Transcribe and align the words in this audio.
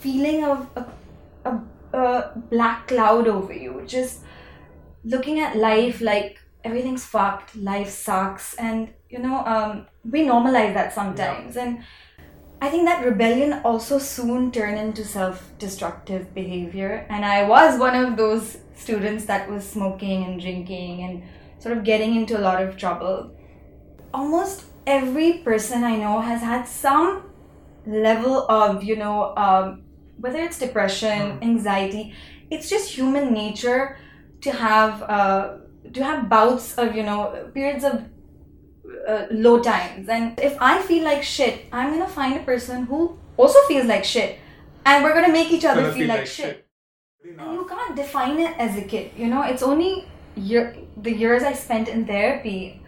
feeling 0.00 0.44
of 0.44 0.68
a, 0.76 0.86
a, 1.44 1.60
a 1.98 2.32
black 2.50 2.88
cloud 2.88 3.28
over 3.28 3.52
you, 3.52 3.82
just 3.86 4.20
looking 5.04 5.40
at 5.40 5.56
life 5.56 6.00
like 6.00 6.38
everything's 6.64 7.04
fucked, 7.04 7.56
life 7.56 7.88
sucks, 7.88 8.54
and 8.54 8.90
you 9.08 9.18
know, 9.18 9.44
um, 9.44 9.86
we 10.04 10.22
normalize 10.22 10.74
that 10.74 10.94
sometimes. 10.94 11.56
Yeah. 11.56 11.64
And 11.64 11.84
I 12.62 12.68
think 12.68 12.84
that 12.84 13.04
rebellion 13.04 13.60
also 13.64 13.98
soon 13.98 14.52
turned 14.52 14.78
into 14.78 15.04
self 15.04 15.52
destructive 15.58 16.34
behavior. 16.34 17.06
And 17.08 17.24
I 17.24 17.48
was 17.48 17.78
one 17.78 17.96
of 17.96 18.16
those 18.16 18.58
students 18.74 19.24
that 19.26 19.50
was 19.50 19.68
smoking 19.68 20.24
and 20.24 20.40
drinking 20.40 21.02
and 21.02 21.22
sort 21.58 21.76
of 21.76 21.84
getting 21.84 22.16
into 22.16 22.38
a 22.38 22.42
lot 22.42 22.62
of 22.62 22.76
trouble. 22.76 23.34
Almost 24.12 24.64
every 24.86 25.38
person 25.38 25.84
I 25.84 25.96
know 25.96 26.20
has 26.20 26.42
had 26.42 26.64
some 26.68 27.30
level 27.86 28.46
of, 28.50 28.84
you 28.84 28.96
know, 28.96 29.34
um, 29.36 29.84
whether 30.20 30.38
it's 30.38 30.58
depression, 30.58 31.32
hmm. 31.32 31.42
anxiety, 31.42 32.14
it's 32.50 32.68
just 32.68 32.90
human 32.90 33.32
nature 33.32 33.96
to 34.42 34.52
have 34.52 35.02
uh, 35.02 35.56
to 35.92 36.04
have 36.04 36.28
bouts 36.28 36.74
of 36.78 36.94
you 36.94 37.02
know 37.02 37.50
periods 37.54 37.84
of 37.84 38.04
uh, 39.08 39.26
low 39.30 39.60
times 39.60 40.08
and 40.08 40.38
if 40.40 40.56
i 40.60 40.80
feel 40.82 41.04
like 41.04 41.22
shit 41.22 41.66
i'm 41.72 41.90
gonna 41.92 42.08
find 42.08 42.36
a 42.36 42.44
person 42.44 42.84
who 42.86 43.18
also 43.36 43.58
feels 43.68 43.86
like 43.86 44.04
shit 44.04 44.38
and 44.84 45.04
we're 45.04 45.14
gonna 45.14 45.32
make 45.32 45.50
each 45.50 45.64
other 45.64 45.84
feel, 45.84 45.92
feel, 45.92 46.08
like, 46.08 46.18
like 46.20 46.26
shit, 46.26 46.66
shit. 47.22 47.38
and 47.38 47.52
you 47.54 47.64
can't 47.66 47.96
define 47.96 48.38
it 48.38 48.56
as 48.58 48.76
a 48.76 48.82
kid 48.82 49.10
you 49.16 49.26
know 49.26 49.42
it's 49.42 49.62
only 49.62 50.06
year, 50.36 50.76
the 50.98 51.12
years 51.12 51.42
i 51.42 51.52
spent 51.52 51.88
in 51.88 52.06
therapy 52.06 52.79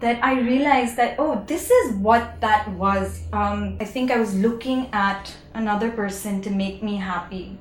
that 0.00 0.22
i 0.24 0.38
realized 0.40 0.96
that 0.96 1.16
oh 1.18 1.44
this 1.46 1.70
is 1.70 1.94
what 1.96 2.40
that 2.40 2.68
was. 2.70 3.22
Um, 3.32 3.76
i 3.80 3.84
think 3.84 4.10
i 4.10 4.18
was 4.18 4.34
looking 4.34 4.88
at 4.92 5.34
another 5.54 5.90
person 5.90 6.42
to 6.42 6.50
make 6.50 6.82
me 6.82 6.96
happy. 6.96 7.58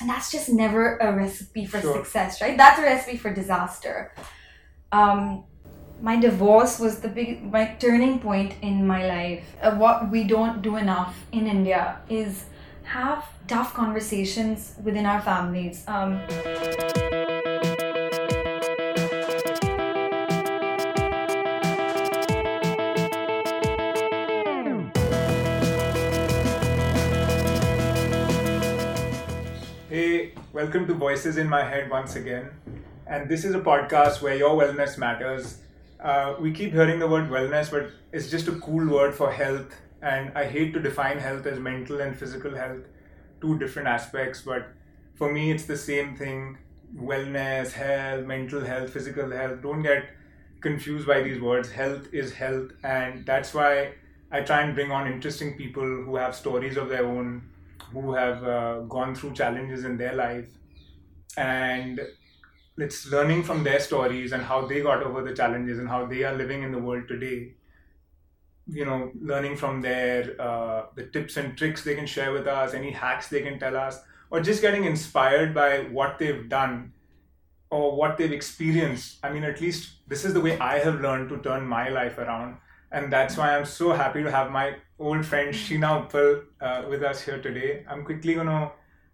And 0.00 0.08
that's 0.08 0.32
just 0.32 0.48
never 0.48 0.96
a 0.96 1.12
recipe 1.14 1.66
for 1.66 1.80
sure. 1.80 1.94
success 1.96 2.40
right? 2.40 2.56
That's 2.56 2.78
a 2.78 2.82
recipe 2.82 3.18
for 3.18 3.32
disaster. 3.34 4.14
Um, 4.92 5.44
my 6.00 6.16
divorce 6.16 6.80
was 6.80 7.00
the 7.00 7.08
big 7.08 7.52
my 7.52 7.66
turning 7.78 8.18
point 8.18 8.54
in 8.62 8.86
my 8.86 9.06
life. 9.06 9.44
Uh, 9.60 9.74
what 9.76 10.10
we 10.10 10.24
don't 10.24 10.62
do 10.62 10.76
enough 10.76 11.14
in 11.32 11.46
india 11.46 12.00
is 12.08 12.44
have 12.84 13.24
tough 13.46 13.74
conversations 13.74 14.74
within 14.82 15.06
our 15.06 15.20
families. 15.20 15.84
Um, 15.86 16.20
welcome 30.60 30.86
to 30.86 30.92
voices 30.92 31.38
in 31.38 31.48
my 31.48 31.64
head 31.64 31.88
once 31.88 32.16
again 32.16 32.50
and 33.06 33.30
this 33.30 33.46
is 33.46 33.54
a 33.54 33.60
podcast 33.60 34.20
where 34.20 34.34
your 34.34 34.50
wellness 34.50 34.98
matters 34.98 35.60
uh, 36.02 36.34
we 36.40 36.50
keep 36.50 36.72
hearing 36.72 36.98
the 36.98 37.06
word 37.06 37.28
wellness, 37.28 37.70
but 37.70 37.90
it's 38.12 38.30
just 38.30 38.48
a 38.48 38.52
cool 38.52 38.88
word 38.88 39.14
for 39.14 39.30
health. 39.30 39.74
And 40.00 40.32
I 40.34 40.46
hate 40.46 40.72
to 40.74 40.80
define 40.80 41.18
health 41.18 41.46
as 41.46 41.58
mental 41.58 42.00
and 42.00 42.18
physical 42.18 42.54
health, 42.54 42.84
two 43.40 43.58
different 43.58 43.88
aspects. 43.88 44.40
But 44.40 44.68
for 45.14 45.30
me, 45.30 45.50
it's 45.50 45.66
the 45.66 45.76
same 45.76 46.16
thing 46.16 46.58
wellness, 46.96 47.72
health, 47.72 48.24
mental 48.26 48.64
health, 48.64 48.90
physical 48.90 49.30
health. 49.30 49.60
Don't 49.62 49.82
get 49.82 50.08
confused 50.60 51.06
by 51.06 51.22
these 51.22 51.40
words. 51.40 51.70
Health 51.70 52.08
is 52.12 52.32
health. 52.32 52.70
And 52.82 53.26
that's 53.26 53.52
why 53.52 53.92
I 54.32 54.40
try 54.40 54.62
and 54.62 54.74
bring 54.74 54.90
on 54.90 55.06
interesting 55.06 55.56
people 55.56 55.84
who 55.84 56.16
have 56.16 56.34
stories 56.34 56.78
of 56.78 56.88
their 56.88 57.04
own, 57.04 57.42
who 57.92 58.14
have 58.14 58.44
uh, 58.44 58.80
gone 58.80 59.14
through 59.14 59.34
challenges 59.34 59.84
in 59.84 59.96
their 59.96 60.14
life. 60.14 60.48
And 61.36 62.00
it's 62.78 63.06
learning 63.10 63.42
from 63.42 63.62
their 63.62 63.80
stories 63.80 64.32
and 64.32 64.42
how 64.42 64.66
they 64.66 64.80
got 64.80 65.02
over 65.02 65.22
the 65.22 65.34
challenges 65.34 65.78
and 65.78 65.88
how 65.88 66.06
they 66.06 66.24
are 66.24 66.34
living 66.34 66.62
in 66.62 66.72
the 66.72 66.78
world 66.78 67.08
today. 67.08 67.54
You 68.66 68.84
know 68.84 69.10
learning 69.20 69.56
from 69.56 69.80
their 69.80 70.40
uh, 70.40 70.86
the 70.94 71.06
tips 71.06 71.36
and 71.36 71.58
tricks 71.58 71.82
they 71.82 71.96
can 71.96 72.06
share 72.06 72.32
with 72.32 72.46
us 72.46 72.72
any 72.72 72.92
hacks 72.92 73.26
they 73.28 73.42
can 73.42 73.58
tell 73.58 73.76
us 73.76 74.00
or 74.30 74.40
just 74.40 74.62
getting 74.62 74.84
inspired 74.84 75.52
by 75.52 75.80
what 75.90 76.20
they've 76.20 76.48
done 76.48 76.92
or 77.70 77.96
what 77.96 78.16
they've 78.16 78.30
experienced. 78.30 79.18
I 79.24 79.32
mean 79.32 79.42
at 79.42 79.60
least 79.60 80.00
this 80.06 80.24
is 80.24 80.34
the 80.34 80.40
way 80.40 80.58
i 80.58 80.78
have 80.78 81.00
learned 81.00 81.28
to 81.30 81.38
turn 81.38 81.64
my 81.64 81.88
life 81.88 82.18
around 82.18 82.56
and 82.92 83.12
that's 83.12 83.36
why 83.36 83.56
i'm 83.56 83.64
so 83.64 83.92
happy 83.92 84.22
to 84.22 84.30
have 84.30 84.50
my 84.50 84.74
old 84.98 85.24
friend 85.24 85.54
sheena 85.54 85.90
uppal 85.98 86.42
uh, 86.60 86.82
with 86.88 87.02
us 87.02 87.22
here 87.22 87.40
today 87.40 87.84
i'm 87.88 88.04
quickly 88.04 88.34
going 88.34 88.46
to 88.46 88.70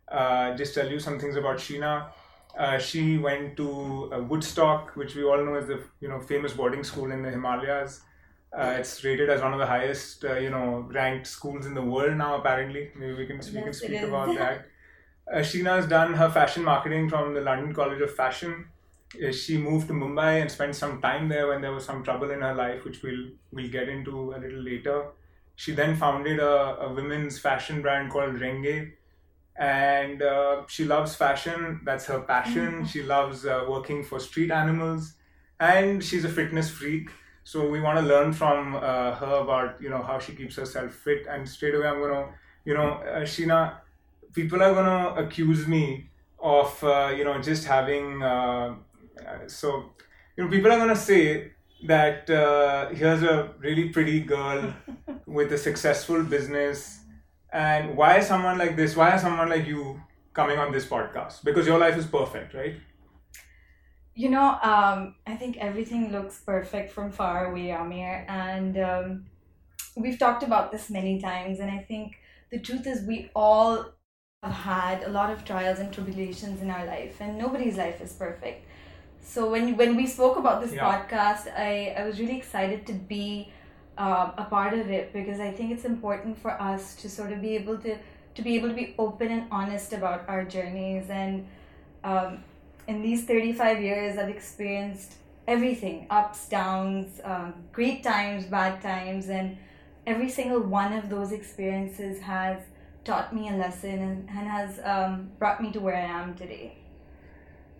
uh, 0.08 0.56
just 0.56 0.74
tell 0.74 0.90
you 0.90 1.00
some 1.00 1.18
things 1.18 1.36
about 1.36 1.58
sheena 1.58 2.06
uh, 2.56 2.78
she 2.78 3.18
went 3.18 3.56
to 3.56 4.10
uh, 4.12 4.22
Woodstock, 4.22 4.96
which 4.96 5.14
we 5.14 5.22
all 5.24 5.44
know 5.44 5.56
is 5.56 5.66
the 5.66 5.82
you 6.00 6.08
know 6.08 6.20
famous 6.20 6.52
boarding 6.54 6.84
school 6.84 7.12
in 7.12 7.22
the 7.22 7.30
Himalayas. 7.30 8.00
Uh, 8.56 8.76
it's 8.78 9.04
rated 9.04 9.28
as 9.28 9.42
one 9.42 9.52
of 9.52 9.58
the 9.58 9.66
highest 9.66 10.24
uh, 10.24 10.34
you 10.34 10.48
know 10.50 10.86
ranked 10.90 11.26
schools 11.26 11.66
in 11.66 11.74
the 11.74 11.82
world 11.82 12.16
now. 12.16 12.36
Apparently, 12.36 12.90
maybe 12.96 13.14
we 13.14 13.26
can 13.26 13.38
we 13.54 13.62
can 13.62 13.72
speak 13.72 14.02
about 14.02 14.34
that. 14.36 14.66
Uh, 15.28 15.38
Sheena 15.38 15.74
has 15.74 15.88
done 15.88 16.14
her 16.14 16.30
fashion 16.30 16.62
marketing 16.62 17.08
from 17.10 17.34
the 17.34 17.40
London 17.40 17.74
College 17.74 18.00
of 18.00 18.14
Fashion. 18.14 18.66
Uh, 19.14 19.32
she 19.32 19.56
moved 19.56 19.88
to 19.88 19.94
Mumbai 19.94 20.40
and 20.40 20.50
spent 20.50 20.74
some 20.74 21.00
time 21.00 21.28
there 21.28 21.48
when 21.48 21.60
there 21.62 21.72
was 21.72 21.84
some 21.84 22.02
trouble 22.02 22.30
in 22.30 22.40
her 22.40 22.54
life, 22.54 22.84
which 22.84 23.02
we'll 23.02 23.28
we'll 23.52 23.70
get 23.70 23.88
into 23.88 24.34
a 24.34 24.38
little 24.38 24.60
later. 24.62 25.10
She 25.54 25.72
then 25.72 25.96
founded 25.96 26.38
a, 26.38 26.80
a 26.80 26.92
women's 26.92 27.38
fashion 27.38 27.82
brand 27.82 28.10
called 28.10 28.34
Rengé, 28.34 28.92
and 29.56 30.22
uh, 30.22 30.62
she 30.68 30.84
loves 30.84 31.14
fashion. 31.14 31.80
That's 31.84 32.06
her 32.06 32.20
passion. 32.20 32.72
Mm-hmm. 32.72 32.84
she 32.84 33.02
loves 33.02 33.46
uh, 33.46 33.64
working 33.68 34.04
for 34.04 34.20
street 34.20 34.50
animals. 34.50 35.14
And 35.58 36.04
she's 36.04 36.24
a 36.24 36.28
fitness 36.28 36.68
freak. 36.70 37.08
So 37.42 37.66
we 37.68 37.80
want 37.80 37.98
to 37.98 38.04
learn 38.04 38.32
from 38.34 38.74
uh, 38.76 39.14
her 39.14 39.36
about 39.44 39.80
you 39.80 39.88
know 39.88 40.02
how 40.02 40.18
she 40.18 40.34
keeps 40.34 40.56
herself 40.56 40.92
fit. 40.92 41.26
And 41.26 41.48
straight 41.48 41.74
away 41.74 41.86
i'm 41.86 42.00
going 42.00 42.12
to 42.12 42.28
you 42.64 42.74
know 42.74 42.94
uh, 43.14 43.20
sheena 43.22 43.78
people 44.34 44.62
are 44.62 44.74
going 44.74 44.86
to 44.86 45.24
accuse 45.24 45.66
me 45.66 46.10
of 46.38 46.82
uh, 46.84 47.12
you 47.16 47.24
know 47.24 47.40
just 47.40 47.64
having 47.64 48.22
uh, 48.22 48.74
so 49.46 49.92
you 50.36 50.44
know 50.44 50.50
people 50.50 50.70
are 50.70 50.78
going 50.78 50.88
to 50.88 50.96
say 50.96 51.52
that 51.84 52.28
here's 52.94 53.22
a 53.22 53.52
really 53.58 53.88
pretty 53.90 54.20
girl 54.20 54.74
with 55.26 55.52
a 55.52 55.58
successful 55.58 56.22
business 56.22 57.00
and 57.56 57.96
why 57.96 58.18
is 58.18 58.26
someone 58.26 58.58
like 58.58 58.76
this, 58.76 58.94
why 58.94 59.14
is 59.14 59.22
someone 59.22 59.48
like 59.48 59.66
you 59.66 60.00
coming 60.34 60.58
on 60.58 60.72
this 60.72 60.84
podcast? 60.84 61.42
Because 61.42 61.66
your 61.66 61.78
life 61.78 61.96
is 61.96 62.06
perfect, 62.06 62.52
right? 62.52 62.74
You 64.14 64.28
know, 64.28 64.58
um, 64.62 65.14
I 65.26 65.36
think 65.36 65.56
everything 65.56 66.12
looks 66.12 66.38
perfect 66.40 66.92
from 66.92 67.12
far 67.12 67.50
away, 67.50 67.68
Yameer. 67.68 68.26
And 68.28 68.78
um, 68.78 69.26
we've 69.96 70.18
talked 70.18 70.42
about 70.42 70.70
this 70.70 70.90
many 70.90 71.18
times. 71.18 71.60
And 71.60 71.70
I 71.70 71.78
think 71.78 72.16
the 72.50 72.58
truth 72.58 72.86
is, 72.86 73.06
we 73.06 73.30
all 73.34 73.86
have 74.42 74.52
had 74.52 75.02
a 75.04 75.08
lot 75.08 75.30
of 75.30 75.46
trials 75.46 75.78
and 75.78 75.90
tribulations 75.90 76.60
in 76.60 76.70
our 76.70 76.84
life, 76.84 77.20
and 77.20 77.38
nobody's 77.38 77.78
life 77.78 78.02
is 78.02 78.12
perfect. 78.12 78.65
So 79.26 79.50
when 79.50 79.76
when 79.76 79.96
we 79.96 80.06
spoke 80.06 80.36
about 80.38 80.62
this 80.62 80.72
yeah. 80.72 80.86
podcast, 80.86 81.52
I, 81.58 81.94
I 81.98 82.04
was 82.04 82.20
really 82.20 82.36
excited 82.36 82.86
to 82.86 82.92
be 82.92 83.52
uh, 83.98 84.30
a 84.38 84.44
part 84.44 84.72
of 84.72 84.88
it 84.88 85.12
because 85.12 85.40
I 85.40 85.50
think 85.50 85.72
it's 85.72 85.84
important 85.84 86.38
for 86.38 86.52
us 86.62 86.94
to 86.96 87.10
sort 87.10 87.32
of 87.32 87.42
be 87.42 87.56
able 87.56 87.76
to 87.78 87.98
to 88.36 88.42
be 88.42 88.54
able 88.56 88.68
to 88.68 88.74
be 88.74 88.94
open 88.98 89.32
and 89.32 89.44
honest 89.50 89.92
about 89.92 90.28
our 90.28 90.44
journeys 90.44 91.10
and 91.10 91.46
um, 92.04 92.44
in 92.86 93.02
these 93.02 93.24
35 93.24 93.82
years 93.82 94.18
I've 94.18 94.28
experienced 94.28 95.14
everything 95.48 96.06
ups 96.10 96.48
downs 96.48 97.20
um, 97.24 97.54
great 97.72 98.02
times 98.04 98.44
bad 98.44 98.80
times 98.82 99.28
and 99.28 99.56
every 100.06 100.28
single 100.28 100.60
one 100.60 100.92
of 100.92 101.08
those 101.08 101.32
experiences 101.32 102.20
has 102.20 102.58
taught 103.04 103.34
me 103.34 103.48
a 103.48 103.56
lesson 103.56 103.98
and, 104.08 104.28
and 104.28 104.48
has 104.48 104.80
um, 104.84 105.30
brought 105.38 105.62
me 105.62 105.72
to 105.72 105.80
where 105.80 105.96
I 105.96 106.00
am 106.22 106.34
today. 106.34 106.76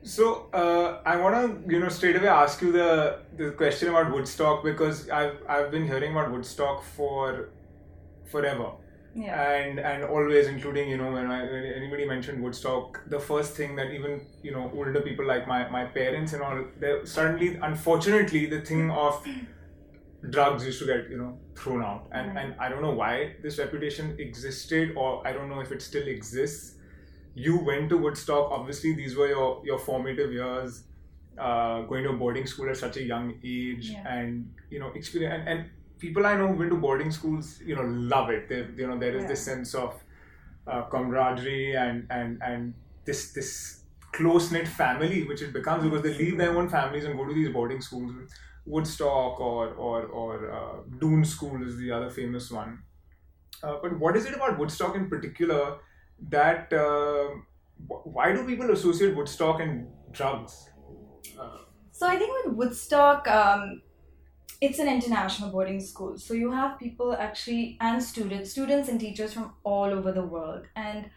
So 0.07 0.49
uh, 0.53 1.01
I 1.05 1.17
want 1.17 1.35
to, 1.35 1.73
you 1.73 1.81
know, 1.81 1.89
straight 1.89 2.15
away 2.15 2.29
ask 2.29 2.63
you 2.63 2.71
the 2.71 3.19
the 3.37 3.51
question 3.51 3.89
about 3.89 4.13
Woodstock 4.13 4.63
because 4.63 5.11
I've 5.11 5.39
I've 5.49 5.73
been 5.73 5.85
hearing 5.85 6.13
about 6.13 6.31
Woodstock 6.31 6.85
for 6.85 7.49
forever. 8.31 8.69
Yeah. 9.17 9.51
And 9.51 9.81
and 9.81 10.05
always 10.05 10.47
including 10.47 10.91
you 10.91 10.97
know 10.97 11.11
when, 11.11 11.27
I, 11.27 11.43
when 11.43 11.65
anybody 11.65 12.07
mentioned 12.07 12.41
Woodstock, 12.41 13.03
the 13.09 13.19
first 13.19 13.57
thing 13.57 13.75
that 13.77 13.91
even 13.91 14.21
you 14.45 14.53
know 14.53 14.71
older 14.77 15.01
people 15.01 15.27
like 15.27 15.49
my, 15.49 15.69
my 15.71 15.85
parents 15.87 16.35
and 16.35 16.43
all, 16.43 16.63
they 16.79 17.01
suddenly 17.05 17.59
unfortunately 17.61 18.47
the 18.47 18.61
thing 18.61 18.93
of 18.93 19.27
drugs 20.31 20.65
used 20.65 20.79
to 20.79 20.87
get 20.87 21.11
you 21.11 21.19
know 21.19 21.37
thrown 21.57 21.83
out, 21.83 22.07
and 22.13 22.29
right. 22.29 22.45
and 22.45 22.55
I 22.61 22.69
don't 22.69 22.83
know 22.83 22.95
why 23.03 23.35
this 23.43 23.59
reputation 23.59 24.15
existed 24.21 24.93
or 24.97 25.27
I 25.27 25.33
don't 25.33 25.49
know 25.49 25.59
if 25.59 25.73
it 25.73 25.83
still 25.83 26.07
exists 26.07 26.76
you 27.37 27.59
went 27.59 27.91
to 27.91 27.99
Woodstock. 27.99 28.51
Obviously, 28.51 28.95
these 28.95 29.15
were 29.15 29.29
your, 29.29 29.63
your 29.63 29.79
formative 29.79 30.33
years, 30.33 30.85
uh, 31.39 31.83
going 31.83 32.03
to 32.05 32.11
a 32.11 32.13
boarding 32.15 32.47
school 32.47 32.71
at 32.71 32.79
such 32.79 32.97
a 32.97 33.03
young 33.03 33.35
age, 33.45 33.91
yeah. 33.91 34.09
and 34.09 34.51
you 34.71 34.81
know, 34.81 34.91
experience. 34.95 35.45
And, 35.47 35.49
and, 35.49 35.71
people 35.99 36.27
I 36.27 36.37
know 36.37 36.49
who 36.49 36.59
went 36.59 36.71
to 36.71 36.77
boarding 36.77 37.11
schools, 37.11 37.59
you 37.65 37.75
know, 37.75 37.83
love 37.83 38.29
it. 38.31 38.49
They, 38.51 38.67
you 38.77 38.87
know, 38.87 38.99
there 38.99 39.17
is 39.17 39.23
yeah. 39.23 39.29
this 39.29 39.43
sense 39.43 39.75
of 39.75 39.95
uh, 40.67 40.83
camaraderie 40.83 41.75
and 41.75 42.07
and 42.11 42.43
and 42.43 42.75
this 43.07 43.33
this 43.33 43.81
close 44.13 44.51
knit 44.51 44.69
family 44.69 45.25
which 45.25 45.41
it 45.41 45.53
becomes 45.53 45.85
because 45.85 46.03
they 46.03 46.13
leave 46.15 46.37
their 46.39 46.57
own 46.57 46.69
families 46.69 47.05
and 47.05 47.17
go 47.17 47.25
to 47.27 47.33
these 47.33 47.49
boarding 47.51 47.81
schools. 47.81 48.13
Woodstock 48.67 49.41
or 49.41 49.69
or 49.69 50.03
or 50.07 50.53
uh, 50.53 50.99
Doon 50.99 51.25
School 51.25 51.67
is 51.67 51.77
the 51.79 51.91
other 51.91 52.11
famous 52.11 52.51
one. 52.51 52.83
Uh, 53.63 53.77
but 53.83 53.99
what 53.99 54.17
is 54.17 54.27
it 54.27 54.35
about 54.35 54.59
Woodstock 54.59 54.97
in 54.97 55.09
particular 55.09 55.79
that 56.29 56.73
uh, 56.73 57.29
why 57.87 58.33
do 58.33 58.47
people 58.47 58.71
associate 58.71 59.17
Woodstock 59.17 59.61
and 59.61 59.89
drugs? 60.13 60.71
Uh, 61.39 61.59
so 61.91 62.07
I 62.07 62.17
think 62.17 62.45
with 62.45 62.55
Woodstock, 62.55 63.29
um, 63.29 63.83
it's 64.61 64.79
an 64.79 64.89
international 64.89 65.51
boarding 65.51 65.81
school. 65.81 66.19
So 66.19 66.35
you 66.35 66.51
have 66.51 66.79
people 66.79 67.15
actually 67.15 67.77
and 67.81 68.03
students, 68.03 68.51
students 68.51 68.89
and 68.89 68.99
teachers 68.99 69.33
from 69.33 69.55
all 69.65 69.87
over 69.87 70.13
the 70.13 70.23
world. 70.23 70.67
And 70.75 71.11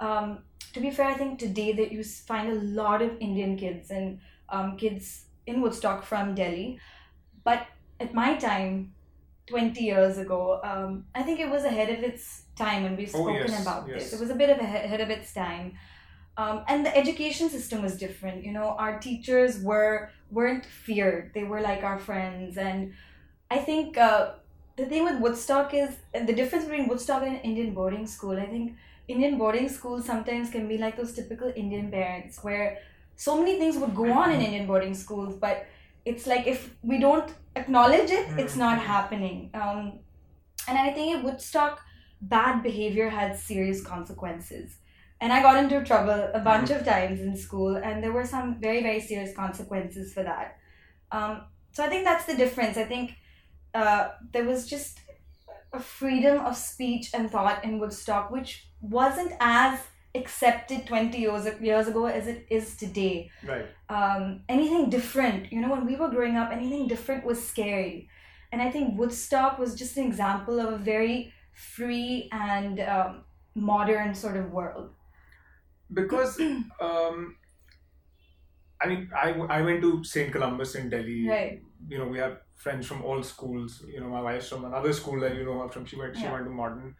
um, 0.00 0.44
to 0.72 0.80
be 0.80 0.90
fair, 0.90 1.06
I 1.06 1.14
think 1.14 1.38
today 1.38 1.72
that 1.72 1.92
you 1.92 2.02
find 2.04 2.50
a 2.50 2.54
lot 2.54 3.02
of 3.02 3.16
Indian 3.20 3.56
kids 3.56 3.90
and 3.90 4.20
um, 4.48 4.76
kids 4.76 5.26
in 5.46 5.60
Woodstock 5.60 6.04
from 6.04 6.34
Delhi. 6.34 6.78
But 7.42 7.66
at 8.00 8.14
my 8.14 8.36
time, 8.36 8.94
20 9.46 9.82
years 9.82 10.18
ago, 10.18 10.60
um, 10.64 11.06
I 11.14 11.22
think 11.22 11.40
it 11.40 11.50
was 11.50 11.64
ahead 11.64 11.90
of 11.90 12.02
its 12.02 12.43
time 12.56 12.84
and 12.84 12.96
we've 12.96 13.14
oh, 13.14 13.24
spoken 13.24 13.42
oh, 13.42 13.52
yes, 13.52 13.62
about 13.62 13.88
yes. 13.88 14.10
this. 14.10 14.12
It 14.14 14.20
was 14.20 14.30
a 14.30 14.34
bit 14.34 14.50
of 14.50 14.58
ahead 14.58 15.00
of 15.00 15.10
its 15.10 15.32
time. 15.32 15.74
Um, 16.36 16.64
and 16.66 16.84
the 16.84 16.96
education 16.96 17.48
system 17.48 17.82
was 17.82 17.96
different. 17.96 18.44
You 18.44 18.52
know, 18.52 18.76
our 18.78 18.98
teachers 18.98 19.60
were 19.60 20.10
weren't 20.30 20.66
feared; 20.66 21.30
they 21.32 21.44
were 21.44 21.60
like 21.60 21.84
our 21.84 21.98
friends. 21.98 22.58
And 22.58 22.94
I 23.50 23.58
think 23.58 23.96
uh, 23.96 24.32
the 24.76 24.86
thing 24.86 25.04
with 25.04 25.20
Woodstock 25.20 25.74
is 25.74 25.90
the 26.12 26.32
difference 26.32 26.64
between 26.64 26.88
Woodstock 26.88 27.22
and 27.22 27.40
Indian 27.44 27.72
boarding 27.72 28.06
school. 28.06 28.36
I 28.36 28.46
think 28.46 28.76
Indian 29.06 29.38
boarding 29.38 29.68
schools 29.68 30.04
sometimes 30.06 30.50
can 30.50 30.66
be 30.66 30.78
like 30.78 30.96
those 30.96 31.12
typical 31.12 31.52
Indian 31.54 31.90
parents 31.90 32.42
where 32.42 32.78
so 33.16 33.38
many 33.38 33.58
things 33.58 33.76
would 33.78 33.94
go 33.94 34.10
on 34.12 34.32
in 34.32 34.40
Indian 34.40 34.66
boarding 34.66 34.94
schools, 34.94 35.36
but 35.36 35.66
it's 36.04 36.26
like 36.26 36.46
if 36.46 36.74
we 36.82 36.98
don't 36.98 37.32
acknowledge 37.54 38.10
it, 38.10 38.26
it's 38.38 38.56
not 38.56 38.78
happening. 38.78 39.50
Um, 39.54 40.00
and 40.66 40.78
I 40.78 40.92
think 40.92 41.16
at 41.16 41.24
Woodstock, 41.24 41.80
bad 42.28 42.62
behavior 42.62 43.08
had 43.08 43.38
serious 43.38 43.82
consequences. 43.82 44.76
And 45.20 45.32
I 45.32 45.42
got 45.42 45.56
into 45.62 45.82
trouble 45.84 46.30
a 46.34 46.40
bunch 46.40 46.70
of 46.70 46.84
times 46.84 47.20
in 47.20 47.36
school, 47.36 47.76
and 47.76 48.02
there 48.02 48.12
were 48.12 48.26
some 48.26 48.60
very, 48.60 48.82
very 48.82 49.00
serious 49.00 49.34
consequences 49.34 50.12
for 50.12 50.22
that. 50.22 50.58
Um, 51.12 51.42
so 51.72 51.84
I 51.84 51.88
think 51.88 52.04
that's 52.04 52.24
the 52.24 52.36
difference. 52.36 52.76
I 52.76 52.84
think 52.84 53.14
uh, 53.74 54.08
there 54.32 54.44
was 54.44 54.66
just 54.66 55.00
a 55.72 55.80
freedom 55.80 56.38
of 56.44 56.56
speech 56.56 57.10
and 57.14 57.30
thought 57.30 57.64
in 57.64 57.78
Woodstock, 57.78 58.30
which 58.30 58.66
wasn't 58.80 59.32
as 59.40 59.80
accepted 60.14 60.86
20 60.86 61.18
years, 61.18 61.46
years 61.60 61.88
ago 61.88 62.06
as 62.06 62.28
it 62.28 62.46
is 62.48 62.76
today. 62.76 63.30
Right. 63.44 63.66
Um, 63.88 64.42
anything 64.48 64.90
different, 64.90 65.52
you 65.52 65.60
know, 65.60 65.70
when 65.70 65.86
we 65.86 65.96
were 65.96 66.08
growing 66.08 66.36
up, 66.36 66.52
anything 66.52 66.86
different 66.86 67.24
was 67.24 67.44
scary. 67.44 68.08
And 68.52 68.62
I 68.62 68.70
think 68.70 68.96
Woodstock 68.96 69.58
was 69.58 69.74
just 69.74 69.96
an 69.96 70.04
example 70.04 70.60
of 70.60 70.72
a 70.72 70.78
very 70.78 71.33
free 71.54 72.28
and 72.32 72.80
um, 72.80 73.24
modern 73.54 74.14
sort 74.14 74.36
of 74.36 74.50
world. 74.52 74.90
Because, 75.92 76.40
um, 76.80 77.36
I 78.80 78.86
mean, 78.86 79.10
I, 79.16 79.30
I 79.30 79.62
went 79.62 79.80
to 79.82 80.04
St. 80.04 80.32
Columba's 80.32 80.74
in 80.74 80.90
Delhi. 80.90 81.28
Right. 81.28 81.62
You 81.88 81.98
know, 81.98 82.06
we 82.06 82.18
have 82.18 82.38
friends 82.54 82.86
from 82.86 83.02
all 83.04 83.22
schools. 83.22 83.82
You 83.86 84.00
know, 84.00 84.08
my 84.08 84.20
wife's 84.20 84.48
from 84.48 84.64
another 84.64 84.92
school 84.92 85.20
that 85.20 85.34
you 85.36 85.44
know 85.44 85.60
her 85.60 85.68
from. 85.68 85.84
She 85.86 85.96
went, 85.96 86.16
she 86.16 86.22
yeah. 86.22 86.32
went 86.32 86.44
to 86.44 86.50
modern 86.50 86.96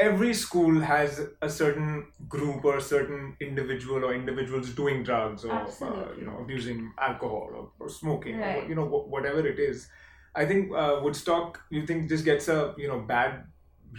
every 0.00 0.32
school 0.32 0.80
has 0.80 1.20
a 1.42 1.48
certain 1.48 2.06
group 2.28 2.64
or 2.64 2.78
a 2.78 2.80
certain 2.80 3.36
individual 3.40 4.04
or 4.04 4.14
individuals 4.14 4.70
doing 4.70 5.02
drugs 5.02 5.44
or 5.44 5.52
uh, 5.52 6.06
you 6.18 6.24
know 6.24 6.38
abusing 6.40 6.90
alcohol 6.98 7.50
or, 7.58 7.70
or 7.78 7.88
smoking 7.88 8.38
right. 8.38 8.64
or 8.64 8.68
you 8.68 8.74
know 8.74 8.86
whatever 8.86 9.46
it 9.46 9.58
is 9.58 9.88
i 10.34 10.44
think 10.44 10.72
uh, 10.74 11.00
woodstock 11.02 11.60
you 11.70 11.86
think 11.86 12.08
just 12.08 12.24
gets 12.24 12.48
a 12.48 12.74
you 12.76 12.88
know 12.88 13.00
bad 13.00 13.44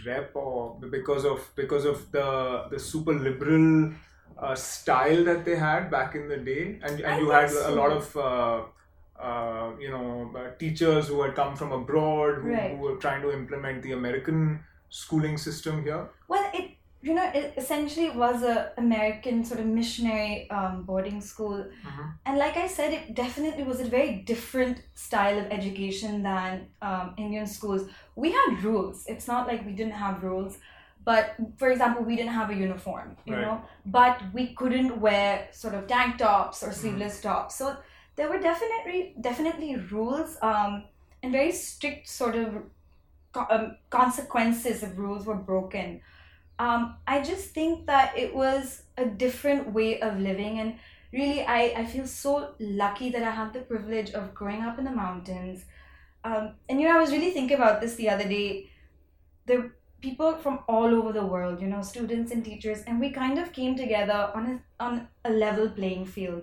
rep 0.06 0.34
or 0.34 0.78
because 0.90 1.24
of 1.24 1.50
because 1.54 1.84
of 1.84 2.10
the 2.12 2.66
the 2.70 2.78
super 2.78 3.12
liberal 3.12 3.92
uh, 4.38 4.54
style 4.54 5.24
that 5.24 5.44
they 5.44 5.54
had 5.54 5.90
back 5.90 6.14
in 6.14 6.28
the 6.28 6.36
day 6.36 6.78
and, 6.82 7.00
and 7.00 7.20
you 7.20 7.30
had 7.30 7.50
so. 7.50 7.72
a 7.72 7.74
lot 7.74 7.92
of 7.92 8.16
uh, 8.16 8.62
uh, 9.20 9.70
you 9.78 9.90
know 9.90 10.32
uh, 10.36 10.50
teachers 10.58 11.08
who 11.08 11.22
had 11.22 11.34
come 11.34 11.54
from 11.54 11.72
abroad 11.72 12.42
who, 12.42 12.52
right. 12.52 12.70
who 12.70 12.76
were 12.78 12.96
trying 12.96 13.22
to 13.22 13.30
implement 13.30 13.82
the 13.82 13.92
american 13.92 14.58
schooling 14.92 15.38
system 15.38 15.82
here? 15.82 16.08
Well, 16.28 16.48
it 16.54 16.71
you 17.02 17.14
know 17.14 17.30
it 17.34 17.54
essentially 17.56 18.10
was 18.10 18.42
a 18.42 18.72
American 18.78 19.44
sort 19.44 19.60
of 19.60 19.66
missionary 19.66 20.48
um, 20.50 20.84
boarding 20.84 21.20
school, 21.20 21.64
mm-hmm. 21.64 22.02
and 22.26 22.38
like 22.38 22.56
I 22.56 22.66
said, 22.66 22.92
it 22.92 23.14
definitely 23.14 23.64
was 23.64 23.80
a 23.80 23.84
very 23.84 24.16
different 24.32 24.82
style 24.94 25.38
of 25.38 25.46
education 25.50 26.22
than 26.22 26.68
um, 26.80 27.14
Indian 27.18 27.46
schools. 27.46 27.88
We 28.14 28.32
had 28.32 28.62
rules. 28.62 29.04
It's 29.06 29.26
not 29.26 29.46
like 29.46 29.66
we 29.66 29.72
didn't 29.72 29.94
have 29.94 30.22
rules. 30.22 30.58
But 31.04 31.34
for 31.58 31.70
example, 31.72 32.04
we 32.04 32.14
didn't 32.14 32.32
have 32.32 32.50
a 32.50 32.54
uniform, 32.54 33.16
you 33.24 33.34
right. 33.34 33.42
know, 33.42 33.62
but 33.84 34.20
we 34.32 34.54
couldn't 34.54 35.00
wear 35.00 35.48
sort 35.50 35.74
of 35.74 35.88
tank 35.88 36.18
tops 36.18 36.62
or 36.62 36.66
mm-hmm. 36.66 36.80
sleeveless 36.80 37.18
mm. 37.18 37.22
tops. 37.22 37.56
So 37.56 37.76
there 38.14 38.28
were 38.28 38.38
definitely 38.38 39.14
definitely 39.20 39.76
rules 39.76 40.36
um, 40.42 40.84
and 41.22 41.32
very 41.32 41.52
strict 41.52 42.08
sort 42.08 42.36
of 42.36 42.62
um, 43.34 43.76
consequences 43.90 44.82
if 44.82 44.96
rules 44.96 45.26
were 45.26 45.34
broken. 45.34 46.00
Um, 46.58 46.96
I 47.06 47.22
just 47.22 47.50
think 47.50 47.86
that 47.86 48.16
it 48.16 48.34
was 48.34 48.82
a 48.96 49.04
different 49.06 49.72
way 49.72 50.00
of 50.00 50.18
living, 50.20 50.58
and 50.60 50.76
really, 51.12 51.42
I, 51.44 51.74
I 51.76 51.86
feel 51.86 52.06
so 52.06 52.54
lucky 52.60 53.10
that 53.10 53.22
I 53.22 53.30
had 53.30 53.52
the 53.52 53.60
privilege 53.60 54.12
of 54.12 54.34
growing 54.34 54.62
up 54.62 54.78
in 54.78 54.84
the 54.84 54.90
mountains. 54.90 55.64
Um, 56.24 56.54
and 56.68 56.80
you 56.80 56.88
know, 56.88 56.96
I 56.96 57.00
was 57.00 57.10
really 57.10 57.32
thinking 57.32 57.56
about 57.56 57.80
this 57.80 57.96
the 57.96 58.10
other 58.10 58.28
day. 58.28 58.70
The 59.46 59.72
people 60.00 60.36
from 60.36 60.60
all 60.68 60.94
over 60.94 61.12
the 61.12 61.26
world, 61.26 61.60
you 61.60 61.66
know, 61.66 61.82
students 61.82 62.32
and 62.32 62.44
teachers, 62.44 62.82
and 62.86 63.00
we 63.00 63.10
kind 63.10 63.38
of 63.38 63.52
came 63.52 63.76
together 63.76 64.30
on 64.34 64.46
a 64.46 64.84
on 64.84 65.08
a 65.24 65.30
level 65.30 65.68
playing 65.70 66.06
field. 66.06 66.42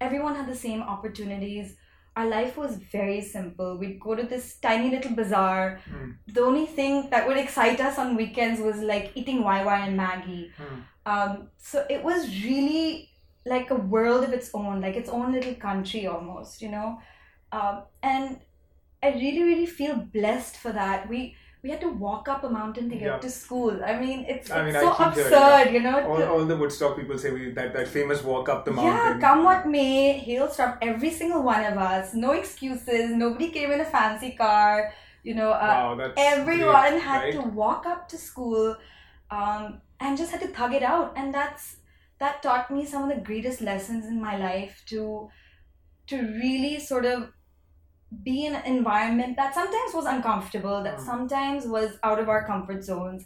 Everyone 0.00 0.34
had 0.34 0.48
the 0.48 0.56
same 0.56 0.82
opportunities 0.82 1.76
our 2.16 2.28
life 2.28 2.56
was 2.56 2.76
very 2.76 3.20
simple. 3.20 3.76
We'd 3.78 4.00
go 4.00 4.14
to 4.14 4.22
this 4.22 4.56
tiny 4.56 4.90
little 4.90 5.14
bazaar. 5.14 5.80
Mm. 5.90 6.16
The 6.26 6.42
only 6.42 6.66
thing 6.66 7.08
that 7.10 7.26
would 7.26 7.36
excite 7.36 7.80
us 7.80 7.98
on 7.98 8.16
weekends 8.16 8.60
was 8.60 8.80
like 8.80 9.12
eating 9.14 9.42
Wai 9.42 9.64
Wai 9.64 9.86
and 9.86 9.98
Maggi. 9.98 10.50
Mm. 10.58 10.82
Um, 11.06 11.48
so 11.56 11.86
it 11.88 12.02
was 12.02 12.28
really 12.44 13.10
like 13.46 13.70
a 13.70 13.74
world 13.74 14.24
of 14.24 14.32
its 14.32 14.50
own, 14.52 14.80
like 14.80 14.96
its 14.96 15.08
own 15.08 15.32
little 15.32 15.54
country 15.54 16.06
almost, 16.06 16.60
you 16.60 16.70
know. 16.70 17.00
Um, 17.52 17.82
and 18.02 18.40
I 19.02 19.12
really, 19.12 19.42
really 19.42 19.66
feel 19.66 19.96
blessed 19.96 20.56
for 20.56 20.72
that. 20.72 21.08
We 21.08 21.36
we 21.62 21.70
had 21.70 21.80
to 21.80 21.88
walk 21.88 22.28
up 22.28 22.42
a 22.42 22.48
mountain 22.48 22.88
to 22.88 22.96
get 22.96 23.06
yeah. 23.06 23.18
to 23.18 23.28
school. 23.28 23.84
I 23.84 23.98
mean, 23.98 24.24
it's, 24.26 24.50
I 24.50 24.64
mean, 24.64 24.72
so 24.72 24.92
absurd, 24.92 25.72
you 25.72 25.80
know. 25.80 26.00
All, 26.06 26.22
all 26.22 26.44
the 26.46 26.56
Woodstock 26.56 26.96
people 26.96 27.18
say 27.18 27.30
we, 27.32 27.50
that 27.50 27.74
that 27.74 27.88
famous 27.88 28.22
walk 28.22 28.48
up 28.48 28.64
the 28.64 28.70
mountain. 28.70 28.94
Yeah, 28.94 29.18
come 29.20 29.44
what 29.44 29.66
may, 29.66 30.18
hail 30.18 30.48
struck 30.48 30.78
every 30.80 31.10
single 31.10 31.42
one 31.42 31.64
of 31.64 31.76
us. 31.76 32.14
No 32.14 32.32
excuses. 32.32 33.10
Nobody 33.10 33.50
came 33.50 33.72
in 33.72 33.80
a 33.80 33.84
fancy 33.84 34.32
car. 34.32 34.92
You 35.22 35.34
know, 35.34 35.50
uh, 35.50 35.96
wow, 35.98 36.12
everyone 36.16 36.92
great, 36.92 37.02
had 37.02 37.22
right? 37.24 37.34
to 37.34 37.42
walk 37.42 37.84
up 37.84 38.08
to 38.08 38.16
school, 38.16 38.74
um, 39.30 39.82
and 40.00 40.16
just 40.16 40.30
had 40.30 40.40
to 40.40 40.48
thug 40.48 40.72
it 40.72 40.82
out. 40.82 41.12
And 41.14 41.34
that's 41.34 41.76
that 42.20 42.42
taught 42.42 42.70
me 42.70 42.86
some 42.86 43.02
of 43.02 43.14
the 43.14 43.22
greatest 43.22 43.60
lessons 43.60 44.06
in 44.06 44.18
my 44.18 44.38
life 44.38 44.82
to 44.86 45.28
to 46.06 46.16
really 46.16 46.80
sort 46.80 47.04
of 47.04 47.32
be 48.22 48.46
in 48.46 48.54
an 48.54 48.64
environment 48.64 49.36
that 49.36 49.54
sometimes 49.54 49.94
was 49.94 50.04
uncomfortable, 50.06 50.82
that 50.82 50.98
mm. 50.98 51.04
sometimes 51.04 51.66
was 51.66 51.98
out 52.02 52.18
of 52.18 52.28
our 52.28 52.44
comfort 52.46 52.82
zones. 52.82 53.24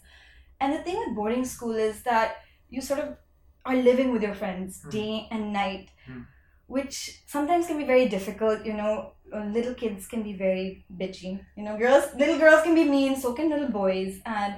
And 0.61 0.73
the 0.73 0.83
thing 0.83 0.99
with 0.99 1.17
boarding 1.17 1.45
school 1.45 1.75
is 1.75 2.03
that 2.03 2.37
you 2.69 2.81
sort 2.81 3.01
of 3.01 3.17
are 3.65 3.77
living 3.77 4.13
with 4.13 4.23
your 4.23 4.35
friends 4.35 4.83
mm. 4.85 4.91
day 4.91 5.29
and 5.31 5.53
night, 5.53 5.89
mm. 6.09 6.27
which 6.67 7.23
sometimes 7.27 7.67
can 7.67 7.79
be 7.79 7.85
very 7.85 8.09
difficult. 8.09 8.65
You 8.65 8.75
know, 8.75 9.13
uh, 9.35 9.45
little 9.47 9.75
kids 9.75 10.07
can 10.07 10.23
be 10.23 10.35
very 10.35 10.85
bitchy. 10.95 11.41
You 11.57 11.65
know, 11.65 11.79
girls, 11.79 12.15
little 12.15 12.39
girls 12.39 12.63
can 12.63 12.75
be 12.75 12.85
mean, 12.85 13.17
so 13.17 13.33
can 13.33 13.49
little 13.49 13.69
boys. 13.69 14.21
And 14.27 14.57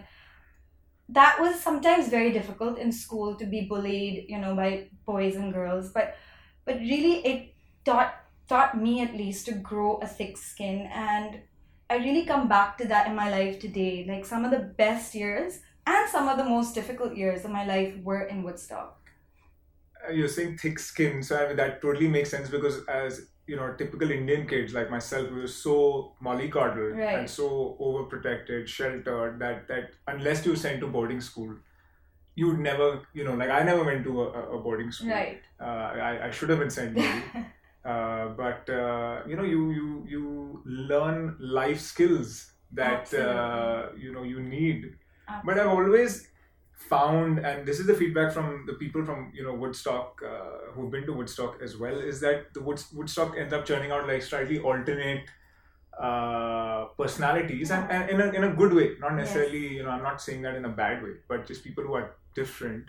that 1.09 1.40
was 1.40 1.61
sometimes 1.61 2.09
very 2.09 2.33
difficult 2.33 2.78
in 2.78 2.90
school 2.90 3.37
to 3.37 3.47
be 3.47 3.61
bullied, 3.62 4.26
you 4.28 4.38
know, 4.38 4.56
by 4.56 4.88
boys 5.04 5.37
and 5.37 5.52
girls. 5.52 5.92
But, 5.92 6.16
but 6.64 6.76
really, 6.80 7.25
it 7.25 7.54
taught 7.85 8.12
taught 8.48 8.80
me 8.80 9.00
at 9.00 9.14
least 9.14 9.46
to 9.46 9.52
grow 9.52 9.96
a 9.96 10.06
thick 10.06 10.36
skin 10.36 10.88
and 10.92 11.40
I 11.88 11.96
really 11.96 12.24
come 12.26 12.48
back 12.48 12.78
to 12.78 12.88
that 12.88 13.06
in 13.06 13.14
my 13.14 13.30
life 13.30 13.60
today. 13.60 14.04
Like 14.08 14.24
some 14.24 14.44
of 14.44 14.50
the 14.50 14.58
best 14.58 15.14
years 15.14 15.60
and 15.86 16.08
some 16.10 16.28
of 16.28 16.36
the 16.36 16.44
most 16.44 16.74
difficult 16.74 17.16
years 17.16 17.44
of 17.44 17.50
my 17.50 17.64
life 17.64 17.94
were 18.02 18.22
in 18.22 18.42
Woodstock. 18.42 18.98
Uh, 20.06 20.12
you're 20.12 20.28
saying 20.28 20.58
thick 20.58 20.78
skin, 20.78 21.22
so 21.22 21.36
I 21.36 21.48
mean, 21.48 21.56
that 21.56 21.80
totally 21.80 22.08
makes 22.08 22.30
sense 22.30 22.48
because 22.48 22.84
as 22.88 23.28
you 23.46 23.54
know, 23.54 23.72
typical 23.74 24.10
Indian 24.10 24.48
kids 24.48 24.74
like 24.74 24.90
myself, 24.90 25.30
we 25.30 25.42
were 25.42 25.46
so 25.46 26.14
mollycoddled 26.20 26.96
right. 26.96 27.20
and 27.20 27.30
so 27.30 27.76
overprotected, 27.80 28.66
sheltered 28.66 29.38
that 29.38 29.68
that 29.68 29.90
unless 30.08 30.44
you 30.44 30.52
were 30.52 30.56
sent 30.56 30.80
to 30.80 30.88
boarding 30.88 31.20
school, 31.20 31.54
you 32.34 32.48
would 32.48 32.58
never 32.58 33.02
you 33.14 33.22
know 33.22 33.34
like 33.34 33.50
I 33.50 33.62
never 33.62 33.84
went 33.84 34.02
to 34.04 34.22
a, 34.22 34.56
a 34.56 34.60
boarding 34.60 34.90
school. 34.90 35.10
Right. 35.10 35.40
Uh, 35.60 35.64
I, 35.64 36.26
I 36.26 36.30
should 36.32 36.50
have 36.50 36.58
been 36.58 36.70
sent 36.70 36.94
maybe. 36.94 37.22
uh, 37.87 38.28
but 38.28 38.69
uh, 38.69 39.23
you 39.26 39.37
know 39.37 39.45
you 39.45 39.71
you 39.71 40.05
you 40.09 40.62
learn 40.64 41.37
life 41.38 41.81
skills 41.81 42.52
that 42.73 43.12
uh, 43.14 43.88
you 43.97 44.12
know 44.12 44.23
you 44.23 44.40
need. 44.40 44.97
But 45.45 45.59
I've 45.59 45.69
always 45.69 46.28
found, 46.73 47.38
and 47.38 47.66
this 47.66 47.81
is 47.81 47.87
the 47.87 47.95
feedback 47.95 48.33
from 48.33 48.64
the 48.66 48.75
people 48.75 49.05
from 49.05 49.33
you 49.35 49.45
know 49.45 49.55
Woodstock 49.55 50.21
uh, 50.25 50.73
who've 50.73 50.90
been 50.90 51.07
to 51.07 51.12
Woodstock 51.12 51.61
as 51.62 51.76
well, 51.76 51.99
is 51.99 52.21
that 52.21 52.52
the 52.55 52.62
Wood, 52.62 52.83
Woodstock 52.95 53.37
ends 53.38 53.52
up 53.52 53.64
churning 53.64 53.90
out 53.90 54.07
like 54.07 54.23
slightly 54.23 54.59
alternate 54.59 55.25
uh, 55.99 56.87
personalities, 56.99 57.71
and, 57.71 57.90
and 57.90 58.11
in 58.11 58.21
a 58.21 58.33
in 58.33 58.45
a 58.45 58.52
good 58.55 58.73
way. 58.73 58.93
Not 59.00 59.14
necessarily, 59.14 59.66
you 59.76 59.83
know, 59.83 59.90
I'm 59.90 60.02
not 60.02 60.21
saying 60.21 60.43
that 60.43 60.55
in 60.57 60.64
a 60.64 60.69
bad 60.71 61.02
way, 61.02 61.14
but 61.28 61.47
just 61.47 61.64
people 61.64 61.85
who 61.85 61.95
are 61.95 62.16
different. 62.35 62.87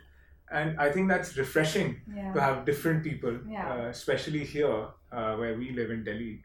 And 0.51 0.80
I 0.80 0.92
think 0.92 1.10
that's 1.10 1.36
refreshing 1.38 2.01
yeah. 2.16 2.32
to 2.34 2.39
have 2.42 2.66
different 2.66 3.04
people, 3.04 3.38
Yeah. 3.48 3.70
uh, 3.74 3.86
especially 3.88 4.44
here 4.46 4.88
uh, 5.12 5.36
where 5.36 5.58
we 5.58 5.72
live 5.72 5.92
in 5.92 6.04
Delhi. 6.04 6.44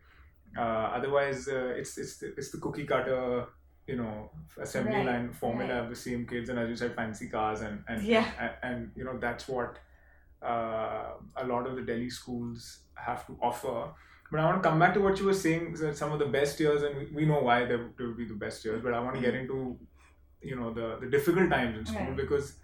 Uh, 0.57 0.61
otherwise, 0.99 1.49
uh, 1.49 1.73
it's 1.81 1.97
it's 1.99 2.17
the, 2.19 2.35
it's 2.37 2.51
the 2.51 2.59
cookie 2.59 2.85
cutter, 2.85 3.47
you 3.87 3.97
know, 3.97 4.31
assembly 4.61 4.97
Right, 4.97 5.07
line 5.07 5.33
formula 5.33 5.75
right. 5.75 5.85
of 5.85 5.89
the 5.89 5.97
same 5.97 6.27
kids, 6.27 6.49
and 6.51 6.59
as 6.59 6.69
you 6.69 6.77
said, 6.77 6.95
fancy 6.95 7.29
cars, 7.29 7.61
and 7.63 7.85
and 7.89 8.03
Yeah. 8.03 8.27
and, 8.41 8.53
and 8.63 8.91
you 8.97 9.05
know 9.05 9.17
that's 9.19 9.47
what 9.49 9.79
uh, 10.43 11.13
a 11.37 11.47
lot 11.47 11.67
of 11.67 11.77
the 11.77 11.83
Delhi 11.83 12.11
schools 12.11 12.81
have 12.95 13.27
to 13.29 13.39
offer. 13.41 13.91
But 14.31 14.41
I 14.41 14.47
want 14.47 14.63
to 14.63 14.69
come 14.69 14.79
back 14.79 14.95
to 14.95 15.01
what 15.01 15.19
you 15.19 15.27
were 15.27 15.35
saying. 15.35 15.75
That 15.75 15.97
some 15.97 16.11
of 16.13 16.19
the 16.19 16.27
best 16.27 16.59
years, 16.59 16.83
and 16.83 17.15
we, 17.15 17.25
know 17.27 17.41
why 17.41 17.65
they, 17.65 17.77
will 17.77 18.15
be 18.15 18.25
the 18.25 18.35
best 18.35 18.65
years. 18.65 18.83
But 18.83 18.95
I 18.95 19.01
want 19.01 19.15
to 19.17 19.21
get 19.23 19.35
into, 19.35 19.79
you 20.41 20.57
know, 20.57 20.73
the 20.73 20.99
the 21.01 21.07
difficult 21.17 21.51
times 21.51 21.79
in 21.79 21.85
school 21.87 22.01
Mm-hmm. 22.01 22.09
Right. 22.09 22.17
because, 22.17 22.57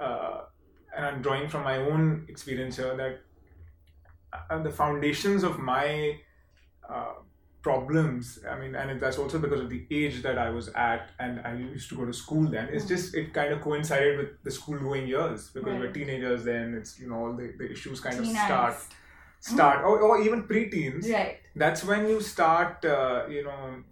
uh, 0.00 0.40
and 0.96 1.04
I'm 1.06 1.22
drawing 1.22 1.48
from 1.48 1.64
my 1.64 1.76
own 1.76 2.26
experience 2.28 2.76
here 2.76 2.96
that 2.96 3.20
uh, 4.50 4.62
the 4.62 4.70
foundations 4.70 5.42
of 5.42 5.58
my 5.58 6.18
uh, 6.88 7.14
problems. 7.62 8.38
I 8.48 8.58
mean, 8.58 8.74
and 8.74 9.00
that's 9.00 9.18
also 9.18 9.38
because 9.38 9.60
of 9.60 9.70
the 9.70 9.86
age 9.90 10.22
that 10.22 10.38
I 10.38 10.50
was 10.50 10.68
at, 10.70 11.10
and 11.18 11.40
I 11.44 11.54
used 11.54 11.88
to 11.90 11.96
go 11.96 12.04
to 12.04 12.12
school 12.12 12.46
then. 12.48 12.68
It's 12.72 12.84
Mm. 12.84 12.88
just 12.88 13.14
it 13.14 13.32
kind 13.34 13.52
of 13.52 13.60
coincided 13.60 14.18
with 14.18 14.42
the 14.44 14.50
school 14.50 14.78
going 14.78 15.06
years 15.08 15.50
because 15.50 15.78
we're 15.78 15.92
teenagers 15.92 16.44
then. 16.44 16.74
It's 16.74 16.98
you 16.98 17.08
know 17.08 17.16
all 17.24 17.32
the, 17.36 17.52
the 17.58 17.70
issues 17.70 18.00
kind 18.00 18.16
Teen 18.16 18.30
of 18.36 18.42
start 18.44 18.74
angst. 18.74 18.92
start 19.40 19.84
or, 19.84 20.00
or 20.00 20.20
even 20.20 20.42
pre-teens 20.44 21.08
Right. 21.08 21.38
that's 21.54 21.84
when 21.84 22.08
you 22.08 22.20
start 22.20 22.84
uh, 22.84 23.24
you 23.28 23.44
know 23.44 23.84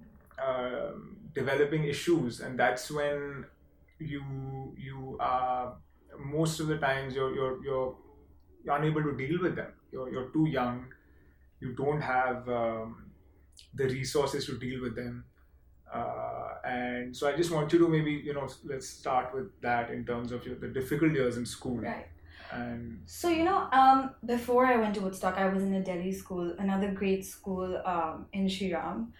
um 0.46 1.16
developing 1.34 1.84
issues 1.84 2.40
and 2.40 2.58
that's 2.58 2.90
when 2.90 3.46
you 3.98 4.74
you 4.76 5.16
are 5.20 5.76
most 6.18 6.60
of 6.60 6.66
the 6.66 6.78
times 6.78 7.14
you're 7.14 7.34
you're 7.34 7.64
you're, 7.64 7.96
you're 8.64 8.76
unable 8.76 9.02
to 9.02 9.16
deal 9.16 9.40
with 9.40 9.56
them. 9.56 9.72
You're, 9.92 10.10
you're 10.10 10.28
too 10.30 10.46
young. 10.46 10.86
You 11.60 11.72
don't 11.72 12.00
have 12.00 12.48
um, 12.48 13.10
the 13.74 13.84
resources 13.84 14.46
to 14.46 14.58
deal 14.58 14.82
with 14.82 14.96
them. 14.96 15.24
Uh, 15.92 16.54
and 16.64 17.16
so 17.16 17.28
i 17.28 17.36
just 17.36 17.52
want 17.52 17.72
you 17.72 17.78
to 17.78 17.88
maybe 17.88 18.10
you 18.10 18.34
know 18.34 18.48
let's 18.64 18.88
start 18.88 19.32
with 19.32 19.48
that 19.60 19.88
in 19.88 20.04
terms 20.04 20.32
of 20.32 20.44
your, 20.44 20.56
the 20.56 20.66
difficult 20.66 21.12
years 21.12 21.36
in 21.36 21.46
school. 21.46 21.78
Right. 21.78 22.08
and 22.52 23.02
So 23.06 23.28
you 23.28 23.44
know, 23.44 23.68
um, 23.72 24.10
before 24.24 24.66
I 24.66 24.76
went 24.76 24.94
to 24.96 25.00
Woodstock, 25.00 25.38
I 25.38 25.48
was 25.48 25.62
in 25.62 25.74
a 25.74 25.82
Delhi 25.82 26.12
school, 26.12 26.54
another 26.58 26.90
great 26.90 27.24
school 27.24 27.80
um, 27.84 28.26
in 28.32 28.48
Shri 28.48 28.72
Ram, 28.74 29.12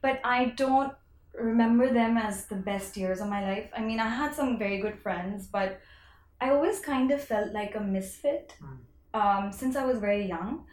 but 0.00 0.20
I 0.22 0.46
don't 0.56 0.92
remember 1.34 1.92
them 1.92 2.16
as 2.16 2.46
the 2.46 2.56
best 2.56 2.96
years 2.96 3.20
of 3.20 3.28
my 3.28 3.42
life. 3.42 3.68
I 3.76 3.80
mean, 3.80 4.00
I 4.00 4.08
had 4.08 4.34
some 4.34 4.58
very 4.58 4.78
good 4.78 4.98
friends, 4.98 5.46
but 5.46 5.80
I 6.40 6.50
always 6.50 6.80
kind 6.80 7.10
of 7.10 7.20
felt 7.22 7.52
like 7.52 7.74
a 7.74 7.80
misfit 7.80 8.54
Mm. 8.62 8.78
um, 9.20 9.52
since 9.52 9.76
I 9.76 9.84
was 9.86 9.98
very 9.98 10.26
young. 10.26 10.66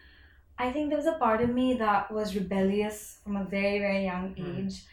I 0.57 0.71
think 0.71 0.89
there 0.89 0.97
was 0.97 1.07
a 1.07 1.17
part 1.25 1.41
of 1.41 1.49
me 1.49 1.73
that 1.75 2.11
was 2.11 2.35
rebellious 2.35 3.19
from 3.23 3.37
a 3.37 3.45
very 3.45 3.79
very 3.79 4.03
young 4.05 4.35
Mm. 4.35 4.65
age, 4.67 4.85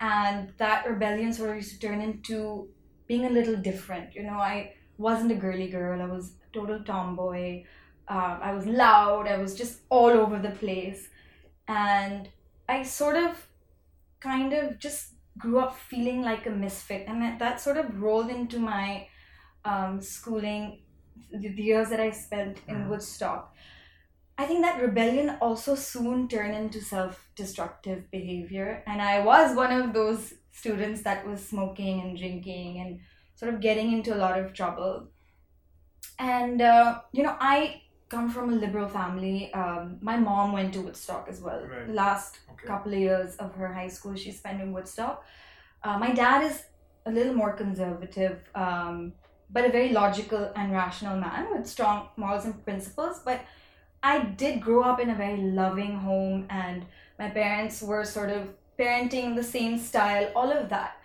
and 0.00 0.52
that 0.58 0.86
rebellion 0.86 1.32
sort 1.32 1.50
of 1.50 1.56
used 1.56 1.72
to 1.80 1.80
turn 1.86 2.00
into 2.00 2.68
being 3.06 3.24
a 3.26 3.30
little 3.38 3.56
different. 3.56 4.14
You 4.14 4.22
know, 4.24 4.38
I 4.38 4.74
wasn't 4.98 5.32
a 5.32 5.34
girly 5.46 5.68
girl. 5.68 6.00
I 6.00 6.06
was 6.06 6.32
a 6.46 6.52
total 6.52 6.84
tomboy. 6.84 7.64
Um, 8.08 8.38
I 8.48 8.52
was 8.52 8.66
loud. 8.66 9.26
I 9.28 9.36
was 9.38 9.54
just 9.54 9.80
all 9.88 10.10
over 10.10 10.38
the 10.38 10.50
place. 10.50 11.08
And 11.68 12.28
I 12.68 12.82
sort 12.82 13.16
of 13.16 13.46
kind 14.20 14.52
of 14.52 14.78
just 14.78 15.14
grew 15.38 15.58
up 15.60 15.76
feeling 15.76 16.22
like 16.22 16.46
a 16.46 16.50
misfit. 16.50 17.06
And 17.08 17.22
that, 17.22 17.38
that 17.38 17.60
sort 17.60 17.76
of 17.76 18.00
rolled 18.02 18.30
into 18.30 18.58
my 18.58 19.06
um, 19.64 20.00
schooling, 20.00 20.82
the, 21.32 21.48
the 21.48 21.62
years 21.62 21.90
that 21.90 22.00
I 22.00 22.10
spent 22.10 22.58
in 22.68 22.76
Mhm. 22.76 22.88
Woodstock. 22.88 23.54
I 24.38 24.46
think 24.46 24.62
that 24.62 24.80
rebellion 24.80 25.36
also 25.40 25.74
soon 25.74 26.26
turned 26.28 26.54
into 26.54 26.80
self 26.80 27.28
destructive 27.36 28.10
behavior. 28.10 28.82
And 28.86 29.02
I 29.02 29.20
was 29.20 29.54
one 29.54 29.72
of 29.72 29.92
those 29.92 30.34
students 30.50 31.02
that 31.02 31.26
was 31.26 31.46
smoking 31.46 32.00
and 32.00 32.16
drinking 32.16 32.80
and 32.80 33.00
sort 33.34 33.52
of 33.54 33.60
getting 33.60 33.92
into 33.92 34.14
a 34.14 34.18
lot 34.18 34.38
of 34.38 34.52
trouble. 34.54 35.08
And, 36.18 36.60
uh, 36.60 37.00
you 37.12 37.22
know, 37.22 37.36
I 37.40 37.82
come 38.08 38.28
from 38.30 38.50
a 38.52 38.56
liberal 38.56 38.88
family. 38.88 39.52
Um, 39.54 39.98
my 40.00 40.16
mom 40.16 40.52
went 40.52 40.72
to 40.74 40.80
Woodstock 40.82 41.28
as 41.28 41.40
well. 41.40 41.66
Right. 41.66 41.88
Last 41.88 42.40
okay 42.52 42.66
couple 42.66 42.92
of 42.92 42.98
years 42.98 43.36
of 43.36 43.54
her 43.54 43.72
high 43.72 43.88
school 43.88 44.14
she 44.16 44.32
spent 44.32 44.60
in 44.60 44.72
Woodstock. 44.72 45.24
Uh, 45.82 45.98
my 45.98 46.12
dad 46.12 46.42
is 46.44 46.64
a 47.06 47.10
little 47.10 47.34
more 47.34 47.52
conservative, 47.54 48.38
um, 48.54 49.12
but 49.52 49.64
a 49.64 49.70
very 49.70 49.90
logical 49.90 50.52
and 50.56 50.72
rational 50.72 51.16
man 51.16 51.48
with 51.52 51.66
strong 51.66 52.08
morals 52.16 52.44
and 52.44 52.64
principles. 52.64 53.20
But 53.24 53.40
I 54.02 54.20
did 54.20 54.60
grow 54.60 54.82
up 54.82 55.00
in 55.00 55.10
a 55.10 55.14
very 55.14 55.36
loving 55.36 55.96
home, 55.96 56.46
and 56.50 56.86
my 57.18 57.30
parents 57.30 57.82
were 57.82 58.04
sort 58.04 58.30
of 58.30 58.48
parenting 58.78 59.36
the 59.36 59.42
same 59.42 59.78
style, 59.78 60.30
all 60.34 60.50
of 60.50 60.68
that. 60.70 60.96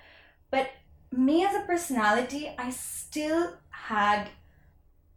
But 0.49 0.69
me 1.11 1.43
as 1.43 1.55
a 1.55 1.65
personality, 1.65 2.51
I 2.57 2.69
still 2.69 3.53
had 3.69 4.29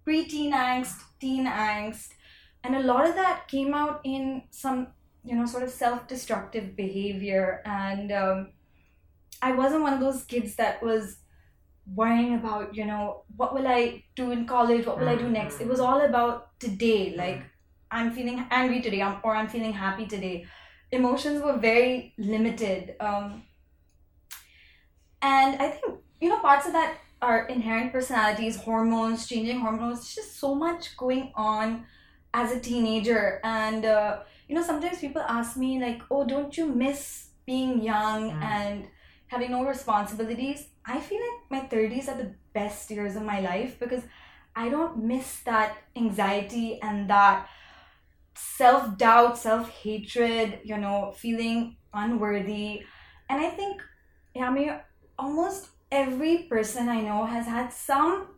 preteen 0.07 0.53
angst, 0.53 1.03
teen 1.21 1.47
angst, 1.47 2.15
and 2.65 2.75
a 2.75 2.83
lot 2.83 3.09
of 3.09 3.15
that 3.15 3.49
came 3.49 3.75
out 3.75 4.01
in 4.05 4.43
some 4.51 4.89
you 5.25 5.37
know 5.37 5.47
sort 5.47 5.63
of 5.63 5.71
self-destructive 5.71 6.77
behavior 6.77 7.63
and 7.65 8.13
um, 8.13 8.49
i 9.43 9.53
wasn't 9.53 9.83
one 9.83 9.93
of 9.93 10.01
those 10.01 10.25
kids 10.25 10.55
that 10.57 10.83
was 10.83 11.19
worrying 11.95 12.35
about 12.35 12.75
you 12.75 12.85
know 12.85 13.25
what 13.37 13.55
will 13.55 13.67
i 13.69 14.03
do 14.17 14.31
in 14.33 14.47
college? 14.47 14.87
What 14.87 14.99
will 15.01 15.09
i 15.09 15.17
do 15.17 15.29
next? 15.31 15.61
It 15.61 15.69
was 15.69 15.81
all 15.81 16.01
about 16.03 16.59
today 16.61 17.15
like 17.17 17.43
i'm 17.91 18.13
feeling 18.13 18.47
angry 18.51 18.83
today 18.83 19.03
I'm, 19.03 19.21
or 19.25 19.35
i'm 19.37 19.49
feeling 19.49 19.73
happy 19.73 20.07
today. 20.07 20.47
Emotions 20.93 21.43
were 21.43 21.59
very 21.59 22.15
limited 22.19 22.97
um, 23.01 23.43
and 25.23 25.61
i 25.61 25.69
think 25.69 25.85
you 26.21 26.29
know 26.29 26.39
parts 26.41 26.67
of 26.67 26.73
that 26.73 26.99
are 27.21 27.47
inherent 27.47 27.93
personalities 27.93 28.57
hormones 28.57 29.27
changing 29.27 29.59
hormones 29.61 29.99
There's 30.01 30.15
just 30.15 30.39
so 30.39 30.55
much 30.55 30.97
going 30.97 31.33
on 31.35 31.85
as 32.35 32.53
a 32.53 32.61
teenager. 32.61 33.41
And 33.43 33.85
uh, 33.85 34.21
you 34.49 34.55
know 34.55 34.63
sometimes 34.63 35.01
people 35.01 35.23
ask 35.23 35.57
me 35.57 35.81
like 35.81 36.03
oh 36.11 36.25
don't 36.25 36.57
you 36.57 36.67
miss 36.67 37.31
being 37.47 37.83
young 37.83 38.31
Mm. 38.31 38.43
and 38.43 38.89
having 39.29 39.51
no 39.51 39.65
responsibilities 39.65 40.69
i 40.89 41.01
feel 41.01 41.21
like 41.21 41.51
my 41.51 41.69
30s 41.69 42.09
are 42.09 42.17
the 42.17 42.35
best 42.55 42.91
years 42.91 43.17
of 43.17 43.23
my 43.23 43.41
life 43.41 43.79
because 43.79 44.03
i 44.57 44.69
don't 44.69 44.99
miss 45.05 45.41
that 45.41 45.79
anxiety 45.97 46.81
and 46.83 47.11
that 47.11 47.49
self-doubt 48.35 49.37
self-hatred 49.39 50.61
you 50.65 50.77
know 50.79 51.13
feeling 51.17 51.77
unworthy. 51.95 52.83
And 53.29 53.41
i 53.41 53.51
think 53.51 53.83
yeah, 54.35 54.49
I 54.49 54.53
mean, 54.53 54.73
almost 55.19 55.71
every 55.91 56.45
person 56.45 56.89
i 56.89 57.01
know 57.01 57.25
has 57.25 57.47
had 57.47 57.73
some 57.73 58.29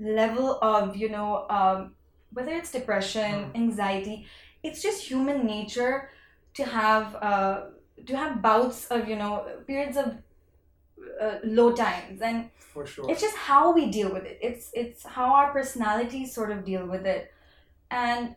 level 0.00 0.58
of 0.62 0.96
you 0.96 1.08
know 1.10 1.46
um, 1.50 1.94
whether 2.32 2.52
it's 2.52 2.72
depression 2.72 3.50
anxiety 3.54 4.26
it's 4.62 4.82
just 4.82 5.02
human 5.10 5.46
nature 5.46 6.10
to 6.54 6.64
have 6.64 7.14
uh, 7.16 7.64
to 8.06 8.16
have 8.16 8.42
bouts 8.42 8.86
of 8.88 9.08
you 9.08 9.16
know 9.16 9.46
periods 9.66 9.96
of 9.96 10.16
uh, 11.20 11.36
low 11.44 11.72
times. 11.72 12.20
And 12.20 12.50
for 12.58 12.86
sure. 12.86 13.10
it's 13.10 13.20
just 13.20 13.36
how 13.36 13.72
we 13.72 13.90
deal 13.90 14.12
with 14.12 14.24
it. 14.24 14.38
It's 14.42 14.70
it's 14.72 15.04
how 15.04 15.34
our 15.34 15.52
personalities 15.52 16.34
sort 16.34 16.50
of 16.50 16.64
deal 16.64 16.86
with 16.86 17.06
it. 17.06 17.32
And 17.90 18.34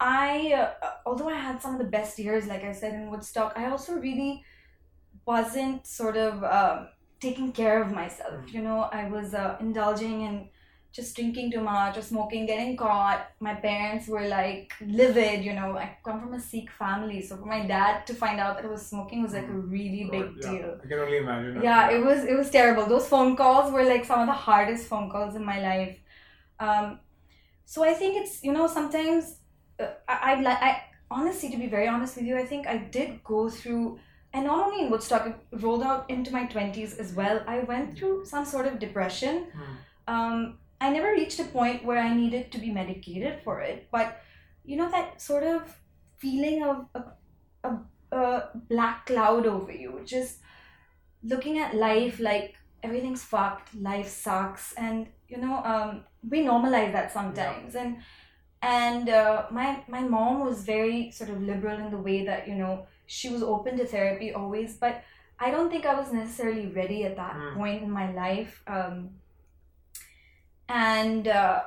i 0.00 0.52
uh, 0.54 0.90
although 1.04 1.28
i 1.28 1.34
had 1.34 1.60
some 1.60 1.72
of 1.74 1.78
the 1.78 1.92
best 1.98 2.18
years 2.18 2.46
like 2.46 2.64
i 2.64 2.72
said 2.72 2.94
in 2.94 3.10
woodstock 3.10 3.52
i 3.56 3.70
also 3.70 3.94
really 3.94 4.42
wasn't 5.26 5.86
sort 5.86 6.16
of 6.16 6.42
um, 6.42 6.88
taking 7.20 7.52
care 7.52 7.82
of 7.82 7.92
myself. 7.92 8.32
Mm. 8.46 8.52
you 8.54 8.62
know 8.62 8.88
i 8.92 9.06
was 9.08 9.34
uh, 9.34 9.56
indulging 9.60 10.22
in 10.22 10.48
just 10.92 11.14
drinking 11.14 11.52
too 11.52 11.60
much 11.60 11.96
or 11.96 12.02
smoking, 12.02 12.46
getting 12.46 12.76
caught. 12.76 13.30
My 13.38 13.54
parents 13.54 14.08
were 14.08 14.26
like 14.26 14.72
livid, 14.80 15.44
you 15.44 15.52
know. 15.52 15.76
I 15.76 15.96
come 16.04 16.20
from 16.20 16.34
a 16.34 16.40
Sikh 16.40 16.70
family, 16.70 17.22
so 17.22 17.36
for 17.36 17.46
my 17.46 17.64
dad 17.66 18.06
to 18.08 18.14
find 18.14 18.40
out 18.40 18.56
that 18.56 18.64
I 18.64 18.68
was 18.68 18.84
smoking 18.84 19.22
was 19.22 19.32
like 19.32 19.46
a 19.46 19.52
really 19.52 20.08
big 20.10 20.32
yeah. 20.42 20.50
deal. 20.50 20.80
I 20.82 20.86
can 20.88 20.98
only 20.98 21.18
imagine. 21.18 21.62
Yeah, 21.62 21.90
it 21.90 22.04
was 22.04 22.24
it 22.24 22.36
was 22.36 22.50
terrible. 22.50 22.86
Those 22.86 23.06
phone 23.06 23.36
calls 23.36 23.72
were 23.72 23.84
like 23.84 24.04
some 24.04 24.20
of 24.20 24.26
the 24.26 24.32
hardest 24.32 24.88
phone 24.88 25.10
calls 25.10 25.36
in 25.36 25.44
my 25.44 25.60
life. 25.60 25.96
Um, 26.58 26.98
so 27.64 27.84
I 27.84 27.94
think 27.94 28.16
it's 28.16 28.42
you 28.42 28.52
know 28.52 28.66
sometimes 28.66 29.36
uh, 29.78 29.90
I 30.08 30.32
I'd 30.32 30.42
like 30.42 30.60
I 30.60 30.82
honestly 31.08 31.50
to 31.50 31.56
be 31.56 31.68
very 31.68 31.86
honest 31.86 32.16
with 32.16 32.24
you, 32.24 32.36
I 32.36 32.44
think 32.44 32.66
I 32.66 32.78
did 32.78 33.22
go 33.22 33.48
through 33.48 34.00
and 34.32 34.44
not 34.46 34.66
only 34.66 34.84
in 34.84 34.90
Woodstock, 34.90 35.26
it 35.26 35.36
rolled 35.60 35.82
out 35.82 36.08
into 36.10 36.32
my 36.32 36.46
twenties 36.46 36.98
as 36.98 37.12
well. 37.12 37.42
I 37.46 37.60
went 37.60 37.96
through 37.96 38.24
some 38.26 38.44
sort 38.44 38.66
of 38.66 38.80
depression. 38.80 39.46
Hmm. 39.54 40.14
Um, 40.14 40.58
I 40.80 40.90
never 40.90 41.12
reached 41.12 41.40
a 41.40 41.44
point 41.44 41.84
where 41.84 41.98
I 41.98 42.14
needed 42.14 42.50
to 42.52 42.58
be 42.58 42.70
medicated 42.70 43.40
for 43.44 43.60
it, 43.60 43.88
but 43.92 44.20
you 44.64 44.76
know 44.76 44.90
that 44.90 45.20
sort 45.20 45.42
of 45.44 45.78
feeling 46.18 46.62
of 46.62 46.86
a, 46.94 47.02
a, 47.64 48.16
a 48.16 48.48
black 48.68 49.06
cloud 49.06 49.46
over 49.46 49.72
you, 49.72 50.00
just 50.04 50.38
looking 51.22 51.58
at 51.58 51.74
life 51.74 52.18
like 52.20 52.54
everything's 52.82 53.22
fucked, 53.22 53.74
life 53.74 54.08
sucks, 54.08 54.72
and 54.74 55.08
you 55.28 55.36
know, 55.38 55.62
um, 55.64 56.04
we 56.28 56.40
normalize 56.44 56.92
that 56.92 57.12
sometimes, 57.12 57.74
and 57.74 57.98
and 58.62 59.08
uh, 59.08 59.46
my 59.50 59.82
my 59.88 60.00
mom 60.02 60.40
was 60.40 60.64
very 60.64 61.10
sort 61.10 61.30
of 61.30 61.42
liberal 61.42 61.78
in 61.78 61.90
the 61.90 61.98
way 61.98 62.24
that 62.26 62.48
you 62.48 62.54
know 62.54 62.86
she 63.06 63.28
was 63.30 63.42
open 63.42 63.76
to 63.78 63.86
therapy 63.86 64.32
always, 64.32 64.76
but 64.76 65.02
I 65.38 65.50
don't 65.50 65.70
think 65.70 65.86
I 65.86 65.94
was 65.94 66.12
necessarily 66.12 66.66
ready 66.66 67.04
at 67.04 67.16
that 67.16 67.34
Mm. 67.34 67.54
point 67.56 67.82
in 67.82 67.90
my 67.90 68.12
life. 68.12 68.62
Um, 68.66 69.19
and 70.70 71.28
uh, 71.28 71.60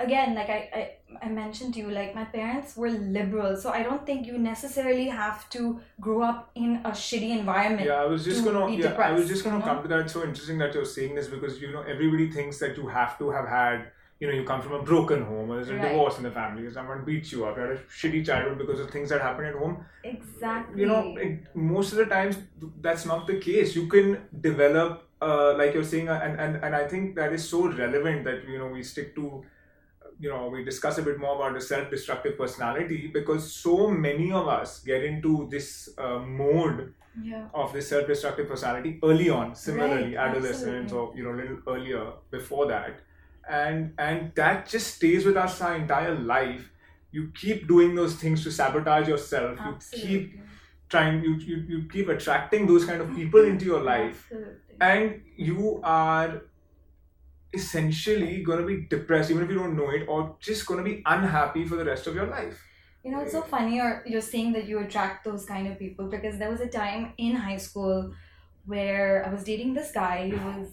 again, 0.00 0.34
like 0.34 0.50
I, 0.50 0.60
I 0.74 0.92
I 1.22 1.28
mentioned 1.28 1.74
to 1.74 1.80
you, 1.80 1.90
like 1.90 2.14
my 2.14 2.24
parents 2.24 2.76
were 2.76 2.90
liberal, 2.90 3.56
so 3.56 3.70
I 3.70 3.82
don't 3.82 4.04
think 4.04 4.26
you 4.26 4.38
necessarily 4.38 5.08
have 5.08 5.48
to 5.50 5.80
grow 6.00 6.22
up 6.22 6.50
in 6.54 6.80
a 6.84 6.90
shitty 6.90 7.30
environment. 7.30 7.86
Yeah, 7.86 8.02
I 8.02 8.06
was 8.06 8.24
just 8.24 8.44
to 8.44 8.52
gonna. 8.52 8.70
Yeah, 8.72 8.92
I 8.94 9.12
was 9.12 9.28
just 9.28 9.44
gonna 9.44 9.56
you 9.56 9.60
know? 9.60 9.66
come 9.66 9.82
to 9.82 9.88
that. 9.88 10.00
It's 10.00 10.12
so 10.12 10.24
interesting 10.24 10.58
that 10.58 10.74
you're 10.74 10.84
saying 10.84 11.14
this 11.14 11.28
because 11.28 11.60
you 11.60 11.72
know 11.72 11.82
everybody 11.82 12.30
thinks 12.30 12.58
that 12.58 12.76
you 12.76 12.88
have 12.88 13.18
to 13.18 13.30
have 13.30 13.48
had. 13.48 13.92
You 14.18 14.26
know, 14.28 14.32
you 14.32 14.44
come 14.44 14.62
from 14.62 14.72
a 14.72 14.82
broken 14.82 15.22
home, 15.22 15.50
or 15.50 15.56
there's 15.56 15.68
a 15.68 15.74
Right. 15.74 15.88
divorce 15.90 16.16
in 16.16 16.22
the 16.22 16.30
family, 16.30 16.64
or 16.64 16.70
someone 16.72 17.04
beats 17.04 17.32
you 17.32 17.44
up, 17.44 17.56
you 17.56 17.62
had 17.64 17.72
a 17.72 17.78
shitty 17.98 18.24
childhood 18.24 18.56
because 18.56 18.80
of 18.80 18.90
things 18.90 19.10
that 19.10 19.20
happen 19.20 19.44
at 19.44 19.54
home. 19.54 19.84
Exactly. 20.04 20.80
You 20.80 20.86
know, 20.86 21.14
it, 21.18 21.54
most 21.54 21.92
of 21.92 21.98
the 21.98 22.06
times 22.06 22.38
that's 22.80 23.04
not 23.04 23.26
the 23.26 23.38
case. 23.38 23.76
You 23.76 23.86
can 23.88 24.22
develop, 24.40 25.05
uh, 25.20 25.54
like 25.56 25.74
you're 25.74 25.84
saying, 25.84 26.08
uh, 26.08 26.20
and, 26.22 26.38
and 26.38 26.64
and 26.64 26.74
I 26.74 26.86
think 26.86 27.14
that 27.16 27.32
is 27.32 27.48
so 27.48 27.68
relevant 27.68 28.24
that 28.24 28.48
you 28.48 28.58
know 28.58 28.68
we 28.68 28.82
stick 28.82 29.14
to, 29.16 29.44
you 30.20 30.28
know, 30.28 30.48
we 30.48 30.64
discuss 30.64 30.98
a 30.98 31.02
bit 31.02 31.18
more 31.18 31.36
about 31.36 31.54
the 31.54 31.60
self-destructive 31.60 32.36
personality 32.36 33.10
because 33.12 33.52
so 33.52 33.88
many 33.90 34.32
of 34.32 34.48
us 34.48 34.80
get 34.80 35.04
into 35.04 35.48
this 35.50 35.88
uh, 35.98 36.18
mode 36.18 36.94
yeah. 37.22 37.48
of 37.54 37.72
this 37.72 37.88
self-destructive 37.88 38.48
personality 38.48 38.98
early 39.02 39.30
on 39.30 39.54
similarly 39.54 40.14
Right, 40.16 40.28
adolescence 40.28 40.92
or 40.92 41.12
you 41.16 41.24
know 41.24 41.32
a 41.32 41.38
little 41.40 41.58
earlier 41.66 42.12
before 42.30 42.66
that. 42.66 43.00
And 43.48 43.94
and 43.98 44.32
that 44.34 44.68
just 44.68 44.94
stays 44.96 45.24
with 45.24 45.36
us 45.36 45.60
our 45.60 45.76
entire 45.76 46.14
life. 46.14 46.70
You 47.12 47.32
keep 47.34 47.68
doing 47.68 47.94
those 47.94 48.16
things 48.16 48.42
to 48.44 48.50
sabotage 48.50 49.08
yourself. 49.08 49.58
You 49.64 49.76
keep 49.92 50.40
trying 50.88 51.22
you, 51.22 51.34
you 51.34 51.56
you 51.68 51.88
keep 51.88 52.08
attracting 52.08 52.66
those 52.66 52.84
kind 52.84 53.00
of 53.00 53.14
people 53.14 53.44
into 53.44 53.64
your 53.64 53.82
life. 53.82 54.26
Absolutely. 54.30 54.65
And 54.80 55.22
you 55.36 55.80
are 55.84 56.42
essentially 57.52 58.42
going 58.42 58.58
to 58.60 58.66
be 58.66 58.86
depressed 58.88 59.30
even 59.30 59.42
if 59.42 59.48
you 59.50 59.56
don't 59.56 59.76
know 59.76 59.90
it 59.90 60.04
or 60.08 60.36
just 60.40 60.66
going 60.66 60.78
to 60.78 60.84
be 60.84 61.02
unhappy 61.06 61.64
for 61.64 61.76
the 61.76 61.84
rest 61.84 62.06
of 62.06 62.14
your 62.14 62.26
life 62.26 62.62
You 63.04 63.12
know, 63.12 63.20
it's 63.20 63.32
so 63.32 63.42
funny 63.42 63.76
you're, 63.76 64.02
you're 64.04 64.20
saying 64.20 64.52
that 64.54 64.66
you 64.66 64.80
attract 64.80 65.24
those 65.24 65.44
kind 65.46 65.68
of 65.68 65.78
people 65.78 66.06
because 66.08 66.38
there 66.38 66.50
was 66.50 66.60
a 66.60 66.66
time 66.68 67.12
in 67.18 67.36
high 67.36 67.56
school 67.58 68.12
where 68.64 69.24
I 69.24 69.32
was 69.32 69.44
dating 69.44 69.74
this 69.74 69.92
guy 69.92 70.28
who 70.30 70.44
was 70.60 70.68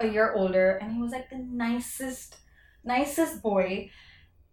a 0.00 0.06
year 0.06 0.32
older 0.34 0.76
and 0.80 0.92
he 0.92 1.00
was 1.02 1.10
like 1.10 1.28
the 1.28 1.38
nicest, 1.38 2.36
nicest 2.84 3.42
boy. 3.42 3.90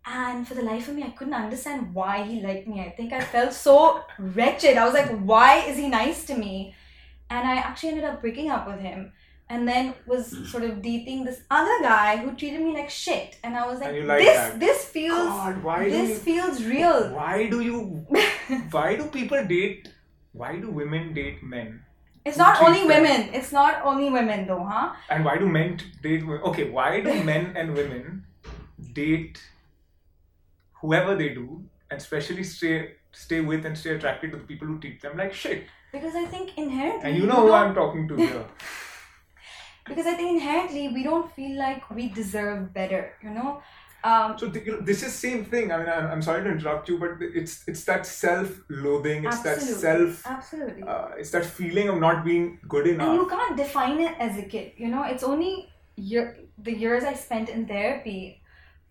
And 0.06 0.48
for 0.48 0.56
the 0.56 0.64
life 0.64 0.88
of 0.88 0.96
me, 0.96 1.04
I 1.04 1.12
couldn't 1.12 1.36
understand 1.36 1.94
why 1.94 2.24
he 2.24 2.42
liked 2.42 2.68
me. 2.68 2.82
I 2.82 2.90
think 2.90 3.14
I 3.14 3.22
felt 3.22 3.54
so 3.54 4.04
wretched. 4.18 4.76
I 4.78 4.86
was 4.86 4.94
like, 4.94 5.12
why 5.20 5.60
is 5.60 5.78
he 5.78 5.88
nice 5.88 6.26
to 6.26 6.36
me? 6.36 6.74
And 7.34 7.48
I 7.48 7.56
actually 7.56 7.90
ended 7.90 8.06
up 8.06 8.22
breaking 8.22 8.52
up 8.52 8.68
with 8.68 8.80
him 8.80 9.12
and 9.50 9.68
then 9.68 9.94
was 10.06 10.28
sort 10.50 10.64
of 10.64 10.82
dating 10.82 11.24
this 11.26 11.42
other 11.52 11.78
guy 11.82 12.18
who 12.18 12.34
treated 12.36 12.62
me 12.62 12.74
like 12.74 12.90
shit. 12.90 13.38
And 13.44 13.56
I 13.56 13.66
was 13.68 13.80
like, 13.80 14.04
like 14.04 14.20
this, 14.20 14.38
that. 14.38 14.60
this 14.60 14.86
feels 14.86 15.28
god 15.30 15.64
this 15.96 16.10
you 16.10 16.16
feels 16.28 16.64
real. 16.64 17.10
why 17.16 17.48
do 17.50 17.62
you 17.62 17.80
why 18.76 18.96
do 18.96 19.06
people 19.18 19.44
date 19.46 19.90
why 20.32 20.52
do 20.60 20.70
women 20.82 21.14
date 21.14 21.44
men 21.56 21.74
It's 22.30 22.38
not 22.38 22.60
only 22.66 22.84
women. 22.90 23.24
It's 23.38 23.52
not 23.56 23.82
only 23.90 24.06
women 24.18 24.46
though, 24.50 24.64
huh? 24.64 24.94
and 25.10 25.26
why 25.28 25.38
do 25.42 25.48
men 25.56 25.78
t- 25.82 25.92
date 26.06 26.26
women 26.28 26.44
okay 26.52 26.70
why 26.78 26.90
do 27.08 27.16
men 27.32 27.54
and 27.62 27.76
women 27.80 28.24
date 29.00 29.42
whoever 30.82 31.16
they 31.22 31.30
do 31.40 31.48
and 31.90 32.00
especially 32.06 32.46
stay 32.56 32.76
stay 33.24 33.42
with 33.54 33.66
and 33.72 33.78
stay 33.86 33.96
attracted 33.96 34.32
to 34.36 34.44
the 34.44 34.52
people 34.52 34.74
who 34.74 34.80
treat 34.86 35.02
them 35.08 35.18
like 35.24 35.42
shit 35.46 35.74
Because 35.94 36.16
I 36.16 36.26
think 36.26 36.58
inherently 36.58 37.10
and 37.10 37.18
you 37.18 37.26
know 37.28 37.42
who 37.48 37.54
i'm 37.54 37.74
talking 37.76 38.08
to 38.10 38.16
here 38.16 38.46
because 39.86 40.06
I 40.06 40.14
think 40.14 40.42
inherently 40.42 40.90
we 40.90 41.04
don't 41.04 41.32
feel 41.34 41.58
like 41.58 41.90
we 41.90 42.10
deserve 42.10 42.74
better, 42.74 43.14
you 43.22 43.32
know? 43.32 43.62
Um 44.04 44.38
so 44.38 44.50
th- 44.50 44.82
this 44.82 45.02
is 45.02 45.14
same 45.14 45.46
thing 45.46 45.72
i 45.72 45.78
mean 45.78 45.88
I'm, 45.88 46.08
I'm 46.14 46.22
sorry 46.22 46.44
to 46.44 46.50
interrupt 46.50 46.90
you 46.90 46.98
but 47.00 47.12
it's 47.22 47.64
it's 47.68 47.86
that 47.86 48.06
self-loathing 48.06 49.24
it's 49.24 49.40
that 49.44 49.62
self 49.62 50.28
absolutely. 50.28 50.84
uh, 50.84 51.12
it's 51.18 51.32
that 51.32 51.46
feeling 51.46 51.88
of 51.88 52.02
not 52.02 52.26
being 52.26 52.60
good 52.68 52.86
enough. 52.88 53.08
and 53.08 53.16
you 53.16 53.28
can't 53.28 53.56
define 53.56 54.02
it 54.02 54.14
as 54.20 54.38
a 54.38 54.44
kid, 54.44 54.74
you 54.76 54.90
know? 54.90 55.04
It's 55.04 55.24
only 55.24 55.70
year 55.96 56.38
the 56.58 56.76
years 56.84 57.06
I 57.06 57.14
spent 57.14 57.48
in 57.48 57.66
therapy 57.66 58.42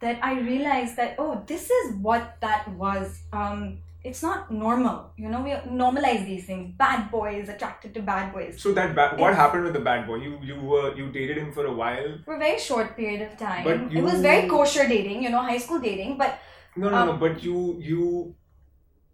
that 0.01 0.19
I 0.23 0.41
realized 0.41 0.97
that 0.97 1.17
oh, 1.19 1.43
this 1.47 1.69
is 1.71 1.95
what 1.97 2.37
that 2.41 2.69
was. 2.69 3.21
Um 3.35 3.79
it's 4.05 4.23
not 4.23 4.51
normal, 4.51 5.12
you 5.17 5.29
know. 5.33 5.41
We 5.43 5.51
normalize 5.83 6.25
these 6.27 6.45
things. 6.47 6.75
Bad 6.77 7.11
boys 7.11 7.49
attracted 7.49 7.95
to 7.95 8.03
bad 8.03 8.33
boys. 8.33 8.61
so 8.62 8.73
that 8.79 8.95
ba- 8.97 9.15
what 9.17 9.35
happened 9.41 9.65
with 9.69 9.75
the 9.79 9.85
bad 9.88 10.07
boy 10.09 10.17
you 10.27 10.38
you 10.51 10.57
were 10.71 10.88
you 11.01 11.11
dated 11.17 11.38
him 11.43 11.53
for 11.59 11.67
a 11.67 11.75
while 11.83 12.09
for 12.25 12.35
a 12.35 12.38
very 12.45 12.59
short 12.69 12.97
period 12.97 13.23
of 13.29 13.37
time. 13.43 13.62
But 13.69 13.97
It 14.01 14.03
was 14.11 14.21
very 14.21 14.49
kosher 14.55 14.87
dating, 14.95 15.23
you 15.23 15.31
know, 15.31 15.43
high 15.51 15.59
school 15.67 15.79
dating. 15.88 16.17
But 16.25 16.38
No, 16.77 16.88
no, 16.91 17.05
no. 17.05 17.12
Um, 17.12 17.19
But 17.23 17.43
you, 17.45 17.59
you, 17.91 18.35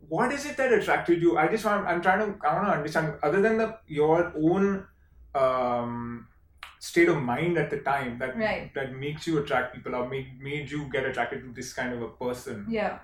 what 0.08 0.32
is 0.32 0.46
it 0.50 0.56
that 0.56 0.72
attracted 0.78 1.20
you? 1.26 1.36
I 1.36 1.48
just 1.54 1.64
want. 1.68 1.86
I'm 1.86 2.00
trying 2.08 2.20
to. 2.24 2.48
I 2.48 2.54
want 2.54 2.66
to 2.68 2.74
understand. 2.78 3.14
Other 3.30 3.40
than 3.46 3.58
the 3.62 3.68
your 4.00 4.32
own 4.50 4.86
um, 5.34 6.26
state 6.78 7.08
of 7.08 7.16
mind 7.22 7.58
at 7.58 7.68
the 7.70 7.78
time 7.78 8.18
that 8.18 8.36
Right. 8.36 8.72
that 8.74 8.94
makes 8.94 9.26
you 9.26 9.38
attract 9.42 9.74
people 9.74 9.94
or 9.94 10.08
made 10.08 10.40
made 10.40 10.70
you 10.70 10.88
get 10.96 11.04
attracted 11.04 11.42
to 11.42 11.52
this 11.60 11.72
kind 11.72 11.92
of 11.92 12.02
a 12.02 12.08
person. 12.24 12.64
yeah, 12.68 12.98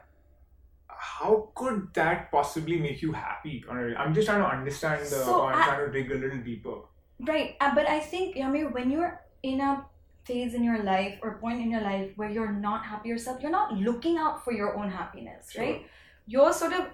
How 1.05 1.31
could 1.55 1.79
that 1.95 2.31
possibly 2.35 2.77
make 2.87 3.03
you 3.03 3.13
happy? 3.13 3.57
I'm 3.71 4.13
just 4.19 4.27
trying 4.29 4.43
to 4.47 4.49
understand 4.59 5.03
the. 5.03 5.21
So 5.25 5.41
or 5.43 5.53
I'm 5.53 5.63
I- 5.63 5.67
trying 5.69 5.83
to 5.87 5.93
dig 5.97 6.11
a 6.17 6.19
little 6.25 6.43
deeper. 6.51 6.77
right. 7.33 7.57
Uh, 7.61 7.73
but 7.79 7.87
I 7.97 7.99
think 8.01 8.37
Yameer, 8.37 8.69
when 8.77 8.91
you're 8.95 9.13
in 9.43 9.61
a 9.61 9.73
phase 10.29 10.55
in 10.59 10.65
your 10.65 10.83
life 10.83 11.15
or 11.23 11.39
point 11.45 11.61
in 11.65 11.71
your 11.71 11.83
life 11.83 12.11
where 12.17 12.31
you're 12.37 12.53
not 12.69 12.85
happy 12.91 13.09
yourself, 13.11 13.43
you're 13.43 13.57
not 13.61 13.75
looking 13.89 14.17
out 14.17 14.43
for 14.45 14.53
your 14.61 14.71
own 14.79 14.91
happiness, 15.01 15.51
Sure. 15.53 15.63
right? 15.65 15.87
You're 16.27 16.53
sort 16.63 16.73
of 16.73 16.87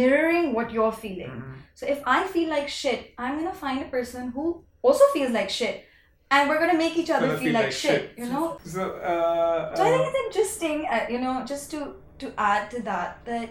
mirroring 0.00 0.52
what 0.56 0.72
you're 0.72 0.92
feeling. 1.04 1.30
Mhm. 1.30 1.54
So 1.74 1.86
if 1.94 2.00
I 2.16 2.18
feel 2.34 2.48
like 2.56 2.68
shit, 2.82 3.14
I'm 3.18 3.38
gonna 3.38 3.54
find 3.54 3.80
a 3.86 3.90
person 3.96 4.30
who 4.34 4.64
also 4.82 5.04
feels 5.14 5.32
like 5.38 5.50
shit, 5.60 5.84
and 6.30 6.48
we're 6.48 6.58
gonna 6.64 6.80
make 6.84 6.96
each 6.96 7.10
other 7.10 7.28
Gonna 7.28 7.38
feel, 7.38 7.52
like, 7.60 7.72
shit, 7.72 8.02
You 8.18 8.26
know. 8.34 8.58
So, 8.64 8.82
uh, 9.12 9.74
So 9.76 9.82
I 9.84 9.88
uh, 9.88 9.92
think 9.92 10.04
it's 10.08 10.20
interesting, 10.26 10.86
uh, 10.94 11.06
you 11.14 11.20
know, 11.24 11.44
just 11.44 11.70
to 11.72 11.94
to 12.22 12.32
add 12.50 12.70
to 12.74 12.82
that, 12.90 13.24
that 13.30 13.48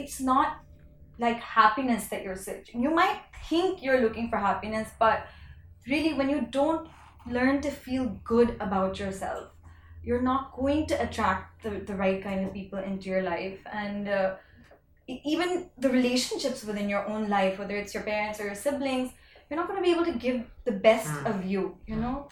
it's 0.00 0.18
not 0.20 0.48
like 1.24 1.38
happiness 1.60 2.06
that 2.12 2.22
you're 2.24 2.42
searching. 2.48 2.82
You 2.86 2.92
might 3.02 3.20
think 3.48 3.82
you're 3.84 4.00
looking 4.06 4.26
for 4.30 4.38
happiness, 4.50 4.88
but 4.98 5.18
really, 5.92 6.12
when 6.18 6.28
you 6.34 6.40
don't 6.60 6.88
learn 7.36 7.60
to 7.66 7.70
feel 7.70 8.04
good 8.24 8.50
about 8.66 8.98
yourself, 9.02 9.44
you're 10.06 10.22
not 10.32 10.42
going 10.60 10.86
to 10.90 10.94
attract 11.04 11.62
the, 11.62 11.70
the 11.90 11.96
right 12.04 12.20
kind 12.22 12.40
of 12.46 12.52
people 12.52 12.78
into 12.90 13.08
your 13.08 13.22
life. 13.22 13.58
And 13.72 14.08
uh, 14.08 14.34
even 15.06 15.70
the 15.78 15.90
relationships 15.90 16.64
within 16.64 16.88
your 16.88 17.04
own 17.06 17.28
life, 17.28 17.58
whether 17.58 17.76
it's 17.76 17.94
your 17.94 18.02
parents 18.02 18.40
or 18.40 18.44
your 18.50 18.54
siblings, 18.66 19.12
you're 19.48 19.58
not 19.60 19.68
going 19.68 19.78
to 19.82 19.86
be 19.88 19.92
able 19.96 20.06
to 20.12 20.18
give 20.26 20.38
the 20.64 20.72
best 20.72 21.08
Mm. 21.08 21.30
of 21.32 21.44
you, 21.44 21.62
you 21.86 21.96
know? 21.96 22.28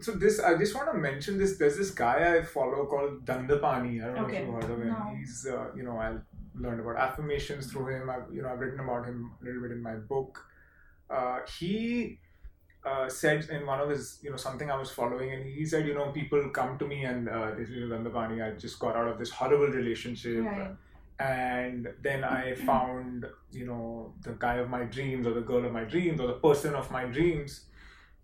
So 0.00 0.12
this, 0.12 0.40
I 0.40 0.56
just 0.56 0.74
want 0.74 0.92
to 0.92 0.98
mention 0.98 1.38
this. 1.38 1.58
There's 1.58 1.76
this 1.76 1.90
guy 1.90 2.36
I 2.36 2.42
follow 2.42 2.86
called 2.86 3.24
Dandapani. 3.24 4.02
I 4.02 4.06
don't 4.06 4.14
know 4.14 4.26
if 4.26 4.40
you've 4.40 4.54
heard 4.54 4.64
of 4.64 4.80
him. 4.80 4.88
No. 4.88 5.14
He's, 5.16 5.46
uh, 5.46 5.66
you 5.76 5.82
know, 5.82 5.98
I 5.98 6.14
learned 6.54 6.80
about 6.80 6.96
affirmations 6.96 7.70
through 7.70 7.88
him. 7.94 8.10
I've, 8.10 8.32
you 8.32 8.42
know, 8.42 8.48
I've 8.48 8.60
written 8.60 8.80
about 8.80 9.06
him 9.06 9.32
a 9.40 9.44
little 9.44 9.62
bit 9.62 9.72
in 9.72 9.82
my 9.82 9.94
book. 9.94 10.44
Uh, 11.10 11.40
he 11.58 12.18
uh, 12.84 13.08
said 13.08 13.48
in 13.50 13.66
one 13.66 13.80
of 13.80 13.88
his, 13.88 14.18
you 14.22 14.30
know, 14.30 14.36
something 14.36 14.70
I 14.70 14.76
was 14.76 14.90
following, 14.90 15.32
and 15.32 15.46
he 15.46 15.64
said, 15.64 15.86
you 15.86 15.94
know, 15.94 16.10
people 16.10 16.48
come 16.50 16.78
to 16.78 16.86
me 16.86 17.04
and 17.04 17.28
uh, 17.28 17.52
they 17.56 17.64
say, 17.64 17.72
Dandapani, 17.72 18.42
I 18.42 18.58
just 18.58 18.78
got 18.78 18.96
out 18.96 19.08
of 19.08 19.18
this 19.18 19.30
horrible 19.30 19.68
relationship. 19.68 20.44
Right. 20.44 20.70
And 21.18 21.88
then 22.02 22.24
I 22.24 22.54
found, 22.66 23.26
you 23.52 23.66
know, 23.66 24.14
the 24.22 24.32
guy 24.32 24.56
of 24.56 24.68
my 24.68 24.84
dreams, 24.84 25.26
or 25.26 25.34
the 25.34 25.40
girl 25.40 25.64
of 25.64 25.72
my 25.72 25.84
dreams, 25.84 26.20
or 26.20 26.26
the 26.26 26.34
person 26.34 26.74
of 26.74 26.90
my 26.90 27.04
dreams, 27.04 27.66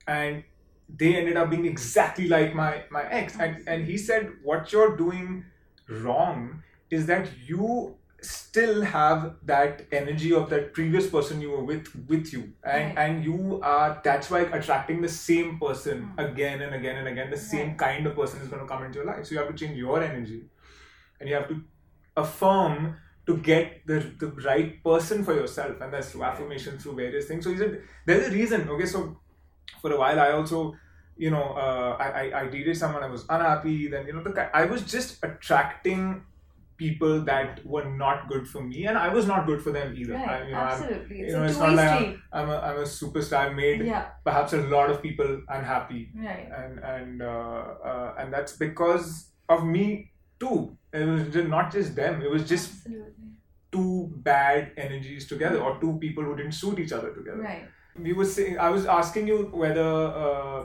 and 0.07 0.43
they 0.89 1.17
ended 1.17 1.37
up 1.37 1.51
being 1.51 1.67
exactly 1.67 2.29
like 2.29 2.55
my 2.55 2.83
my 2.91 3.05
ex. 3.11 3.37
And 3.39 3.67
and 3.69 3.85
he 3.85 3.99
said, 3.99 4.33
what 4.43 4.73
you're 4.73 4.97
doing 4.97 5.45
wrong 5.89 6.63
is 6.91 7.07
that 7.07 7.29
you 7.47 7.95
still 8.21 8.83
have 8.83 9.37
that 9.45 9.83
energy 9.93 10.33
of 10.33 10.51
that 10.51 10.73
previous 10.75 11.09
person 11.09 11.41
you 11.41 11.51
were 11.53 11.63
with 11.63 11.87
with 12.09 12.33
you 12.33 12.53
and 12.65 12.87
Right. 12.87 12.99
and 12.99 13.25
you 13.25 13.61
are 13.63 14.01
that's 14.03 14.29
why 14.29 14.41
attracting 14.41 15.03
the 15.03 15.09
same 15.09 15.59
person 15.61 16.01
Mm. 16.17 16.31
again 16.31 16.61
and 16.63 16.75
again 16.75 16.97
and 16.97 17.07
again 17.07 17.31
the 17.31 17.37
same 17.37 17.69
Right. 17.69 17.79
kind 17.79 18.07
of 18.09 18.17
person 18.17 18.41
is 18.43 18.49
going 18.49 18.61
to 18.61 18.67
come 18.67 18.83
into 18.85 18.99
your 18.99 19.07
life 19.07 19.25
so 19.27 19.35
you 19.35 19.39
have 19.39 19.49
to 19.55 19.55
change 19.55 19.77
your 19.79 20.03
energy 20.03 20.41
and 21.21 21.29
you 21.29 21.37
have 21.37 21.47
to 21.49 21.63
affirm 22.17 22.97
to 23.27 23.37
get 23.37 23.87
the, 23.87 24.01
the 24.19 24.29
right 24.51 24.83
person 24.83 25.25
for 25.25 25.35
yourself 25.35 25.81
and 25.81 25.93
that's 25.93 26.11
through 26.11 26.25
affirmation 26.25 26.77
through 26.79 26.97
various 26.97 27.27
things 27.27 27.45
so 27.45 27.51
he 27.53 27.57
said 27.59 27.83
there's 28.07 28.27
a 28.29 28.33
reason 28.33 28.69
okay 28.69 28.87
so 28.87 29.17
for 29.83 29.93
a 29.93 29.99
while 29.99 30.19
i 30.21 30.31
also 30.33 30.75
you 31.17 31.31
know 31.31 31.45
uh, 31.65 31.97
I, 31.99 32.09
I 32.23 32.41
i 32.43 32.47
dated 32.49 32.77
someone 32.77 33.03
i 33.03 33.11
was 33.17 33.25
unhappy 33.29 33.89
then 33.89 34.07
you 34.07 34.13
know 34.15 34.23
the 34.23 34.57
i 34.57 34.65
was 34.65 34.83
just 34.83 35.23
attracting 35.25 36.23
people 36.77 37.23
that 37.23 37.65
were 37.67 37.85
not 37.85 38.29
good 38.29 38.47
for 38.49 38.63
me 38.63 38.87
and 38.87 38.97
i 38.97 39.09
was 39.13 39.27
not 39.27 39.47
good 39.47 39.61
for 39.63 39.73
them 39.73 39.95
either 39.97 40.13
Right. 40.15 40.29
I, 40.29 40.45
you 40.47 40.53
know, 40.53 40.59
I'm, 40.59 40.83
Absolutely. 40.83 41.19
you 41.19 41.25
It's 41.25 41.35
know, 41.35 41.43
a 41.43 41.47
it's 41.47 41.59
not 41.59 41.75
like 41.75 41.95
street. 41.99 42.19
I'm, 42.33 42.51
a, 42.51 42.59
I'm 42.59 42.77
a 42.77 42.83
superstar 42.83 43.39
I 43.47 43.49
made 43.53 43.85
Yeah. 43.85 44.05
perhaps 44.25 44.53
a 44.53 44.61
lot 44.75 44.89
of 44.93 45.03
people 45.03 45.41
unhappy 45.49 46.03
Right. 46.15 46.49
and 46.61 46.79
and 46.93 47.23
uh, 47.23 47.65
uh, 47.91 48.15
and 48.19 48.33
that's 48.33 48.53
because 48.57 49.33
of 49.49 49.65
me 49.65 50.13
too 50.39 50.77
it 50.93 51.05
was 51.05 51.35
not 51.57 51.73
just 51.73 51.97
them 51.97 52.23
it 52.23 52.31
was 52.31 52.49
just 52.49 52.71
Absolutely. 52.77 53.33
two 53.73 54.13
bad 54.31 54.71
energies 54.77 55.27
together 55.27 55.59
or 55.61 55.81
two 55.81 55.99
people 56.07 56.23
who 56.23 56.37
didn't 56.37 56.53
suit 56.63 56.79
each 56.79 56.93
other 56.93 57.11
together 57.13 57.43
Right. 57.43 57.67
We 58.03 58.13
were 58.13 58.25
saying 58.25 58.59
i 58.59 58.71
was 58.71 58.87
asking 58.87 59.27
you 59.27 59.51
whether 59.53 59.89
uh, 60.25 60.65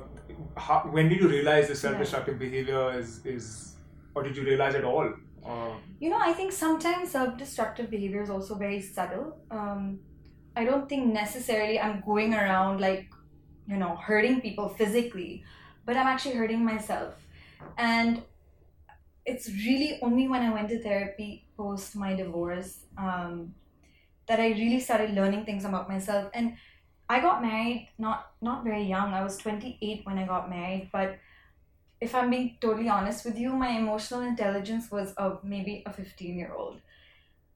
how, 0.57 0.81
when 0.91 1.09
did 1.09 1.19
you 1.19 1.27
realize 1.27 1.67
the 1.67 1.75
self-destructive 1.75 2.39
behavior 2.39 2.97
is 2.97 3.25
is 3.25 3.75
or 4.15 4.23
did 4.23 4.37
you 4.37 4.43
realize 4.43 4.75
at 4.75 4.83
all 4.83 5.11
uh, 5.45 5.71
You 5.99 6.09
know, 6.09 6.19
I 6.19 6.33
think 6.33 6.51
sometimes 6.51 7.11
self 7.11 7.37
destructive 7.37 7.89
behavior 7.89 8.21
is 8.21 8.29
also 8.29 8.55
very 8.55 8.81
subtle. 8.81 9.37
Um, 9.51 9.99
I 10.55 10.63
don't 10.63 10.87
think 10.87 11.13
necessarily 11.13 11.79
I'm 11.79 12.01
going 12.05 12.33
around 12.33 12.79
like, 12.79 13.09
you 13.67 13.77
know, 13.77 13.95
hurting 13.95 14.41
people 14.41 14.69
physically, 14.69 15.43
but 15.85 15.97
I'm 15.97 16.07
actually 16.07 16.35
hurting 16.35 16.63
myself. 16.63 17.15
And 17.77 18.23
it's 19.25 19.49
really 19.49 19.99
only 20.01 20.27
when 20.27 20.41
I 20.41 20.53
went 20.53 20.69
to 20.69 20.81
therapy 20.81 21.45
post 21.57 21.95
my 21.95 22.13
divorce 22.13 22.85
um, 22.97 23.53
that 24.27 24.39
I 24.39 24.49
really 24.49 24.79
started 24.79 25.11
learning 25.11 25.45
things 25.45 25.65
about 25.65 25.89
myself. 25.89 26.29
And 26.33 26.57
I 27.09 27.19
got 27.19 27.41
married 27.41 27.89
not 27.97 28.31
not 28.41 28.63
very 28.63 28.83
young. 28.83 29.13
I 29.13 29.23
was 29.23 29.37
28 29.37 30.05
when 30.05 30.17
I 30.17 30.25
got 30.25 30.49
married, 30.49 30.89
but 30.91 31.19
if 32.01 32.13
I'm 32.15 32.29
being 32.29 32.57
totally 32.59 32.89
honest 32.89 33.25
with 33.25 33.37
you, 33.37 33.53
my 33.53 33.69
emotional 33.69 34.21
intelligence 34.21 34.91
was 34.91 35.13
of 35.13 35.43
maybe 35.43 35.83
a 35.85 35.93
15 35.93 36.37
year 36.37 36.53
old. 36.53 36.81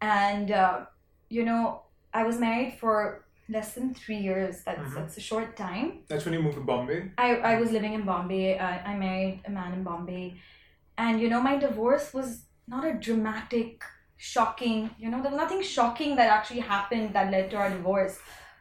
And, 0.02 0.52
uh, 0.52 0.86
you 1.30 1.44
know, 1.44 1.84
I 2.14 2.24
was 2.24 2.40
married 2.40 2.76
for 2.80 3.26
less 3.50 3.74
than 3.74 3.94
three 3.94 4.18
years. 4.18 4.64
That's, 4.64 4.80
Mhm. 4.80 4.96
that's 4.96 5.18
a 5.18 5.22
short 5.22 5.56
time. 5.58 6.04
that's 6.08 6.26
when 6.26 6.34
you 6.34 6.42
moved 6.42 6.56
to 6.56 6.62
bombay 6.64 7.12
I, 7.18 7.36
I 7.54 7.60
was 7.60 7.72
living 7.72 7.94
in 7.94 8.04
Bombay. 8.04 8.58
I, 8.60 8.92
I 8.92 8.98
married 8.98 9.42
a 9.46 9.50
man 9.50 9.74
in 9.74 9.84
Bombay. 9.84 10.36
And, 10.98 11.20
you 11.22 11.30
know, 11.30 11.42
my 11.42 11.58
divorce 11.58 12.14
was 12.14 12.46
not 12.68 12.86
a 12.86 12.94
dramatic, 12.94 13.84
shocking, 14.18 14.90
you 14.98 15.10
know, 15.10 15.22
there 15.22 15.32
was 15.32 15.40
nothing 15.40 15.62
shocking 15.62 16.16
that 16.16 16.28
actually 16.38 16.62
happened 16.62 17.14
that 17.14 17.32
led 17.32 17.52
to 17.52 17.58
our 17.58 17.70
divorce. 17.70 18.20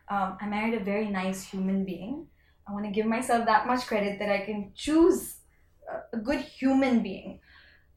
Um, 0.08 0.38
I 0.40 0.46
married 0.46 0.74
a 0.74 0.84
very 0.84 1.08
nice 1.10 1.42
human 1.42 1.84
being. 1.84 2.26
I 2.68 2.72
want 2.72 2.84
to 2.84 2.90
give 2.90 3.06
myself 3.06 3.46
that 3.46 3.66
much 3.66 3.86
credit 3.86 4.18
that 4.18 4.28
I 4.28 4.44
can 4.44 4.72
choose 4.74 5.36
a, 6.12 6.16
good 6.18 6.40
human 6.40 7.02
being. 7.02 7.40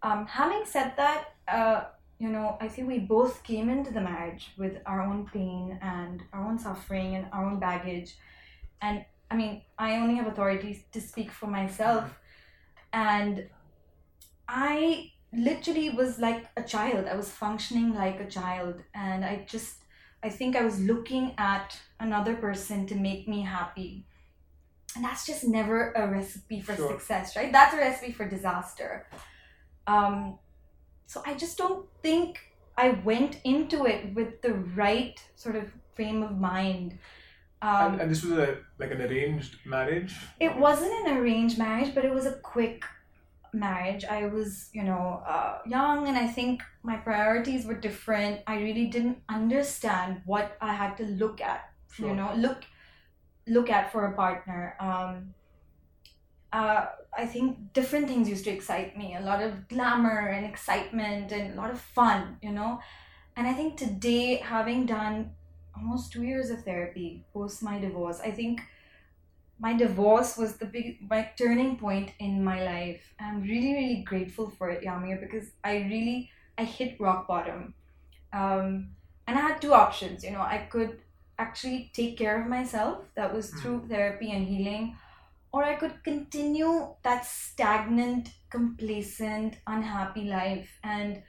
Um, 0.03 0.25
having 0.27 0.63
said 0.65 0.93
that, 0.97 1.25
uh, 1.47 1.83
you 2.19 2.29
know, 2.29 2.57
I 2.61 2.67
think 2.67 2.87
we 2.87 2.99
both 2.99 3.43
came 3.43 3.69
into 3.69 3.91
the 3.91 4.01
marriage 4.01 4.51
with 4.57 4.77
our 4.85 5.01
own 5.01 5.27
pain 5.33 5.79
and 5.81 6.21
our 6.33 6.45
own 6.45 6.59
suffering 6.59 7.15
and 7.15 7.27
our 7.31 7.45
own 7.45 7.59
baggage. 7.59 8.15
And 8.81 9.05
I 9.31 9.35
mean, 9.35 9.61
I 9.77 9.97
only 9.97 10.15
have 10.15 10.27
authority 10.27 10.85
to 10.91 11.01
speak 11.01 11.31
for 11.31 11.47
myself. 11.47 12.19
And 12.91 13.47
I 14.47 15.11
literally 15.31 15.91
was 15.91 16.19
like 16.19 16.47
a 16.57 16.63
child. 16.63 17.05
I 17.05 17.15
was 17.15 17.29
functioning 17.29 17.93
like 17.93 18.19
a 18.19 18.27
child. 18.27 18.75
And 18.93 19.23
I 19.23 19.45
just, 19.47 19.78
I 20.23 20.29
think 20.29 20.55
I 20.55 20.63
was 20.63 20.79
looking 20.79 21.33
at 21.37 21.77
another 21.99 22.35
person 22.35 22.85
to 22.87 22.95
make 22.95 23.27
me 23.27 23.41
happy. 23.41 24.05
And 24.95 25.03
that's 25.03 25.25
just 25.25 25.43
never 25.43 25.91
a 25.93 26.07
recipe 26.07 26.61
for 26.61 26.75
Sure. 26.75 26.91
success, 26.91 27.35
right? 27.35 27.51
That's 27.51 27.73
a 27.73 27.77
recipe 27.77 28.11
for 28.11 28.27
disaster. 28.27 29.07
Um, 29.87 30.39
so 31.05 31.21
I 31.25 31.33
just 31.35 31.57
don't 31.57 31.87
think 32.01 32.39
I 32.77 32.89
went 32.89 33.39
into 33.43 33.85
it 33.85 34.13
with 34.13 34.41
the 34.41 34.53
right 34.53 35.21
sort 35.35 35.55
of 35.55 35.71
frame 35.95 36.23
of 36.23 36.37
mind. 36.39 36.97
Um, 37.61 37.93
and, 37.93 38.01
and 38.01 38.11
this 38.11 38.23
was 38.23 38.37
a 38.37 38.57
like 38.77 38.91
an 38.91 39.01
arranged 39.01 39.57
marriage 39.65 40.15
it 40.39 40.55
wasn't 40.55 40.93
an 41.05 41.17
arranged 41.17 41.57
marriage, 41.57 41.93
but 41.93 42.05
it 42.05 42.13
was 42.13 42.25
a 42.25 42.35
quick 42.39 42.85
marriage. 43.53 44.05
I 44.05 44.27
was, 44.27 44.69
you 44.73 44.83
know, 44.83 45.23
uh, 45.27 45.59
young, 45.65 46.07
and 46.07 46.17
I 46.17 46.27
think 46.27 46.61
my 46.83 46.97
priorities 46.97 47.65
were 47.65 47.75
different. 47.75 48.41
I 48.47 48.55
really 48.61 48.87
didn't 48.87 49.19
understand 49.29 50.21
what 50.25 50.57
I 50.61 50.73
had 50.73 50.97
to 50.97 51.05
look 51.05 51.41
at. 51.41 51.71
Sure. 51.91 52.09
You 52.09 52.15
know, 52.15 52.33
look 52.35 52.63
look 53.47 53.69
at 53.69 53.91
for 53.91 54.05
a 54.05 54.15
partner. 54.15 54.75
Um, 54.79 55.33
uh, 56.53 56.85
I 57.17 57.25
think 57.25 57.73
different 57.73 58.07
things 58.07 58.29
used 58.29 58.43
to 58.45 58.51
excite 58.51 58.97
me. 58.97 59.15
A 59.15 59.21
lot 59.21 59.41
of 59.41 59.67
glamour 59.67 60.27
and 60.29 60.45
excitement 60.45 61.31
and 61.31 61.53
a 61.53 61.55
lot 61.55 61.71
of 61.71 61.79
fun. 61.79 62.37
You 62.41 62.51
know, 62.51 62.79
and 63.35 63.47
I 63.47 63.53
think 63.53 63.77
today, 63.77 64.37
having 64.37 64.85
done 64.85 65.31
almost 65.75 66.11
two 66.11 66.23
years 66.23 66.49
of 66.49 66.63
therapy 66.63 67.25
post 67.33 67.63
my 67.63 67.79
divorce, 67.79 68.19
I 68.19 68.31
think 68.31 68.61
my 69.59 69.73
divorce 69.73 70.37
was 70.37 70.57
the 70.57 70.65
big 70.65 70.97
my 71.09 71.29
turning 71.37 71.77
point 71.77 72.11
in 72.19 72.43
my 72.43 72.63
life. 72.63 73.01
I'm 73.19 73.41
really 73.41 73.73
really 73.73 74.03
grateful 74.03 74.49
for 74.49 74.69
it, 74.69 74.83
Yameer, 74.83 75.19
because 75.19 75.51
I 75.63 75.77
really 75.89 76.29
I 76.57 76.63
hit 76.63 76.99
rock 76.99 77.27
bottom, 77.27 77.73
um, 78.33 78.89
and 79.27 79.37
I 79.37 79.41
had 79.41 79.61
two 79.61 79.73
options. 79.73 80.23
You 80.23 80.31
know, 80.31 80.41
I 80.41 80.67
could 80.69 80.99
actually 81.37 81.91
take 81.93 82.17
care 82.17 82.41
of 82.41 82.47
myself. 82.47 83.03
That 83.15 83.33
was 83.33 83.51
through 83.51 83.87
therapy 83.87 84.31
and 84.31 84.47
healing, 84.47 84.95
or 85.51 85.63
I 85.63 85.75
could 85.75 86.03
continue 86.03 86.95
that 87.03 87.25
stagnant, 87.25 88.29
complacent, 88.49 89.57
unhappy 89.67 90.25
life. 90.25 90.69
And 90.83 91.21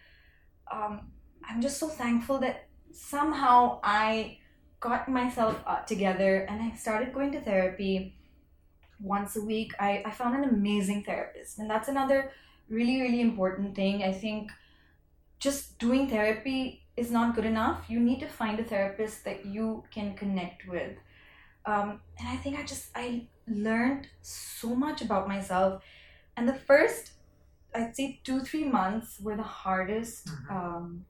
um, 0.71 1.11
I'm 1.49 1.61
just 1.61 1.79
so 1.79 1.89
thankful 1.89 2.39
that 2.39 2.69
somehow 2.93 3.81
I 3.83 4.39
got 4.81 5.09
myself 5.09 5.57
uh, 5.67 5.81
together 5.83 6.47
and 6.49 6.63
I 6.63 6.77
started 6.77 7.13
going 7.13 7.33
to 7.33 7.41
therapy 7.41 8.17
once 9.03 9.37
a 9.37 9.43
week. 9.43 9.73
I, 9.81 10.03
I 10.07 10.11
found 10.11 10.35
an 10.37 10.49
amazing 10.49 11.05
therapist, 11.05 11.59
and 11.59 11.69
that's 11.71 11.89
another 11.89 12.33
really, 12.69 13.01
really 13.01 13.21
important 13.21 13.75
thing. 13.75 14.03
I 14.03 14.13
think 14.13 14.51
just 15.39 15.79
doing 15.79 16.09
therapy 16.09 16.85
is 16.97 17.11
not 17.11 17.35
good 17.35 17.45
enough. 17.47 17.85
You 17.89 18.01
need 18.01 18.21
to 18.21 18.29
find 18.29 18.61
a 18.61 18.65
therapist 18.65 19.25
that 19.25 19.47
you 19.47 19.85
can 19.93 20.15
connect 20.15 20.69
with. 20.69 20.97
Um, 21.67 22.01
and 22.19 22.29
I 22.29 22.37
think 22.37 22.59
I 22.59 22.63
just 22.63 22.89
I 22.95 23.27
learned 23.47 24.09
so 24.23 24.75
much 24.75 25.03
about 25.03 25.29
myself. 25.29 25.83
And 26.37 26.49
the 26.49 26.55
first, 26.55 27.13
I'd 27.75 27.97
say 27.97 28.21
two 28.25 28.41
three 28.41 28.65
months 28.65 29.21
were 29.21 29.37
the 29.37 29.43
hardest 29.43 30.27
Mhm. 30.29 30.51
um, 30.51 31.05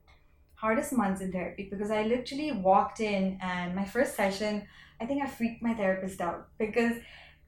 hardest 0.55 0.93
months 0.93 1.21
in 1.21 1.31
therapy 1.31 1.67
because 1.69 1.89
I 1.91 2.03
literally 2.03 2.51
walked 2.51 2.99
in 2.99 3.39
and 3.41 3.75
my 3.75 3.85
first 3.85 4.15
session, 4.15 4.67
I 4.99 5.05
think 5.07 5.23
I 5.23 5.27
freaked 5.27 5.61
my 5.63 5.73
therapist 5.73 6.21
out 6.21 6.49
because 6.59 6.93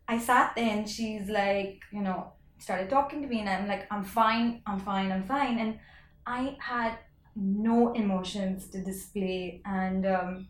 I 0.08 0.18
sat 0.20 0.56
there 0.56 0.70
and 0.70 0.88
she's 0.90 1.30
like, 1.30 1.82
you 1.92 2.02
know, 2.02 2.34
started 2.60 2.90
talking 2.90 3.22
to 3.22 3.28
me 3.28 3.40
and 3.40 3.50
I'm 3.50 3.68
like, 3.68 3.88
I'm 3.92 4.04
fine, 4.04 4.62
I'm 4.66 4.80
fine, 4.80 5.12
I'm 5.12 5.24
fine. 5.24 5.60
And 5.60 5.80
I 6.26 6.58
had 6.60 6.98
no 7.36 7.94
emotions 7.94 8.68
to 8.70 8.84
display. 8.84 9.62
And 9.66 10.06
um, 10.06 10.48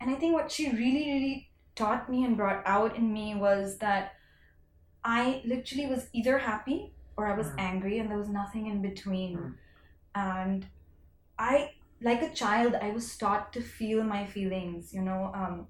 and 0.00 0.10
I 0.10 0.14
think 0.14 0.34
what 0.34 0.50
she 0.50 0.70
really, 0.70 1.12
really 1.12 1.50
taught 1.74 2.10
me 2.10 2.24
and 2.24 2.36
brought 2.36 2.62
out 2.66 2.96
in 2.96 3.12
me 3.12 3.34
was 3.34 3.78
that 3.78 4.12
I 5.04 5.42
literally 5.44 5.86
was 5.86 6.08
either 6.12 6.38
happy 6.38 6.92
or 7.16 7.26
I 7.26 7.36
was 7.36 7.48
Mm. 7.48 7.58
angry 7.58 7.98
and 7.98 8.10
there 8.10 8.18
was 8.18 8.28
nothing 8.28 8.66
in 8.66 8.82
between. 8.82 9.38
Mm. 9.38 9.54
And 10.14 10.66
I, 11.38 11.72
like 12.02 12.22
a 12.22 12.34
child, 12.34 12.74
I 12.74 12.90
was 12.90 13.16
taught 13.16 13.52
to 13.54 13.60
feel 13.62 14.02
my 14.04 14.26
feelings, 14.26 14.92
you 14.92 15.02
know. 15.02 15.32
Um, 15.34 15.68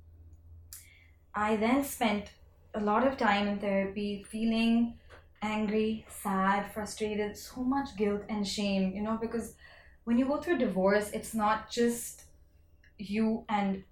I 1.34 1.56
then 1.56 1.84
spent 1.84 2.30
a 2.74 2.80
lot 2.80 3.06
of 3.06 3.16
time 3.16 3.48
in 3.48 3.58
therapy 3.58 4.24
feeling 4.28 4.94
angry, 5.42 6.04
sad, 6.08 6.70
frustrated, 6.72 7.36
so 7.36 7.62
much 7.62 7.96
guilt 7.96 8.22
and 8.28 8.46
shame, 8.46 8.92
you 8.94 9.02
know, 9.02 9.18
because 9.20 9.54
when 10.04 10.18
you 10.18 10.26
go 10.26 10.36
through 10.40 10.56
a 10.56 10.58
divorce, 10.58 11.10
it's 11.12 11.34
not 11.34 11.70
just 11.70 12.24
you 12.98 13.44
and 13.48 13.84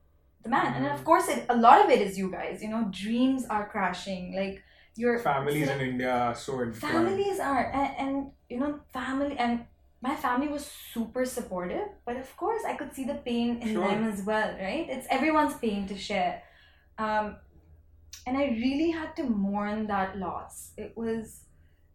the 0.43 0.49
man. 0.49 0.75
And 0.75 0.87
of 0.87 1.01
Mhm. 1.01 1.05
course, 1.05 1.29
it, 1.29 1.47
a 1.49 1.57
lot 1.57 1.85
of 1.85 1.91
it 1.91 2.01
is 2.03 2.19
you 2.19 2.31
guys, 2.31 2.63
you 2.63 2.69
know, 2.69 2.89
dreams 2.91 3.47
are 3.47 3.69
crashing. 3.69 4.35
Like, 4.35 4.63
your 4.97 5.19
Families 5.21 5.69
in 5.69 5.81
India 5.81 6.13
are 6.13 6.35
so 6.35 6.73
families 6.73 7.39
are 7.39 7.71
and, 7.73 7.95
and 7.99 8.33
you 8.49 8.59
know 8.59 8.81
family 8.93 9.37
and 9.39 9.65
my 10.01 10.15
family 10.15 10.49
was 10.49 10.67
super 10.93 11.25
supportive 11.25 11.89
but 12.05 12.17
of 12.17 12.37
course 12.37 12.63
i 12.67 12.75
could 12.75 12.93
see 12.93 13.05
the 13.05 13.15
pain 13.15 13.61
in 13.63 13.75
Sure. 13.75 13.83
them 13.89 14.09
as 14.09 14.23
well 14.23 14.51
right 14.61 14.87
it's 14.89 15.07
everyone's 15.11 15.55
pain 15.59 15.87
to 15.87 15.97
share 15.97 16.43
um, 16.99 17.37
and 18.27 18.37
i 18.37 18.45
really 18.65 18.91
had 18.91 19.15
to 19.17 19.23
mourn 19.25 19.87
that 19.87 20.19
loss 20.19 20.73
it 20.77 20.93
was 20.97 21.45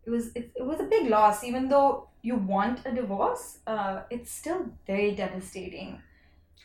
it 0.06 0.10
was 0.10 0.28
it, 0.36 0.52
it 0.56 0.65
was 0.65 0.80
a 0.80 0.84
big 0.95 1.10
loss 1.10 1.43
even 1.43 1.69
though 1.69 2.08
you 2.21 2.36
want 2.36 2.80
a 2.86 2.91
divorce 2.91 3.60
uh, 3.67 4.02
it's 4.10 4.32
still 4.32 4.65
very 4.88 5.12
devastating 5.15 6.02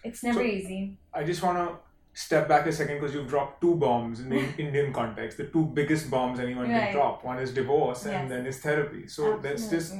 it's 0.04 0.22
never 0.22 0.40
So- 0.40 0.46
easy 0.46 0.96
I 1.12 1.24
just 1.24 1.42
want 1.42 1.58
to 1.58 1.76
step 2.14 2.48
back 2.48 2.66
a 2.66 2.72
second 2.72 2.96
because 3.00 3.14
you've 3.14 3.28
dropped 3.28 3.61
two 3.61 3.74
bombs 3.76 4.20
in 4.20 4.28
the 4.28 4.42
Indian 4.58 4.92
context. 4.92 5.37
The 5.38 5.46
two 5.46 5.64
biggest 5.78 6.11
bombs 6.11 6.38
anyone 6.40 6.68
Right. 6.70 6.80
can 6.84 6.92
drop. 6.94 7.24
One 7.24 7.38
is 7.38 7.52
divorce, 7.52 8.04
Yes. 8.04 8.14
and 8.14 8.30
then 8.30 8.46
is 8.46 8.58
therapy. 8.61 9.06
So 9.08 9.38
that's 9.42 9.68
just 9.70 9.94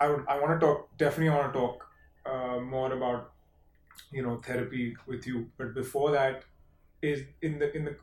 I 0.00 0.08
would 0.08 0.24
I 0.28 0.38
want 0.40 0.58
to 0.60 0.66
talk 0.66 0.96
definitely 0.96 1.30
want 1.30 1.52
to 1.52 1.58
talk 1.58 1.86
uh, 2.26 2.58
more 2.60 2.92
about 2.92 3.32
you 4.12 4.22
know 4.22 4.36
therapy 4.46 4.96
with 5.06 5.26
you. 5.26 5.50
But 5.58 5.74
before 5.74 6.10
that, 6.12 6.44
is 7.02 7.22
in 7.42 7.58
the 7.58 7.74
in 7.76 7.84
the 7.84 7.96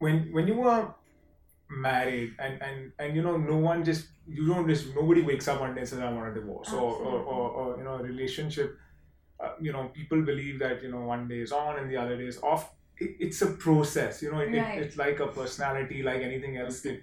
when 0.00 0.32
when 0.32 0.48
you 0.48 0.56
were 0.64 0.82
married 1.70 2.34
and 2.38 2.60
and 2.68 2.92
and 2.98 3.16
you 3.16 3.22
know 3.22 3.36
no 3.36 3.56
one 3.56 3.84
just 3.84 4.08
you 4.26 4.46
don't 4.48 4.68
just 4.68 4.94
nobody 4.94 5.22
wakes 5.22 5.46
up 5.48 5.60
one 5.60 5.74
day 5.74 5.80
and 5.82 5.88
says 5.88 6.00
I 6.00 6.10
want 6.12 6.30
a 6.30 6.34
divorce 6.40 6.72
or, 6.72 6.80
or, 7.08 7.18
or 7.34 7.50
or 7.60 7.78
you 7.78 7.84
know 7.84 7.94
a 7.94 8.02
relationship. 8.02 8.76
Uh, 9.38 9.52
you 9.60 9.72
know 9.72 9.84
people 10.00 10.20
believe 10.22 10.58
that 10.58 10.82
you 10.82 10.90
know 10.90 11.02
one 11.12 11.28
day 11.28 11.40
is 11.40 11.52
on 11.52 11.78
and 11.78 11.90
the 11.90 11.96
other 11.96 12.16
day 12.18 12.26
is 12.26 12.42
off. 12.42 12.72
It, 12.98 13.16
it's 13.20 13.40
a 13.42 13.52
process. 13.66 14.20
You 14.22 14.32
know 14.32 14.40
it, 14.40 14.50
Right. 14.56 14.78
it, 14.78 14.82
it's 14.86 14.96
like 14.96 15.20
a 15.20 15.28
personality 15.28 16.02
like 16.02 16.22
anything 16.22 16.56
else. 16.58 16.84
It, 16.84 17.02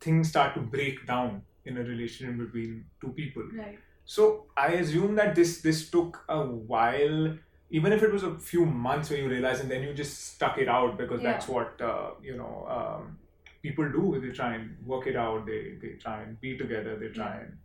things 0.00 0.28
start 0.28 0.54
to 0.54 0.60
break 0.60 1.06
down 1.06 1.42
in 1.64 1.76
a 1.78 1.82
relationship 1.82 2.36
between 2.38 2.84
two 3.00 3.12
people. 3.12 3.44
right 3.58 3.78
So 4.04 4.46
I 4.56 4.68
assume 4.82 5.14
that 5.16 5.34
this 5.34 5.60
this 5.62 5.90
took 5.90 6.18
a 6.28 6.40
while, 6.72 7.36
even 7.70 7.92
if 7.92 8.02
it 8.02 8.12
was 8.12 8.22
a 8.22 8.34
few 8.38 8.64
months 8.64 9.10
where 9.10 9.18
you 9.18 9.28
realize 9.28 9.60
and 9.60 9.70
then 9.70 9.82
you 9.82 9.92
just 9.94 10.34
stuck 10.34 10.58
it 10.58 10.68
out 10.68 10.96
because 10.98 11.22
Yeah. 11.22 11.32
that's 11.32 11.48
what 11.48 11.80
uh, 11.80 12.10
you 12.22 12.36
know 12.36 12.66
um, 12.76 13.18
people 13.62 13.88
do. 13.90 14.20
They 14.20 14.32
try 14.32 14.54
and 14.54 14.76
work 14.86 15.06
it 15.06 15.16
out. 15.16 15.46
They 15.46 15.74
they 15.82 15.94
try 16.06 16.22
and 16.22 16.40
be 16.40 16.56
together. 16.56 16.96
They 16.96 17.08
try 17.08 17.32
and 17.40 17.58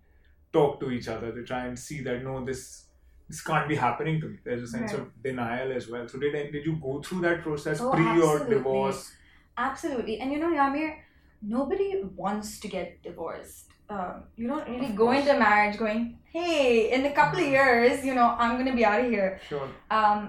talk 0.54 0.80
to 0.82 0.92
each 0.92 1.08
other. 1.08 1.32
They 1.32 1.44
try 1.44 1.66
and 1.66 1.78
see 1.78 2.02
that 2.02 2.24
no 2.24 2.44
this. 2.46 2.88
This 3.30 3.42
can't 3.42 3.70
be 3.70 3.76
happening 3.76 4.20
to 4.22 4.28
me. 4.28 4.38
There's 4.44 4.64
a 4.64 4.68
sense 4.68 4.92
Right. 4.94 5.02
of 5.02 5.24
denial 5.24 5.72
as 5.72 5.88
well. 5.88 6.08
So 6.08 6.20
did 6.20 6.34
did 6.52 6.66
you 6.66 6.76
go 6.88 7.02
through 7.02 7.22
that 7.22 7.42
process 7.44 7.80
Oh, 7.80 7.92
pre 7.92 8.04
your 8.22 8.46
divorce? 8.46 9.16
Absolutely. 9.58 10.20
And 10.20 10.32
you 10.34 10.40
know, 10.40 10.50
Yameer, 10.50 10.98
nobody 11.42 12.04
wants 12.16 12.60
to 12.60 12.68
get 12.68 13.02
divorced. 13.04 13.68
Um, 13.92 14.24
you 14.38 14.48
don't 14.48 14.68
really 14.70 14.88
Of 14.92 14.96
go 14.96 15.06
course. 15.06 15.20
into 15.20 15.34
marriage 15.38 15.78
going, 15.78 16.18
hey, 16.32 16.92
in 16.96 17.06
a 17.06 17.14
couple 17.20 17.40
of 17.40 17.46
years, 17.58 18.06
you 18.06 18.14
know, 18.16 18.28
I'm 18.42 18.54
going 18.60 18.68
to 18.74 18.78
be 18.82 18.86
out 18.86 19.02
of 19.04 19.08
here. 19.16 19.40
Sure. 19.50 19.68
Um, 19.98 20.20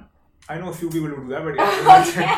I 0.49 0.59
know 0.59 0.71
a 0.71 0.75
few 0.81 0.91
people 0.91 1.09
who 1.11 1.19
do 1.25 1.29
that, 1.33 1.43
but 1.45 1.55
yeah. 1.55 2.03
okay, 2.03 2.31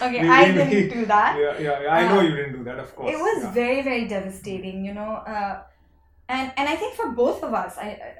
okay 0.06 0.22
We- 0.22 0.28
I 0.28 0.42
we- 0.48 0.52
didn't 0.58 0.98
do 0.98 1.04
that. 1.14 1.30
yeah, 1.38 1.58
yeah, 1.66 1.82
yeah. 1.84 1.94
I 1.98 2.08
know 2.08 2.20
Uh, 2.20 2.28
you 2.28 2.34
didn't 2.38 2.54
do 2.58 2.64
that, 2.68 2.78
of 2.84 2.88
course. 2.96 3.12
It 3.14 3.18
was 3.26 3.38
yeah. 3.42 3.50
very, 3.60 3.82
very 3.82 4.04
devastating, 4.08 4.78
you 4.88 4.94
know. 4.94 5.12
Uh, 5.34 5.54
and, 6.28 6.46
and 6.56 6.66
I 6.68 6.76
think 6.76 6.94
for 6.94 7.08
both 7.10 7.42
of 7.44 7.52
us, 7.52 7.76
I, 7.76 7.88
I 7.88 8.10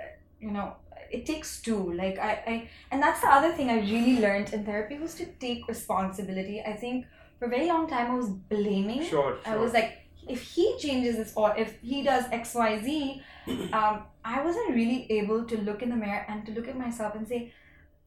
you 0.40 0.50
know, 0.50 0.74
it 1.10 1.24
takes 1.26 1.62
two. 1.62 1.92
Like, 2.02 2.18
I, 2.18 2.32
I, 2.52 2.68
and 2.90 3.02
that's 3.02 3.20
the 3.22 3.28
other 3.38 3.52
thing 3.52 3.70
I 3.70 3.78
really 3.94 4.20
learned 4.20 4.52
in 4.52 4.64
therapy 4.64 4.98
was 4.98 5.14
to 5.20 5.26
take 5.46 5.66
responsibility. 5.68 6.60
I 6.72 6.74
think 6.74 7.06
for 7.38 7.46
a 7.46 7.48
very 7.48 7.66
long 7.68 7.88
time 7.88 8.10
I 8.10 8.14
was 8.14 8.28
blaming 8.28 9.02
Sure, 9.04 9.38
I 9.46 9.56
was 9.56 9.72
like, 9.72 9.92
if 10.30 10.40
he 10.42 10.76
changes 10.78 11.16
this 11.16 11.32
or 11.36 11.56
if 11.56 11.78
he 11.80 12.02
does 12.02 12.24
X, 12.32 12.54
Y, 12.54 12.80
Z, 12.84 13.22
um, 13.72 14.04
I 14.24 14.42
wasn't 14.44 14.74
really 14.74 15.06
able 15.10 15.44
to 15.44 15.56
look 15.58 15.82
in 15.82 15.90
the 15.90 15.96
mirror 15.96 16.24
and 16.28 16.44
to 16.46 16.52
look 16.52 16.68
at 16.68 16.76
myself 16.78 17.14
and 17.14 17.26
say, 17.26 17.52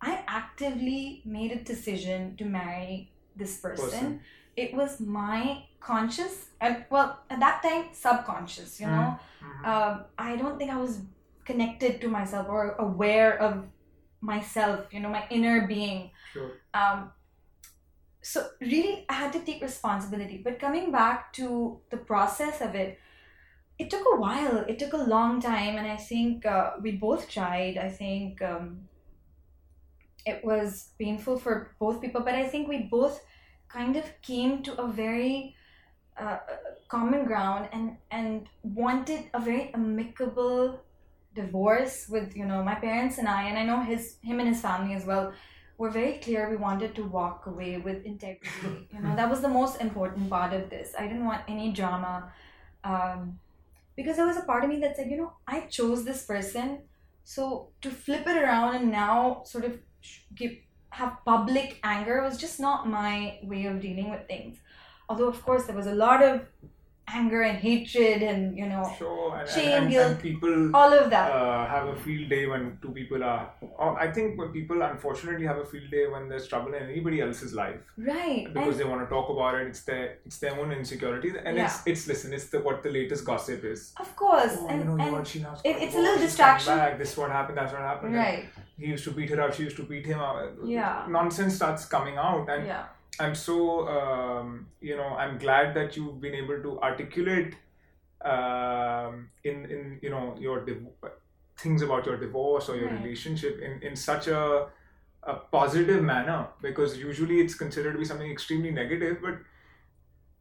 I 0.01 0.23
actively 0.27 1.21
made 1.25 1.51
a 1.51 1.63
decision 1.63 2.35
to 2.37 2.45
marry 2.45 3.11
this 3.35 3.57
person. 3.59 3.85
Person. 3.89 4.19
It 4.55 4.73
was 4.73 4.99
my 4.99 5.63
conscious 5.79 6.35
and 6.61 6.85
well 6.89 7.19
at 7.29 7.39
that 7.39 7.63
time 7.63 7.85
subconscious. 7.93 8.79
You 8.79 8.87
know, 8.87 9.07
Mhm. 9.43 9.65
um, 9.71 10.05
I 10.17 10.35
don't 10.35 10.57
think 10.57 10.71
I 10.71 10.77
was 10.77 11.01
connected 11.45 12.01
to 12.01 12.07
myself 12.07 12.47
or 12.49 12.75
aware 12.87 13.39
of 13.41 13.65
myself. 14.21 14.93
You 14.93 14.99
know, 15.01 15.09
my 15.09 15.25
inner 15.29 15.67
being 15.67 16.11
sure. 16.33 16.51
um, 16.73 17.11
so 18.23 18.49
really 18.61 19.05
i 19.09 19.13
had 19.13 19.33
to 19.33 19.41
take 19.45 19.61
responsibility. 19.61 20.41
But 20.43 20.59
coming 20.59 20.91
back 20.91 21.33
to 21.33 21.81
the 21.91 21.97
process 21.97 22.61
of 22.61 22.75
it 22.75 22.99
it 23.79 23.89
took 23.91 24.05
a 24.13 24.17
while. 24.17 24.59
It 24.69 24.79
took 24.79 24.93
a 24.93 24.97
long 25.15 25.41
time 25.41 25.77
and 25.77 25.87
i 25.87 25.97
think 25.97 26.45
uh, 26.45 26.73
we 26.81 26.93
both 26.93 27.29
tried. 27.29 27.77
I 27.77 27.89
think 27.89 28.41
um, 28.41 28.89
it 30.25 30.43
was 30.43 30.93
painful 30.99 31.37
for 31.39 31.75
both 31.79 32.01
people 32.01 32.21
but 32.21 32.35
i 32.35 32.47
think 32.47 32.67
we 32.67 32.83
both 32.83 33.21
kind 33.67 33.95
of 33.95 34.05
came 34.21 34.63
to 34.63 34.79
a 34.81 34.87
very 34.91 35.55
uh, 36.17 36.39
common 36.89 37.25
ground 37.25 37.69
and 37.73 37.97
and 38.11 38.49
wanted 38.63 39.29
a 39.33 39.39
very 39.41 39.73
amicable 39.73 40.85
divorce 41.35 42.07
with 42.09 42.35
you 42.37 42.45
know 42.45 42.63
my 42.63 42.75
parents 42.75 43.17
and 43.17 43.27
i 43.27 43.43
and 43.49 43.57
i 43.57 43.63
know 43.63 43.81
his 43.81 44.17
him 44.23 44.39
and 44.39 44.49
his 44.49 44.61
family 44.61 44.93
as 44.95 45.05
well 45.05 45.33
were 45.77 45.89
very 45.89 46.13
clear. 46.13 46.49
We 46.49 46.55
wanted 46.55 46.95
to 46.95 47.03
walk 47.03 47.45
away 47.47 47.77
with 47.77 48.05
integrity. 48.05 48.87
You 48.93 49.01
know 49.01 49.15
that 49.15 49.29
was 49.29 49.41
the 49.41 49.49
most 49.49 49.81
important 49.81 50.29
part 50.29 50.53
of 50.53 50.69
this. 50.69 50.93
I 50.97 51.07
didn't 51.07 51.25
want 51.25 51.41
any 51.47 51.71
drama. 51.71 52.31
Um, 52.83 53.39
because 53.95 54.17
there 54.17 54.25
was 54.25 54.37
a 54.37 54.41
part 54.41 54.63
of 54.63 54.69
me 54.69 54.79
that 54.79 54.95
said 54.95 55.09
you 55.09 55.17
know 55.17 55.33
i 55.47 55.61
chose 55.61 56.03
this 56.03 56.25
person 56.25 56.79
so 57.23 57.69
to 57.81 57.91
flip 57.91 58.25
it 58.27 58.35
around 58.35 58.75
and 58.75 58.91
now 58.91 59.43
sort 59.45 59.63
of 59.65 59.77
give 60.35 60.53
have 60.93 61.17
public 61.25 61.79
anger 61.83 62.21
was 62.21 62.37
just 62.37 62.59
not 62.59 62.87
my 62.87 63.39
way 63.41 63.65
of 63.65 63.81
dealing 63.81 64.11
with 64.11 64.27
things. 64.27 64.57
Although 65.09 65.27
of 65.27 65.41
course 65.43 65.65
there 65.65 65.75
was 65.75 65.87
a 65.87 65.95
lot 65.95 66.23
of 66.23 66.41
anger 67.07 67.41
and 67.41 67.57
hatred 67.57 68.23
and 68.23 68.57
you 68.57 68.67
know 68.67 68.83
Sure. 68.97 69.35
And, 69.37 69.49
Shame, 69.49 69.65
and, 69.65 69.83
and, 69.83 69.89
guilt, 69.91 70.11
and 70.11 70.21
people 70.21 70.75
all 70.75 70.93
of 70.93 71.09
that 71.09 71.31
uh, 71.31 71.67
have 71.67 71.87
a 71.87 71.95
field 71.95 72.29
day 72.29 72.45
when 72.47 72.77
two 72.81 72.89
people 72.89 73.23
are. 73.23 73.51
I 73.99 74.07
think 74.11 74.37
when 74.37 74.49
people 74.51 74.81
unfortunately 74.81 75.45
have 75.45 75.57
a 75.57 75.65
field 75.65 75.91
day 75.91 76.07
when 76.07 76.29
there's 76.29 76.47
trouble 76.47 76.73
in 76.73 76.83
anybody 76.83 77.21
else's 77.21 77.53
life 77.53 77.79
right 77.97 78.47
because 78.53 78.77
they 78.77 78.83
want 78.85 79.01
to 79.01 79.07
talk 79.07 79.29
about 79.29 79.55
it. 79.55 79.67
It's 79.67 79.81
their 79.83 80.17
it's 80.25 80.37
their 80.39 80.57
own 80.59 80.71
insecurities, 80.71 81.35
and 81.43 81.57
it's 81.57 81.85
it's 81.85 82.07
listen. 82.07 82.33
It's 82.33 82.49
the 82.49 82.59
what 82.59 82.83
the 82.83 82.89
latest 82.89 83.25
gossip 83.25 83.63
is. 83.63 83.93
of 83.99 84.15
course 84.15 84.55
Oh, 84.59 84.67
and, 84.67 84.79
you 84.79 84.85
know, 84.97 85.15
and 85.17 85.27
she 85.27 85.39
it- 85.39 85.77
it's 85.83 85.95
a 85.95 85.99
little 85.99 86.17
distraction. 86.19 86.77
Back. 86.77 86.97
This 86.97 87.11
is 87.11 87.17
what 87.17 87.31
happened. 87.31 87.57
That's 87.57 87.73
what 87.73 87.81
happened. 87.81 88.15
right 88.15 88.45
He 88.77 88.87
used 88.87 89.03
to 89.05 89.11
beat 89.11 89.29
her 89.29 89.41
up. 89.41 89.53
She 89.53 89.63
used 89.63 89.77
to 89.77 89.83
beat 89.83 90.05
him 90.05 90.19
up. 90.19 90.35
Yeah. 90.65 91.05
Nonsense 91.09 91.55
starts 91.55 91.85
coming 91.85 92.17
out, 92.17 92.49
and 92.49 92.65
yeah 92.65 92.85
I'm 93.19 93.35
so 93.35 93.87
um, 93.87 94.67
you 94.81 94.95
know 94.97 95.09
I'm 95.23 95.37
glad 95.37 95.75
that 95.75 95.95
you've 95.97 96.19
been 96.21 96.33
able 96.35 96.61
to 96.63 96.79
articulate 96.81 97.55
um, 98.23 99.29
in 99.43 99.65
in 99.65 99.99
you 100.01 100.09
know 100.09 100.35
your 100.39 100.65
div- 100.65 100.87
things 101.57 101.81
about 101.81 102.05
your 102.05 102.17
divorce 102.17 102.69
or 102.69 102.75
your 102.75 102.89
Right. 102.89 103.01
relationship 103.03 103.59
in 103.61 103.81
in 103.83 103.95
such 103.95 104.27
a 104.27 104.67
a 105.23 105.33
positive 105.57 106.01
manner 106.03 106.47
because 106.61 106.97
usually 106.97 107.39
it's 107.39 107.55
considered 107.55 107.93
to 107.93 107.99
be 107.99 108.05
something 108.05 108.29
extremely 108.29 108.71
negative 108.71 109.19
but 109.21 109.35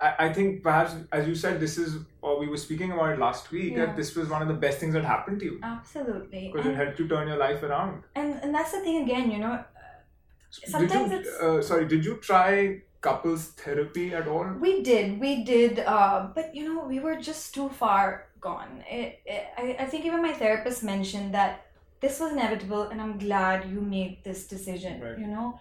I, 0.00 0.26
I 0.26 0.32
think 0.32 0.62
perhaps 0.64 0.94
as 1.12 1.28
you 1.28 1.34
said 1.36 1.60
this 1.60 1.78
is 1.78 1.98
or 2.20 2.38
we 2.40 2.48
were 2.48 2.56
speaking 2.56 2.90
about 2.90 3.10
it 3.12 3.18
last 3.20 3.52
week 3.52 3.74
Yeah. 3.74 3.86
that 3.86 3.96
this 3.96 4.16
was 4.16 4.28
one 4.28 4.42
of 4.42 4.48
the 4.48 4.54
best 4.54 4.80
things 4.80 4.94
that 4.94 5.04
happened 5.04 5.38
to 5.40 5.44
you 5.44 5.60
absolutely 5.62 6.50
because 6.52 6.66
it 6.66 6.74
helped 6.74 6.98
you 6.98 7.06
turn 7.06 7.28
your 7.28 7.36
life 7.36 7.62
around 7.62 8.02
and 8.16 8.34
and 8.42 8.52
that's 8.54 8.72
the 8.72 8.80
thing 8.80 9.02
again 9.04 9.30
you 9.30 9.38
know 9.38 9.64
did 10.78 10.90
you, 10.90 11.04
it's- 11.18 11.40
uh, 11.40 11.62
sorry 11.62 11.86
did 11.86 12.04
you 12.04 12.16
try 12.16 12.80
couples 13.00 13.48
therapy 13.62 14.14
at 14.14 14.28
all 14.28 14.46
we 14.60 14.82
did 14.82 15.18
we 15.20 15.42
did 15.44 15.78
uh, 15.80 16.28
but 16.34 16.54
you 16.54 16.64
know 16.72 16.84
we 16.86 16.98
were 17.00 17.16
just 17.16 17.54
too 17.54 17.68
far 17.68 18.26
gone 18.40 18.84
it, 18.90 19.20
it, 19.26 19.44
I, 19.58 19.76
I 19.84 19.86
think 19.86 20.04
even 20.04 20.22
my 20.22 20.32
therapist 20.32 20.82
mentioned 20.84 21.34
that 21.34 21.66
this 22.00 22.20
was 22.20 22.32
inevitable 22.32 22.82
and 22.90 23.00
i'm 23.00 23.18
glad 23.18 23.68
you 23.70 23.80
made 23.80 24.18
this 24.24 24.46
decision 24.46 25.00
Right. 25.00 25.18
you 25.18 25.26
know 25.26 25.58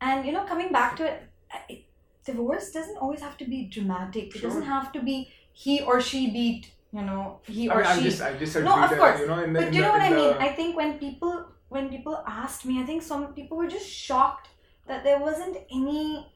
and 0.00 0.24
you 0.26 0.32
know 0.32 0.44
coming 0.44 0.70
back 0.72 0.96
to 0.98 1.04
it, 1.12 1.22
it 1.68 1.84
divorce 2.24 2.70
doesn't 2.72 2.98
always 2.98 3.20
have 3.20 3.36
to 3.38 3.44
be 3.44 3.64
dramatic 3.64 4.24
it 4.34 4.38
Sure. 4.38 4.48
doesn't 4.50 4.62
have 4.76 4.92
to 4.92 5.00
be 5.02 5.28
he 5.52 5.80
or 5.82 6.00
she 6.00 6.30
beat 6.30 6.70
you 6.92 7.02
know 7.02 7.40
he 7.46 7.68
I 7.70 7.74
or 7.74 7.78
mean, 7.78 7.86
I'm 7.86 7.98
she 7.98 8.04
just, 8.04 8.22
I 8.22 8.32
just 8.34 8.54
No, 8.56 8.74
of 8.84 8.90
that, 8.90 8.98
course. 8.98 9.20
you 9.20 9.26
know, 9.26 9.40
the, 9.46 9.52
but 9.52 9.64
you 9.74 9.80
the, 9.80 9.86
know 9.86 9.92
what 9.92 10.02
I 10.02 10.10
mean? 10.10 10.28
the- 10.34 10.40
I 10.40 10.52
think 10.54 10.76
when 10.76 10.98
people 10.98 11.46
when 11.68 11.88
people 11.88 12.22
asked 12.26 12.64
me, 12.64 12.80
I 12.82 12.84
think 12.86 13.02
some 13.02 13.34
people 13.34 13.56
were 13.58 13.66
just 13.66 13.88
shocked 13.88 14.48
that 14.86 15.02
there 15.04 15.18
wasn't 15.18 15.56
any 15.70 16.26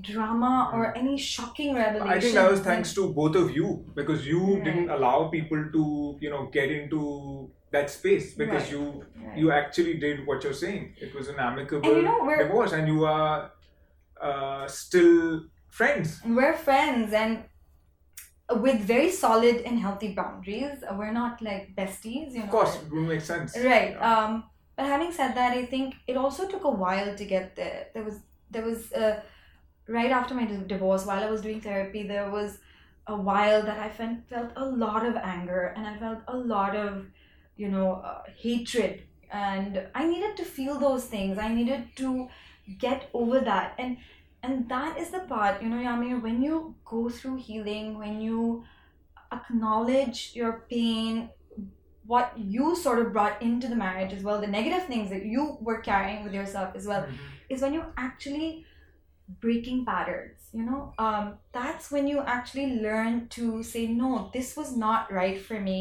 drama 0.00 0.70
or 0.74 0.96
any 0.96 1.16
shocking 1.18 1.74
revelation. 1.74 2.08
I 2.16 2.20
think 2.20 2.34
that 2.34 2.50
was 2.50 2.60
thanks 2.60 2.94
to 2.94 3.12
both 3.12 3.34
of 3.36 3.50
you 3.56 3.84
because 3.94 4.26
you 4.26 4.40
Right. 4.54 4.64
didn't 4.64 4.90
allow 4.90 5.28
people 5.28 5.62
to 5.76 6.16
you 6.20 6.30
know 6.30 6.46
get 6.46 6.70
into 6.70 7.50
that 7.70 7.90
space 7.90 8.34
because 8.34 8.62
Right. 8.64 8.72
you 8.72 9.04
Right. 9.26 9.38
you 9.38 9.50
actually 9.52 9.94
did 9.98 10.26
what 10.26 10.44
you're 10.44 10.52
saying. 10.64 10.94
It 11.00 11.14
was 11.14 11.28
an 11.28 11.38
amicable 11.38 11.86
And 11.88 11.96
you 11.98 12.02
know, 12.02 12.18
we're- 12.24 12.42
divorce, 12.44 12.72
and 12.72 12.86
you 12.88 13.04
are 13.04 13.52
uh, 14.20 14.66
still 14.66 15.44
friends. 15.68 16.20
we're 16.24 16.54
friends 16.68 17.12
and 17.12 17.44
with 18.66 18.80
very 18.80 19.10
solid 19.10 19.56
and 19.66 19.78
healthy 19.78 20.14
boundaries. 20.14 20.78
We're 20.92 21.12
not 21.12 21.42
like 21.42 21.74
besties, 21.76 22.32
you 22.32 22.38
know. 22.38 22.44
Of 22.44 22.50
course, 22.50 22.76
it 22.76 22.90
would 22.90 23.06
make 23.08 23.20
sense. 23.20 23.56
Right. 23.56 23.90
Yeah. 23.92 24.10
Um, 24.10 24.44
but 24.78 24.86
having 24.86 25.10
said 25.10 25.34
that, 25.34 25.56
I 25.56 25.66
think 25.66 25.96
it 26.06 26.16
also 26.16 26.48
took 26.48 26.62
a 26.62 26.70
while 26.70 27.16
to 27.16 27.24
get 27.24 27.56
there. 27.56 27.88
There 27.94 28.04
was 28.04 28.20
there 28.48 28.64
was 28.64 28.92
uh, 28.92 29.20
right 29.88 30.12
after 30.12 30.34
my 30.34 30.44
divorce, 30.46 31.04
while 31.04 31.22
I 31.22 31.28
was 31.28 31.40
doing 31.40 31.60
therapy, 31.60 32.04
there 32.06 32.30
was 32.30 32.58
a 33.08 33.16
while 33.16 33.62
that 33.62 33.80
I 33.80 33.88
felt 33.88 34.18
felt 34.28 34.52
a 34.54 34.64
lot 34.64 35.04
of 35.04 35.16
anger 35.16 35.74
and 35.76 35.84
I 35.84 35.96
felt 35.98 36.20
a 36.28 36.36
lot 36.36 36.76
of 36.76 37.06
you 37.56 37.68
know 37.68 37.94
uh, 37.94 38.22
hatred, 38.36 39.02
and 39.32 39.82
I 39.96 40.06
needed 40.06 40.36
to 40.36 40.44
feel 40.44 40.78
those 40.78 41.06
things. 41.06 41.38
I 41.38 41.48
needed 41.52 41.88
to 41.96 42.28
get 42.78 43.10
over 43.12 43.40
that 43.40 43.74
and 43.78 43.96
and 44.44 44.68
that 44.68 44.96
is 44.98 45.10
the 45.10 45.20
part 45.20 45.60
you 45.60 45.68
know 45.70 45.82
Yameer 45.82 46.20
when 46.22 46.40
you 46.40 46.74
go 46.84 47.08
through 47.08 47.36
healing 47.36 47.98
when 47.98 48.20
you 48.20 48.64
acknowledge 49.32 50.32
your 50.34 50.66
pain 50.70 51.30
what 52.12 52.32
you 52.54 52.66
sort 52.82 52.98
of 53.02 53.12
brought 53.16 53.40
into 53.48 53.68
the 53.72 53.78
marriage 53.86 54.12
as 54.18 54.22
well 54.26 54.40
the 54.46 54.52
negative 54.58 54.84
things 54.90 55.08
that 55.14 55.24
you 55.34 55.42
were 55.68 55.80
carrying 55.90 56.20
with 56.24 56.34
yourself 56.40 56.70
as 56.80 56.86
well 56.90 57.02
Mhm. 57.06 57.16
is 57.54 57.62
when 57.62 57.74
you're 57.74 57.92
actually 58.08 58.50
breaking 59.46 59.84
patterns 59.84 60.34
you 60.58 60.64
know? 60.68 60.82
Um, 61.06 61.24
that's 61.52 61.90
when 61.94 62.06
you 62.12 62.20
actually 62.34 62.68
learn 62.86 63.28
to 63.36 63.62
say 63.72 63.82
no 63.86 64.30
this 64.36 64.56
was 64.60 64.70
not 64.84 65.12
right 65.12 65.38
for 65.48 65.58
me. 65.70 65.80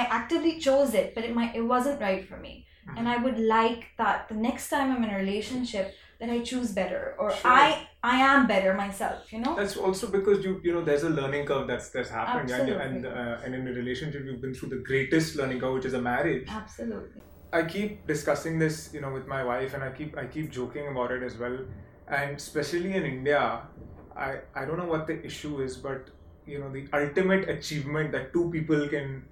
I 0.00 0.02
actively 0.18 0.52
chose 0.66 0.92
it 1.02 1.14
but 1.14 1.24
it 1.28 1.34
might 1.38 1.54
it 1.60 1.66
wasn't 1.74 2.00
right 2.08 2.24
for 2.28 2.38
me. 2.46 2.54
And 2.98 3.08
i 3.14 3.16
would 3.24 3.38
like 3.38 3.82
that 4.02 4.28
the 4.28 4.34
next 4.48 4.68
time 4.72 4.86
i'm 4.92 5.04
in 5.06 5.10
a 5.16 5.18
relationship 5.24 5.86
that 6.20 6.30
i 6.30 6.40
choose 6.50 6.72
better 6.72 7.14
or 7.18 7.30
Sure. 7.30 7.50
i 7.50 7.86
i 8.02 8.16
am 8.32 8.46
better 8.46 8.74
myself 8.74 9.32
you 9.32 9.40
know 9.40 9.54
That's 9.56 9.76
also 9.76 10.06
because 10.16 10.44
you 10.44 10.60
you 10.64 10.72
know 10.74 10.82
there's 10.88 11.02
a 11.02 11.10
learning 11.20 11.46
curve 11.46 11.66
that's 11.66 11.88
that's 11.90 12.10
happened 12.10 12.50
and 12.50 12.68
and 12.86 13.06
uh, 13.06 13.44
and 13.44 13.54
in 13.54 13.66
a 13.68 13.72
relationship 13.72 14.24
you've 14.26 14.40
been 14.46 14.54
through 14.54 14.70
the 14.76 14.82
greatest 14.90 15.36
learning 15.36 15.60
curve 15.60 15.74
which 15.74 15.84
is 15.92 15.94
a 15.94 16.02
marriage. 16.12 16.46
absolutely 16.48 17.22
I 17.52 17.60
keep 17.64 18.06
discussing 18.06 18.60
this, 18.60 18.90
you 18.94 19.00
know, 19.00 19.12
with 19.12 19.26
my 19.26 19.42
wife, 19.42 19.74
and 19.74 19.82
I 19.82 19.90
keep 19.90 20.16
I 20.16 20.24
keep 20.34 20.50
joking 20.56 20.86
about 20.90 21.10
it 21.14 21.24
as 21.28 21.36
well. 21.36 21.56
And 22.06 22.36
especially 22.36 22.92
in 22.98 23.04
India, 23.04 23.62
I 24.16 24.28
I 24.54 24.64
don't 24.66 24.78
know 24.82 24.86
what 24.92 25.08
the 25.08 25.16
issue 25.30 25.60
is, 25.64 25.76
but 25.86 26.10
you 26.46 26.60
know, 26.60 26.70
the 26.76 26.84
ultimate 27.00 27.48
achievement 27.54 28.12
that 28.12 28.32
two 28.36 28.44
people 28.52 28.86
can, 28.92 29.24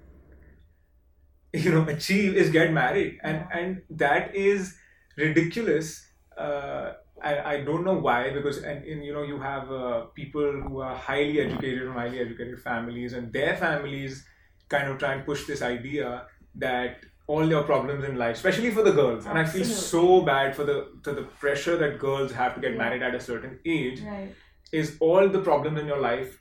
you 1.53 1.71
know, 1.71 1.83
achieve 1.87 2.35
is 2.35 2.49
get 2.49 2.73
married, 2.73 3.19
and 3.23 3.45
and 3.51 3.81
that 3.89 4.35
is 4.35 4.75
ridiculous. 5.17 6.05
Uh, 6.47 6.93
I, 7.21 7.31
I 7.53 7.61
don't 7.67 7.83
know 7.83 7.95
why 8.07 8.29
because 8.29 8.57
and, 8.59 8.85
and 8.85 9.03
you 9.05 9.13
know 9.13 9.23
you 9.23 9.39
have 9.39 9.71
uh, 9.71 10.01
people 10.19 10.49
who 10.65 10.79
are 10.79 10.95
highly 10.95 11.41
educated 11.41 11.83
from 11.85 11.95
highly 11.95 12.19
educated 12.25 12.61
families 12.61 13.11
and 13.13 13.33
their 13.33 13.57
families 13.57 14.25
kind 14.69 14.87
of 14.89 14.97
try 14.99 15.13
and 15.15 15.25
push 15.25 15.45
this 15.45 15.61
idea 15.61 16.27
that 16.55 17.01
all 17.27 17.47
your 17.47 17.63
problems 17.63 18.03
in 18.05 18.15
life, 18.17 18.37
especially 18.37 18.71
for 18.71 18.83
the 18.83 18.91
girls, 18.91 19.25
and 19.27 19.37
I 19.37 19.43
feel 19.45 19.65
so 19.65 20.21
bad 20.21 20.55
for 20.55 20.63
the 20.69 20.77
to 21.07 21.11
the 21.17 21.25
pressure 21.43 21.75
that 21.81 21.99
girls 21.99 22.31
have 22.31 22.55
to 22.55 22.61
get 22.61 22.71
Yeah. 22.71 22.83
married 22.83 23.03
at 23.09 23.13
a 23.15 23.19
certain 23.31 23.59
age. 23.65 23.99
right 24.13 24.31
Is 24.79 24.95
all 24.99 25.27
the 25.35 25.41
problems 25.49 25.79
in 25.81 25.87
your 25.91 25.99
life 26.05 26.39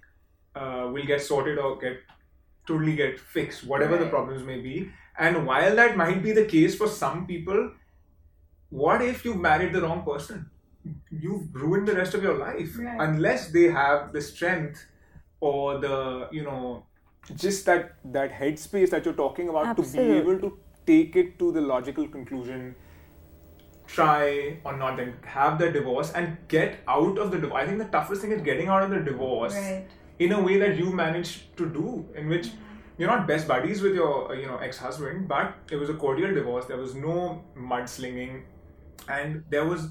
uh, 0.54 0.88
will 0.94 1.06
get 1.10 1.20
sorted 1.26 1.58
or 1.58 1.78
get 1.82 1.98
totally 2.70 2.94
get 2.96 3.20
fixed, 3.34 3.66
whatever 3.74 3.98
the 4.04 4.08
problems 4.14 4.42
may 4.44 4.60
be. 4.60 4.90
And 5.26 5.46
while 5.50 5.74
that 5.76 5.96
might 5.96 6.22
be 6.22 6.32
the 6.32 6.44
case 6.56 6.74
for 6.80 6.88
some 6.88 7.26
people, 7.26 7.70
what 8.70 9.02
if 9.02 9.24
you 9.24 9.34
married 9.34 9.72
the 9.72 9.82
wrong 9.82 10.02
person? 10.04 10.50
You've 11.10 11.54
ruined 11.54 11.88
the 11.88 11.94
rest 11.94 12.14
of 12.14 12.22
your 12.22 12.38
life. 12.38 12.78
Right. 12.78 13.00
unless 13.00 13.50
they 13.50 13.64
have 13.64 14.12
the 14.12 14.20
strength 14.20 14.86
or 15.40 15.78
the 15.78 16.28
you 16.32 16.42
know 16.42 16.84
just 17.34 17.66
that 17.66 17.96
that 18.04 18.32
headspace 18.32 18.90
that 18.90 19.04
you're 19.04 19.14
talking 19.14 19.48
about 19.48 19.76
to 19.76 19.82
be 19.82 19.98
able 20.18 20.38
to 20.40 20.58
take 20.86 21.16
it 21.16 21.38
to 21.38 21.52
the 21.52 21.60
logical 21.60 22.08
conclusion 22.08 22.74
try 23.88 24.58
or 24.64 24.76
not 24.76 24.96
then 24.96 25.14
have 25.24 25.58
the 25.58 25.70
divorce 25.70 26.12
and 26.12 26.36
get 26.46 26.80
out 26.86 27.18
of 27.18 27.30
the 27.30 27.38
divorce. 27.38 27.62
I 27.62 27.66
think 27.66 27.78
the 27.78 27.86
toughest 27.86 28.20
thing 28.20 28.32
is 28.32 28.42
getting 28.42 28.68
out 28.68 28.82
of 28.82 28.90
the 28.90 29.00
divorce 29.00 29.54
right. 29.54 29.86
in 30.18 30.32
a 30.32 30.40
way 30.40 30.58
that 30.58 30.76
you 30.76 30.92
managed 30.92 31.56
to 31.56 31.66
do 31.66 32.06
in 32.14 32.28
which 32.28 32.50
you're 32.98 33.08
not 33.08 33.26
best 33.26 33.48
buddies 33.48 33.80
with 33.80 33.94
your 33.94 34.30
uh, 34.30 34.34
you 34.34 34.46
know 34.46 34.58
ex-husband 34.58 35.28
but 35.28 35.54
it 35.70 35.76
was 35.76 35.88
a 35.88 35.94
cordial 35.94 36.34
divorce. 36.34 36.66
There 36.66 36.76
was 36.76 36.94
no 36.94 37.42
mudslinging 37.56 38.42
and 39.08 39.44
there 39.50 39.66
was 39.66 39.88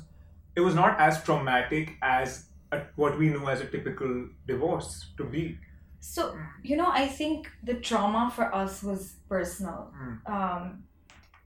it 0.55 0.61
was 0.61 0.75
not 0.75 0.99
as 0.99 1.23
traumatic 1.23 1.95
as 2.01 2.45
a, 2.71 2.81
what 2.95 3.17
we 3.17 3.29
know 3.29 3.47
as 3.47 3.61
a 3.61 3.65
typical 3.65 4.27
divorce 4.47 5.13
to 5.17 5.23
be 5.23 5.57
So, 5.99 6.37
you 6.63 6.77
know, 6.77 6.89
I 6.91 7.07
think 7.07 7.49
the 7.63 7.75
trauma 7.75 8.31
for 8.33 8.53
us 8.53 8.83
was 8.83 9.17
personal. 9.27 9.91
Mm. 9.99 10.29
Um, 10.29 10.83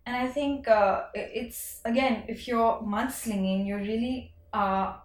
and 0.05 0.15
I 0.15 0.27
think 0.27 0.67
uh, 0.67 1.05
it's, 1.13 1.81
again, 1.85 2.25
if 2.27 2.47
you're 2.47 2.81
mudslinging, 2.83 3.65
you're 3.65 3.79
really 3.79 4.33
uh, 4.53 4.95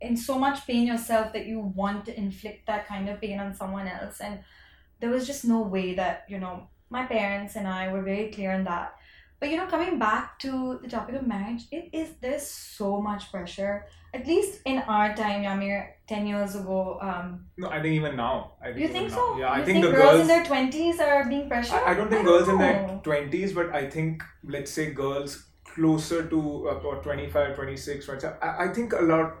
in 0.00 0.16
so 0.16 0.38
much 0.38 0.66
pain 0.66 0.86
yourself 0.86 1.32
that 1.32 1.46
you 1.46 1.60
want 1.60 2.06
to 2.06 2.16
inflict 2.16 2.66
that 2.66 2.86
kind 2.86 3.08
of 3.08 3.20
pain 3.20 3.38
on 3.38 3.54
someone 3.54 3.86
else. 3.86 4.20
And 4.20 4.40
there 5.00 5.10
was 5.10 5.26
just 5.26 5.44
no 5.44 5.60
way 5.60 5.94
that, 5.94 6.24
you 6.28 6.38
know, 6.38 6.68
my 6.88 7.04
parents 7.04 7.56
and 7.56 7.68
I 7.68 7.92
were 7.92 8.02
very 8.02 8.30
clear 8.30 8.52
on 8.52 8.64
that. 8.64 8.96
But, 9.40 9.48
you 9.50 9.56
know, 9.56 9.66
coming 9.66 9.98
back 9.98 10.38
to 10.40 10.78
the 10.82 10.88
topic 10.88 11.14
of 11.14 11.26
marriage, 11.26 11.62
it 11.72 11.88
is, 11.94 12.10
there's 12.20 12.46
so 12.46 13.00
much 13.00 13.30
pressure. 13.32 13.86
At 14.12 14.26
least 14.26 14.60
in 14.66 14.78
our 14.80 15.14
time, 15.16 15.42
Yameer, 15.44 15.94
10 16.06 16.26
years 16.26 16.56
ago, 16.56 16.98
um, 17.00 17.46
no 17.56 17.68
i 17.68 17.80
think 17.80 17.94
even 17.94 18.16
now 18.16 18.52
i 18.60 18.66
think 18.72 18.80
you 18.80 18.88
think 18.88 19.08
now. 19.10 19.16
so? 19.16 19.38
yeah 19.38 19.50
i 19.50 19.58
you 19.60 19.64
think, 19.64 19.84
the 19.84 19.90
girls, 19.92 20.02
girls 20.02 20.20
in 20.22 20.26
their 20.26 20.44
twenties 20.44 20.98
are 20.98 21.28
being 21.28 21.48
pressured. 21.48 21.78
I, 21.78 21.92
I 21.92 21.94
don't 21.94 22.08
think 22.10 22.22
I 22.22 22.24
girls 22.24 22.48
in 22.48 22.58
their 22.58 23.00
20s 23.04 23.54
but 23.54 23.70
i 23.72 23.88
think 23.88 24.24
let's 24.42 24.72
say 24.72 24.90
girls 24.92 25.46
closer 25.64 26.26
to 26.26 26.40
uh, 26.68 26.88
or 26.88 26.96
25 27.00 27.54
26 27.54 28.06
27 28.06 28.36
I, 28.42 28.64
I 28.64 28.68
think 28.74 28.92
a 28.92 29.02
lot 29.02 29.36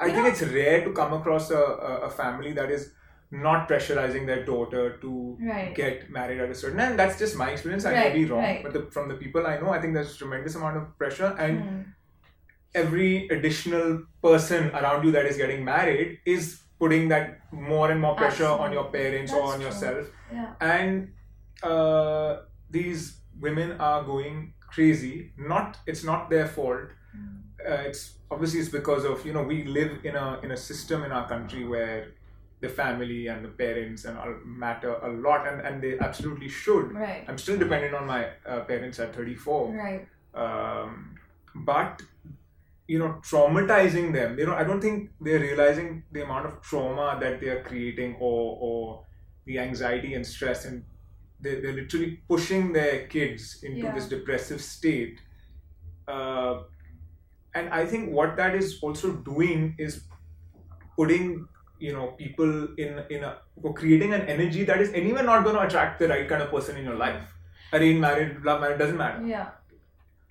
i 0.00 0.06
You 0.06 0.12
think 0.12 0.24
know- 0.24 0.30
it's 0.30 0.42
rare 0.42 0.84
to 0.84 0.92
come 0.92 1.12
across 1.12 1.50
a, 1.50 1.58
a, 1.90 1.92
a 2.08 2.10
family 2.10 2.52
that 2.54 2.70
is 2.70 2.92
not 3.30 3.68
pressurizing 3.68 4.26
their 4.26 4.44
daughter 4.44 4.96
to 5.02 5.36
Right. 5.40 5.74
get 5.74 6.10
married 6.10 6.40
at 6.40 6.50
a 6.50 6.54
certain 6.54 6.80
and 6.80 6.98
that's 6.98 7.18
just 7.18 7.36
my 7.36 7.50
experience 7.50 7.84
i 7.84 7.92
Right, 7.92 8.12
may 8.14 8.18
be 8.20 8.24
wrong 8.24 8.42
right. 8.42 8.62
but 8.62 8.72
the, 8.72 8.82
from 8.90 9.08
the 9.08 9.14
people 9.16 9.46
i 9.46 9.58
know 9.58 9.70
i 9.70 9.80
think 9.80 9.92
there's 9.94 10.14
a 10.14 10.18
tremendous 10.18 10.54
amount 10.54 10.76
of 10.78 10.96
pressure 10.98 11.34
and 11.38 11.60
Hmm. 11.60 11.80
every 12.74 13.28
additional 13.28 14.02
person 14.22 14.70
around 14.70 15.04
you 15.04 15.12
that 15.12 15.26
is 15.26 15.36
getting 15.36 15.64
married 15.64 16.18
is 16.26 16.60
putting 16.78 17.08
that 17.08 17.40
more 17.52 17.90
and 17.90 18.00
more 18.00 18.14
pressure 18.14 18.46
on 18.46 18.72
your 18.72 18.84
Absolutely. 18.86 18.98
parents 19.00 19.32
or 19.32 19.40
That's 19.40 19.52
on 19.52 19.56
true. 19.58 19.66
yourself 19.68 20.06
Yeah. 20.32 20.52
and 20.60 21.12
uh, 21.62 22.36
these 22.70 23.20
women 23.40 23.72
are 23.80 24.02
going 24.04 24.54
crazy 24.74 25.32
not 25.36 25.78
it's 25.86 26.04
not 26.04 26.30
their 26.30 26.46
fault 26.46 26.88
Mm. 27.16 27.38
uh, 27.68 27.82
it's 27.88 28.18
obviously 28.30 28.60
it's 28.60 28.68
because 28.68 29.04
of 29.10 29.24
you 29.26 29.32
know 29.32 29.42
we 29.42 29.64
live 29.64 29.92
in 30.04 30.14
a 30.14 30.38
in 30.44 30.50
a 30.50 30.56
system 30.56 31.04
in 31.04 31.10
our 31.10 31.26
country 31.26 31.64
where 31.64 32.08
the 32.60 32.68
family 32.68 33.28
and 33.28 33.44
the 33.44 33.48
parents 33.48 34.04
and 34.04 34.18
all 34.18 34.34
matter 34.44 34.94
a 34.94 35.08
lot 35.26 35.46
and, 35.46 35.60
and 35.60 35.82
they 35.82 35.98
absolutely 35.98 36.48
should 36.48 36.92
Right. 36.92 37.24
i'm 37.28 37.38
still 37.38 37.58
dependent 37.58 37.94
on 37.94 38.06
my 38.06 38.30
uh, 38.46 38.60
parents 38.60 38.98
at 38.98 39.14
34 39.14 39.72
Right. 39.74 40.06
um, 40.34 41.14
but 41.54 42.02
you 42.86 42.98
know 42.98 43.20
traumatizing 43.22 44.12
them 44.12 44.38
you 44.38 44.46
know 44.46 44.54
i 44.54 44.64
don't 44.64 44.80
think 44.80 45.10
they're 45.20 45.40
realizing 45.40 46.02
the 46.12 46.22
amount 46.22 46.46
of 46.46 46.60
trauma 46.62 47.18
that 47.20 47.40
they 47.40 47.48
are 47.48 47.62
creating 47.62 48.16
or 48.18 48.56
or 48.60 49.04
the 49.46 49.58
anxiety 49.58 50.14
and 50.14 50.26
stress 50.26 50.64
and 50.64 50.84
they, 51.40 51.60
they're 51.60 51.72
literally 51.74 52.22
pushing 52.28 52.72
their 52.72 53.06
kids 53.06 53.60
into 53.62 53.86
Yeah. 53.86 53.94
this 53.94 54.08
depressive 54.08 54.60
state 54.60 55.20
uh, 56.08 56.62
and 57.54 57.68
i 57.70 57.84
think 57.86 58.10
what 58.10 58.36
that 58.36 58.54
is 58.54 58.78
also 58.82 59.12
doing 59.12 59.74
is 59.78 60.04
putting 60.96 61.46
you 61.86 61.92
know 61.92 62.06
people 62.22 62.50
in 62.84 62.98
in 63.10 63.24
a 63.24 63.36
or 63.62 63.72
creating 63.74 64.12
an 64.14 64.22
energy 64.34 64.64
that 64.64 64.80
is 64.80 64.92
anyway 64.92 65.22
not 65.22 65.44
going 65.44 65.56
to 65.56 65.62
attract 65.62 65.98
the 65.98 66.08
right 66.08 66.28
kind 66.28 66.42
of 66.42 66.50
person 66.50 66.76
in 66.76 66.84
your 66.84 66.96
life 66.96 67.22
arranged 67.72 68.00
married 68.00 68.36
love 68.44 68.60
marriage 68.60 68.78
doesn't 68.78 68.96
matter 69.04 69.26
Yeah. 69.26 69.48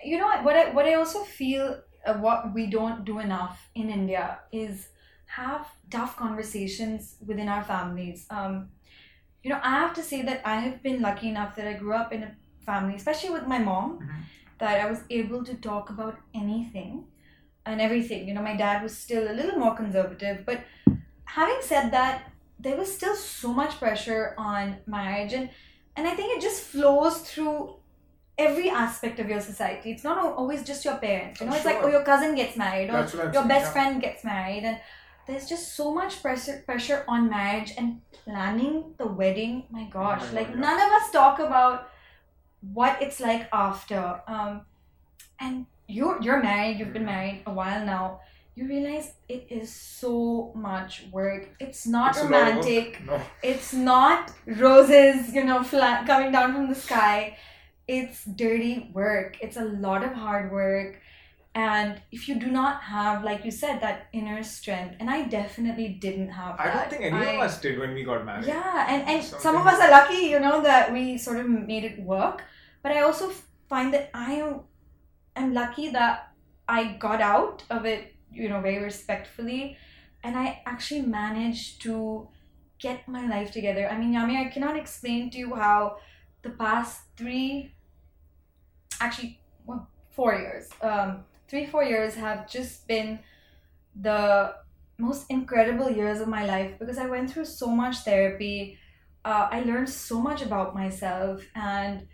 You 0.04 0.18
know 0.20 0.28
what? 0.46 0.56
I 0.56 0.70
what 0.78 0.86
I 0.86 0.94
also 0.94 1.24
feel 1.24 1.82
uh, 2.06 2.14
what 2.26 2.54
we 2.54 2.68
don't 2.68 3.04
do 3.06 3.20
enough 3.20 3.70
in 3.76 3.90
India 3.90 4.40
is 4.52 4.90
have 5.38 5.68
tough 5.96 6.16
conversations 6.16 7.16
within 7.26 7.50
our 7.50 7.64
families. 7.64 8.28
Um, 8.30 8.70
you 9.44 9.50
know, 9.52 9.60
I 9.64 9.72
have 9.80 9.94
to 9.96 10.04
say 10.04 10.22
that 10.22 10.42
I 10.46 10.56
have 10.66 10.84
been 10.84 11.02
lucky 11.02 11.30
enough 11.30 11.56
that 11.56 11.68
I 11.68 11.74
grew 11.74 11.94
up 11.94 12.14
in 12.14 12.24
a 12.24 12.32
family, 12.66 12.96
especially 12.96 13.32
with 13.32 13.48
my 13.48 13.60
mom, 13.60 14.00
Mhm. 14.00 14.22
that 14.60 14.80
I 14.84 14.86
was 14.92 15.02
able 15.10 15.44
to 15.52 15.56
talk 15.70 15.90
about 15.98 16.18
anything. 16.46 17.06
and 17.70 17.82
everything. 17.86 18.22
You 18.28 18.34
know, 18.34 18.42
my 18.44 18.56
dad 18.60 18.82
was 18.82 18.94
still 18.98 19.26
a 19.30 19.34
little 19.38 19.58
more 19.62 19.72
conservative, 19.80 20.38
but 20.46 20.62
having 21.28 21.60
said 21.62 21.92
that, 21.92 22.32
there 22.60 22.76
was 22.78 22.94
still 22.94 23.16
so 23.16 23.54
much 23.54 23.78
pressure 23.80 24.34
on 24.38 24.78
marriage, 24.88 25.34
and 25.34 25.50
and 25.96 26.08
I 26.08 26.14
think 26.16 26.38
it 26.38 26.42
just 26.42 26.62
flows 26.64 27.20
through 27.22 27.76
every 28.38 28.70
aspect 28.70 29.20
of 29.20 29.30
your 29.30 29.42
society. 29.42 29.92
It's 29.92 30.04
not 30.04 30.18
always 30.20 30.64
just 30.64 30.86
your 30.86 30.98
parents. 30.98 31.42
You 31.42 31.48
know, 31.48 31.56
it's 31.56 31.66
like 31.66 31.80
oh, 31.82 31.88
your 31.88 32.04
cousin 32.04 32.36
gets 32.36 32.56
married, 32.58 32.90
or 32.90 32.94
That's 32.94 33.14
what 33.14 33.28
I'm 33.28 33.34
your 33.34 33.44
saying, 33.44 33.48
best 33.48 33.66
yeah. 33.66 33.72
friend 33.74 34.02
gets 34.02 34.24
married, 34.24 34.64
and 34.64 34.80
there's 35.28 35.48
just 35.50 35.76
so 35.76 35.94
much 35.94 36.22
pressure 36.22 36.64
pressure 36.66 37.04
on 37.08 37.30
marriage 37.30 37.74
and 37.78 38.02
planning 38.24 38.94
the 38.98 39.08
wedding. 39.08 39.66
My 39.70 39.86
gosh, 39.86 40.22
Oh 40.24 40.28
my 40.28 40.40
like 40.42 40.50
God, 40.50 40.60
none 40.60 40.82
of 40.82 40.92
us 41.02 41.12
talk 41.12 41.40
about 41.40 41.90
what 42.74 43.02
it's 43.02 43.20
like 43.20 43.48
after. 43.54 44.22
Um, 44.28 44.62
and 45.40 45.66
you're 45.88 46.22
you're 46.22 46.42
married. 46.42 46.80
You've 46.80 46.94
been 46.94 47.04
Mhm. 47.04 47.14
married 47.16 47.44
a 47.46 47.52
while 47.52 47.86
now. 47.86 48.20
You 48.58 48.68
realize 48.68 49.14
it 49.30 49.46
is 49.60 49.70
so 49.72 50.52
much 50.56 51.06
work. 51.12 51.44
It's 51.60 51.86
not 51.86 52.10
It's 52.18 52.22
a 52.22 52.24
lot 52.24 52.34
of 52.50 52.56
work. 52.58 52.66
romantic. 52.66 53.06
No. 53.06 53.22
It's 53.44 53.72
not 53.72 54.32
roses, 54.48 55.32
you 55.38 55.44
know, 55.50 55.62
flat 55.62 56.08
coming 56.08 56.32
down 56.32 56.54
from 56.56 56.66
the 56.68 56.80
sky. 56.88 57.38
It's 57.88 58.26
dirty 58.26 58.90
work. 58.94 59.38
It's 59.46 59.58
a 59.58 59.68
lot 59.86 60.02
of 60.04 60.12
hard 60.14 60.52
work. 60.52 60.92
And 61.54 62.02
if 62.12 62.28
you 62.28 62.36
do 62.46 62.48
not 62.48 62.82
have, 62.96 63.24
like 63.24 63.46
you 63.46 63.52
said, 63.52 63.80
that 63.82 64.08
inner 64.12 64.42
strength, 64.44 64.96
and 65.00 65.08
I 65.10 65.24
definitely 65.24 65.90
didn't 66.06 66.30
have 66.30 66.60
I 66.60 66.66
that. 66.66 66.74
don't 66.74 66.90
think 67.02 67.14
any 67.14 67.26
I- 67.28 67.34
of 67.34 67.42
us 67.42 67.62
did 67.62 67.78
when 67.80 67.94
we 67.94 68.04
got 68.04 68.26
married. 68.26 68.46
yeah, 68.48 68.88
and, 68.90 69.08
and 69.10 69.24
some 69.24 69.56
of 69.56 69.66
us 69.68 69.80
are 69.80 69.92
lucky, 69.92 70.22
you 70.34 70.40
know, 70.40 70.62
that 70.64 70.92
we 70.92 71.18
sort 71.18 71.38
of 71.38 71.48
made 71.48 71.84
it 71.84 72.02
work. 72.02 72.44
But 72.84 72.92
I 72.92 73.02
also 73.02 73.32
find 73.70 73.94
that 73.94 74.10
I 74.16 74.34
am 74.34 74.62
am 75.36 75.54
lucky 75.54 75.90
that 75.92 76.34
I 76.68 76.80
got 77.08 77.22
out 77.22 77.64
of 77.70 77.86
it, 77.86 78.14
you 78.38 78.50
know, 78.50 78.62
very 78.62 78.84
respectfully, 78.84 79.78
and 80.24 80.38
I 80.38 80.62
actually 80.66 81.02
managed 81.02 81.82
to 81.84 82.30
get 82.80 83.08
my 83.08 83.28
life 83.28 83.52
together. 83.52 83.90
I 83.90 83.98
mean, 83.98 84.14
Yami, 84.14 84.36
I 84.38 84.50
cannot 84.50 84.78
explain 84.78 85.30
to 85.32 85.38
you 85.38 85.56
how 85.56 85.98
the 86.44 86.52
past 86.52 87.02
three, 87.18 87.74
actually, 89.00 89.40
well, 89.66 89.88
four 90.12 90.36
years, 90.36 90.70
um, 90.82 91.26
three 91.48 91.66
four 91.66 91.84
years 91.84 92.16
have 92.16 92.50
just 92.50 92.88
been 92.88 93.20
the 93.96 94.54
most 94.98 95.26
incredible 95.30 95.90
years 95.90 96.20
of 96.22 96.28
my 96.28 96.46
life 96.46 96.78
because 96.80 96.98
I 96.98 97.08
went 97.08 97.32
through 97.32 97.46
so 97.46 97.68
much 97.68 97.98
therapy. 98.00 98.78
Uh, 99.26 99.48
I 99.52 99.62
learned 99.62 99.90
so 99.90 100.22
much 100.22 100.42
about 100.42 100.76
myself, 100.76 101.44
and 101.56 102.08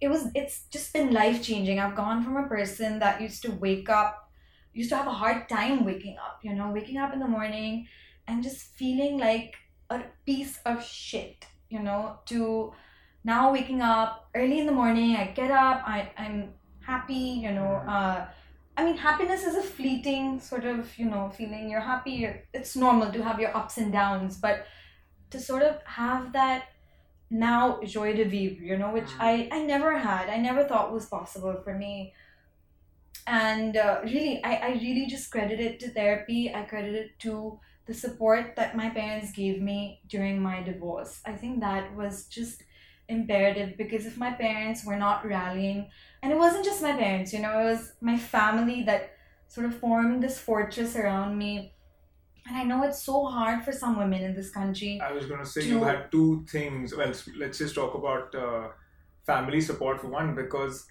it 0.00 0.08
was 0.08 0.28
it's 0.34 0.64
just 0.70 0.92
been 0.92 1.12
life 1.12 1.42
changing. 1.42 1.78
I've 1.78 1.96
gone 1.96 2.22
from 2.24 2.36
a 2.36 2.48
person 2.48 2.98
that 3.00 3.20
used 3.20 3.42
to 3.42 3.52
wake 3.52 3.88
up, 3.88 4.29
used 4.72 4.90
to 4.90 4.96
have 4.96 5.06
a 5.06 5.12
hard 5.12 5.48
time 5.48 5.84
waking 5.84 6.16
up. 6.18 6.40
You 6.42 6.54
know, 6.54 6.70
waking 6.70 6.98
up 6.98 7.12
in 7.12 7.20
the 7.20 7.28
morning 7.28 7.86
and 8.26 8.42
just 8.42 8.62
feeling 8.74 9.18
like 9.18 9.54
a 9.88 10.02
piece 10.26 10.58
of 10.64 10.84
shit. 10.84 11.46
You 11.68 11.80
know, 11.80 12.18
to 12.26 12.72
now 13.24 13.52
waking 13.52 13.80
up 13.80 14.28
early 14.34 14.58
in 14.58 14.66
the 14.66 14.72
morning. 14.72 15.16
I 15.16 15.26
get 15.28 15.50
up. 15.50 15.82
I 15.86 16.10
I'm 16.16 16.54
happy. 16.80 17.40
You 17.44 17.52
know. 17.52 17.82
Uh, 17.86 18.26
I 18.76 18.84
mean, 18.84 18.96
happiness 18.96 19.44
is 19.44 19.56
a 19.56 19.62
fleeting 19.62 20.40
sort 20.40 20.64
of, 20.64 20.96
you 20.98 21.04
know, 21.04 21.28
feeling. 21.36 21.70
You're 21.70 21.80
happy. 21.80 22.12
You're, 22.12 22.42
it's 22.54 22.76
normal 22.76 23.12
to 23.12 23.22
have 23.22 23.38
your 23.38 23.54
ups 23.54 23.76
and 23.76 23.92
downs, 23.92 24.38
but 24.38 24.64
to 25.30 25.38
sort 25.38 25.62
of 25.62 25.82
have 25.84 26.32
that 26.32 26.68
now 27.30 27.80
joie 27.84 28.14
de 28.14 28.24
vivre, 28.24 28.64
you 28.64 28.78
know, 28.78 28.90
which 28.90 29.04
Mm. 29.04 29.20
I, 29.20 29.48
I 29.52 29.62
never 29.64 29.98
had. 29.98 30.30
I 30.30 30.38
never 30.38 30.64
thought 30.64 30.92
was 30.92 31.06
possible 31.06 31.60
for 31.62 31.74
me. 31.74 32.14
And 33.26 33.76
uh, 33.76 34.00
really, 34.04 34.42
I, 34.44 34.54
I 34.56 34.68
really 34.72 35.06
just 35.06 35.30
credit 35.30 35.60
it 35.60 35.80
to 35.80 35.90
therapy. 35.90 36.52
I 36.54 36.62
credit 36.62 36.94
it 36.94 37.18
to 37.20 37.60
the 37.86 37.94
support 37.94 38.54
that 38.56 38.76
my 38.76 38.90
parents 38.90 39.32
gave 39.32 39.60
me 39.60 40.00
during 40.08 40.40
my 40.40 40.62
divorce. 40.62 41.20
I 41.24 41.32
think 41.32 41.60
that 41.60 41.94
was 41.94 42.26
just 42.26 42.62
imperative 43.08 43.76
because 43.76 44.06
if 44.06 44.16
my 44.16 44.30
parents 44.32 44.84
were 44.84 44.96
not 44.96 45.26
rallying, 45.26 45.88
and 46.22 46.32
it 46.32 46.38
wasn't 46.38 46.64
just 46.64 46.82
my 46.82 46.92
parents, 46.92 47.32
you 47.32 47.40
know, 47.40 47.58
it 47.60 47.64
was 47.64 47.92
my 48.00 48.16
family 48.16 48.82
that 48.84 49.12
sort 49.48 49.66
of 49.66 49.74
formed 49.74 50.22
this 50.22 50.38
fortress 50.38 50.94
around 50.94 51.36
me. 51.36 51.72
And 52.46 52.56
I 52.56 52.62
know 52.62 52.84
it's 52.84 53.02
so 53.02 53.26
hard 53.26 53.64
for 53.64 53.72
some 53.72 53.98
women 53.98 54.22
in 54.22 54.34
this 54.34 54.50
country. 54.50 55.00
I 55.00 55.12
was 55.12 55.26
going 55.26 55.40
to 55.40 55.46
say 55.46 55.62
to- 55.62 55.68
you 55.68 55.84
had 55.84 56.10
two 56.10 56.44
things. 56.50 56.94
Well, 56.94 57.12
let's 57.36 57.58
just 57.58 57.74
talk 57.74 57.94
about 57.94 58.34
uh, 58.34 58.68
family 59.26 59.60
support 59.60 60.00
for 60.00 60.08
one, 60.08 60.34
because 60.34 60.86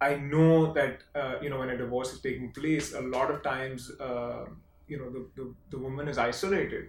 I 0.00 0.14
know 0.16 0.72
that 0.72 1.02
uh, 1.14 1.34
you 1.42 1.50
know 1.50 1.58
when 1.58 1.70
a 1.70 1.76
divorce 1.76 2.12
is 2.12 2.20
taking 2.20 2.52
place, 2.52 2.94
a 2.94 3.00
lot 3.00 3.30
of 3.30 3.42
times 3.42 3.90
uh, 4.00 4.46
you 4.88 4.98
know 4.98 5.10
the, 5.10 5.26
the, 5.36 5.54
the 5.70 5.78
woman 5.78 6.08
is 6.08 6.18
isolated 6.18 6.86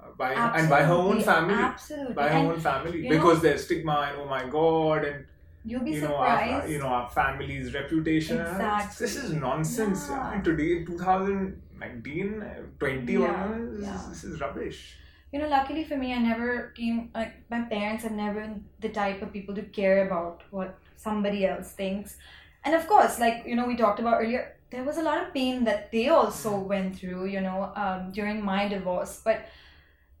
uh, 0.00 0.08
by 0.18 0.32
and 0.34 0.68
by 0.68 0.82
her 0.82 0.92
own 0.94 1.20
family, 1.22 1.54
Absolutely. 1.54 2.14
by 2.14 2.28
her 2.28 2.38
and 2.38 2.48
own 2.52 2.60
family, 2.60 2.98
you 2.98 3.04
know- 3.04 3.16
because 3.16 3.40
there's 3.42 3.64
stigma 3.64 4.08
and 4.10 4.20
oh 4.20 4.26
my 4.26 4.44
god 4.48 5.04
and 5.04 5.24
you'll 5.64 5.82
be 5.82 5.92
you 5.92 6.02
know 6.02 6.16
our, 6.16 6.68
you 6.68 6.78
know 6.78 6.86
our 6.88 7.08
family's 7.10 7.72
reputation. 7.74 8.40
Exactly. 8.40 9.06
This 9.06 9.16
is 9.16 9.32
nonsense. 9.32 10.06
Yeah. 10.10 10.16
Yeah. 10.16 10.32
And 10.34 10.44
today, 10.44 10.76
in 10.78 10.86
2019, 10.86 12.42
uh, 12.42 12.54
20 12.78 13.12
Yeah, 13.12 13.48
this, 13.58 13.82
yeah. 13.82 13.94
is, 14.00 14.08
this 14.10 14.24
is 14.24 14.40
rubbish. 14.40 14.96
you 15.32 15.38
know, 15.40 15.48
luckily 15.48 15.82
for 15.84 15.96
me, 15.96 16.12
I 16.14 16.18
never 16.18 16.72
came, 16.76 17.10
like, 17.14 17.32
my 17.50 17.62
parents 17.62 18.04
have 18.04 18.12
never 18.12 18.54
the 18.80 18.88
type 18.90 19.22
of 19.22 19.32
people 19.32 19.54
to 19.54 19.62
care 19.62 20.06
about 20.06 20.42
what 20.50 20.78
somebody 20.96 21.46
else 21.46 21.72
thinks. 21.72 22.16
And 22.64 22.74
of 22.74 22.86
course, 22.86 23.18
like, 23.18 23.44
you 23.46 23.56
know, 23.56 23.66
we 23.66 23.76
talked 23.76 24.00
about 24.00 24.20
earlier, 24.20 24.56
there 24.70 24.84
was 24.84 24.96
a 24.98 25.02
lot 25.02 25.22
of 25.22 25.32
pain 25.34 25.64
that 25.64 25.92
they 25.92 26.08
also 26.08 26.58
went 26.58 26.96
through, 26.98 27.26
you 27.26 27.40
know, 27.40 27.72
um, 27.76 28.10
during 28.12 28.44
my 28.44 28.68
divorce. 28.68 29.20
But 29.24 29.46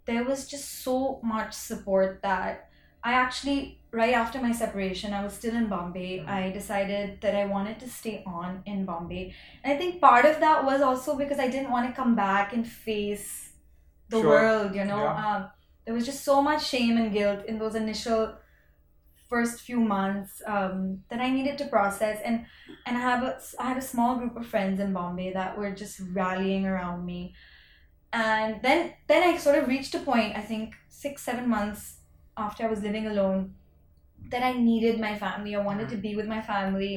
there 0.06 0.24
was 0.24 0.46
just 0.46 0.82
so 0.82 1.20
much 1.22 1.52
support 1.54 2.20
that 2.22 2.68
I 3.02 3.12
actually, 3.14 3.80
right 3.90 4.14
after 4.14 4.40
my 4.40 4.52
separation, 4.52 5.12
I 5.12 5.22
was 5.24 5.34
still 5.34 5.54
in 5.54 5.68
Bombay. 5.68 6.20
Mhm. 6.20 6.28
I 6.28 6.50
decided 6.50 7.20
that 7.20 7.34
I 7.34 7.44
wanted 7.46 7.78
to 7.80 7.88
stay 7.88 8.22
on 8.26 8.62
in 8.66 8.84
Bombay. 8.84 9.34
And 9.62 9.72
I 9.72 9.76
think 9.76 10.00
part 10.00 10.24
of 10.24 10.40
that 10.40 10.64
was 10.64 10.80
also 10.80 11.16
because 11.16 11.38
I 11.38 11.48
didn't 11.48 11.70
want 11.70 11.86
to 11.88 11.92
come 11.94 12.14
back 12.14 12.52
and 12.52 12.66
face 12.66 13.52
the 14.08 14.20
Sure. 14.20 14.28
world, 14.30 14.74
you 14.74 14.84
know. 14.84 15.02
Yeah. 15.04 15.26
Um, 15.36 15.50
there 15.84 15.94
was 15.94 16.06
just 16.06 16.24
so 16.24 16.40
much 16.42 16.64
shame 16.66 16.96
and 16.96 17.12
guilt 17.12 17.44
in 17.46 17.58
those 17.58 17.74
initial 17.74 18.34
first 19.34 19.56
few 19.68 19.80
months 19.96 20.32
um, 20.54 20.78
that 21.10 21.20
I 21.26 21.28
needed 21.36 21.56
to 21.58 21.66
process. 21.76 22.16
And 22.26 22.36
and 22.86 22.94
I 23.00 23.02
have 23.10 23.22
a, 23.30 23.32
I 23.62 23.64
had 23.70 23.78
a 23.84 23.88
small 23.92 24.12
group 24.20 24.34
of 24.40 24.46
friends 24.52 24.78
in 24.84 24.92
Bombay 24.98 25.28
that 25.38 25.50
were 25.58 25.72
just 25.82 25.96
rallying 26.20 26.64
around 26.72 27.00
me. 27.10 27.20
And 28.12 28.50
then 28.66 28.78
then 29.10 29.22
I 29.28 29.32
sort 29.46 29.56
of 29.58 29.68
reached 29.74 29.94
a 30.00 30.02
point, 30.10 30.36
I 30.42 30.44
think 30.50 30.66
six, 30.88 31.14
seven 31.30 31.46
months 31.56 31.82
after 32.36 32.60
I 32.64 32.70
was 32.74 32.82
living 32.88 33.06
alone, 33.12 33.40
that 34.32 34.42
I 34.50 34.52
needed 34.70 35.00
my 35.08 35.14
family. 35.24 35.52
I 35.54 35.62
wanted 35.70 35.88
to 35.94 35.98
be 36.06 36.12
with 36.18 36.28
my 36.36 36.42
family. 36.52 36.96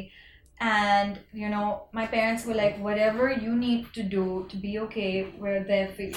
And 0.59 1.19
you 1.33 1.49
know, 1.49 1.83
my 1.91 2.07
parents 2.07 2.43
were 2.45 2.55
like, 2.55 2.79
whatever 2.79 3.31
you 3.31 3.55
need 3.55 3.93
to 3.93 4.01
do 4.01 4.47
to 4.49 4.55
be 4.57 4.79
okay, 4.79 5.31
we're 5.37 5.63
there 5.63 5.89
for 5.89 6.01
you. 6.01 6.15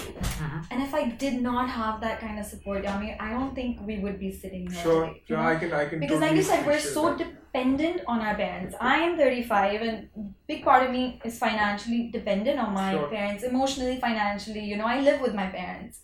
And 0.70 0.82
if 0.82 0.95
I 0.95 1.11
did 1.11 1.43
not 1.43 1.68
have 1.68 2.01
that 2.01 2.20
kind 2.20 2.38
of 2.38 2.47
support, 2.47 2.84
Yami, 2.84 3.16
I 3.20 3.30
don't 3.32 3.55
think 3.55 3.80
we 3.86 3.99
would 3.99 4.18
be 4.18 4.32
sitting 4.32 4.70
here 4.70 4.82
Sure, 4.82 5.07
today. 5.07 5.22
you 5.26 5.34
sure, 5.34 5.36
know? 5.36 5.43
I 5.51 5.57
can, 5.57 5.72
I 5.74 5.84
can. 5.84 6.01
because 6.01 6.20
like 6.20 6.32
you 6.36 6.43
said 6.43 6.66
we're 6.66 6.80
so 6.80 7.03
that. 7.11 7.18
dependent 7.18 8.01
on 8.07 8.20
our 8.20 8.34
parents 8.36 8.76
i 8.80 8.97
am 9.07 9.16
35 9.16 9.82
and 9.82 10.09
big 10.47 10.62
part 10.64 10.84
of 10.86 10.91
me 10.93 11.20
is 11.24 11.36
financially 11.38 12.09
dependent 12.12 12.61
on 12.61 12.72
my 12.72 12.93
Sure. 12.93 13.09
parents 13.09 13.43
emotionally 13.43 13.97
financially 14.01 14.61
you 14.70 14.76
know 14.76 14.86
i 14.86 15.01
live 15.01 15.20
with 15.20 15.34
my 15.34 15.47
parents 15.47 15.99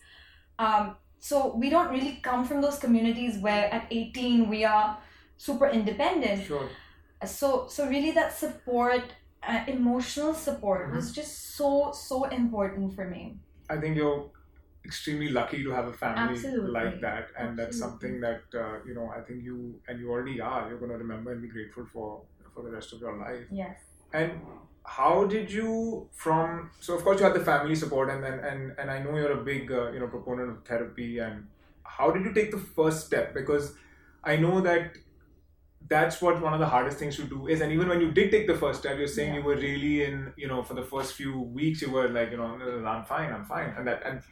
um, 0.58 0.96
so 1.20 1.54
we 1.54 1.70
don't 1.70 1.90
really 1.90 2.18
come 2.22 2.44
from 2.44 2.60
those 2.60 2.78
communities 2.78 3.38
where 3.38 3.72
at 3.72 3.86
18 3.90 4.48
we 4.48 4.64
are 4.64 4.98
super 5.36 5.68
independent 5.68 6.44
Sure. 6.46 6.68
So 7.24 7.66
so 7.68 7.86
really 7.88 8.10
that 8.12 8.32
support 8.36 9.12
uh, 9.46 9.64
emotional 9.68 10.34
support 10.34 10.88
Mm-hmm. 10.88 10.96
was 10.96 11.12
just 11.12 11.56
so 11.56 11.92
so 11.92 12.24
important 12.24 12.94
for 12.94 13.08
me 13.08 13.38
I 13.68 13.76
think 13.78 13.96
you're 13.96 14.30
extremely 14.84 15.28
lucky 15.28 15.62
to 15.64 15.70
have 15.70 15.86
a 15.86 15.92
family 15.92 16.46
Absolutely. 16.46 16.70
like 16.72 17.00
that, 17.00 17.28
and 17.38 17.58
that's 17.58 17.78
something 17.78 18.20
that 18.20 18.42
uh, 18.54 18.78
you 18.86 18.94
know. 18.94 19.10
I 19.16 19.20
think 19.22 19.42
you 19.42 19.80
and 19.88 19.98
you 19.98 20.10
already 20.10 20.40
are. 20.40 20.68
You're 20.68 20.78
going 20.78 20.92
to 20.92 20.98
remember 20.98 21.32
and 21.32 21.42
be 21.42 21.48
grateful 21.48 21.86
for 21.92 22.22
for 22.54 22.62
the 22.62 22.70
rest 22.70 22.92
of 22.92 23.00
your 23.00 23.16
life. 23.18 23.46
yes 23.50 23.78
And 24.12 24.40
how 24.84 25.24
did 25.26 25.50
you 25.50 26.10
from? 26.12 26.70
So 26.80 26.94
of 26.96 27.02
course 27.04 27.18
you 27.20 27.26
had 27.26 27.34
the 27.34 27.44
family 27.44 27.74
support, 27.74 28.10
and 28.10 28.22
then 28.22 28.38
and 28.40 28.72
and 28.78 28.90
I 28.90 29.00
know 29.02 29.16
you're 29.16 29.40
a 29.40 29.44
big 29.44 29.72
uh, 29.72 29.90
you 29.92 30.00
know 30.00 30.08
proponent 30.08 30.50
of 30.50 30.64
therapy. 30.66 31.18
And 31.18 31.48
how 31.84 32.10
did 32.12 32.24
you 32.24 32.32
take 32.34 32.52
the 32.52 32.58
first 32.58 33.06
step? 33.06 33.34
Because 33.34 33.74
I 34.24 34.36
know 34.36 34.60
that 34.60 34.96
that's 35.88 36.20
what 36.22 36.40
one 36.40 36.52
of 36.54 36.60
the 36.60 36.66
hardest 36.66 36.98
things 36.98 37.16
to 37.16 37.24
do 37.24 37.46
is 37.46 37.60
and 37.60 37.72
even 37.72 37.88
when 37.88 38.00
you 38.00 38.10
did 38.10 38.30
take 38.30 38.46
the 38.46 38.56
first 38.56 38.80
step 38.80 38.98
you're 38.98 39.06
saying 39.06 39.32
Yeah. 39.34 39.40
you 39.40 39.44
were 39.44 39.56
really 39.56 40.04
in 40.04 40.32
you 40.36 40.48
know 40.48 40.62
for 40.62 40.74
the 40.74 40.82
first 40.82 41.14
few 41.14 41.40
weeks 41.40 41.82
you 41.82 41.90
were 41.90 42.08
like 42.08 42.30
you 42.32 42.36
know 42.38 42.56
"No, 42.56 42.64
no, 42.70 42.80
no, 42.80 42.88
i'm 42.88 43.04
fine 43.04 43.32
i'm 43.32 43.44
fine 43.44 43.74
and 43.76 43.86
that 43.86 44.02
and 44.04 44.22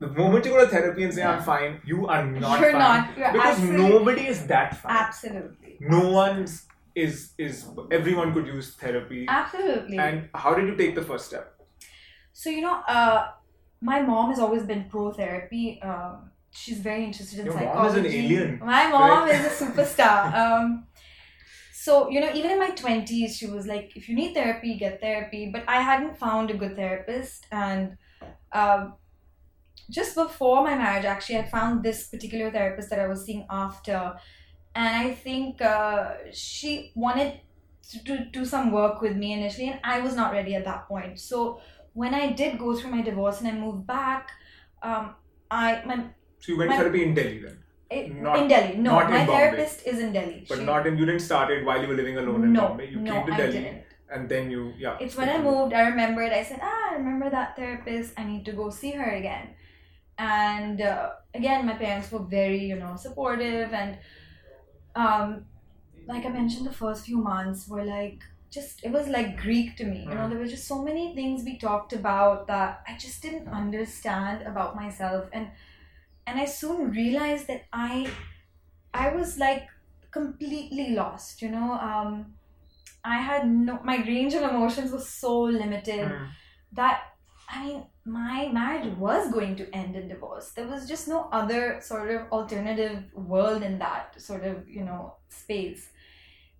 the 0.00 0.08
moment 0.08 0.44
you 0.44 0.50
go 0.52 0.60
to 0.64 0.70
therapy 0.76 1.04
and 1.04 1.14
say 1.14 1.22
i'm 1.22 1.42
fine 1.42 1.80
you 1.84 2.06
are 2.08 2.24
not 2.26 2.60
you're 2.60 2.72
fine 2.72 2.78
not 2.80 3.18
you're 3.18 3.32
because 3.32 3.60
nobody 3.60 4.26
is 4.26 4.46
that 4.46 4.76
fine 4.82 4.92
absolutely 5.04 5.76
no 5.80 6.08
one's 6.10 6.66
is 6.94 7.32
is 7.38 7.66
everyone 7.90 8.32
could 8.32 8.46
use 8.46 8.74
therapy. 8.76 9.26
Absolutely. 9.28 9.98
And 9.98 10.28
how 10.32 10.54
did 10.54 10.68
you 10.68 10.76
take 10.76 10.94
the 10.94 11.02
first 11.02 11.26
step? 11.26 11.60
So 12.32 12.50
you 12.50 12.60
know, 12.60 12.74
uh, 12.86 13.30
my 13.80 14.00
mom 14.00 14.30
has 14.30 14.38
always 14.38 14.62
been 14.62 14.84
pro 14.88 15.12
therapy. 15.12 15.80
Um, 15.82 16.30
she's 16.52 16.78
very 16.78 17.02
interested 17.04 17.40
in 17.40 17.46
Your 17.46 17.54
mom 17.54 17.64
psychology. 17.64 18.06
is 18.08 18.14
an 18.14 18.20
alien, 18.20 18.58
My 18.60 18.88
mom 18.88 19.28
right? 19.28 19.34
is 19.34 19.60
a 19.60 19.64
superstar. 19.64 20.32
um, 20.42 20.86
so 21.84 22.08
you 22.10 22.20
know, 22.20 22.32
even 22.38 22.50
in 22.54 22.58
my 22.58 22.70
twenties, 22.82 23.36
she 23.38 23.46
was 23.46 23.66
like, 23.66 23.96
"If 23.96 24.08
you 24.08 24.14
need 24.20 24.34
therapy, 24.34 24.74
get 24.84 25.00
therapy." 25.00 25.50
But 25.54 25.64
I 25.76 25.80
hadn't 25.90 26.16
found 26.24 26.50
a 26.50 26.56
good 26.62 26.76
therapist, 26.76 27.46
and 27.52 27.96
um, 28.52 28.94
just 29.90 30.14
before 30.14 30.64
my 30.64 30.74
marriage, 30.76 31.04
actually, 31.04 31.38
I 31.38 31.44
found 31.44 31.82
this 31.82 32.08
particular 32.08 32.50
therapist 32.50 32.90
that 32.90 33.00
I 33.00 33.06
was 33.06 33.24
seeing 33.24 33.46
after, 33.50 34.16
and 34.74 34.96
I 35.06 35.14
think 35.14 35.60
uh, 35.60 36.14
she 36.32 36.92
wanted 36.94 37.40
to 37.90 37.98
do, 38.02 38.18
do 38.32 38.44
some 38.44 38.72
work 38.72 39.00
with 39.02 39.16
me 39.16 39.32
initially, 39.32 39.68
and 39.68 39.80
I 39.84 40.00
was 40.00 40.16
not 40.16 40.32
ready 40.32 40.54
at 40.54 40.64
that 40.64 40.88
point. 40.88 41.20
So 41.20 41.60
when 41.92 42.14
I 42.14 42.32
did 42.32 42.58
go 42.58 42.74
through 42.76 42.90
my 42.92 43.02
divorce 43.02 43.40
and 43.40 43.48
I 43.48 43.52
moved 43.52 43.86
back, 43.86 44.30
um, 44.82 45.14
I 45.50 45.82
my 45.84 45.96
So 46.40 46.52
you 46.52 46.58
went 46.58 46.70
My- 46.70 46.76
therapy 46.78 47.02
in 47.04 47.14
Delhi 47.14 47.40
then, 47.40 47.58
it, 47.90 48.14
Not- 48.14 48.38
in 48.38 48.48
Delhi. 48.48 48.76
No, 48.76 48.92
my 48.92 49.02
Bombay. 49.04 49.26
therapist 49.26 49.86
is 49.86 49.98
in 50.00 50.12
Delhi. 50.12 50.46
but 50.48 50.58
She- 50.58 50.64
not 50.64 50.86
in. 50.86 50.96
You 50.98 51.06
didn't 51.06 51.20
start 51.22 51.50
it 51.50 51.64
while 51.64 51.80
you 51.80 51.88
were 51.88 51.94
living 51.94 52.18
alone 52.18 52.44
in 52.44 52.52
no, 52.52 52.68
Bombay. 52.68 52.88
You 52.90 53.00
no, 53.00 53.12
came 53.12 53.26
to 53.26 53.32
I 53.32 53.36
Delhi, 53.36 53.52
didn't. 53.52 53.82
and 54.10 54.28
then 54.28 54.50
you 54.50 54.72
yeah. 54.78 54.96
It's 55.00 55.16
when 55.16 55.28
I 55.28 55.38
moved, 55.38 55.72
I 55.74 55.82
remembered. 55.88 56.32
I 56.32 56.42
said, 56.42 56.60
"Ah, 56.62 56.90
I 56.92 56.94
remember 56.96 57.30
that 57.30 57.56
therapist. 57.56 58.14
I 58.18 58.24
need 58.24 58.44
to 58.46 58.52
go 58.52 58.70
see 58.70 58.92
her 58.92 59.10
again." 59.22 59.48
And 60.18 60.80
uh, 60.80 61.10
again, 61.34 61.66
my 61.66 61.74
parents 61.74 62.10
were 62.12 62.20
very, 62.40 62.60
you 62.64 62.76
know, 62.76 62.94
supportive, 62.96 63.72
and 63.72 63.98
um, 64.96 65.46
like 66.06 66.24
I 66.24 66.28
mentioned, 66.28 66.66
the 66.66 66.72
first 66.72 67.04
few 67.06 67.18
months 67.18 67.66
were 67.68 67.84
like 67.84 68.22
just 68.50 68.84
it 68.84 68.92
was 68.92 69.08
like 69.08 69.36
Greek 69.40 69.76
to 69.78 69.84
me. 69.84 70.00
You 70.02 70.14
know, 70.14 70.26
Mm. 70.26 70.30
there 70.30 70.38
were 70.38 70.46
just 70.46 70.66
so 70.68 70.82
many 70.82 71.14
things 71.14 71.42
we 71.44 71.58
talked 71.58 71.92
about 71.92 72.46
that 72.46 72.82
I 72.88 72.96
just 72.96 73.22
didn't 73.22 73.48
understand 73.48 74.46
about 74.46 74.76
myself, 74.76 75.28
and 75.32 75.48
and 76.26 76.38
I 76.38 76.44
soon 76.46 76.90
realized 76.90 77.46
that 77.48 77.64
I 77.72 78.18
I 78.92 79.10
was 79.14 79.38
like 79.38 79.68
completely 80.10 80.90
lost. 80.90 81.42
You 81.42 81.50
know, 81.50 81.72
um, 81.74 82.34
I 83.04 83.18
had 83.18 83.48
no 83.48 83.80
my 83.84 83.96
range 83.98 84.34
of 84.34 84.42
emotions 84.42 84.92
was 84.92 85.08
so 85.08 85.40
limited 85.42 86.16
Hmm. 86.16 86.26
that 86.72 87.02
I 87.48 87.64
mean 87.66 87.86
my 88.04 88.48
marriage 88.52 88.86
was 88.98 89.32
going 89.32 89.56
to 89.56 89.70
end 89.74 89.96
in 89.96 90.08
divorce. 90.08 90.52
There 90.52 90.68
was 90.68 90.88
just 90.88 91.08
no 91.08 91.28
other 91.32 91.80
sort 91.82 92.10
of 92.10 92.30
alternative 92.32 93.04
world 93.14 93.62
in 93.62 93.78
that 93.78 94.20
sort 94.20 94.44
of 94.44 94.68
you 94.68 94.84
know 94.84 95.16
space. 95.28 95.90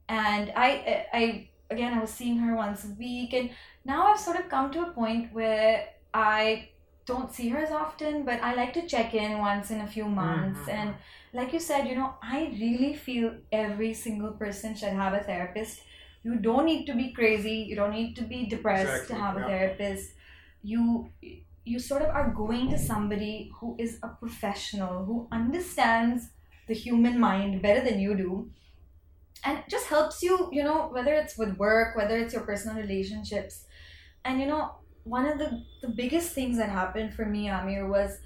And 0.08 0.52
I 0.56 1.06
I 1.12 1.50
again 1.70 1.94
I 1.94 2.00
was 2.00 2.10
seeing 2.10 2.38
her 2.38 2.56
once 2.56 2.84
a 2.84 2.90
week, 2.94 3.32
and 3.32 3.50
now 3.84 4.06
I've 4.08 4.20
sort 4.20 4.38
of 4.38 4.48
come 4.48 4.70
to 4.72 4.82
a 4.82 4.92
point 4.92 5.32
where 5.32 5.88
I 6.12 6.70
don't 7.06 7.32
see 7.32 7.48
her 7.50 7.58
as 7.58 7.70
often, 7.70 8.24
but 8.24 8.40
I 8.42 8.54
like 8.54 8.72
to 8.74 8.86
check 8.86 9.14
in 9.14 9.38
once 9.38 9.70
in 9.70 9.80
a 9.80 9.86
few 9.86 10.06
months. 10.06 10.60
Mhm. 10.60 10.74
And 10.74 10.94
like 11.32 11.52
you 11.52 11.60
said, 11.60 11.86
you 11.88 11.94
know, 11.96 12.14
I 12.22 12.46
really 12.60 12.94
feel 12.94 13.36
every 13.52 13.92
single 13.94 14.32
person 14.32 14.74
should 14.74 14.92
have 14.94 15.12
a 15.14 15.20
therapist. 15.22 15.82
You 16.22 16.36
don't 16.36 16.64
need 16.64 16.86
to 16.86 16.94
be 16.94 17.12
crazy. 17.12 17.56
You 17.68 17.76
don't 17.76 17.92
need 17.92 18.14
to 18.16 18.22
be 18.22 18.46
depressed 18.46 19.10
Exactly, 19.10 19.16
to 19.16 19.22
have 19.22 19.36
yeah. 19.36 19.44
a 19.44 19.48
therapist. 19.48 20.12
You 20.62 21.10
you 21.64 21.78
sort 21.78 22.02
of 22.02 22.10
are 22.10 22.30
going 22.30 22.70
to 22.70 22.78
somebody 22.78 23.50
who 23.58 23.74
is 23.78 23.98
a 24.02 24.08
professional 24.08 25.04
who 25.06 25.28
understands 25.32 26.30
the 26.68 26.74
human 26.74 27.18
mind 27.18 27.62
better 27.62 27.80
than 27.80 27.98
you 28.00 28.14
do 28.14 28.50
and 29.44 29.62
just 29.68 29.86
helps 29.88 30.22
you 30.22 30.48
you 30.52 30.62
know 30.62 30.88
whether 30.88 31.14
it's 31.14 31.36
with 31.36 31.56
work 31.58 31.96
whether 31.96 32.16
it's 32.18 32.32
your 32.34 32.42
personal 32.42 32.76
relationships 32.76 33.64
and 34.24 34.40
you 34.40 34.46
know 34.46 34.76
one 35.04 35.26
of 35.26 35.38
the 35.38 35.62
the 35.82 35.88
biggest 35.88 36.32
things 36.32 36.56
that 36.58 36.68
happened 36.70 37.12
for 37.14 37.24
me 37.26 37.48
amir 37.48 37.86
was 37.86 38.18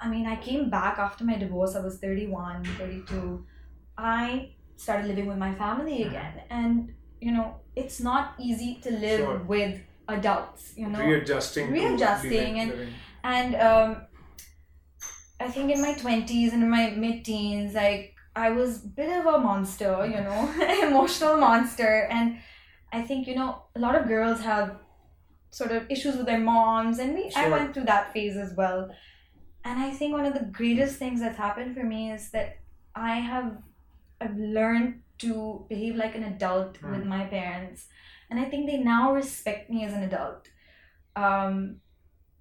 i 0.00 0.08
mean 0.08 0.26
i 0.26 0.36
came 0.36 0.70
back 0.70 0.98
after 0.98 1.24
my 1.24 1.36
divorce 1.36 1.74
i 1.76 1.80
was 1.80 1.98
31 1.98 2.64
32 2.64 3.44
i 3.98 4.50
started 4.76 5.06
living 5.06 5.26
with 5.26 5.38
my 5.38 5.54
family 5.54 6.02
again 6.04 6.40
and 6.50 6.94
you 7.20 7.30
know 7.30 7.56
it's 7.76 8.00
not 8.00 8.34
easy 8.40 8.70
to 8.82 8.90
live 8.90 9.20
Sure. 9.20 9.38
with 9.54 9.80
adults 10.08 10.72
you 10.76 10.88
know 10.88 10.98
readjusting, 10.98 11.70
Readjusting 11.72 12.58
and- 12.60 12.70
living. 12.70 12.94
and 13.24 13.54
um, 13.56 13.96
I 15.40 15.48
think 15.48 15.70
in 15.72 15.80
my 15.82 15.94
20s 15.94 16.52
and 16.52 16.62
in 16.62 16.70
my 16.70 16.90
mid 16.90 17.24
teens, 17.24 17.74
like 17.74 18.14
I 18.36 18.50
was 18.50 18.84
a 18.84 18.88
bit 18.88 19.10
of 19.18 19.26
a 19.26 19.38
monster, 19.38 20.06
you 20.06 20.20
know, 20.26 20.40
emotional 20.88 21.36
monster. 21.36 22.06
And 22.10 22.38
I 22.92 23.02
think, 23.02 23.26
you 23.26 23.34
know, 23.34 23.62
a 23.74 23.80
lot 23.80 23.96
of 23.96 24.06
girls 24.06 24.40
have 24.40 24.76
sort 25.52 25.72
of 25.72 25.90
issues 25.90 26.16
with 26.16 26.26
their 26.26 26.40
moms, 26.40 26.98
and 26.98 27.14
we 27.14 27.30
I 27.36 27.48
went 27.48 27.74
through 27.74 27.84
that 27.86 28.12
phase 28.14 28.36
as 28.36 28.54
well. 28.54 28.90
And 29.64 29.78
I 29.80 29.90
think 29.92 30.14
one 30.14 30.26
of 30.26 30.34
the 30.34 30.46
greatest 30.46 30.98
things 30.98 31.20
that's 31.20 31.38
happened 31.38 31.76
for 31.76 31.84
me 31.84 32.10
is 32.12 32.30
that 32.32 32.58
I 32.96 33.16
have 33.16 33.58
I've 34.20 34.36
learned 34.36 35.02
to 35.18 35.66
behave 35.68 35.96
like 35.96 36.16
an 36.16 36.24
adult 36.24 36.78
Hmm. 36.78 36.92
with 36.92 37.06
my 37.06 37.24
parents. 37.26 37.88
And 38.30 38.40
I 38.40 38.46
think 38.46 38.66
they 38.66 38.78
now 38.78 39.12
respect 39.14 39.70
me 39.70 39.84
as 39.84 39.92
an 39.92 40.02
adult. 40.02 40.48
Um, 41.16 41.80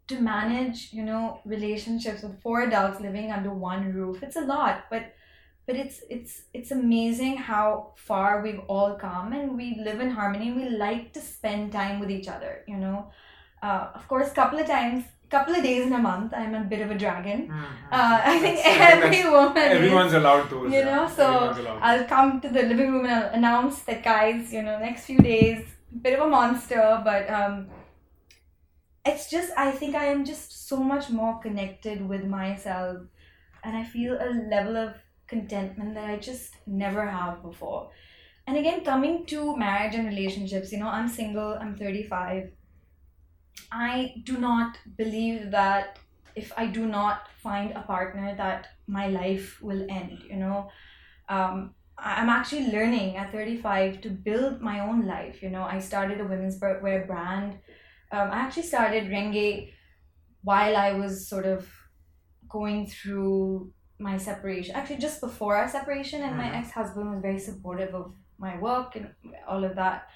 to 0.08 0.20
manage 0.20 0.92
you 0.94 1.04
know 1.04 1.40
relationships 1.46 2.24
with 2.24 2.42
four 2.42 2.64
adults 2.64 3.00
living 3.00 3.32
under 3.32 3.54
one 3.54 3.94
roof 3.94 4.24
it's 4.24 4.36
a 4.36 4.42
lot 4.42 4.86
but 4.90 5.14
but 5.68 5.76
it's 5.76 6.02
it's 6.10 6.34
it's 6.54 6.72
amazing 6.72 7.38
how 7.38 7.66
far 7.96 8.42
we've 8.42 8.62
all 8.68 8.96
come 8.96 9.32
and 9.34 9.56
we 9.58 9.68
live 9.88 10.00
in 10.06 10.10
harmony 10.10 10.52
we 10.52 10.70
like 10.70 11.14
to 11.14 11.22
spend 11.22 11.72
time 11.72 12.00
with 12.00 12.12
each 12.12 12.28
other 12.28 12.64
you 12.68 12.78
know 12.78 12.98
uh, 13.64 13.88
of 13.96 14.08
course 14.08 14.32
couple 14.32 14.60
of 14.60 14.68
times 14.68 15.04
couple 15.30 15.56
of 15.56 15.64
days 15.64 15.86
in 15.88 15.94
a 15.94 15.98
month 16.06 16.34
i'm 16.34 16.56
a 16.56 16.64
bit 16.72 16.82
of 16.86 16.90
a 16.92 16.98
dragon 17.04 17.44
Mhm. 17.48 17.64
uh, 17.98 18.18
i 18.32 18.40
think 18.40 18.58
That's- 18.64 18.92
every 18.94 19.10
that's- 19.22 19.32
woman 19.38 19.64
is 19.72 19.78
Everyone's 19.78 20.14
allowed 20.14 20.50
those. 20.50 20.72
you 20.74 20.80
yeah. 20.80 20.96
know, 20.96 21.08
so 21.20 21.28
I'll 21.90 22.06
come 22.16 22.42
to 22.42 22.50
the 22.50 22.64
living 22.72 22.92
room 22.94 23.06
and 23.06 23.14
I'll 23.20 23.32
announce 23.40 23.80
that 23.84 24.04
guys, 24.04 24.52
you 24.56 24.62
know, 24.66 24.78
next 24.80 25.06
few 25.06 25.20
days, 25.20 25.60
bit 26.08 26.20
of 26.20 26.26
a 26.28 26.30
monster, 26.30 26.84
but 27.06 27.30
um 27.40 27.56
it's 29.06 29.30
just 29.30 29.52
I 29.58 29.72
think 29.72 29.96
I 29.96 30.06
am 30.06 30.26
just 30.26 30.68
so 30.68 30.78
much 30.78 31.10
more 31.10 31.40
connected 31.40 32.08
with 32.08 32.24
myself 32.26 32.98
and 33.64 33.76
I 33.78 33.84
feel 33.84 34.14
a 34.20 34.30
level 34.56 34.78
of 34.78 34.94
contentment 35.32 35.96
that 35.96 36.10
I 36.14 36.18
just 36.18 36.56
never 36.68 37.06
have 37.18 37.42
before. 37.42 37.90
And 38.46 38.58
again, 38.58 38.84
coming 38.84 39.26
to 39.28 39.56
marriage 39.56 39.96
and 39.96 40.08
relationships, 40.08 40.72
you 40.72 40.80
know, 40.80 40.92
I'm 40.98 41.08
single, 41.08 41.58
I'm 41.62 41.76
35. 41.76 42.52
I 43.72 44.16
do 44.24 44.38
not 44.38 44.78
believe 44.98 45.52
that 45.52 46.00
if 46.36 46.52
I 46.58 46.66
do 46.68 46.86
not 46.86 47.28
find 47.44 47.72
a 47.72 47.82
partner 47.82 48.36
that 48.36 48.68
my 48.88 49.08
life 49.08 49.62
will 49.62 49.86
end, 49.90 50.24
you 50.30 50.38
know. 50.38 50.70
Um, 51.30 51.76
I'm 51.98 52.30
actually 52.30 52.72
learning 52.72 53.18
at 53.18 53.32
35 53.32 54.02
to 54.02 54.10
build 54.10 54.62
my 54.62 54.80
own 54.80 55.06
life. 55.06 55.42
You 55.44 55.50
know, 55.50 55.64
I 55.64 55.80
started 55.80 56.20
a 56.20 56.26
women's 56.26 56.60
wear 56.60 57.06
brand. 57.06 57.60
Um, 58.12 58.32
I 58.32 58.40
actually 58.46 58.70
started 58.74 59.12
Rengé 59.16 59.72
while 60.44 60.76
I 60.76 60.94
was 60.94 61.28
sort 61.30 61.46
of 61.46 61.70
going 62.50 62.88
through 62.88 63.72
my 64.02 64.18
separation. 64.18 64.76
Actually, 64.76 64.98
just 64.98 65.22
before 65.22 65.56
our 65.56 65.68
separation, 65.68 66.22
and 66.24 66.36
my 66.38 66.50
Mhm. 66.50 66.60
ex 66.60 66.72
husband 66.72 67.10
was 67.12 67.22
very 67.22 67.40
supportive 67.40 67.94
of 67.94 68.14
my 68.38 68.58
work 68.60 68.96
and 68.96 69.08
all 69.48 69.64
of 69.64 69.76
that. 69.76 70.08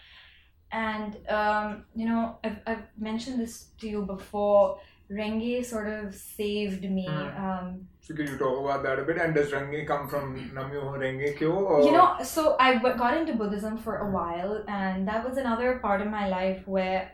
And, 0.72 1.12
um, 1.30 1.86
you 1.96 2.08
know, 2.10 2.38
I've, 2.44 2.60
I've 2.68 2.86
mentioned 2.98 3.40
this 3.40 3.56
to 3.80 3.88
you 3.88 4.02
before. 4.04 4.80
Rengé 5.10 5.64
sort 5.64 5.88
of 5.88 6.16
saved 6.16 6.84
me. 6.98 7.08
Mm. 7.08 7.40
Um, 7.44 7.88
So 8.02 8.16
can 8.16 8.26
you 8.26 8.38
talk 8.40 8.58
about 8.64 8.82
that 8.86 8.98
a 8.98 9.04
bit? 9.04 9.18
And 9.20 9.36
does 9.36 9.52
Rengé 9.52 9.86
come 9.88 10.08
from 10.08 10.50
Namyo 10.56 10.82
Renge 11.04 11.38
Kyo? 11.38 11.52
Or? 11.52 11.82
You 11.86 11.92
know, 11.92 12.18
so 12.24 12.56
I 12.60 12.74
w- 12.74 12.98
got 12.98 13.16
into 13.16 13.34
Buddhism 13.36 13.78
for 13.78 13.98
a 13.98 14.10
while, 14.10 14.64
and 14.68 15.08
that 15.08 15.24
was 15.28 15.38
another 15.38 15.78
part 15.78 16.02
of 16.02 16.08
my 16.08 16.28
life 16.28 16.68
where 16.68 17.12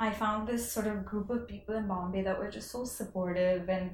I 0.00 0.10
found 0.10 0.48
this 0.48 0.70
sort 0.70 0.88
of 0.88 1.04
group 1.04 1.30
of 1.30 1.46
people 1.46 1.76
in 1.76 1.86
Bombay 1.86 2.22
that 2.22 2.36
were 2.40 2.50
just 2.50 2.72
so 2.72 2.84
supportive, 2.84 3.68
and 3.68 3.92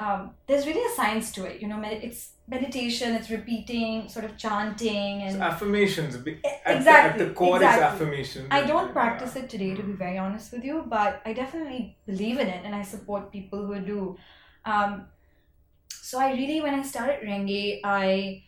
um, 0.00 0.30
there's 0.46 0.66
really 0.66 0.84
a 0.90 0.94
science 0.96 1.30
to 1.32 1.44
it. 1.44 1.60
You 1.60 1.68
know, 1.68 1.76
med- 1.76 2.02
it's 2.02 2.30
meditation, 2.48 3.14
it's 3.14 3.30
repeating, 3.30 4.08
sort 4.08 4.24
of 4.24 4.36
chanting, 4.36 5.22
and 5.22 5.42
affirmations. 5.42 6.16
E- 6.26 6.40
At, 6.42 6.78
exactly, 6.78 7.18
the, 7.18 7.24
at 7.24 7.28
the 7.28 7.34
core 7.34 7.56
exactly. 7.56 7.86
is 7.86 7.92
affirmations. 7.92 8.48
I 8.50 8.66
don't 8.66 8.92
practice 8.92 9.36
yeah. 9.36 9.42
it 9.42 9.50
today, 9.50 9.74
to 9.74 9.82
be 9.82 9.92
very 9.92 10.18
honest 10.18 10.52
with 10.52 10.64
you, 10.64 10.84
but 10.88 11.20
I 11.26 11.34
definitely 11.34 11.98
believe 12.06 12.38
in 12.38 12.48
it 12.48 12.64
and 12.64 12.74
I 12.74 12.82
support 12.82 13.30
people 13.30 13.66
who 13.66 13.78
do. 13.80 14.16
Um, 14.64 15.06
so 15.92 16.18
I 16.18 16.32
really, 16.32 16.60
when 16.62 16.74
I 16.74 16.82
started 16.82 17.20
Rengé, 17.20 17.80
I 17.84 18.42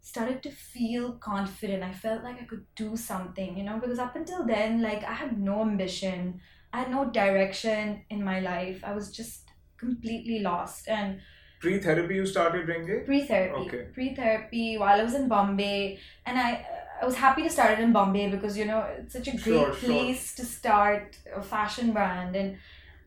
started 0.00 0.42
to 0.42 0.50
feel 0.50 1.12
confident. 1.12 1.82
I 1.82 1.92
felt 1.92 2.24
like 2.24 2.40
I 2.40 2.44
could 2.44 2.64
do 2.76 2.96
something, 2.96 3.58
you 3.58 3.62
know, 3.62 3.78
because 3.78 3.98
up 3.98 4.16
until 4.16 4.46
then, 4.46 4.80
like 4.80 5.04
I 5.04 5.12
had 5.12 5.38
no 5.38 5.60
ambition, 5.60 6.40
I 6.72 6.78
had 6.80 6.90
no 6.90 7.10
direction 7.10 8.04
in 8.08 8.24
my 8.24 8.40
life. 8.40 8.80
I 8.82 8.94
was 8.94 9.10
just 9.10 9.47
completely 9.78 10.40
lost. 10.40 10.88
And 10.88 11.20
Pre-therapy 11.60 12.16
you 12.16 12.26
started 12.26 12.66
Rengé? 12.66 12.98
pre-therapy 13.04 13.68
Okay. 13.68 13.88
pre-therapy 13.92 14.76
while 14.78 15.00
i 15.00 15.04
was 15.04 15.14
in 15.14 15.28
bombay 15.28 15.98
and 16.26 16.38
i 16.38 16.66
I 17.00 17.04
was 17.06 17.14
happy 17.14 17.44
to 17.44 17.48
start 17.50 17.78
it 17.78 17.80
in 17.80 17.92
Bombay 17.92 18.28
because 18.28 18.58
you 18.58 18.64
know 18.64 18.80
it's 18.80 19.12
such 19.12 19.28
a 19.28 19.36
great 19.38 19.68
Sure, 19.68 19.72
sure. 19.72 19.78
place 19.78 20.34
to 20.34 20.44
start 20.44 21.16
a 21.32 21.40
fashion 21.40 21.92
brand. 21.92 22.34
And 22.34 22.58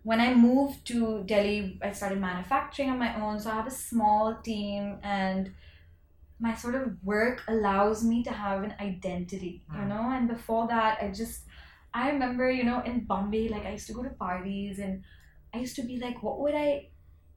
when 0.04 0.22
I 0.22 0.34
moved 0.34 0.88
to 0.88 1.24
Delhi, 1.26 1.80
I 1.84 1.94
started 1.94 2.20
manufacturing 2.22 2.90
on 2.90 3.00
my 3.00 3.16
own. 3.22 3.40
So 3.40 3.52
I 3.52 3.56
have 3.56 3.68
a 3.68 3.72
small 3.72 4.42
team, 4.44 5.00
and 5.04 5.56
my 6.40 6.56
sort 6.56 6.76
of 6.76 6.98
work 7.04 7.44
allows 7.48 8.04
me 8.04 8.24
to 8.24 8.32
have 8.32 8.64
an 8.64 8.74
identity, 8.80 9.68
you 9.72 9.86
Mm. 9.86 9.90
know. 9.90 10.10
And 10.12 10.28
before 10.28 10.68
that, 10.68 10.98
I 11.02 11.12
just 11.12 11.46
I 11.94 12.10
remember 12.12 12.50
you 12.50 12.64
know 12.64 12.82
in 12.82 13.06
Bombay, 13.06 13.50
like 13.50 13.66
I 13.66 13.72
used 13.74 13.88
to 13.88 13.94
go 13.94 14.04
to 14.04 14.10
parties, 14.12 14.80
and 14.80 15.04
I 15.54 15.60
used 15.60 15.76
to 15.78 15.84
be 15.84 15.97
like, 15.99 16.22
what 16.24 16.39
would 16.39 16.56
I? 16.56 16.88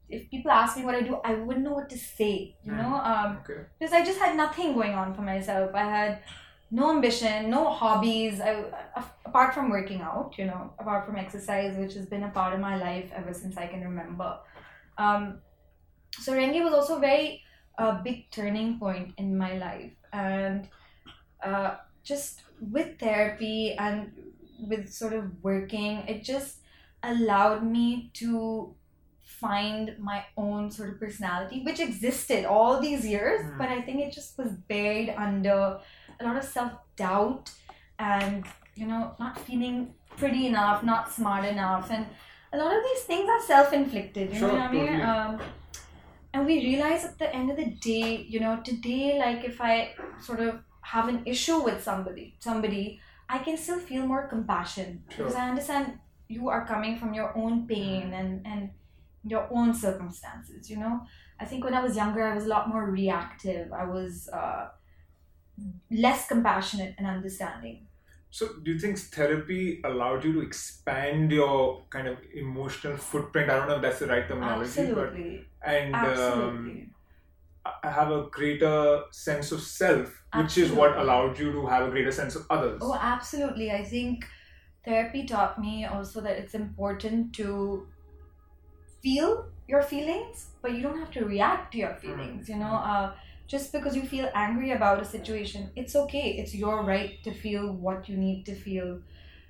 If 0.08 0.30
people 0.30 0.50
ask 0.50 0.76
me 0.76 0.84
what 0.84 0.94
I 0.94 1.00
do, 1.00 1.16
I 1.24 1.34
wouldn't 1.34 1.64
know 1.64 1.72
what 1.72 1.88
to 1.90 1.98
say, 1.98 2.56
you 2.62 2.72
Mm. 2.72 2.76
know. 2.76 2.94
Um, 2.96 3.38
Okay. 3.38 3.62
because 3.78 3.92
I 3.94 4.04
just 4.04 4.18
had 4.18 4.36
nothing 4.36 4.74
going 4.74 4.94
on 4.94 5.14
for 5.14 5.22
myself. 5.22 5.74
I 5.74 5.84
had 5.84 6.22
no 6.70 6.90
ambition, 6.90 7.50
no 7.50 7.70
hobbies. 7.70 8.40
I, 8.40 8.50
a- 9.00 9.04
apart 9.24 9.54
from 9.54 9.70
working 9.70 10.00
out, 10.02 10.36
you 10.38 10.44
know, 10.44 10.72
apart 10.78 11.06
from 11.06 11.16
exercise, 11.16 11.76
which 11.76 11.94
has 11.94 12.06
been 12.06 12.22
a 12.24 12.28
part 12.30 12.52
of 12.54 12.60
my 12.60 12.76
life 12.76 13.10
ever 13.14 13.32
since 13.32 13.56
I 13.56 13.66
can 13.66 13.80
remember. 13.82 14.38
Um, 14.98 15.40
so 16.20 16.32
Rengé 16.34 16.62
was 16.62 16.74
also 16.74 16.96
a 16.98 17.00
very 17.00 17.42
uh, 17.78 18.02
big 18.02 18.30
turning 18.30 18.78
point 18.78 19.14
in 19.16 19.36
my 19.36 19.54
life, 19.58 19.92
and 20.12 20.68
uh, 21.42 21.76
just 22.04 22.42
with 22.60 22.98
therapy 23.00 23.72
and 23.78 24.12
with 24.68 24.92
sort 24.92 25.12
of 25.12 25.42
working, 25.42 25.98
it 26.06 26.22
just 26.22 26.58
allowed 27.12 27.62
me 27.64 28.10
to 28.14 28.74
find 29.22 29.96
my 29.98 30.24
own 30.36 30.70
sort 30.70 30.90
of 30.90 31.00
personality, 31.00 31.62
which 31.64 31.80
existed 31.80 32.44
all 32.44 32.80
these 32.80 33.06
years, 33.06 33.40
Mm. 33.44 33.58
but 33.58 33.68
I 33.68 33.80
think 33.82 34.00
it 34.00 34.12
just 34.12 34.36
was 34.38 34.52
buried 34.52 35.10
under 35.16 35.80
a 36.20 36.24
lot 36.24 36.36
of 36.36 36.44
self 36.44 36.72
doubt 36.96 37.50
and, 37.98 38.44
you 38.74 38.86
know, 38.86 39.14
not 39.18 39.38
feeling 39.38 39.94
pretty 40.16 40.46
enough, 40.46 40.82
not 40.82 41.12
smart 41.12 41.44
enough. 41.44 41.90
And 41.90 42.06
a 42.52 42.58
lot 42.58 42.76
of 42.76 42.82
these 42.84 43.02
things 43.04 43.28
are 43.28 43.40
self 43.40 43.72
inflicted, 43.72 44.32
you 44.32 44.38
Sure, 44.38 44.48
know 44.48 44.54
what 44.54 44.62
I 44.62 44.72
mean? 44.72 44.86
totally. 44.86 45.02
Um, 45.02 45.40
and 46.32 46.46
we 46.46 46.58
realize 46.64 47.04
at 47.04 47.18
the 47.18 47.32
end 47.34 47.50
of 47.50 47.56
the 47.56 47.66
day, 47.90 48.24
you 48.28 48.40
know, 48.40 48.60
today, 48.64 49.18
like 49.18 49.44
if 49.44 49.60
I 49.60 49.94
sort 50.20 50.40
of 50.40 50.60
have 50.82 51.08
an 51.08 51.22
issue 51.26 51.58
with 51.62 51.82
somebody, 51.82 52.36
somebody, 52.40 53.00
I 53.28 53.38
can 53.38 53.56
still 53.56 53.78
feel 53.78 54.06
more 54.06 54.26
compassion 54.28 55.02
Sure. 55.08 55.24
because 55.26 55.34
I 55.34 55.48
understand 55.48 55.98
you 56.28 56.48
are 56.48 56.66
coming 56.66 56.96
from 56.98 57.14
your 57.14 57.36
own 57.36 57.66
pain 57.66 58.12
and 58.12 58.46
and 58.46 58.70
your 59.24 59.48
own 59.50 59.74
circumstances. 59.74 60.70
You 60.70 60.78
know, 60.78 61.00
I 61.40 61.44
think 61.44 61.64
when 61.64 61.74
I 61.74 61.82
was 61.82 61.96
younger, 61.96 62.24
I 62.24 62.34
was 62.34 62.44
a 62.44 62.48
lot 62.48 62.68
more 62.68 62.84
reactive. 62.90 63.72
I 63.72 63.84
was 63.84 64.28
uh, 64.28 64.68
less 65.90 66.28
compassionate 66.28 66.94
and 66.98 67.06
understanding. 67.06 67.86
So, 68.30 68.48
do 68.64 68.72
you 68.72 68.78
think 68.80 68.98
therapy 68.98 69.80
allowed 69.84 70.24
you 70.24 70.32
to 70.32 70.40
expand 70.40 71.30
your 71.30 71.84
kind 71.88 72.08
of 72.08 72.18
emotional 72.34 72.96
footprint? 72.96 73.48
I 73.48 73.56
don't 73.56 73.68
know 73.68 73.76
if 73.76 73.82
that's 73.82 74.00
the 74.00 74.08
right 74.08 74.26
terminology, 74.26 74.80
Absolutely, 74.80 75.46
but 75.60 75.70
and 75.70 75.94
um, 75.94 76.04
absolutely. 76.04 76.90
I 77.82 77.90
have 77.90 78.10
a 78.10 78.26
greater 78.30 79.04
sense 79.12 79.52
of 79.52 79.62
self, 79.62 80.22
which 80.36 80.58
is 80.58 80.72
what 80.72 80.98
allowed 80.98 81.38
you 81.38 81.52
to 81.52 81.66
have 81.66 81.86
a 81.86 81.90
greater 81.90 82.10
sense 82.10 82.34
of 82.34 82.44
others. 82.50 82.80
Oh, 82.84 82.98
absolutely. 83.00 83.70
I 83.70 83.84
think 83.84 84.26
therapy 84.84 85.24
taught 85.24 85.60
me 85.60 85.84
also 85.84 86.20
that 86.20 86.36
it's 86.38 86.54
important 86.54 87.34
to 87.34 87.88
feel 89.02 89.46
your 89.68 89.82
feelings, 89.82 90.50
but 90.62 90.72
you 90.72 90.82
don't 90.82 90.98
have 90.98 91.10
to 91.12 91.24
react 91.24 91.72
to 91.72 91.78
your 91.78 91.94
feelings. 91.94 92.48
You 92.48 92.56
know, 92.56 92.74
uh, 92.74 93.14
just 93.46 93.72
because 93.72 93.96
you 93.96 94.02
feel 94.02 94.30
angry 94.34 94.72
about 94.72 95.00
a 95.00 95.04
situation, 95.04 95.70
it's 95.76 95.94
okay. 95.96 96.32
It's 96.38 96.54
your 96.54 96.82
right 96.84 97.22
to 97.24 97.32
feel 97.32 97.72
what 97.72 98.08
you 98.08 98.16
need 98.16 98.44
to 98.46 98.54
feel. 98.54 99.00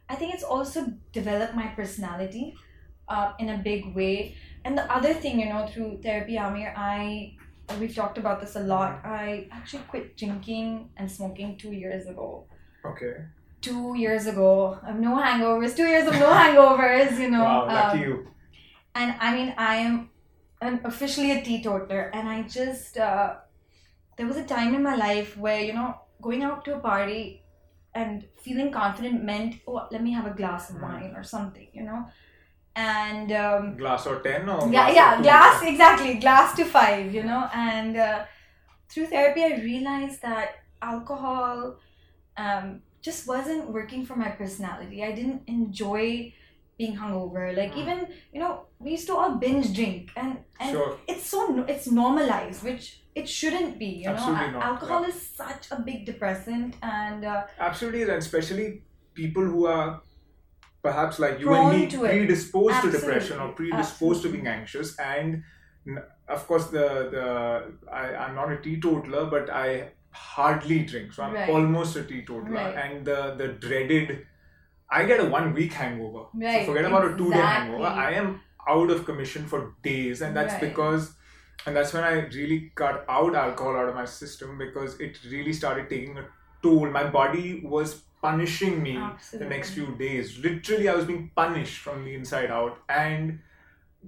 I 0.09 0.14
think 0.16 0.35
it's 0.35 0.43
also 0.43 0.93
developed 1.12 1.55
my 1.55 1.68
personality 1.68 2.55
uh, 3.09 3.32
in 3.39 3.49
a 3.51 3.59
big 3.59 3.95
way. 3.95 4.37
And 4.64 4.76
the 4.76 4.91
other 4.93 5.14
thing, 5.14 5.41
you 5.41 5.49
know, 5.49 5.66
through 5.66 6.01
therapy, 6.03 6.37
Amir, 6.37 6.74
I 6.76 7.37
we've 7.80 7.95
talked 7.95 8.18
about 8.18 8.41
this 8.41 8.57
a 8.57 8.61
lot. 8.61 9.01
I 9.05 9.49
actually 9.51 9.85
quit 9.89 10.16
drinking 10.16 10.91
and 10.97 11.11
smoking 11.11 11.57
two 11.57 11.72
years 11.72 12.07
ago 12.07 12.47
Okay. 12.85 13.14
Two 13.66 13.96
years 13.96 14.26
ago. 14.26 14.78
I 14.82 14.88
have 14.88 15.00
no 15.00 15.16
hangovers. 15.16 15.76
Two 15.76 15.86
years 15.92 16.06
of 16.08 16.14
no 16.14 16.30
hangovers. 16.40 17.18
You 17.18 17.30
know. 17.30 17.44
wow, 17.44 17.66
lucky 17.66 17.98
um, 17.98 18.02
you. 18.08 18.14
and 18.94 19.14
I 19.20 19.34
mean, 19.36 19.54
I 19.58 19.76
am 19.76 20.10
an, 20.60 20.80
officially 20.84 21.30
a 21.32 21.42
teetotaler, 21.42 22.04
and 22.14 22.28
I 22.28 22.42
just 22.42 22.98
uh, 22.98 23.34
there 24.16 24.26
was 24.26 24.36
a 24.36 24.44
time 24.44 24.74
in 24.74 24.82
my 24.82 24.96
life 24.96 25.36
where 25.36 25.60
you 25.60 25.72
know 25.72 25.90
going 26.22 26.42
out 26.42 26.64
to 26.66 26.76
a 26.76 26.78
party 26.78 27.42
and 27.94 28.24
feeling 28.44 28.70
confident 28.72 29.22
meant 29.22 29.56
oh 29.68 29.86
let 29.92 30.02
me 30.02 30.12
have 30.12 30.26
a 30.26 30.34
glass 30.40 30.70
of 30.70 30.76
Mm. 30.76 30.82
wine 30.82 31.12
or 31.16 31.22
something, 31.22 31.68
you 31.72 31.84
know, 31.84 32.00
and 32.76 33.30
um, 33.32 33.76
Glass 33.76 34.06
or 34.06 34.20
10 34.20 34.48
or? 34.48 34.68
yeah, 34.72 34.90
glass 34.92 34.94
yeah, 34.96 35.22
glass 35.22 35.62
exactly, 35.62 36.14
glass 36.14 36.56
to 36.56 36.64
five, 36.64 37.14
you 37.14 37.22
know, 37.22 37.48
and 37.54 37.96
uh, 37.96 38.24
through 38.88 39.06
therapy, 39.06 39.42
I 39.44 39.56
realized 39.62 40.22
that 40.22 40.56
alcohol 40.82 41.76
um, 42.36 42.80
just 43.09 43.20
wasn't 43.34 43.64
working 43.78 44.02
for 44.09 44.16
my 44.24 44.30
personality. 44.42 44.98
I 45.05 45.12
didn't 45.18 45.42
enjoy 45.57 46.32
being 46.78 46.94
hungover. 47.02 47.42
Like 47.61 47.72
Mm. 47.74 47.82
even 47.82 47.98
you 48.32 48.40
know, 48.42 48.52
we 48.84 48.88
used 48.96 49.07
to 49.11 49.14
all 49.20 49.32
binge 49.44 49.68
drink, 49.78 50.05
and 50.22 50.32
and 50.61 50.70
Sure. 50.76 50.90
it's 51.12 51.26
so 51.34 51.40
it's 51.74 51.86
normalized, 52.02 52.61
which 52.68 52.84
it 53.20 53.26
shouldn't 53.38 53.74
be. 53.82 53.90
You 54.02 54.09
Absolutely 54.14 54.46
know, 54.46 54.52
not, 54.59 54.62
Al- 54.64 54.72
alcohol 54.72 55.05
is 55.12 55.18
such 55.42 55.64
a 55.76 55.78
big 55.90 56.00
depressant, 56.11 56.70
and 56.82 57.20
uh, 57.32 57.44
Absolutely, 57.68 58.02
and 58.02 58.12
especially 58.26 58.66
people 59.22 59.44
who 59.55 59.66
are 59.76 59.88
perhaps 60.82 61.18
like 61.24 61.36
you 61.40 61.52
and 61.55 61.68
me 61.74 61.82
predisposed 62.07 62.80
to 62.82 62.90
depression 62.90 63.38
or 63.40 63.48
predisposed 63.61 64.22
to 64.24 64.28
being 64.34 64.46
anxious 64.46 64.88
and 64.98 65.42
n- 65.92 66.02
of 66.36 66.40
course 66.48 66.66
the 66.76 66.86
the 67.14 67.24
i'm 68.00 68.34
not 68.40 68.52
a 68.57 68.59
teetotaler 68.66 69.22
but 69.34 69.48
i 69.62 69.68
hardly 70.14 70.78
drink 70.84 71.12
so 71.12 71.22
i'm 71.24 71.34
Right. 71.34 71.48
almost 71.48 71.96
a 71.96 72.04
teetotaler 72.04 72.50
Right. 72.60 72.76
and 72.84 73.04
the 73.04 73.34
the 73.40 73.48
dreaded 73.66 74.26
i 74.90 75.04
get 75.04 75.20
a 75.20 75.24
one 75.24 75.52
week 75.54 75.72
hangover. 75.72 76.24
Right, 76.34 76.64
so 76.66 76.72
forget 76.72 76.84
about 76.90 77.04
a 77.10 77.16
two 77.16 77.30
day 77.32 77.40
hangover. 77.40 77.86
I 77.86 78.12
am 78.12 78.40
out 78.68 78.90
of 78.90 79.04
commission 79.04 79.46
for 79.52 79.60
days 79.82 80.22
and 80.22 80.36
that's 80.36 80.54
because 80.60 81.14
and 81.66 81.76
that's 81.76 81.92
when 81.96 82.04
i 82.04 82.12
really 82.38 82.58
cut 82.82 83.04
out 83.08 83.34
alcohol 83.34 83.76
out 83.80 83.88
of 83.88 83.94
my 83.94 84.04
system 84.04 84.56
because 84.58 84.98
it 85.00 85.18
really 85.32 85.52
started 85.52 85.88
taking 85.90 86.16
a 86.18 86.26
toll. 86.62 86.86
My 86.90 87.04
body 87.16 87.60
was 87.74 87.94
punishing 88.22 88.82
me 88.82 88.94
the 89.32 89.44
next 89.54 89.70
few 89.78 89.88
days. 90.04 90.38
Literally 90.38 90.88
i 90.88 90.94
was 90.94 91.04
being 91.12 91.30
punished 91.42 91.78
from 91.88 92.04
the 92.04 92.14
inside 92.14 92.50
out. 92.50 92.78
And 92.88 93.40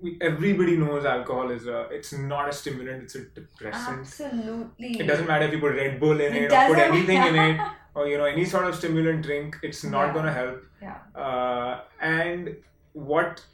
we, 0.02 0.18
everybody 0.20 0.76
knows 0.76 1.04
alcohol 1.04 1.50
is 1.50 1.66
a 1.66 1.82
it's 1.90 2.12
not 2.12 2.48
a 2.48 2.52
stimulant 2.52 3.02
it's 3.04 3.14
a 3.14 3.24
depressant 3.38 4.00
absolutely, 4.00 4.98
it 5.00 5.04
doesn't 5.06 5.26
matter 5.26 5.46
if 5.46 5.52
you 5.52 5.60
put 5.60 5.74
red 5.74 5.98
bull 6.00 6.20
in 6.20 6.34
It 6.34 6.42
it, 6.44 6.52
or 6.52 6.66
put 6.74 6.78
anything 6.78 7.22
in 7.22 7.36
it 7.36 7.60
or 7.94 8.06
you 8.06 8.18
know 8.18 8.24
any 8.24 8.44
sort 8.44 8.64
of 8.66 8.74
stimulant 8.74 9.22
drink 9.22 9.56
it's 9.62 9.84
not 9.84 10.06
Yeah. 10.08 10.12
going 10.12 10.26
to 10.26 10.32
help 10.32 10.62
Yeah. 10.82 10.98
uh, 11.14 11.80
and 12.00 12.56
what 12.92 13.44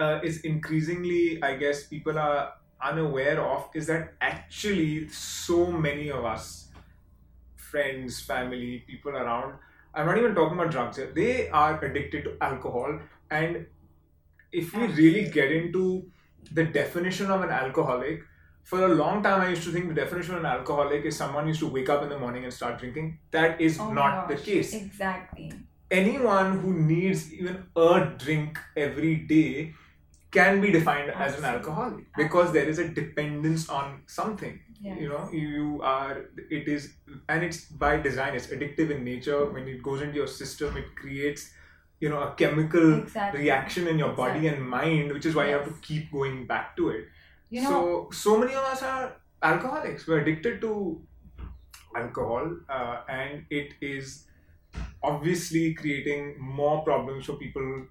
uh, 0.00 0.20
is 0.22 0.40
increasingly 0.40 1.42
i 1.42 1.56
guess 1.56 1.84
people 1.86 2.18
are 2.18 2.52
unaware 2.82 3.40
of 3.40 3.68
is 3.74 3.86
that 3.86 4.12
actually 4.20 5.08
so 5.08 5.72
many 5.72 6.10
of 6.10 6.24
us 6.24 6.68
friends 7.56 8.20
family 8.20 8.84
people 8.86 9.12
around 9.16 9.54
i'm 9.94 10.06
not 10.06 10.18
even 10.18 10.34
talking 10.34 10.58
about 10.58 10.70
drugs 10.70 10.96
here 10.96 11.10
they 11.14 11.48
are 11.48 11.82
addicted 11.84 12.24
to 12.24 12.36
alcohol 12.40 12.98
and 13.30 13.66
if 14.52 14.74
we 14.74 14.86
really 14.86 15.28
get 15.30 15.50
into 15.52 16.06
the 16.52 16.64
definition 16.64 17.30
of 17.30 17.42
an 17.42 17.50
alcoholic 17.50 18.20
for 18.62 18.84
a 18.84 18.88
long 18.88 19.22
time 19.22 19.40
i 19.40 19.48
used 19.48 19.62
to 19.64 19.70
think 19.72 19.88
the 19.88 19.94
definition 19.94 20.34
of 20.34 20.40
an 20.40 20.46
alcoholic 20.46 21.04
is 21.04 21.16
someone 21.16 21.46
used 21.46 21.60
to 21.60 21.68
wake 21.68 21.88
up 21.88 22.02
in 22.02 22.08
the 22.08 22.18
morning 22.18 22.44
and 22.44 22.52
start 22.52 22.78
drinking. 22.78 23.18
That 23.30 23.60
is 23.60 23.78
Oh 23.80 23.92
not 23.92 24.28
the 24.28 24.36
case. 24.36 24.74
Exactly. 24.74 25.52
anyone 25.90 26.58
who 26.60 26.72
needs 26.74 27.32
even 27.32 27.64
a 27.76 28.12
drink 28.18 28.58
every 28.76 29.16
day 29.16 29.72
can 30.32 30.60
be 30.60 30.70
defined 30.72 31.10
as 31.10 31.38
an 31.38 31.44
alcoholic 31.44 32.06
because 32.16 32.52
there 32.52 32.68
is 32.68 32.78
a 32.78 32.88
dependence 32.88 33.68
on 33.68 34.02
something. 34.06 34.60
Yes. 34.80 34.98
you 35.00 35.08
know 35.08 35.30
you 35.32 35.80
are 35.82 36.26
it 36.50 36.68
is 36.68 36.92
and 37.30 37.42
it's 37.42 37.60
by 37.84 37.96
design 37.96 38.34
it's 38.34 38.48
addictive 38.48 38.90
in 38.90 39.04
nature. 39.04 39.46
When 39.46 39.66
it 39.68 39.82
goes 39.82 40.02
into 40.02 40.16
your 40.16 40.26
system 40.26 40.76
it 40.76 40.94
creates 40.96 41.50
you 42.00 42.08
know 42.08 42.20
a 42.22 42.34
chemical 42.34 42.98
Exactly. 43.00 43.40
reaction 43.42 43.86
in 43.88 43.98
your 43.98 44.12
body 44.12 44.48
and 44.48 44.62
mind 44.68 45.12
which 45.12 45.26
is 45.26 45.34
why 45.34 45.46
you 45.48 45.54
have 45.54 45.64
to 45.64 45.74
keep 45.82 46.10
going 46.12 46.46
back 46.46 46.76
to 46.76 46.90
it. 46.90 47.06
You 47.50 47.62
know, 47.62 47.70
so 47.70 48.08
so 48.12 48.38
many 48.38 48.54
of 48.54 48.64
us 48.64 48.82
are 48.82 49.16
alcoholics. 49.42 50.06
We're 50.06 50.20
addicted 50.20 50.60
to 50.62 51.00
alcohol 51.94 52.56
uh, 52.68 52.96
and 53.08 53.44
it 53.50 53.72
is 53.80 54.24
obviously 55.02 55.74
creating 55.74 56.36
more 56.38 56.82
problems 56.82 57.24
for 57.26 57.34
people 57.34 57.86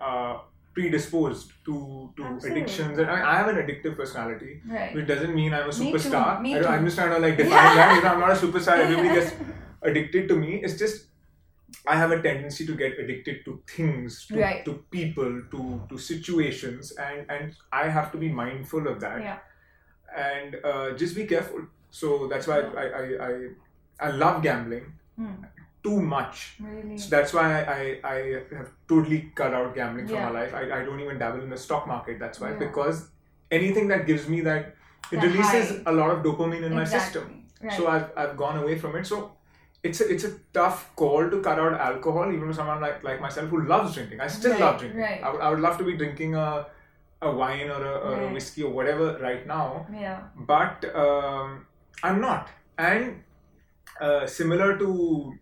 uh, 0.00 0.38
predisposed 0.74 1.50
to, 1.64 2.12
to 2.16 2.24
Absolutely. 2.24 2.60
addictions. 2.62 2.98
And 2.98 3.10
I, 3.10 3.16
mean, 3.16 3.24
I 3.24 3.36
have 3.38 3.48
an 3.48 3.56
addictive 3.56 3.96
personality 3.96 4.60
right. 4.68 4.94
which 4.94 5.06
doesn't 5.06 5.34
mean 5.34 5.52
I'm 5.52 5.64
a 5.70 5.72
Me 5.78 5.90
too, 5.92 5.98
superstar. 5.98 6.40
Me 6.40 6.56
I 6.56 6.60
don't- 6.60 6.72
I'm 6.72 6.84
just 6.84 6.96
trying 6.96 7.10
to 7.10 7.18
like 7.18 7.36
define 7.42 7.52
Yeah. 7.52 7.74
that. 7.74 7.96
You 7.96 8.02
know, 8.02 8.08
I'm 8.14 8.20
not 8.20 8.30
a 8.30 8.34
superstar. 8.34 8.78
Everybody 8.78 9.08
gets 9.08 9.32
addicted 9.82 10.28
to 10.28 10.36
me. 10.36 10.56
It's 10.62 10.78
just 10.78 11.06
I 11.86 11.96
have 11.96 12.10
a 12.12 12.20
tendency 12.22 12.66
to 12.66 12.74
get 12.74 12.98
addicted 12.98 13.44
to 13.44 13.62
things, 13.76 14.26
to, 14.26 14.40
Right. 14.40 14.64
to 14.64 14.74
people, 14.90 15.42
to 15.52 15.80
to 15.88 15.98
situations, 15.98 16.92
and 16.92 17.30
and 17.30 17.54
I 17.72 17.88
have 17.88 18.10
to 18.12 18.18
be 18.18 18.28
mindful 18.28 18.88
of 18.88 19.00
that 19.00 19.20
Yeah. 19.22 19.38
and 20.16 20.56
uh, 20.64 20.90
just 21.02 21.14
be 21.14 21.26
careful. 21.26 21.62
So 21.90 22.26
that's 22.28 22.46
why 22.46 22.60
I 22.60 22.86
I, 23.02 23.04
I, 23.28 23.32
I 24.08 24.10
love 24.10 24.42
gambling 24.42 24.92
Hmm. 25.16 25.44
too 25.82 26.00
much. 26.00 26.56
Really. 26.60 26.96
So 26.98 27.10
that's 27.10 27.32
why 27.36 27.46
I, 27.76 27.80
I, 28.12 28.16
have 28.58 28.70
totally 28.88 29.18
cut 29.40 29.52
out 29.54 29.74
gambling 29.74 30.06
from 30.08 30.20
my 30.22 30.30
life. 30.30 30.54
I, 30.54 30.62
I 30.78 30.84
don't 30.84 31.00
even 31.00 31.18
dabble 31.18 31.42
in 31.42 31.50
the 31.50 31.58
stock 31.58 31.86
market. 31.86 32.18
That's 32.18 32.40
why 32.40 32.50
Yeah. 32.52 32.58
because 32.66 33.08
anything 33.50 33.88
that 33.88 34.06
gives 34.06 34.28
me 34.28 34.40
that 34.42 34.76
it 35.12 35.16
That 35.20 35.24
releases 35.26 35.70
high. 35.70 35.90
a 35.92 35.94
lot 36.00 36.10
of 36.14 36.22
dopamine 36.24 36.62
in 36.70 36.74
my 36.74 36.84
system. 36.84 37.44
Right. 37.62 37.72
So 37.76 37.88
I've, 37.88 38.08
I've 38.16 38.34
gone 38.36 38.56
away 38.62 38.78
from 38.78 38.96
it. 38.96 39.06
So 39.06 39.32
it's 39.82 40.00
a, 40.00 40.08
it's 40.12 40.24
a 40.24 40.32
tough 40.52 40.94
call 40.96 41.30
to 41.30 41.40
cut 41.40 41.58
out 41.58 41.72
alcohol, 41.74 42.32
even 42.32 42.46
for 42.48 42.52
someone 42.52 42.80
like, 42.80 43.02
like 43.02 43.20
myself 43.20 43.48
who 43.48 43.62
loves 43.66 43.94
drinking. 43.94 44.20
I 44.20 44.26
still 44.26 44.52
Right, 44.52 44.60
love 44.60 44.78
drinking. 44.80 45.00
right. 45.00 45.22
I, 45.22 45.30
would, 45.32 45.40
I 45.40 45.50
would 45.50 45.60
love 45.60 45.78
to 45.78 45.84
be 45.84 45.96
drinking 45.96 46.34
a, 46.34 46.66
a 47.22 47.30
wine 47.30 47.68
or, 47.70 47.82
a, 47.84 47.92
or 48.08 48.20
a 48.22 48.32
whiskey 48.32 48.62
or 48.62 48.72
whatever 48.72 49.18
right 49.20 49.46
now, 49.46 49.86
yeah. 49.92 50.20
but 50.36 50.84
um, 50.94 51.66
I'm 52.02 52.20
not. 52.20 52.48
And 52.78 53.22
uh, 54.00 54.26
similar 54.26 54.78
to 54.78 55.32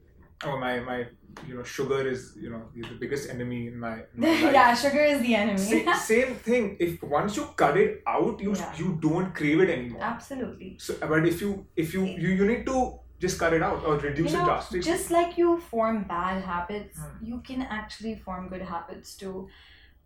oh, 0.45 0.59
my, 0.59 0.81
my 0.81 1.07
you 1.47 1.55
know 1.55 1.63
sugar 1.63 2.05
is 2.09 2.33
you 2.41 2.51
know 2.51 2.63
the 2.75 2.97
biggest 2.99 3.31
enemy 3.31 3.69
in 3.69 3.79
my, 3.79 3.95
in 4.15 4.21
my 4.21 4.29
life. 4.43 4.53
yeah, 4.53 4.75
sugar 4.75 5.01
is 5.05 5.21
the 5.21 5.35
enemy. 5.37 5.85
Sa- 5.85 5.93
same 6.13 6.35
thing. 6.37 6.77
If 6.81 7.01
once 7.03 7.37
you 7.37 7.45
cut 7.57 7.77
it 7.77 8.03
out, 8.07 8.41
you 8.41 8.55
Yeah. 8.57 8.73
you 8.77 8.99
don't 9.01 9.33
crave 9.35 9.61
it 9.61 9.71
anymore. 9.71 10.03
Absolutely. 10.03 10.77
So, 10.81 10.95
but 11.01 11.27
if 11.27 11.41
you 11.41 11.67
if 11.77 11.95
you 11.95 12.05
you, 12.07 12.29
you 12.41 12.45
need 12.47 12.67
to 12.67 12.99
just 13.21 13.39
cut 13.39 13.53
it 13.53 13.63
out 13.63 13.85
or 13.85 13.97
reduce 13.99 14.33
you 14.33 14.41
it 14.41 14.45
drastically. 14.45 14.81
just 14.83 15.11
like 15.11 15.37
you 15.39 15.59
form 15.59 16.05
bad 16.05 16.43
habits, 16.45 16.99
Hmm. 16.99 17.25
you 17.25 17.41
can 17.41 17.63
actually 17.63 18.15
form 18.17 18.49
good 18.49 18.63
habits 18.63 19.17
too. 19.17 19.49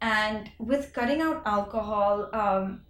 And 0.00 0.50
with 0.58 0.92
cutting 0.92 1.20
out 1.20 1.42
alcohol, 1.46 2.28
um, 2.32 2.82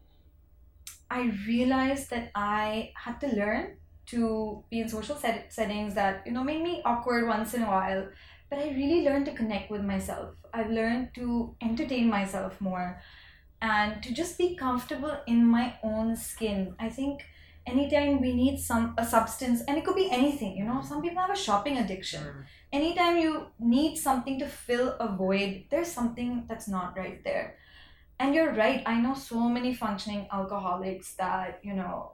I 1.11 1.33
realized 1.47 2.11
that 2.11 2.31
I 2.35 2.93
had 2.97 3.21
to 3.21 3.29
learn 3.29 3.77
to 4.07 4.65
be 4.71 4.81
in 4.81 4.89
social 4.89 5.17
set- 5.17 5.53
settings 5.53 5.95
that 5.95 6.27
you 6.27 6.33
know 6.33 6.43
made 6.45 6.63
me 6.63 6.83
awkward 6.85 7.27
once 7.29 7.55
in 7.55 7.63
a 7.63 7.67
while. 7.67 8.09
But 8.49 8.59
I 8.59 8.69
really 8.71 9.03
learned 9.05 9.27
to 9.27 9.33
connect 9.33 9.71
with 9.71 9.83
myself. 9.83 10.35
I've 10.53 10.71
learned 10.71 11.15
to 11.15 11.55
entertain 11.63 12.09
myself 12.09 12.61
more, 12.61 13.01
and 13.61 14.03
to 14.03 14.13
just 14.13 14.37
be 14.39 14.57
comfortable 14.57 15.17
in 15.27 15.47
my 15.47 15.75
own 15.83 16.17
skin. 16.17 16.75
I 16.79 16.89
think 16.91 17.23
anytime 17.67 18.21
we 18.21 18.33
need 18.35 18.59
some 18.59 18.95
a 18.99 19.05
substance 19.07 19.63
and 19.69 19.79
it 19.79 19.85
could 19.85 19.95
be 19.95 20.11
anything 20.11 20.57
you 20.57 20.65
know 20.65 20.81
some 20.83 21.01
people 21.03 21.21
have 21.21 21.31
a 21.31 21.37
shopping 21.37 21.79
addiction. 21.79 22.23
Mm. 22.23 22.45
anytime 22.73 23.17
you 23.19 23.47
need 23.61 23.97
something 23.97 24.39
to 24.39 24.47
fill 24.47 24.97
a 24.99 25.09
void 25.17 25.65
there's 25.71 25.91
something 25.91 26.45
that's 26.49 26.69
not 26.69 26.97
right 26.97 27.23
there. 27.25 27.57
And 28.19 28.35
you're 28.35 28.53
right 28.55 28.83
i 28.87 28.95
know 29.01 29.15
so 29.15 29.49
many 29.49 29.75
functioning 29.75 30.29
alcoholics 30.33 31.15
that 31.15 31.59
you 31.63 31.75
know 31.75 32.13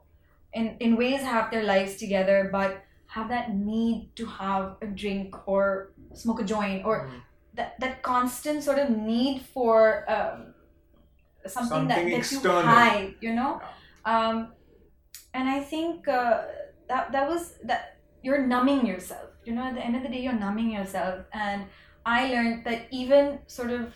in 0.53 0.75
in 0.79 0.95
ways 0.97 1.21
have 1.21 1.51
their 1.51 1.63
lives 1.63 1.97
together 1.97 2.49
but 2.51 2.81
have 3.07 3.29
that 3.29 3.53
need 3.55 4.09
to 4.15 4.25
have 4.25 4.77
a 4.81 4.87
drink 4.87 5.35
or 5.47 5.91
smoke 6.13 6.41
a 6.41 6.43
joint 6.43 6.85
or 6.85 6.95
Mm. 7.07 7.21
that 7.57 7.79
that 7.79 8.01
constant 8.01 8.63
sort 8.63 8.79
of 8.79 8.89
need 8.89 9.41
for 9.53 10.05
um, 10.09 10.53
something, 11.47 11.87
that 11.87 11.97
Something 11.97 12.15
gets 12.15 12.31
you 12.31 12.41
high 12.49 13.13
you 13.21 13.33
know? 13.33 13.61
Um, 14.05 14.53
and 15.33 15.47
I 15.47 15.59
think 15.61 16.07
uh, 16.07 16.43
that 16.87 17.11
that 17.11 17.29
was 17.29 17.55
that 17.63 17.97
you're 18.21 18.45
numbing 18.45 18.85
yourself. 18.85 19.29
You 19.45 19.53
know, 19.53 19.63
at 19.63 19.75
the 19.75 19.85
end 19.85 19.95
of 19.95 20.03
the 20.03 20.09
day, 20.09 20.21
you're 20.21 20.33
numbing 20.33 20.71
yourself. 20.71 21.25
And 21.33 21.65
I 22.05 22.27
learned 22.27 22.65
that 22.65 22.87
even 22.91 23.39
sort 23.47 23.71
of 23.71 23.93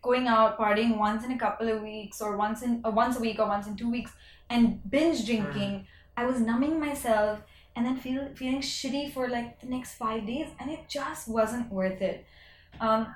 going 0.00 0.26
out 0.26 0.58
partying 0.58 0.96
once 0.96 1.24
in 1.24 1.32
a 1.32 1.38
couple 1.38 1.68
of 1.68 1.82
weeks, 1.82 2.20
or 2.20 2.36
once 2.36 2.62
in 2.62 2.80
or 2.84 2.92
once 2.92 3.16
a 3.16 3.20
week, 3.20 3.38
or 3.38 3.46
once 3.46 3.66
in 3.66 3.76
two 3.76 3.90
weeks, 3.90 4.12
and 4.50 4.80
binge 4.90 5.24
drinking, 5.26 5.86
I 6.16 6.26
was 6.26 6.40
numbing 6.40 6.78
myself 6.80 7.40
and 7.74 7.86
then 7.86 7.96
feel 7.96 8.28
feeling 8.34 8.60
shitty 8.60 9.12
for 9.12 9.28
like 9.28 9.60
the 9.60 9.66
next 9.66 9.94
five 9.94 10.26
days, 10.26 10.48
and 10.60 10.70
it 10.70 10.88
just 10.88 11.28
wasn't 11.28 11.70
worth 11.72 12.00
it. 12.00 12.24
Um, 12.80 13.06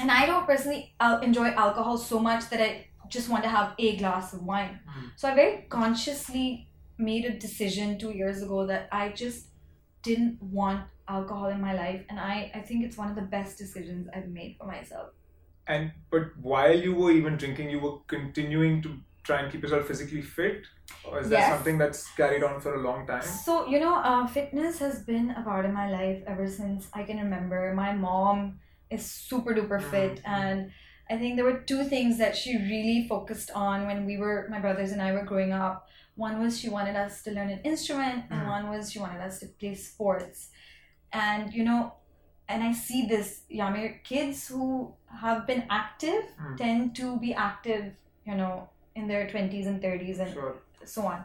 and 0.00 0.10
I 0.10 0.26
don't 0.26 0.46
personally 0.46 0.94
uh, 1.00 1.20
enjoy 1.22 1.48
alcohol 1.48 1.98
so 1.98 2.18
much 2.18 2.48
that 2.50 2.60
I 2.60 2.86
just 3.08 3.28
want 3.28 3.42
to 3.42 3.50
have 3.50 3.74
a 3.78 3.96
glass 3.96 4.32
of 4.32 4.42
wine. 4.44 4.78
Mm. 4.88 5.10
So 5.16 5.28
I 5.28 5.34
very 5.34 5.66
consciously 5.68 6.68
made 7.00 7.24
a 7.24 7.38
decision 7.38 7.98
two 7.98 8.10
years 8.10 8.42
ago 8.42 8.66
that 8.66 8.88
I 8.92 9.10
just 9.10 9.46
didn't 10.02 10.42
want 10.42 10.86
alcohol 11.08 11.46
in 11.46 11.60
my 11.60 11.74
life, 11.74 12.04
and 12.08 12.18
I, 12.18 12.50
I 12.54 12.60
think 12.60 12.84
it's 12.84 12.96
one 12.96 13.08
of 13.08 13.16
the 13.16 13.22
best 13.22 13.58
decisions 13.58 14.08
I've 14.14 14.28
made 14.28 14.56
for 14.58 14.66
myself. 14.66 15.10
And 15.66 15.92
but 16.10 16.36
while 16.40 16.76
you 16.76 16.94
were 16.94 17.12
even 17.12 17.36
drinking, 17.36 17.70
you 17.70 17.80
were 17.80 17.98
continuing 18.06 18.82
to 18.82 18.96
try 19.22 19.40
and 19.40 19.52
keep 19.52 19.62
yourself 19.62 19.86
physically 19.86 20.22
fit, 20.22 20.66
or 21.04 21.20
is 21.20 21.28
that 21.28 21.48
something 21.48 21.78
that's 21.78 22.08
carried 22.14 22.42
on 22.42 22.60
for 22.60 22.74
a 22.74 22.80
long 22.80 23.06
time? 23.06 23.22
So, 23.22 23.66
you 23.66 23.78
know, 23.78 23.96
uh, 23.96 24.26
fitness 24.26 24.78
has 24.78 25.02
been 25.02 25.30
a 25.32 25.42
part 25.42 25.66
of 25.66 25.72
my 25.72 25.90
life 25.90 26.22
ever 26.26 26.48
since 26.48 26.88
I 26.92 27.02
can 27.02 27.18
remember. 27.18 27.72
My 27.74 27.92
mom 27.92 28.58
is 28.90 29.04
super 29.04 29.54
duper 29.54 29.80
fit, 29.82 30.16
Mhm. 30.16 30.28
and 30.38 30.70
I 31.10 31.18
think 31.18 31.36
there 31.36 31.44
were 31.44 31.60
two 31.60 31.84
things 31.84 32.18
that 32.18 32.36
she 32.36 32.56
really 32.56 33.06
focused 33.08 33.50
on 33.50 33.86
when 33.86 34.06
we 34.06 34.16
were, 34.16 34.46
my 34.48 34.60
brothers 34.60 34.92
and 34.92 35.02
I 35.02 35.12
were 35.12 35.24
growing 35.24 35.52
up. 35.52 35.86
One 36.26 36.40
was 36.42 36.58
she 36.60 36.68
wanted 36.68 36.96
us 37.04 37.22
to 37.24 37.30
learn 37.36 37.50
an 37.56 37.60
instrument, 37.72 38.24
and 38.30 38.40
Mhm. 38.40 38.50
one 38.56 38.64
was 38.72 38.92
she 38.92 39.00
wanted 39.04 39.22
us 39.28 39.40
to 39.40 39.46
play 39.60 39.74
sports. 39.74 40.50
And, 41.12 41.52
you 41.52 41.64
know, 41.64 41.82
and 42.48 42.62
I 42.62 42.72
see 42.72 43.06
this, 43.06 43.28
Yameer, 43.60 44.02
kids 44.04 44.48
who 44.48 44.64
have 45.22 45.46
been 45.46 45.64
active 45.70 46.24
Mm. 46.40 46.56
tend 46.62 46.96
to 46.96 47.06
be 47.24 47.32
active, 47.34 47.84
you 48.28 48.34
know, 48.40 48.54
in 48.94 49.08
their 49.08 49.24
20s 49.32 49.66
and 49.66 49.80
30s 49.82 50.18
and 50.18 50.32
Sure. 50.34 50.54
so 50.84 51.06
on. 51.12 51.24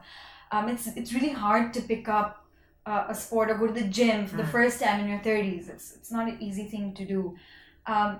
Um, 0.52 0.70
it's 0.70 0.88
it's 1.00 1.14
really 1.14 1.34
hard 1.46 1.74
to 1.76 1.82
pick 1.82 2.08
up 2.08 2.32
uh, 2.86 3.06
a 3.10 3.16
sport 3.16 3.50
or 3.52 3.56
go 3.58 3.68
to 3.68 3.74
the 3.74 3.88
gym 4.00 4.28
for 4.28 4.38
the 4.38 4.44
Mm. 4.44 4.52
first 4.58 4.80
time 4.80 5.00
in 5.02 5.08
your 5.10 5.22
thirties. 5.28 5.70
It's 5.70 5.88
it's 5.98 6.12
not 6.12 6.28
an 6.32 6.38
easy 6.48 6.66
thing 6.74 6.94
to 6.96 7.06
do. 7.06 7.22
Um, 7.88 8.12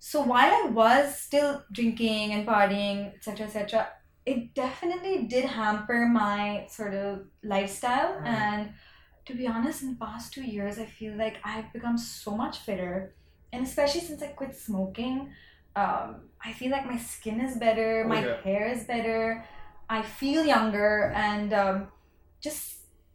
so 0.00 0.22
while 0.22 0.52
I 0.52 0.68
was 0.70 1.20
still 1.20 1.64
drinking 1.72 2.32
and 2.32 2.46
partying, 2.46 3.14
etc., 3.16 3.46
etc., 3.46 3.88
it 4.32 4.54
definitely 4.54 5.16
did 5.34 5.44
hamper 5.46 6.06
my 6.06 6.66
sort 6.68 6.94
of 6.94 7.26
lifestyle. 7.42 8.20
And 8.24 8.72
to 9.26 9.34
be 9.34 9.46
honest, 9.46 9.82
in 9.82 9.90
the 9.92 10.04
past 10.06 10.32
two 10.34 10.42
years, 10.44 10.78
I 10.78 10.86
feel 10.86 11.14
like 11.16 11.36
I've 11.44 11.72
become 11.72 11.98
so 11.98 12.36
much 12.36 12.58
fitter, 12.58 13.14
and 13.52 13.66
especially 13.66 14.02
since 14.02 14.22
I 14.22 14.28
quit 14.28 14.54
smoking. 14.56 15.16
Um, 15.76 16.28
I 16.44 16.52
feel 16.52 16.70
like 16.70 16.86
my 16.86 16.98
skin 16.98 17.40
is 17.40 17.56
better, 17.56 18.04
Oh, 18.04 18.08
my 18.08 18.20
yeah. 18.20 18.36
hair 18.44 18.68
is 18.68 18.84
better, 18.84 19.44
I 19.88 20.02
feel 20.02 20.44
younger, 20.44 21.12
and 21.14 21.52
um, 21.52 21.88
just 22.42 22.64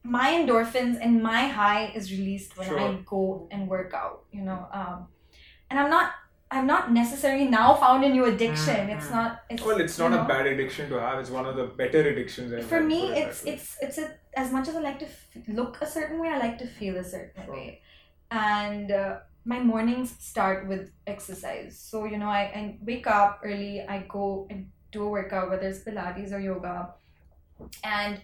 my 0.03 0.29
endorphins 0.31 0.97
and 1.01 1.21
my 1.21 1.47
high 1.47 1.91
is 1.95 2.11
released 2.11 2.57
when 2.57 2.69
I 2.77 3.03
go 3.05 3.47
and 3.51 3.67
work 3.67 3.93
out. 3.93 4.25
You 4.31 4.43
know, 4.43 4.67
um, 4.73 5.07
and 5.69 5.79
I'm 5.79 5.89
not. 5.89 6.11
I'm 6.53 6.67
not 6.67 6.91
necessarily 6.91 7.47
now 7.47 7.73
found 7.75 8.03
a 8.03 8.09
new 8.09 8.25
addiction. 8.25 8.89
It's 8.89 9.07
Mhm. 9.07 9.15
not. 9.17 9.41
It's, 9.49 9.63
Well, 9.65 9.79
it's 9.85 9.97
not 9.97 10.13
a 10.13 10.17
know, 10.17 10.25
bad 10.33 10.45
addiction 10.53 10.89
to 10.89 10.99
have. 10.99 11.19
It's 11.19 11.29
one 11.39 11.45
of 11.51 11.55
the 11.55 11.65
better 11.81 12.01
addictions. 12.11 12.53
I've 12.53 12.69
For 12.69 12.79
had, 12.79 12.87
me, 12.93 13.01
it's 13.23 13.43
it's 13.53 13.67
it's 13.81 13.97
a 13.97 14.07
as 14.43 14.51
much 14.51 14.67
as 14.69 14.75
I 14.75 14.81
like 14.89 14.99
to 14.99 15.05
f- 15.05 15.27
look 15.59 15.81
a 15.81 15.87
certain 15.87 16.19
way, 16.21 16.29
I 16.29 16.37
like 16.37 16.57
to 16.59 16.67
feel 16.79 16.95
a 16.97 17.03
certain 17.03 17.45
Sure. 17.45 17.55
way, 17.55 17.81
and 18.31 18.91
uh, 18.91 19.19
my 19.45 19.59
mornings 19.59 20.15
start 20.19 20.67
with 20.67 20.91
exercise. 21.07 21.79
So 21.79 22.05
you 22.05 22.17
know, 22.17 22.29
I, 22.29 22.43
I 22.61 22.77
wake 22.91 23.07
up 23.07 23.41
early. 23.43 23.75
I 23.95 24.05
go 24.17 24.47
and 24.51 24.69
do 24.91 25.03
a 25.03 25.09
workout, 25.09 25.49
whether 25.49 25.67
it's 25.67 25.83
Pilates 25.83 26.31
or 26.31 26.39
yoga, 26.39 26.93
and 27.83 28.21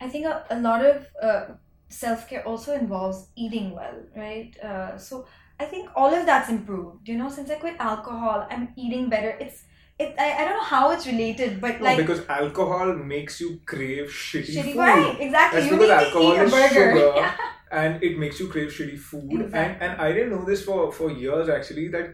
I 0.00 0.08
think 0.08 0.26
a, 0.26 0.44
a 0.50 0.60
lot 0.60 0.84
of 0.84 1.06
uh, 1.22 1.46
self 1.88 2.28
care 2.28 2.46
also 2.46 2.74
involves 2.74 3.28
eating 3.36 3.72
well, 3.74 4.02
right? 4.16 4.54
Uh, 4.62 4.98
so 4.98 5.26
I 5.60 5.64
think 5.72 5.90
all 5.94 6.12
of 6.14 6.26
that's 6.26 6.48
improved. 6.48 7.08
You 7.08 7.16
know, 7.18 7.28
since 7.28 7.50
I 7.50 7.56
quit 7.56 7.76
alcohol, 7.78 8.46
I'm 8.50 8.68
eating 8.76 9.08
better. 9.10 9.30
It's 9.40 9.64
it. 9.98 10.14
I, 10.18 10.28
I 10.38 10.44
don't 10.46 10.56
know 10.58 10.64
how 10.74 10.90
it's 10.92 11.06
related, 11.06 11.60
but 11.60 11.78
No, 11.80 11.84
like 11.86 11.98
because 11.98 12.22
alcohol 12.28 12.94
makes 12.94 13.40
you 13.40 13.60
crave 13.66 14.06
shitty, 14.08 14.54
shitty 14.56 14.72
food. 14.72 14.78
right 14.78 15.16
exactly 15.20 15.60
That's 15.60 15.70
you 15.72 15.78
because 15.78 15.90
alcohol 16.04 16.34
eat 16.34 16.38
a 16.38 16.42
is 16.44 16.50
burger 16.52 16.68
sugar. 16.92 17.12
Yeah. 17.22 17.34
and 17.72 18.02
it 18.02 18.18
makes 18.18 18.40
you 18.40 18.48
crave 18.48 18.70
shitty 18.76 18.98
food 18.98 19.42
and, 19.60 19.70
and 19.84 20.00
i 20.06 20.08
didn't 20.14 20.30
know 20.30 20.44
this 20.44 20.64
for 20.68 20.90
for 20.90 21.08
years 21.24 21.48
actually 21.48 21.86
that 21.88 22.08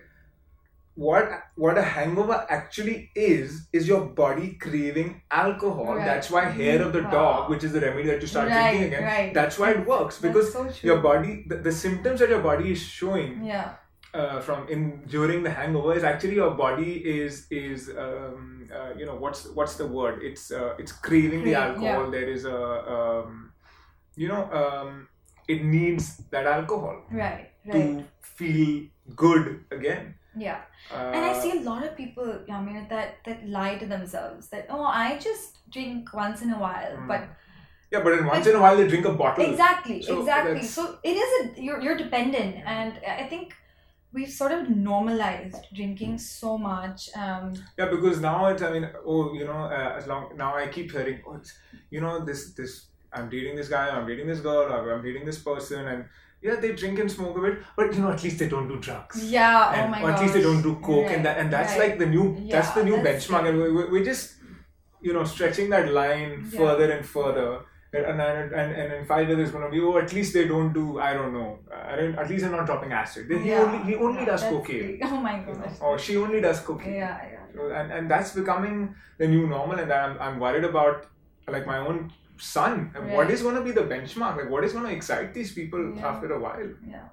what 0.96 1.28
what 1.56 1.76
a 1.78 1.82
hangover 1.82 2.36
actually 2.48 3.10
is 3.14 3.68
is 3.72 3.86
your 3.86 4.00
body 4.20 4.46
craving 4.66 5.08
alcohol 5.30 5.94
Right. 5.96 6.04
that's 6.10 6.30
why 6.30 6.44
hair 6.60 6.80
of 6.82 6.92
the 6.94 7.02
dog 7.14 7.50
which 7.50 7.64
is 7.64 7.72
the 7.72 7.80
remedy 7.82 8.08
that 8.08 8.20
you 8.22 8.26
start 8.26 8.48
Right, 8.48 8.70
drinking 8.70 8.94
again 8.94 9.04
right. 9.04 9.34
that's 9.34 9.58
why 9.58 9.72
it 9.72 9.86
works 9.86 10.18
because 10.26 10.52
so 10.52 10.68
your 10.82 10.98
body 11.08 11.44
the, 11.48 11.56
the 11.56 11.72
symptoms 11.72 12.20
that 12.20 12.30
your 12.30 12.40
body 12.40 12.72
is 12.72 12.80
showing 12.80 13.44
yeah 13.44 13.74
uh, 14.14 14.40
from 14.40 14.66
in 14.68 15.02
during 15.06 15.42
the 15.42 15.50
hangover 15.50 15.92
is 15.94 16.02
actually 16.02 16.36
your 16.36 16.52
body 16.52 16.92
is 17.18 17.46
is 17.50 17.90
um, 18.06 18.66
uh, 18.74 18.90
you 18.98 19.04
know 19.04 19.16
what's 19.16 19.46
what's 19.58 19.74
the 19.76 19.86
word 19.86 20.22
it's 20.22 20.50
uh, 20.50 20.74
it's 20.78 20.92
craving 20.92 21.44
the 21.44 21.54
alcohol 21.54 22.04
yeah. 22.04 22.10
there 22.10 22.28
is 22.36 22.46
a 22.46 22.60
um, 22.96 23.52
you 24.16 24.28
know 24.28 24.42
um, 24.60 25.08
it 25.46 25.62
needs 25.62 26.16
that 26.30 26.46
alcohol 26.46 27.02
Right. 27.12 27.50
Right. 27.66 27.72
to 27.72 28.04
feel 28.22 28.86
good 29.14 29.64
again. 29.70 30.14
Yeah. 30.36 30.60
Uh, 30.92 31.12
And 31.14 31.24
I 31.24 31.32
see 31.40 31.50
a 31.58 31.60
lot 31.62 31.82
of 31.84 31.96
people, 31.96 32.28
Yameer, 32.48 32.88
that 32.90 33.24
that 33.24 33.48
lie 33.48 33.76
to 33.82 33.86
themselves 33.86 34.48
that 34.48 34.66
oh, 34.70 34.84
I 34.84 35.18
just 35.18 35.68
drink 35.70 36.12
once 36.12 36.42
in 36.42 36.50
a 36.52 36.58
while, 36.58 36.96
Mm. 36.96 37.08
but 37.12 37.22
yeah, 37.92 38.02
but 38.04 38.10
then 38.16 38.26
once 38.26 38.46
in 38.46 38.56
a 38.56 38.60
while 38.60 38.76
they 38.76 38.86
drink 38.88 39.06
a 39.06 39.12
bottle. 39.12 39.44
exactly, 39.44 40.02
So 40.02 40.18
exactly. 40.20 40.54
that's- 40.54 40.70
So 40.78 40.98
it 41.02 41.16
is 41.24 41.30
a 41.38 41.62
you're 41.68 41.80
you're 41.84 41.96
dependent, 41.96 42.56
and 42.78 42.92
I 43.22 43.24
think 43.32 43.54
we've 44.12 44.34
sort 44.40 44.52
of 44.56 44.68
normalized 44.70 45.62
drinking 45.78 46.18
so 46.18 46.50
much. 46.58 47.00
Um, 47.22 47.54
Yeah, 47.78 47.88
because 47.94 48.20
now 48.20 48.38
it's 48.50 48.62
I 48.68 48.70
mean, 48.74 48.86
oh, 49.04 49.22
you 49.40 49.44
know, 49.50 49.62
uh, 49.78 49.90
as 49.98 50.06
long 50.06 50.22
now 50.44 50.50
I 50.62 50.66
keep 50.76 50.92
hearing, 50.92 51.18
oh, 51.26 51.34
it's, 51.40 51.52
you 51.90 52.00
know, 52.04 52.14
this 52.28 52.40
this 52.60 52.72
I'm 53.12 53.28
dating 53.30 53.56
this 53.56 53.68
guy, 53.68 53.84
I'm 53.96 54.06
dating 54.06 54.26
this 54.32 54.40
girl, 54.40 54.66
or 54.76 54.92
I'm 54.94 55.02
dating 55.08 55.24
this 55.30 55.38
person, 55.50 55.86
and 55.92 56.04
yeah, 56.46 56.56
they 56.62 56.72
drink 56.80 56.98
and 57.02 57.10
smoke 57.10 57.36
a 57.38 57.40
bit, 57.46 57.58
but 57.76 57.92
you 57.94 58.00
know, 58.02 58.10
at 58.16 58.22
least 58.22 58.38
they 58.38 58.48
don't 58.54 58.68
do 58.72 58.76
drugs. 58.86 59.16
yeah. 59.36 59.68
Oh 59.68 59.74
and, 59.76 59.86
oh 59.86 59.90
my 59.94 60.00
or 60.02 60.06
god. 60.10 60.14
at 60.16 60.20
least 60.22 60.34
they 60.34 60.42
don't 60.48 60.62
do 60.62 60.74
coke, 60.88 61.10
and 61.16 61.24
that 61.26 61.38
and 61.38 61.52
that's 61.52 61.72
right. 61.78 61.90
like 61.90 61.98
the 62.02 62.06
new 62.16 62.26
that's 62.50 62.70
the 62.78 62.84
new 62.84 62.96
that's- 62.96 63.26
benchmark, 63.26 63.48
and 63.48 63.58
we, 63.62 63.68
we, 63.76 63.82
we're 63.92 64.04
just 64.12 64.34
you 65.06 65.12
know 65.12 65.24
stretching 65.24 65.70
that 65.70 65.92
line 65.92 66.30
Yeah. 66.50 66.58
further 66.60 66.90
and 66.98 67.04
further. 67.16 67.48
And, 67.92 68.20
and, 68.20 68.52
and, 68.60 68.70
and 68.80 68.92
in 68.92 69.06
five 69.06 69.26
years 69.28 69.40
it's 69.40 69.50
gonna 69.52 69.70
be 69.70 69.80
oh 69.80 69.96
at 69.96 70.12
least 70.12 70.34
they 70.34 70.46
don't 70.46 70.72
do 70.78 70.84
I 71.00 71.14
don't 71.14 71.32
know 71.32 71.60
I 71.90 71.94
don't 71.98 72.14
at 72.22 72.28
least 72.28 72.42
they're 72.42 72.50
not 72.56 72.66
dropping 72.66 72.92
acid 72.92 73.24
he 73.30 73.48
Yeah, 73.48 73.62
only 73.62 73.78
he 73.88 73.94
only 74.06 74.20
yeah, 74.20 74.26
does 74.32 74.42
cocaine 74.42 74.98
the- 74.98 75.06
Oh 75.12 75.20
my 75.26 75.34
you 75.46 75.54
know, 75.54 75.70
or 75.80 75.98
she 75.98 76.16
only 76.24 76.40
does 76.46 76.58
cocaine 76.60 76.96
Yeah, 77.04 77.16
yeah. 77.32 77.44
so, 77.54 77.70
and, 77.78 77.90
and 77.96 78.10
that's 78.10 78.32
becoming 78.40 78.94
the 79.20 79.26
new 79.34 79.46
normal 79.46 79.78
and 79.84 79.90
I'm, 80.00 80.18
I'm 80.24 80.36
worried 80.44 80.64
about 80.64 81.06
like 81.48 81.64
my 81.72 81.78
own 81.78 82.12
son 82.38 82.90
And 82.94 83.12
what 83.12 83.24
Right. 83.26 83.30
is 83.30 83.42
going 83.42 83.54
to 83.56 83.62
be 83.62 83.72
the 83.72 83.82
benchmark 83.82 84.36
like 84.36 84.50
what 84.50 84.64
is 84.64 84.72
going 84.72 84.86
to 84.86 84.92
excite 84.92 85.32
these 85.34 85.52
people 85.52 85.94
Yeah. 85.96 86.08
after 86.08 86.32
a 86.32 86.40
while 86.40 86.70
Yeah. 86.86 87.06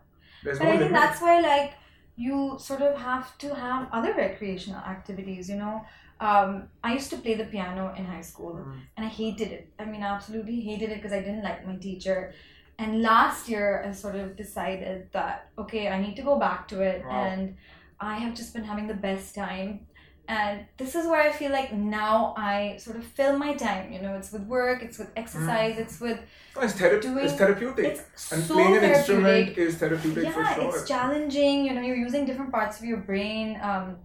there's 0.43 0.59
But 0.59 0.65
no 0.65 0.71
I 0.71 0.77
think 0.77 0.91
limit 0.91 1.01
that's 1.01 1.21
why 1.21 1.39
like 1.41 1.73
you 2.15 2.55
sort 2.59 2.81
of 2.81 2.99
have 2.99 3.37
to 3.39 3.55
have 3.55 3.87
other 3.91 4.13
recreational 4.13 4.79
activities, 4.95 5.49
you 5.49 5.55
know. 5.55 5.83
Um, 6.19 6.69
I 6.83 6.93
used 6.93 7.09
to 7.09 7.17
play 7.17 7.33
the 7.33 7.45
piano 7.45 7.91
in 7.97 8.05
high 8.05 8.21
school 8.21 8.53
Mm. 8.63 8.81
and 8.95 9.05
I 9.07 9.09
hated 9.09 9.49
it. 9.51 9.73
I 9.79 9.85
mean, 9.85 10.03
I 10.03 10.09
absolutely 10.17 10.59
hated 10.61 10.89
it 10.91 10.97
because 11.01 11.11
I 11.11 11.21
didn't 11.21 11.43
like 11.43 11.65
my 11.65 11.75
teacher. 11.77 12.31
And 12.77 13.01
last 13.01 13.49
year, 13.49 13.83
I 13.87 13.91
sort 13.91 14.15
of 14.15 14.35
decided 14.35 15.09
that, 15.11 15.49
okay, 15.57 15.87
I 15.89 15.99
need 15.99 16.15
to 16.17 16.21
go 16.21 16.37
back 16.37 16.67
to 16.69 16.81
it. 16.81 17.03
Wow. 17.03 17.23
And 17.23 17.55
I 17.99 18.15
have 18.17 18.33
just 18.35 18.53
been 18.53 18.63
having 18.63 18.87
the 18.87 18.93
best 19.09 19.33
time. 19.33 19.87
And 20.27 20.65
this 20.77 20.95
is 20.95 21.05
where 21.05 21.21
I 21.21 21.31
feel 21.33 21.51
like 21.51 21.73
now 21.73 22.33
I 22.37 22.77
sort 22.77 22.95
of 22.95 23.03
fill 23.03 23.37
my 23.37 23.53
time. 23.55 23.91
You 23.91 24.01
know, 24.01 24.15
it's 24.15 24.31
with 24.31 24.43
work, 24.43 24.81
it's 24.81 24.97
with 24.97 25.11
exercise, 25.17 25.77
it's 25.77 25.99
with 25.99 26.19
Oh, 26.55 26.61
it's, 26.61 26.73
thera- 26.73 27.01
doing- 27.01 27.25
it's 27.25 27.33
therapeutic 27.33 27.85
it's 27.85 28.31
and 28.31 28.43
so 28.43 28.53
playing 28.53 28.77
an 28.77 28.83
instrument 28.83 29.57
is 29.57 29.75
therapeutic 29.75 30.31
for 30.31 30.39
yeah 30.41 30.53
sure 30.55 30.69
it's 30.77 30.87
challenging 30.87 31.65
you 31.65 31.73
know 31.73 31.81
you're 31.81 31.95
using 31.97 32.25
different 32.25 32.51
parts 32.51 32.77
of 32.79 32.85
your 32.85 32.97
brain 32.97 33.59
um 33.63 33.97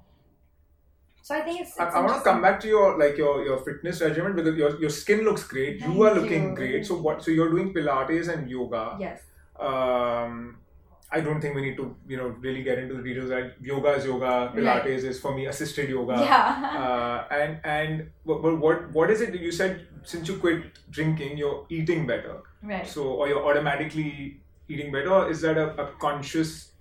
so 1.22 1.34
i 1.36 1.42
think 1.42 1.60
it's, 1.60 1.72
it's 1.72 1.78
I, 1.80 1.98
I 1.98 2.00
want 2.00 2.16
to 2.16 2.22
come 2.30 2.40
back 2.40 2.58
to 2.60 2.68
your 2.68 2.98
like 2.98 3.18
your, 3.18 3.44
your 3.44 3.58
fitness 3.58 4.00
regimen 4.00 4.34
because 4.34 4.56
your, 4.56 4.80
your 4.80 4.88
skin 4.88 5.24
looks 5.26 5.44
great. 5.46 5.80
Thank 5.80 5.94
you 5.94 6.02
are 6.04 6.14
looking 6.14 6.44
you. 6.50 6.54
great. 6.54 6.86
So 6.86 6.94
what? 6.96 7.22
So 7.22 7.30
you're 7.30 7.50
doing 7.50 7.74
Pilates 7.74 8.28
and 8.32 8.48
yoga. 8.50 8.96
yes 8.98 9.20
Um, 9.60 10.56
I 11.10 11.20
don't 11.20 11.40
think 11.40 11.54
we 11.54 11.62
need 11.62 11.76
to 11.78 11.84
you 12.06 12.16
know 12.18 12.26
really 12.46 12.62
get 12.62 12.78
into 12.78 12.94
the 12.94 13.02
details. 13.02 13.30
Yoga 13.62 13.92
is 13.94 14.04
yoga, 14.04 14.52
Pilates 14.54 14.84
Right. 14.84 15.04
is 15.12 15.18
for 15.20 15.34
me 15.34 15.46
assisted 15.46 15.88
yoga. 15.88 16.16
yeah. 16.20 16.82
Uh, 16.82 17.34
and 17.34 17.60
and 17.64 18.10
but, 18.26 18.42
what 18.64 18.90
what 18.92 19.10
is 19.10 19.22
it 19.22 19.34
you 19.34 19.50
said 19.52 19.86
since 20.04 20.28
you 20.28 20.36
quit 20.36 20.78
drinking 20.90 21.38
you're 21.38 21.64
eating 21.70 22.06
better? 22.06 22.36
Right. 22.62 22.86
So 22.86 23.04
or 23.04 23.28
you're 23.28 23.44
automatically 23.52 24.40
eating 24.68 24.92
better 24.92 25.10
or 25.12 25.30
is 25.30 25.40
that 25.40 25.56
a, 25.56 25.68
a 25.82 25.86
conscious 25.98 26.72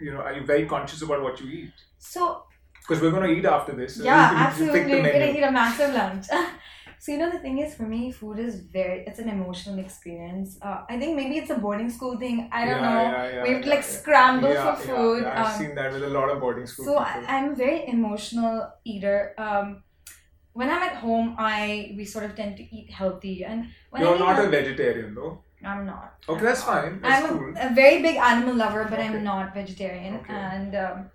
you 0.00 0.12
know 0.12 0.20
are 0.20 0.32
you 0.32 0.44
very 0.46 0.66
conscious 0.66 1.02
about 1.02 1.22
what 1.22 1.40
you 1.40 1.50
eat? 1.50 1.72
So 1.98 2.44
because 2.80 3.02
we're 3.02 3.10
going 3.10 3.28
to 3.28 3.34
eat 3.38 3.44
after 3.46 3.72
this 3.72 3.98
yeah 3.98 4.32
absolutely. 4.46 4.80
You're 4.90 5.12
gonna 5.12 5.32
eat 5.36 5.42
a 5.42 5.50
massive 5.52 5.94
lunch 5.94 6.26
so 7.04 7.12
you 7.12 7.18
know 7.20 7.30
the 7.30 7.38
thing 7.44 7.58
is 7.62 7.74
for 7.78 7.86
me 7.94 8.10
food 8.18 8.38
is 8.42 8.60
very 8.76 9.00
it's 9.08 9.18
an 9.22 9.28
emotional 9.28 9.78
experience 9.78 10.56
uh, 10.62 10.78
i 10.92 10.98
think 11.00 11.14
maybe 11.16 11.36
it's 11.40 11.50
a 11.56 11.58
boarding 11.64 11.90
school 11.96 12.14
thing 12.22 12.38
i 12.50 12.64
don't 12.64 12.82
Yeah, 12.82 12.90
know 12.90 13.02
yeah, 13.10 13.32
yeah, 13.34 13.42
we 13.42 13.50
have 13.54 13.62
to 13.64 13.70
like 13.74 13.84
scramble 13.88 14.54
for 14.66 14.74
food 14.84 15.24
I've 15.24 15.46
um, 15.46 15.58
seen 15.58 15.74
that 15.80 15.92
with 15.96 16.04
a 16.10 16.12
lot 16.18 16.30
of 16.34 16.40
boarding 16.44 16.66
school 16.66 16.86
So 16.86 16.96
I. 16.96 17.10
I'm 17.34 17.50
a 17.50 17.54
very 17.54 17.86
emotional 17.96 18.56
eater. 18.92 19.18
Um, 19.46 19.82
when 20.60 20.70
I'm 20.70 20.82
at 20.88 20.96
home, 21.04 21.34
I 21.38 21.94
we 21.98 22.04
sort 22.14 22.24
of 22.24 22.34
tend 22.40 22.56
to 22.60 22.64
eat 22.76 22.90
healthy, 22.90 23.44
and 23.44 23.66
when 23.90 24.02
You're 24.02 24.18
not 24.18 24.38
a 24.44 24.48
vegetarian 24.48 25.14
though. 25.14 25.32
I'm 25.72 25.84
not. 25.86 26.26
Okay, 26.28 26.44
that's 26.48 26.62
fine. 26.62 27.00
That's 27.00 27.24
I'm 27.24 27.38
cool. 27.38 27.54
a, 27.56 27.66
a 27.68 27.74
very 27.74 28.02
big 28.02 28.16
animal 28.16 28.54
lover, 28.54 28.84
but 28.90 29.00
Okay. 29.00 29.08
I'm 29.08 29.24
not 29.24 29.54
vegetarian. 29.54 30.16
Okay. 30.20 30.34
And 30.34 30.76
um, 30.84 31.10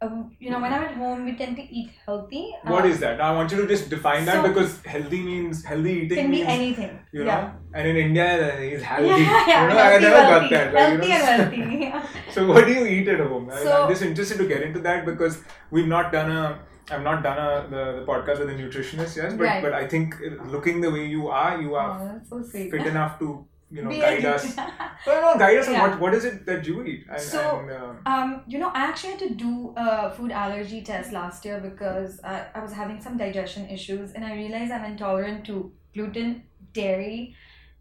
um, 0.00 0.30
you 0.38 0.50
know, 0.50 0.60
when 0.60 0.72
I'm 0.72 0.82
at 0.84 0.94
home, 0.94 1.24
we 1.24 1.32
tend 1.36 1.56
to 1.56 1.62
eat 1.78 1.90
healthy. 2.06 2.54
What 2.62 2.84
Uh, 2.84 2.88
is 2.88 3.00
that? 3.00 3.18
Now 3.18 3.32
I 3.32 3.36
want 3.36 3.50
you 3.52 3.58
to 3.62 3.66
just 3.66 3.90
define 3.90 4.24
that 4.26 4.36
So- 4.42 4.48
because 4.48 4.80
healthy 4.84 5.20
means 5.22 5.64
healthy 5.64 5.92
eating 6.02 6.18
Can 6.18 6.30
be 6.30 6.36
means 6.36 6.48
anything. 6.56 6.92
you 7.12 7.24
yeah. 7.24 7.40
know. 7.40 7.50
And 7.74 7.88
in 7.92 7.96
India, 8.04 8.26
uh, 8.48 8.60
he's 8.60 8.82
healthy. 8.92 9.22
Yeah, 9.24 9.48
yeah, 9.48 9.62
you 9.64 9.68
know, 9.74 9.78
I 9.78 9.90
healthy, 9.90 10.10
got 10.10 10.50
that. 10.50 10.74
like, 10.74 11.04
you 11.08 11.12
healthy 11.12 11.58
know. 11.58 11.64
and 11.64 11.92
wealthy. 11.92 12.32
so 12.38 12.46
what 12.52 12.66
do 12.70 12.72
you 12.78 12.86
eat 12.86 13.08
at 13.16 13.20
home? 13.20 13.50
So- 13.62 13.82
I'm 13.82 13.90
just 13.90 14.02
interested 14.10 14.38
to 14.38 14.46
get 14.54 14.62
into 14.70 14.80
that 14.88 15.04
because 15.12 15.42
we've 15.70 15.88
not 15.98 16.12
done 16.12 16.30
a. 16.40 16.58
I've 16.90 17.02
not 17.02 17.22
done 17.22 17.38
a 17.38 17.48
the, 17.70 17.80
the 18.00 18.04
podcast 18.10 18.38
with 18.42 18.48
a 18.48 18.54
nutritionist, 18.54 19.16
yes, 19.22 19.34
but 19.34 19.44
Right. 19.46 19.62
but 19.64 19.74
I 19.74 19.86
think 19.94 20.14
uh, 20.28 20.42
looking 20.54 20.80
the 20.80 20.90
way 20.90 21.04
you 21.06 21.28
are, 21.28 21.60
you 21.60 21.74
are 21.74 21.90
Oh, 22.04 22.20
so 22.30 22.42
fit 22.52 22.86
enough 22.92 23.18
to 23.18 23.26
you 23.70 23.82
know 23.84 23.90
guide 23.90 24.24
us. 24.24 24.44
No, 25.06 25.20
no, 25.24 25.38
guide 25.38 25.56
us 25.58 25.68
on 25.68 25.78
what 25.80 26.00
what 26.00 26.14
is 26.14 26.24
it 26.24 26.44
that 26.46 26.66
you 26.66 26.82
eat? 26.84 27.06
And, 27.10 27.20
So- 27.20 27.60
and, 27.60 27.70
um, 27.80 27.98
Um, 28.12 28.42
you 28.46 28.58
know, 28.58 28.70
I 28.74 28.80
actually 28.90 29.12
had 29.14 29.20
to 29.28 29.34
do 29.34 29.72
a 29.76 30.10
food 30.16 30.32
allergy 30.32 30.80
test 30.82 31.12
last 31.12 31.44
year 31.44 31.60
because 31.60 32.20
I, 32.24 32.46
I 32.54 32.60
was 32.60 32.72
having 32.72 33.00
some 33.00 33.16
digestion 33.16 33.68
issues 33.68 34.12
and 34.12 34.24
I 34.24 34.34
realized 34.34 34.72
I'm 34.72 34.84
intolerant 34.92 35.44
to 35.46 35.72
gluten, 35.94 36.42
dairy, 36.72 37.34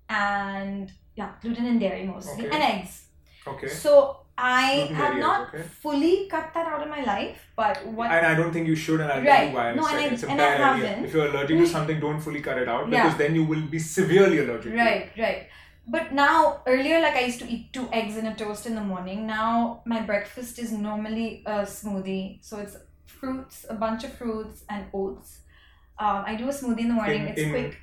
and 0.10 0.92
yeah, 1.16 1.32
gluten 1.42 1.66
and 1.66 1.80
dairy 1.80 2.06
mostly, 2.06 2.46
Okay. 2.48 2.56
and 2.56 2.64
eggs. 2.64 3.06
okay. 3.48 3.68
So 3.68 4.22
I 4.38 4.76
Gluten, 4.78 4.96
have 4.96 5.18
not 5.18 5.54
okay. 5.54 5.64
fully 5.64 6.28
cut 6.30 6.54
that 6.54 6.68
out 6.68 6.82
of 6.84 6.90
my 6.90 7.04
life, 7.04 7.40
but 7.56 7.84
what 7.88 8.12
and 8.12 8.26
I 8.26 8.36
don't 8.36 8.52
think 8.54 8.68
you 8.68 8.76
should, 8.76 9.00
and 9.02 9.12
I'll 9.12 9.24
tell 9.24 9.34
Right. 9.34 9.50
you 9.50 9.56
why 9.56 9.74
No, 9.74 9.86
and. 9.88 9.98
I- 9.98 10.06
it's 10.14 10.24
a 10.24 10.30
and 10.30 10.38
bad 10.38 10.62
idea. 10.62 10.88
haven't. 10.88 11.06
If 11.06 11.14
you're 11.14 11.28
allergic 11.28 11.58
to 11.58 11.68
something, 11.78 12.00
don't 12.00 12.20
fully 12.20 12.42
cut 12.42 12.58
it 12.60 12.70
out 12.70 12.88
Yeah. 12.90 13.04
because 13.04 13.18
then 13.18 13.34
you 13.36 13.46
will 13.46 13.66
be 13.76 13.80
severely 13.80 14.38
allergic. 14.44 14.72
to 14.74 14.78
it. 14.78 14.84
Right, 14.86 15.10
right. 15.18 15.48
But 15.90 16.12
now, 16.12 16.62
earlier, 16.68 17.00
like 17.00 17.16
I 17.16 17.22
used 17.22 17.40
to 17.40 17.48
eat 17.50 17.72
two 17.72 17.88
eggs 17.94 18.18
and 18.18 18.28
a 18.28 18.34
toast 18.36 18.66
in 18.66 18.76
the 18.76 18.82
morning. 18.82 19.26
Now, 19.26 19.82
my 19.86 20.02
breakfast 20.02 20.60
is 20.60 20.72
normally 20.72 21.44
a 21.46 21.62
smoothie. 21.62 22.40
So 22.42 22.58
it's 22.58 22.76
fruits, 23.06 23.66
a 23.70 23.74
bunch 23.74 24.04
of 24.04 24.14
fruits, 24.14 24.64
and 24.70 24.86
oats. 24.94 25.40
Um, 25.98 26.24
I 26.26 26.36
do 26.36 26.46
a 26.50 26.52
smoothie 26.52 26.82
in 26.82 26.90
the 26.90 26.94
morning. 26.94 27.22
In- 27.22 27.28
it's 27.30 27.42
in 27.42 27.50
quick. 27.52 27.78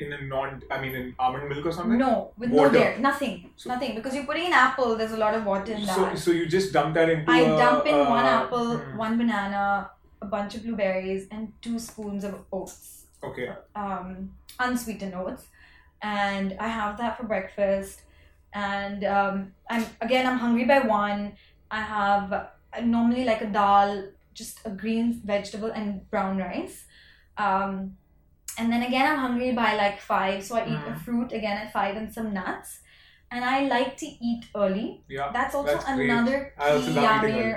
In 0.00 0.12
a 0.12 0.22
non, 0.22 0.60
I 0.70 0.80
mean, 0.80 0.94
in 0.96 1.14
almond 1.18 1.48
milk 1.48 1.66
or 1.66 1.70
something. 1.70 1.98
No, 1.98 2.32
with 2.36 2.50
Water. 2.50 2.72
no 2.72 2.78
dairy, 2.78 3.00
nothing, 3.00 3.50
So- 3.56 3.68
nothing. 3.68 3.94
Because 3.94 4.14
you're 4.14 4.24
putting 4.24 4.46
in 4.46 4.52
apple, 4.52 4.96
there's 4.96 5.12
a 5.12 5.16
lot 5.16 5.34
of 5.34 5.44
water 5.44 5.72
in 5.72 5.84
that. 5.86 5.94
So, 5.94 6.14
so 6.16 6.30
you 6.32 6.46
just 6.46 6.72
dump 6.72 6.94
that 6.94 7.08
into. 7.10 7.30
I 7.30 7.40
a, 7.40 7.56
dump 7.56 7.86
in 7.86 7.94
uh, 7.94 8.08
one 8.10 8.24
apple, 8.24 8.78
hmm, 8.78 8.96
one 8.96 9.18
banana, 9.18 9.90
a 10.20 10.26
bunch 10.26 10.56
of 10.56 10.64
blueberries, 10.64 11.28
and 11.30 11.52
two 11.60 11.78
spoons 11.78 12.24
of 12.24 12.40
oats. 12.52 13.04
Okay. 13.22 13.50
um, 13.76 14.32
unsweetened 14.58 15.14
oats, 15.14 15.44
and 16.04 16.54
I 16.60 16.68
have 16.68 16.98
that 16.98 17.16
for 17.16 17.24
breakfast. 17.24 18.02
And 18.52 19.02
um, 19.04 19.52
I'm 19.70 19.86
again 20.00 20.26
I'm 20.26 20.38
hungry 20.38 20.64
by 20.64 20.80
one. 20.80 21.32
I 21.70 21.80
have 21.80 22.32
uh, 22.32 22.46
normally 22.82 23.24
like 23.24 23.40
a 23.40 23.46
dal, 23.46 24.08
just 24.34 24.60
a 24.64 24.70
green 24.70 25.20
vegetable 25.24 25.72
and 25.72 26.08
brown 26.10 26.38
rice. 26.38 26.84
Um, 27.38 27.96
and 28.58 28.70
then 28.72 28.82
again 28.82 29.06
I'm 29.10 29.18
hungry 29.18 29.52
by 29.52 29.74
like 29.74 29.98
five, 30.00 30.44
so 30.44 30.56
I 30.56 30.64
eat 30.72 30.84
a 30.86 30.94
Mm. 30.94 31.00
fruit 31.04 31.32
again 31.32 31.56
at 31.62 31.72
five 31.72 31.96
and 31.96 32.12
some 32.12 32.32
nuts. 32.32 32.80
And 33.32 33.44
I 33.44 33.66
like 33.76 33.96
to 33.96 34.06
eat 34.06 34.44
early. 34.54 35.02
Yeah. 35.08 35.32
That's 35.32 35.54
also 35.56 35.72
That's 35.72 35.88
another 35.88 36.52
key. 36.54 36.62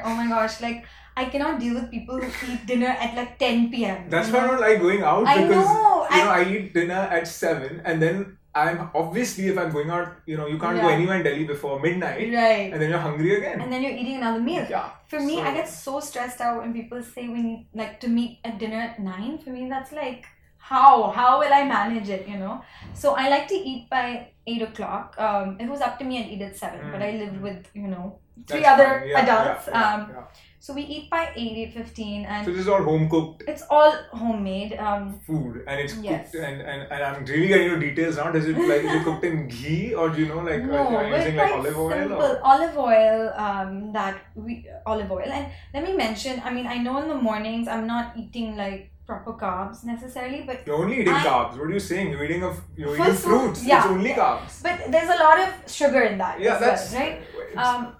Oh 0.07 0.15
my 0.21 0.27
gosh, 0.27 0.55
like 0.61 0.85
I 1.21 1.25
cannot 1.33 1.59
deal 1.59 1.73
with 1.79 1.89
people 1.91 2.17
who 2.21 2.53
eat 2.53 2.65
dinner 2.71 2.93
at 3.05 3.15
like 3.19 3.37
10 3.39 3.69
p.m. 3.71 4.09
That's 4.09 4.29
why 4.31 4.39
I 4.43 4.47
don't 4.47 4.61
like 4.69 4.79
going 4.87 5.01
out 5.11 5.25
I 5.27 5.35
because 5.43 5.65
know. 5.65 6.07
you 6.11 6.23
know 6.23 6.31
I- 6.31 6.41
I 6.41 6.49
eat 6.55 6.73
dinner 6.73 7.03
at 7.19 7.27
seven 7.27 7.81
and 7.85 8.01
then 8.07 8.37
I'm 8.61 8.77
obviously 8.99 9.47
if 9.49 9.57
I'm 9.61 9.71
going 9.71 9.89
out, 9.95 10.13
you 10.25 10.35
know, 10.37 10.47
you 10.51 10.57
can't 10.61 10.81
go 10.81 10.87
anywhere 10.89 11.17
in 11.17 11.23
Delhi 11.25 11.43
before 11.49 11.79
midnight, 11.79 12.33
Right. 12.33 12.69
and 12.73 12.81
then 12.81 12.89
you're 12.89 13.03
hungry 13.07 13.35
again. 13.39 13.61
And 13.61 13.71
then 13.71 13.83
you're 13.83 13.97
eating 14.01 14.15
another 14.21 14.39
meal. 14.39 14.65
yeah. 14.69 14.89
For 15.11 15.19
me, 15.19 15.35
I 15.41 15.53
get 15.57 15.67
so 15.69 15.99
stressed 15.99 16.41
out 16.41 16.55
when 16.61 16.73
people 16.73 17.03
say 17.03 17.27
we 17.35 17.41
need 17.49 17.67
like 17.81 17.99
to 18.05 18.07
meet 18.07 18.39
at 18.43 18.57
dinner 18.57 18.79
at 18.87 18.97
nine. 18.99 19.37
For 19.43 19.51
me, 19.57 19.69
that's 19.69 19.91
like 19.91 20.25
how 20.57 21.11
how 21.17 21.37
will 21.39 21.53
I 21.53 21.63
manage 21.65 22.09
it? 22.17 22.27
You 22.27 22.37
know. 22.43 22.55
So 22.95 23.13
I 23.13 23.29
like 23.29 23.47
to 23.53 23.57
eat 23.71 23.89
by 23.91 24.07
eight 24.47 24.63
o'clock. 24.69 25.13
Um, 25.27 25.57
it 25.59 25.69
was 25.69 25.81
up 25.81 25.99
to 25.99 26.05
me, 26.09 26.17
I'd 26.23 26.31
eat 26.33 26.41
at 26.49 26.55
seven. 26.63 26.81
But 26.91 27.01
I 27.09 27.11
live 27.21 27.33
Mm. 27.37 27.41
with 27.47 27.61
you 27.75 27.87
know 27.93 28.05
three 28.47 28.61
That's 28.65 28.73
other 28.81 28.89
fine. 28.99 29.09
Yeah, 29.13 29.21
adults. 29.23 29.67
yeah, 29.67 29.79
yeah, 29.79 29.93
um, 29.93 30.01
yeah. 30.15 30.23
So 30.67 30.73
we 30.73 30.81
eat 30.81 31.09
by 31.09 31.31
8, 31.33 31.57
8 31.59 31.73
15, 31.73 32.23
So 32.23 32.29
and 32.29 32.45
this 32.45 32.57
is 32.57 32.67
all 32.67 32.83
home 32.83 33.07
cooked 33.09 33.43
it's 33.47 33.63
all 33.69 33.91
homemade. 34.11 34.73
Um, 34.77 35.17
food 35.25 35.63
and 35.65 35.79
it's 35.79 35.95
Yes. 35.95 36.31
cooked 36.31 36.43
and, 36.43 36.61
and, 36.61 36.91
and 36.91 37.03
I'm 37.05 37.23
really 37.23 37.47
getting 37.47 37.67
into 37.67 37.79
details 37.89 38.17
now. 38.17 38.31
Does 38.31 38.47
it 38.47 38.57
like 38.71 38.83
is 38.87 38.95
it 38.97 39.03
cooked 39.05 39.23
in 39.23 39.47
ghee 39.47 39.93
or 39.93 40.09
do 40.09 40.19
you 40.21 40.27
know 40.31 40.39
like 40.39 40.65
no, 40.65 40.75
are 40.75 40.91
we're 40.91 41.17
using 41.17 41.37
like 41.37 41.53
olive 41.53 41.77
oil 41.77 41.89
simple. 41.91 42.21
or 42.21 42.41
Olive 42.43 42.77
oil, 42.77 43.31
um, 43.45 43.93
that 43.93 44.19
we 44.35 44.67
olive 44.85 45.09
oil, 45.09 45.31
and 45.37 45.47
let 45.73 45.83
me 45.85 45.93
mention. 45.93 46.41
I 46.43 46.51
mean, 46.51 46.67
I 46.67 46.79
know 46.79 46.97
in 47.01 47.07
the 47.07 47.15
mornings 47.29 47.69
I'm 47.69 47.87
not 47.87 48.17
eating 48.17 48.57
like 48.57 48.91
proper 49.05 49.31
carbs 49.43 49.85
necessarily, 49.85 50.41
but 50.49 50.67
you're 50.67 50.81
only 50.83 50.99
eating 50.99 51.13
I- 51.13 51.23
carbs. 51.29 51.53
What 51.57 51.69
are 51.69 51.75
you 51.77 51.79
saying? 51.91 52.11
You're 52.11 52.25
eating 52.25 52.43
of 52.43 52.59
you're 52.75 52.93
eating 52.99 53.13
fruits. 53.13 53.63
yeah, 53.65 53.77
It's 53.77 53.87
only 53.87 54.09
yeah. 54.09 54.19
carbs. 54.23 54.61
but 54.67 54.91
there's 54.91 55.13
a 55.17 55.23
lot 55.23 55.39
of 55.45 55.71
sugar 55.79 56.01
in 56.11 56.17
that 56.17 56.41
Yeah, 56.41 56.59
that's 56.59 56.91
well, 56.91 57.01
right? 57.01 57.57
Um, 57.67 57.95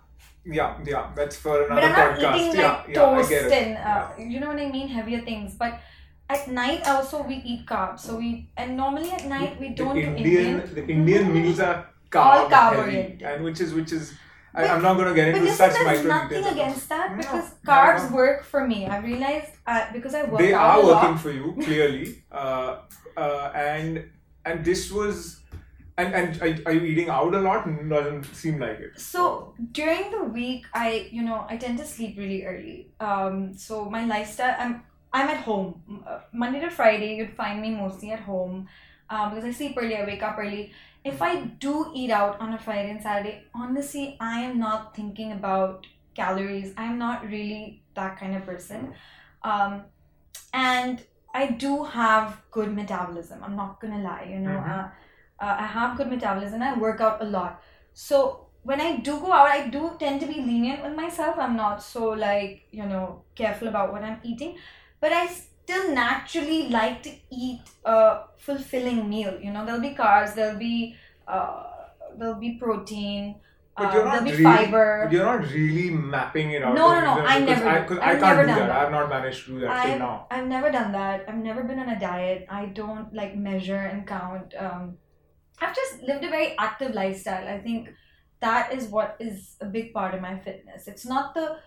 yeah, 0.47 0.77
yeah, 0.85 1.11
that's 1.15 1.35
for 1.35 1.63
another 1.65 1.81
but 1.81 1.83
I'm 1.83 1.97
not 1.97 2.19
podcast. 2.19 2.37
eating 2.39 2.59
yeah, 2.59 2.71
like 2.71 2.87
yeah, 2.87 3.03
I 3.09 3.27
get 3.27 3.45
it. 3.45 3.51
and 3.53 3.77
uh, 3.77 4.07
you 4.17 4.39
know 4.39 4.47
what 4.47 4.59
I 4.59 4.69
mean, 4.71 4.87
heavier 4.87 5.21
things. 5.21 5.55
But 5.55 5.79
at 6.29 6.47
night 6.47 6.87
also 6.87 7.23
we 7.23 7.35
eat 7.35 7.65
carbs. 7.65 7.99
So 8.01 8.17
we 8.17 8.49
and 8.57 8.77
normally 8.77 9.11
at 9.11 9.25
night 9.25 9.59
we 9.59 9.69
don't 9.69 9.95
do 9.95 10.01
Indian, 10.01 10.61
Indian. 10.61 10.75
the 10.75 10.85
Indian 10.87 11.33
meals 11.33 11.59
are 11.59 11.85
All 12.15 12.49
carb, 12.49 12.75
heavy, 12.85 13.23
and 13.23 13.43
which 13.43 13.59
is 13.61 13.73
which 13.73 13.91
is 13.91 14.13
I, 14.55 14.61
But- 14.61 14.71
I'm 14.71 14.81
not 14.81 14.95
going 14.97 15.09
to 15.09 15.13
get 15.13 15.27
into 15.35 15.51
such 15.51 15.73
there's 15.73 15.85
micro 15.85 16.09
nothing 16.09 16.29
details. 16.43 16.53
against 16.53 16.89
that 16.89 17.11
No, 17.11 17.17
because 17.17 17.47
carbs 17.65 18.09
no. 18.09 18.15
work 18.15 18.43
for 18.43 18.65
me. 18.65 18.87
I 18.87 18.97
realized 18.99 19.51
uh, 19.67 19.85
because 19.93 20.15
I 20.15 20.23
work 20.23 20.39
they 20.39 20.53
are 20.53 20.77
working 20.83 21.11
lot. 21.15 21.19
for 21.19 21.31
you 21.31 21.53
clearly 21.61 22.23
uh, 22.31 22.77
uh, 23.17 23.51
and 23.53 24.09
and 24.45 24.63
this 24.65 24.91
was 24.91 25.41
and 25.97 26.13
and 26.13 26.41
are, 26.65 26.73
you 26.73 26.81
eating 26.81 27.09
out 27.09 27.33
a 27.33 27.39
lot 27.39 27.65
doesn't 27.89 28.23
seem 28.35 28.59
like 28.59 28.79
it 28.79 28.99
So 28.99 29.53
during 29.71 30.11
the 30.11 30.23
week, 30.23 30.65
I 30.73 31.07
you 31.11 31.23
know 31.23 31.45
I 31.49 31.57
tend 31.57 31.77
to 31.79 31.85
sleep 31.85 32.17
really 32.17 32.45
early. 32.45 32.91
Um, 32.99 33.53
so 33.57 33.85
my 33.89 34.05
lifestyle, 34.05 34.55
I'm 34.59 34.83
I'm 35.13 35.27
at 35.35 35.41
home 35.49 35.69
Uh, 36.07 36.19
Monday 36.33 36.59
to 36.65 36.69
Friday. 36.69 37.15
You'd 37.17 37.33
find 37.35 37.61
me 37.61 37.71
mostly 37.71 38.11
at 38.11 38.19
home 38.19 38.67
um, 39.09 39.29
because 39.29 39.45
I 39.45 39.51
sleep 39.51 39.75
early. 39.81 39.95
I 39.97 40.05
wake 40.05 40.23
up 40.23 40.37
early. 40.37 40.71
If 41.03 41.21
I 41.21 41.33
do 41.65 41.73
eat 41.95 42.11
out 42.11 42.39
on 42.39 42.53
a 42.53 42.59
Friday 42.59 42.91
and 42.91 43.01
Saturday, 43.01 43.35
honestly, 43.55 44.17
I 44.19 44.41
am 44.41 44.59
not 44.59 44.95
thinking 44.95 45.31
about 45.31 45.87
calories. 46.15 46.73
I'm 46.77 46.97
not 46.99 47.25
really 47.35 47.81
that 47.95 48.19
kind 48.19 48.35
of 48.35 48.45
person, 48.45 48.93
um, 49.43 49.85
and 50.53 51.01
I 51.33 51.47
do 51.51 51.83
have 51.83 52.41
good 52.51 52.73
metabolism. 52.75 53.43
I'm 53.43 53.55
not 53.55 53.79
gonna 53.81 53.99
lie. 54.09 54.27
You 54.29 54.39
know, 54.39 54.59
Mhm. 54.59 54.71
uh, 54.77 54.87
uh, 55.39 55.55
I 55.59 55.65
have 55.65 55.97
good 55.97 56.09
metabolism. 56.09 56.61
I 56.61 56.77
work 56.77 57.01
out 57.01 57.21
a 57.21 57.25
lot. 57.25 57.61
So 57.93 58.47
when 58.63 58.81
I 58.81 58.97
do 58.97 59.19
go 59.19 59.31
out, 59.31 59.49
I 59.49 59.67
do 59.67 59.91
tend 59.99 60.19
to 60.21 60.27
be 60.27 60.35
lenient 60.35 60.83
with 60.83 60.95
myself. 60.95 61.37
I'm 61.39 61.55
not 61.55 61.81
so 61.81 62.09
like, 62.09 62.63
you 62.71 62.85
know, 62.85 63.23
careful 63.35 63.67
about 63.67 63.91
what 63.91 64.03
I'm 64.03 64.19
eating. 64.23 64.57
But 64.99 65.13
I 65.13 65.27
still 65.27 65.93
naturally 65.93 66.69
like 66.69 67.03
to 67.03 67.11
eat 67.31 67.61
a 67.85 68.21
fulfilling 68.37 69.09
meal. 69.09 69.39
You 69.41 69.51
know, 69.51 69.65
there'll 69.65 69.81
be 69.81 69.91
carbs, 69.95 70.35
there'll 70.35 70.57
be 70.59 70.95
uh, 71.27 71.63
there'll 72.17 72.35
be 72.35 72.53
protein, 72.53 73.35
but 73.75 73.87
uh, 73.89 73.93
you're 73.93 74.05
not 74.05 74.11
there'll 74.11 74.25
be 74.25 74.31
really, 74.31 74.43
fiber. 74.43 75.01
but 75.03 75.11
you're 75.13 75.25
not 75.25 75.41
really 75.51 75.89
mapping 75.91 76.51
it 76.51 76.63
out 76.63 76.73
No, 76.73 76.93
no, 76.93 77.01
no, 77.01 77.25
I 77.25 77.39
never 77.39 77.67
I, 77.67 77.77
I've 77.83 77.91
I 77.91 78.19
can't 78.19 78.21
never 78.21 78.41
do 78.41 78.47
done 78.47 78.59
that. 78.59 78.67
that. 78.67 78.85
I've 78.85 78.91
not 78.91 79.09
managed 79.09 79.45
to 79.45 79.51
do 79.51 79.59
that 79.61 79.85
till 79.85 79.99
now 79.99 80.27
I've 80.31 80.47
never 80.47 80.71
done 80.71 80.91
that. 80.93 81.25
I've 81.27 81.35
never 81.37 81.63
been 81.63 81.79
on 81.79 81.89
a 81.89 81.99
diet. 81.99 82.47
I 82.49 82.65
don't 82.67 83.13
like 83.13 83.35
measure 83.35 83.75
and 83.75 84.05
count. 84.07 84.53
Um, 84.57 84.97
I've 85.61 85.75
just 85.75 86.01
lived 86.03 86.23
a 86.23 86.29
very 86.29 86.57
active 86.57 86.93
lifestyle. 86.93 87.47
I 87.47 87.59
think 87.59 87.89
that 88.39 88.73
is 88.73 88.87
what 88.87 89.17
is 89.19 89.55
a 89.61 89.65
big 89.65 89.93
part 89.93 90.13
of 90.13 90.21
my 90.21 90.37
fitness. 90.37 90.87
It's 90.87 91.05
not 91.05 91.33
the 91.33 91.57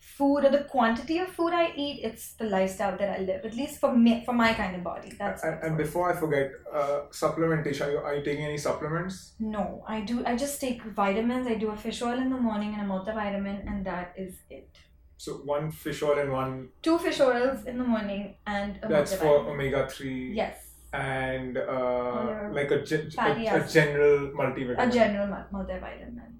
food 0.00 0.44
or 0.44 0.50
the 0.50 0.64
quantity 0.64 1.18
of 1.18 1.28
food 1.28 1.52
I 1.52 1.72
eat. 1.76 2.00
It's 2.02 2.32
the 2.34 2.44
lifestyle 2.44 2.96
that 2.98 3.20
I 3.20 3.22
live. 3.22 3.44
At 3.44 3.54
least 3.54 3.78
for 3.80 3.94
me, 3.94 4.22
for 4.24 4.32
my 4.32 4.52
kind 4.54 4.74
of 4.76 4.82
body. 4.82 5.12
That's 5.18 5.42
and, 5.44 5.62
and 5.62 5.76
before 5.76 6.12
I 6.12 6.18
forget 6.18 6.50
uh, 6.72 7.02
supplementation 7.10 7.86
are 7.86 7.90
you, 7.92 7.98
are 7.98 8.14
you 8.16 8.24
taking 8.24 8.44
any 8.44 8.58
supplements 8.58 9.34
no, 9.40 9.84
I 9.86 10.00
do. 10.00 10.24
I 10.26 10.36
just 10.36 10.60
take 10.60 10.82
vitamins. 10.82 11.46
I 11.46 11.54
do 11.54 11.70
a 11.70 11.76
fish 11.76 12.02
oil 12.02 12.18
in 12.18 12.30
the 12.30 12.36
morning 12.36 12.74
and 12.74 12.90
a 12.90 12.92
multivitamin, 12.92 13.66
and 13.66 13.84
that 13.86 14.14
is 14.16 14.34
it. 14.50 14.70
so 15.16 15.32
one 15.54 15.70
fish 15.70 16.02
oil 16.02 16.18
and 16.18 16.32
one 16.32 16.68
Two 16.82 16.98
fish 16.98 17.20
oils 17.20 17.64
in 17.64 17.76
the 17.78 17.84
morning 17.84 18.36
and 18.46 18.78
a 18.82 18.88
that's 18.88 19.14
for 19.14 19.48
omega-3 19.50 20.34
Yes. 20.34 20.67
And 20.92 21.58
uh, 21.58 22.48
like 22.50 22.70
a, 22.70 22.82
ge- 22.82 23.14
a, 23.18 23.30
a 23.56 23.68
general 23.68 24.30
multivitamin 24.30 24.88
a 24.88 24.90
general 24.90 25.28
multivitamin. 25.52 26.32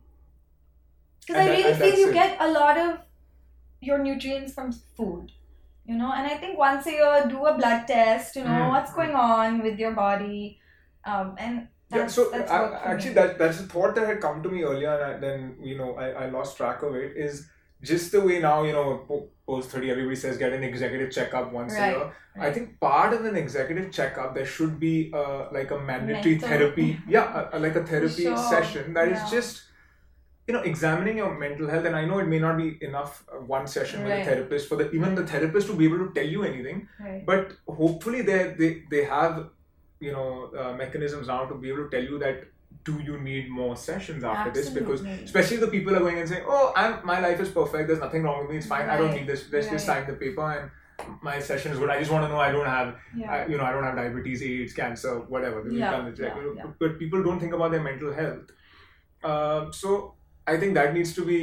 Because 1.27 1.43
I 1.43 1.51
really 1.51 1.75
feel 1.75 1.99
you 1.99 2.11
it. 2.11 2.15
get 2.15 2.37
a 2.41 2.49
lot 2.51 2.79
of 2.79 2.99
your 3.81 3.99
nutrients 3.99 4.55
from 4.55 4.73
food, 4.73 5.31
you 5.85 5.97
know. 5.97 6.13
And 6.13 6.27
I 6.27 6.37
think 6.37 6.59
once 6.59 6.87
a 6.87 6.93
year, 6.93 7.27
do 7.29 7.45
a 7.47 7.57
blood 7.57 7.87
test, 7.87 8.37
you 8.37 8.45
know, 8.45 8.51
Mm. 8.51 8.69
what's 8.71 8.93
going 8.95 9.15
on 9.15 9.63
with 9.63 9.79
your 9.79 9.93
body, 9.93 10.59
um, 11.05 11.35
and 11.39 11.69
Yeah, 11.91 11.99
that's, 11.99 12.15
so 12.15 12.31
that's 12.31 12.51
I, 12.51 12.65
actually, 12.93 13.11
me. 13.11 13.15
that 13.15 13.39
that's 13.39 13.61
a 13.61 13.65
thought 13.65 13.95
that 13.95 14.07
had 14.07 14.21
come 14.21 14.43
to 14.43 14.49
me 14.51 14.63
earlier, 14.63 14.95
and 14.95 15.05
I, 15.05 15.19
then 15.19 15.57
you 15.61 15.77
know 15.79 15.95
I, 15.97 16.09
I 16.25 16.31
lost 16.31 16.57
track 16.57 16.83
of 16.83 16.95
it. 16.95 17.17
Is 17.17 17.47
just 17.83 18.13
the 18.13 18.21
way 18.21 18.41
now 18.41 18.63
you 18.65 18.73
know 18.73 19.29
post 19.47 19.71
thirty, 19.71 19.91
everybody 19.91 20.17
says 20.17 20.37
get 20.37 20.53
an 20.53 20.63
executive 20.65 21.11
checkup 21.11 21.53
once 21.53 21.75
Right, 21.75 21.95
a 21.95 21.99
year. 21.99 22.13
I 22.41 22.53
think 22.53 22.79
part 22.81 23.13
of 23.15 23.25
an 23.25 23.37
executive 23.37 23.91
checkup 23.93 24.35
there 24.35 24.47
should 24.47 24.79
be 24.81 25.11
uh, 25.15 25.49
like 25.53 25.71
a 25.71 25.79
mandatory 25.79 26.35
Mental- 26.35 26.49
therapy, 26.49 27.01
yeah, 27.09 27.49
a, 27.53 27.57
a- 27.57 27.61
like 27.61 27.77
a 27.77 27.85
therapy 27.85 28.23
Sure, 28.25 28.37
session 28.37 28.93
that 28.95 29.09
is 29.09 29.19
yeah. 29.19 29.31
just 29.31 29.65
you 30.47 30.55
know 30.55 30.61
examining 30.63 31.17
your 31.19 31.39
mental 31.39 31.69
health. 31.69 31.85
And 31.85 31.97
I 31.97 32.05
know 32.05 32.19
it 32.19 32.27
may 32.27 32.39
not 32.39 32.57
be 32.57 32.79
enough 32.81 33.25
uh, 33.33 33.37
one 33.37 33.67
session 33.67 34.03
with 34.05 34.13
a 34.13 34.25
therapist 34.25 34.69
for 34.69 34.77
the 34.77 34.91
even 34.93 35.15
the 35.15 35.27
therapist 35.27 35.67
to 35.69 35.75
be 35.75 35.85
able 35.85 35.99
to 35.99 36.13
tell 36.15 36.27
you 36.27 36.43
anything 36.43 36.89
right. 37.01 37.25
but 37.27 37.53
hopefully 37.67 38.23
they 38.23 38.55
they, 38.59 38.83
they 38.91 39.05
have 39.05 39.49
you 40.01 40.13
know 40.13 40.51
uh, 40.59 40.73
mechanisms 40.75 41.27
now 41.29 41.45
to 41.47 41.55
be 41.55 41.69
able 41.69 41.85
to 41.85 41.91
tell 41.91 42.03
you 42.03 42.19
that 42.19 42.45
do 42.89 42.95
you 43.09 43.21
need 43.29 43.49
more 43.61 43.77
sessions 43.77 44.25
after 44.33 44.51
this? 44.57 44.69
Because 44.79 45.01
especially 45.29 45.59
the 45.65 45.69
people 45.77 45.95
are 45.97 46.01
going 46.07 46.19
and 46.25 46.29
saying 46.33 46.45
oh 46.57 46.73
i'm 46.83 46.99
my 47.13 47.21
life 47.27 47.41
is 47.47 47.51
perfect. 47.61 47.89
There's 47.89 48.05
nothing 48.09 48.23
wrong 48.29 48.41
with 48.43 48.51
me. 48.51 48.59
It's 48.59 48.67
fine. 48.75 48.89
I 48.89 48.97
don't 48.99 49.09
Right, 49.13 49.21
need 49.21 49.29
this. 49.33 49.47
Let's 49.53 49.69
just 49.77 49.87
sign 49.87 50.07
the 50.11 50.15
paper 50.25 50.47
and 50.57 50.71
my 51.23 51.39
session 51.49 51.73
is 51.73 51.79
good. 51.79 51.91
I 51.97 51.99
just 52.01 52.11
want 52.15 52.25
to 52.27 52.29
know 52.35 52.41
i 52.45 52.51
don't 52.57 52.67
have 52.67 52.89
yeah. 53.17 53.33
I, 53.35 53.47
you 53.51 53.57
know 53.59 53.65
i 53.71 53.73
don't 53.75 53.85
have 53.89 53.97
diabetes 54.03 54.43
aids 54.51 54.73
cancer 54.83 55.13
whatever. 55.35 55.63
We've 55.63 55.79
Yeah, 55.81 55.91
done 55.97 56.07
the 56.11 56.17
check. 56.21 56.35
Yeah, 56.37 56.53
yeah. 56.57 56.71
but 56.85 56.99
people 57.03 57.23
don't 57.27 57.41
think 57.45 57.55
about 57.59 57.71
their 57.77 57.83
mental 57.91 58.13
health. 58.23 58.49
Um, 59.33 59.73
so 59.83 60.15
i 60.47 60.57
think 60.61 60.75
that 60.81 60.95
needs 60.95 61.13
to 61.15 61.25
be 61.29 61.39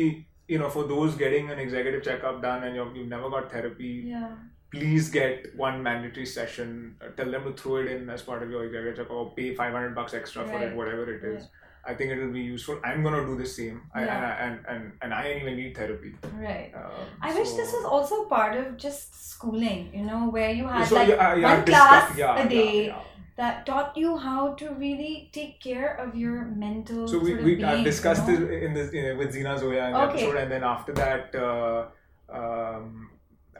you 0.47 0.57
know 0.59 0.69
for 0.75 0.83
those 0.91 1.15
getting 1.23 1.49
an 1.53 1.59
executive 1.63 2.03
checkup 2.03 2.41
done 2.41 2.63
and 2.65 2.75
you've, 2.75 2.95
you've 2.95 3.07
never 3.07 3.29
got 3.29 3.51
therapy 3.51 3.93
yeah. 4.07 4.35
Please 4.80 5.09
get 5.09 5.55
one 5.55 5.82
mandatory 5.84 6.26
session. 6.26 6.95
Uh, 7.01 7.09
tell 7.17 7.30
them 7.32 7.43
to 7.43 7.53
throw 7.61 7.78
it 7.78 7.88
in 7.88 8.09
as 8.09 8.21
part 8.21 8.43
of 8.43 8.49
your 8.49 8.65
executive 8.65 8.97
check 8.97 9.09
or 9.11 9.32
pay 9.36 9.53
500 9.55 9.95
bucks 9.95 10.13
extra 10.13 10.45
for 10.47 10.61
it, 10.61 10.76
whatever 10.76 11.05
it 11.13 11.23
is. 11.23 11.47
I 11.88 11.93
think 11.93 12.11
it 12.11 12.19
will 12.21 12.32
be 12.34 12.41
useful. 12.41 12.80
I'm 12.84 13.03
going 13.03 13.13
to 13.13 13.26
do 13.32 13.36
the 13.38 13.45
same. 13.47 13.82
I, 13.93 14.05
Yeah. 14.05 14.19
I, 14.19 14.45
and, 14.45 14.59
and, 14.67 14.91
and 15.03 15.13
I 15.13 15.34
even 15.39 15.55
need 15.55 15.78
therapy. 15.78 16.15
Right. 16.34 16.71
Um, 16.76 16.91
I 17.21 17.34
wish 17.39 17.51
this 17.51 17.71
was 17.73 17.86
also 17.86 18.26
part 18.26 18.55
of 18.57 18.76
just 18.76 19.13
schooling, 19.32 19.91
you 19.93 20.03
know, 20.03 20.21
where 20.30 20.49
you 20.51 20.67
had 20.67 20.88
So, 20.88 20.95
like 20.95 21.09
yeah, 21.09 21.36
yeah, 21.36 21.53
one 21.55 21.65
discuss- 21.65 21.88
class 21.88 22.17
yeah, 22.17 22.43
a 22.43 22.49
day 22.49 22.88
yeah. 22.88 23.01
that 23.38 23.67
taught 23.67 23.95
you 23.95 24.17
how 24.17 24.53
to 24.55 24.69
really 24.86 25.30
take 25.32 25.61
care 25.61 25.93
of 25.97 26.15
your 26.15 26.45
mental 26.45 27.07
So 27.07 27.19
we, 27.19 27.36
we 27.36 27.55
being, 27.55 27.84
discussed 27.84 28.28
you 28.28 28.39
know? 28.39 28.47
this 28.47 28.63
in 28.63 28.73
this 28.73 28.89
uh, 29.13 29.15
with 29.19 29.32
Zina 29.34 29.55
Zoya 29.59 29.86
in 29.88 29.93
the 29.93 29.99
Okay. 30.05 30.23
episode, 30.23 30.38
and 30.38 30.51
then 30.51 30.63
after 30.63 30.93
that, 30.93 31.36
uh, 31.36 31.86
um, 32.30 33.09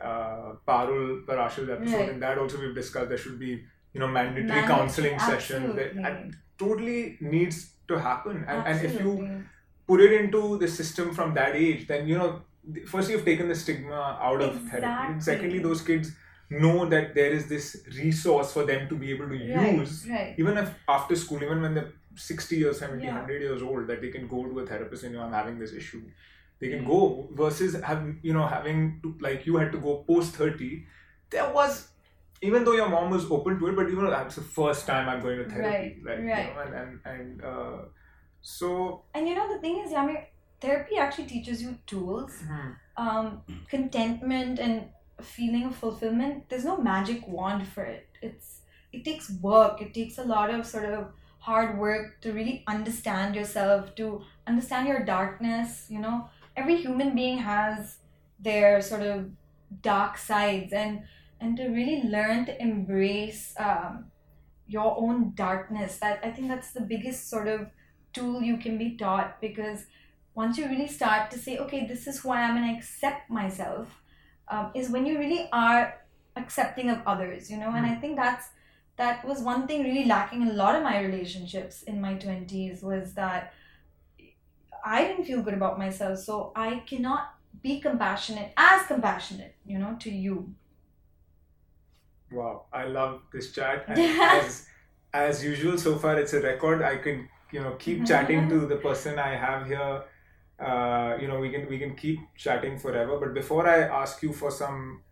uh, 0.00 0.52
Parul 0.66 1.24
Parashil's 1.26 1.70
episode, 1.70 1.96
Right. 2.00 2.08
and 2.10 2.22
that 2.22 2.38
also 2.38 2.60
we've 2.60 2.74
discussed 2.74 3.08
there 3.08 3.18
should 3.18 3.38
be 3.38 3.64
you 3.92 4.00
know 4.00 4.08
mandatory, 4.08 4.62
counseling 4.62 5.18
session 5.18 5.74
that 5.76 5.94
totally 6.58 7.16
needs 7.20 7.70
to 7.88 7.98
happen, 7.98 8.44
and, 8.48 8.66
and 8.66 8.84
if 8.86 9.00
you 9.00 9.42
put 9.86 10.00
it 10.00 10.12
into 10.20 10.58
the 10.58 10.68
system 10.68 11.14
from 11.14 11.34
that 11.34 11.54
age, 11.54 11.86
then 11.86 12.06
you 12.08 12.18
know, 12.18 12.42
first 12.86 13.08
you've 13.10 13.24
taken 13.24 13.48
the 13.48 13.54
stigma 13.54 14.18
out 14.20 14.40
of 14.42 14.60
therapy. 14.68 15.12
And 15.12 15.22
secondly, 15.22 15.60
those 15.60 15.80
kids 15.82 16.12
know 16.50 16.86
that 16.86 17.14
there 17.14 17.30
is 17.30 17.46
this 17.48 17.84
resource 17.96 18.52
for 18.52 18.64
them 18.64 18.88
to 18.88 18.96
be 18.96 19.10
able 19.10 19.28
to 19.28 19.34
right, 19.54 19.76
use, 19.76 20.06
right. 20.08 20.34
even 20.38 20.56
if 20.58 20.70
after 20.88 21.16
school, 21.16 21.42
even 21.42 21.60
when 21.62 21.74
they're 21.74 21.92
60 22.16 22.64
or 22.64 22.72
70, 22.72 23.04
Yeah. 23.04 23.12
100 23.14 23.42
years 23.42 23.62
old, 23.62 23.86
that 23.88 24.00
they 24.00 24.08
can 24.10 24.26
go 24.26 24.44
to 24.44 24.58
a 24.60 24.66
therapist 24.66 25.04
and 25.04 25.12
you 25.12 25.18
know, 25.18 25.26
I'm 25.26 25.32
having 25.32 25.58
this 25.58 25.72
issue. 25.72 26.02
They 26.60 26.68
can 26.70 26.80
Right. 26.80 26.86
go 26.86 27.28
versus 27.32 27.74
have 27.82 28.06
you 28.22 28.32
know 28.32 28.46
having 28.46 29.00
to 29.02 29.14
like 29.20 29.46
you 29.46 29.56
had 29.56 29.72
to 29.72 29.78
go 29.78 30.04
post 30.08 30.34
30. 30.34 30.86
There 31.30 31.52
was 31.52 31.88
even 32.42 32.64
though 32.64 32.72
your 32.72 32.88
mom 32.88 33.10
was 33.10 33.30
open 33.30 33.58
to 33.58 33.68
it, 33.68 33.76
but 33.76 33.88
you 33.88 34.00
know 34.00 34.10
that's 34.10 34.36
the 34.36 34.42
first 34.42 34.86
time 34.86 35.08
I'm 35.08 35.20
going 35.22 35.38
to 35.38 35.48
therapy. 35.48 36.02
Right, 36.02 36.04
like, 36.04 36.18
you 36.18 36.26
right. 36.28 36.54
know, 36.54 36.60
and 36.62 36.74
and, 36.74 37.00
and 37.04 37.44
uh, 37.44 37.78
so 38.40 39.04
And 39.14 39.28
you 39.28 39.34
know 39.34 39.52
the 39.52 39.60
thing 39.60 39.78
is, 39.84 39.92
Yameer, 39.92 40.24
therapy 40.60 40.96
actually 40.98 41.26
teaches 41.26 41.62
you 41.62 41.78
tools, 41.86 42.42
um, 42.96 43.42
contentment 43.68 44.58
and 44.58 44.88
feeling 45.20 45.64
of 45.64 45.76
fulfillment. 45.76 46.48
There's 46.48 46.64
no 46.64 46.76
magic 46.76 47.26
wand 47.26 47.66
for 47.68 47.84
it. 47.84 48.08
It's 48.22 48.60
it 48.92 49.04
takes 49.04 49.30
work. 49.30 49.80
It 49.82 49.94
takes 49.94 50.18
a 50.18 50.24
lot 50.24 50.50
of 50.50 50.66
sort 50.66 50.84
of 50.86 51.08
hard 51.38 51.78
work 51.78 52.20
to 52.22 52.32
really 52.32 52.64
understand 52.66 53.34
yourself, 53.34 53.94
to 53.96 54.22
understand 54.46 54.88
your 54.88 55.04
darkness. 55.04 55.86
You 55.88 56.00
know, 56.00 56.28
every 56.56 56.76
human 56.76 57.14
being 57.14 57.38
has 57.38 57.98
their 58.38 58.80
sort 58.80 59.02
of 59.02 59.30
dark 59.82 60.16
sides 60.16 60.72
and 60.72 61.02
and 61.40 61.56
to 61.56 61.68
really 61.68 62.02
learn 62.08 62.46
to 62.46 62.62
embrace 62.62 63.54
um, 63.58 64.06
your 64.66 64.96
own 64.98 65.32
darkness 65.34 65.98
that 65.98 66.20
i 66.24 66.30
think 66.30 66.48
that's 66.48 66.72
the 66.72 66.80
biggest 66.80 67.28
sort 67.28 67.48
of 67.48 67.68
tool 68.12 68.42
you 68.42 68.56
can 68.56 68.78
be 68.78 68.96
taught 68.96 69.40
because 69.40 69.86
once 70.34 70.58
you 70.58 70.66
really 70.66 70.88
start 70.88 71.30
to 71.30 71.38
say 71.38 71.58
okay 71.58 71.86
this 71.86 72.06
is 72.06 72.20
who 72.20 72.30
i 72.30 72.40
am 72.40 72.56
and 72.56 72.64
i 72.64 72.72
accept 72.72 73.30
myself 73.30 73.88
um, 74.48 74.70
is 74.74 74.90
when 74.90 75.06
you 75.06 75.18
really 75.18 75.48
are 75.52 76.00
accepting 76.36 76.90
of 76.90 77.00
others 77.06 77.50
you 77.50 77.56
know? 77.56 77.70
And 77.70 77.86
i 77.86 77.94
think 77.94 78.16
that's 78.16 78.48
that 78.96 79.24
was 79.26 79.40
one 79.40 79.66
thing 79.66 79.82
really 79.84 80.06
lacking 80.06 80.42
in 80.42 80.48
a 80.48 80.54
lot 80.54 80.74
of 80.74 80.82
my 80.82 81.00
relationships 81.00 81.82
in 81.82 82.00
my 82.00 82.14
20s 82.14 82.82
was 82.82 83.12
that 83.14 83.52
i 84.86 85.04
didn't 85.06 85.24
feel 85.24 85.42
good 85.42 85.54
about 85.54 85.78
myself 85.78 86.18
so 86.18 86.52
i 86.56 86.68
cannot 86.90 87.34
be 87.62 87.80
compassionate 87.80 88.52
as 88.56 88.86
compassionate 88.86 89.54
you 89.66 89.78
know 89.78 89.96
to 90.00 90.10
you 90.10 90.54
Wow, 92.30 92.64
I 92.72 92.84
love 92.86 93.22
this 93.32 93.52
chat. 93.52 93.84
And 93.88 93.98
as 93.98 94.66
as 95.12 95.44
usual, 95.44 95.78
so 95.78 95.96
far 95.96 96.18
it's 96.18 96.32
a 96.32 96.40
record. 96.40 96.82
I 96.82 96.96
can 96.96 97.28
you 97.52 97.60
know 97.62 97.72
keep 97.78 98.04
chatting 98.06 98.48
to 98.48 98.66
the 98.66 98.76
person 98.76 99.18
I 99.18 99.34
have 99.36 99.66
here. 99.66 100.02
Uh, 100.58 101.16
you 101.20 101.28
know 101.28 101.38
we 101.38 101.50
can 101.50 101.68
we 101.68 101.78
can 101.78 101.94
keep 101.94 102.18
chatting 102.36 102.78
forever. 102.78 103.18
But 103.18 103.34
before 103.34 103.68
I 103.68 103.82
ask 104.02 104.22
you 104.22 104.32
for 104.32 104.50
some 104.50 105.02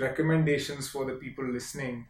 recommendations 0.00 0.88
for 0.88 1.04
the 1.04 1.14
people 1.14 1.44
listening 1.44 2.06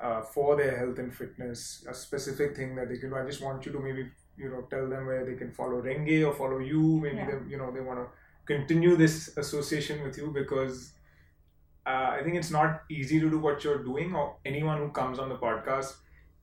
uh, 0.00 0.22
for 0.22 0.56
their 0.56 0.76
health 0.78 0.98
and 0.98 1.14
fitness, 1.14 1.84
a 1.88 1.94
specific 1.94 2.56
thing 2.56 2.74
that 2.76 2.88
they 2.88 2.98
can 2.98 3.10
do, 3.10 3.16
I 3.16 3.26
just 3.26 3.42
want 3.42 3.66
you 3.66 3.72
to 3.72 3.80
maybe 3.80 4.10
you 4.38 4.48
know 4.50 4.62
tell 4.70 4.88
them 4.88 5.06
where 5.06 5.24
they 5.24 5.34
can 5.34 5.50
follow 5.52 5.82
Rengé 5.82 6.26
or 6.26 6.32
follow 6.34 6.58
you. 6.58 6.82
Maybe 7.02 7.16
Yeah. 7.16 7.30
they 7.30 7.50
you 7.52 7.58
know 7.58 7.70
they 7.72 7.80
want 7.80 8.00
to 8.00 8.06
continue 8.52 8.96
this 8.96 9.36
association 9.36 10.02
with 10.04 10.16
you 10.18 10.30
because 10.40 10.92
uh, 11.86 12.10
I 12.18 12.20
think 12.22 12.36
it's 12.36 12.50
not 12.50 12.82
easy 12.90 13.18
to 13.20 13.30
do 13.30 13.38
what 13.38 13.64
you're 13.64 13.82
doing, 13.82 14.14
or 14.14 14.36
anyone 14.44 14.78
who 14.78 14.90
comes 14.90 15.18
on 15.18 15.28
the 15.28 15.36
podcast 15.36 15.94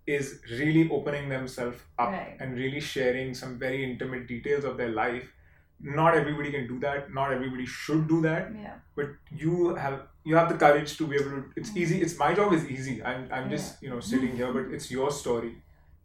is 0.08 0.40
really 0.52 0.90
opening 0.90 1.30
themselves 1.30 1.80
up 2.00 2.10
Right. 2.12 2.38
and 2.40 2.56
really 2.56 2.80
sharing 2.80 3.34
some 3.34 3.58
very 3.60 3.84
intimate 3.84 4.28
details 4.28 4.64
of 4.64 4.78
their 4.78 4.90
life. 4.90 5.32
Not 5.80 6.16
everybody 6.16 6.52
can 6.52 6.68
do 6.68 6.80
that. 6.80 7.14
Not 7.14 7.32
everybody 7.34 7.66
should 7.66 8.08
do 8.08 8.22
that. 8.22 8.52
yeah 8.56 8.76
But 8.96 9.10
you 9.44 9.76
have 9.76 10.02
you 10.24 10.36
have 10.36 10.50
the 10.50 10.58
courage 10.58 10.98
to 10.98 11.08
be 11.08 11.16
able 11.18 11.32
to. 11.32 11.44
It's 11.56 11.76
easy. 11.76 12.02
It's 12.02 12.18
my 12.18 12.34
job 12.34 12.54
is 12.54 12.66
easy. 12.76 13.04
I'm 13.04 13.28
I'm 13.32 13.50
just 13.50 13.82
you 13.84 13.90
know 13.90 14.00
sitting 14.12 14.36
here, 14.42 14.52
but 14.54 14.74
it's 14.78 14.90
your 14.90 15.12
story, 15.12 15.52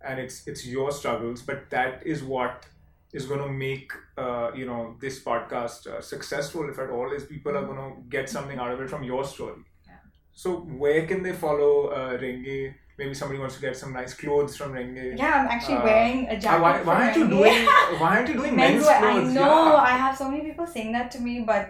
and 0.04 0.18
it's 0.18 0.46
it's 0.46 0.66
your 0.66 0.90
struggles. 0.92 1.42
But 1.42 1.70
that 1.70 2.06
is 2.06 2.22
what 2.22 2.66
is 3.12 3.26
going 3.26 3.40
to 3.40 3.48
make 3.48 3.90
uh, 4.16 4.50
you 4.54 4.66
know 4.66 4.96
this 5.00 5.22
podcast 5.22 5.86
uh, 5.86 6.00
successful 6.00 6.68
if 6.70 6.78
at 6.78 6.90
all 6.90 7.12
is 7.12 7.24
people 7.24 7.56
are 7.56 7.64
going 7.64 7.76
to 7.86 8.08
get 8.08 8.28
something 8.28 8.58
out 8.58 8.70
of 8.70 8.80
it 8.80 8.88
from 8.88 9.02
your 9.02 9.24
story 9.24 9.60
Yeah. 9.86 9.94
so 10.32 10.48
where 10.82 11.06
can 11.06 11.22
they 11.24 11.32
follow 11.32 11.88
uh, 11.88 12.16
Rengé 12.18 12.74
maybe 12.98 13.14
somebody 13.14 13.40
wants 13.40 13.56
to 13.56 13.60
get 13.62 13.76
some 13.76 13.92
nice 13.92 14.14
clothes 14.14 14.56
from 14.56 14.74
Rengé 14.74 15.18
yeah 15.18 15.32
i'm 15.40 15.48
actually 15.48 15.78
Uh, 15.78 15.84
wearing 15.84 16.18
a 16.28 16.38
jacket 16.38 16.62
why, 16.62 16.82
why 16.88 16.94
aren't 17.06 17.16
you 17.16 17.24
Rengé. 17.24 17.30
doing 17.38 17.66
why 18.00 18.08
aren't 18.16 18.28
you 18.28 18.34
doing 18.42 18.54
men's, 18.62 18.84
clothes 18.84 19.02
I 19.02 19.32
know. 19.38 19.64
Yeah. 19.74 19.90
I 19.92 19.94
have 20.04 20.16
so 20.16 20.30
many 20.30 20.42
people 20.48 20.66
saying 20.68 20.92
that 20.92 21.10
to 21.14 21.18
me, 21.20 21.34
but 21.52 21.64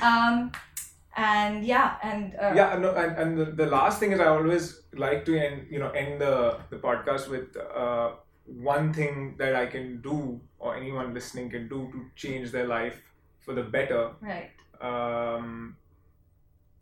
Um, 0.00 0.52
and 1.16 1.64
yeah, 1.64 1.96
and 2.02 2.34
uh, 2.36 2.52
yeah 2.54 2.76
no 2.78 2.94
and, 2.94 3.16
and 3.16 3.38
the, 3.38 3.44
the 3.46 3.66
last 3.66 3.98
thing 4.00 4.12
is 4.12 4.20
i 4.20 4.26
always 4.26 4.82
like 4.94 5.24
to 5.24 5.36
end 5.38 5.66
you 5.70 5.78
know 5.78 5.90
end 5.90 6.20
the 6.20 6.58
the 6.70 6.76
podcast 6.76 7.28
with 7.30 7.56
uh, 7.56 8.10
one 8.46 8.92
thing 8.92 9.34
that 9.38 9.54
i 9.56 9.66
can 9.66 10.00
do 10.00 10.40
or 10.58 10.76
anyone 10.76 11.12
listening 11.14 11.50
can 11.50 11.68
do 11.68 11.88
to 11.92 12.04
change 12.14 12.50
their 12.52 12.66
life 12.66 13.02
for 13.40 13.54
the 13.54 13.62
better 13.62 14.10
right. 14.20 14.50
um 14.80 15.76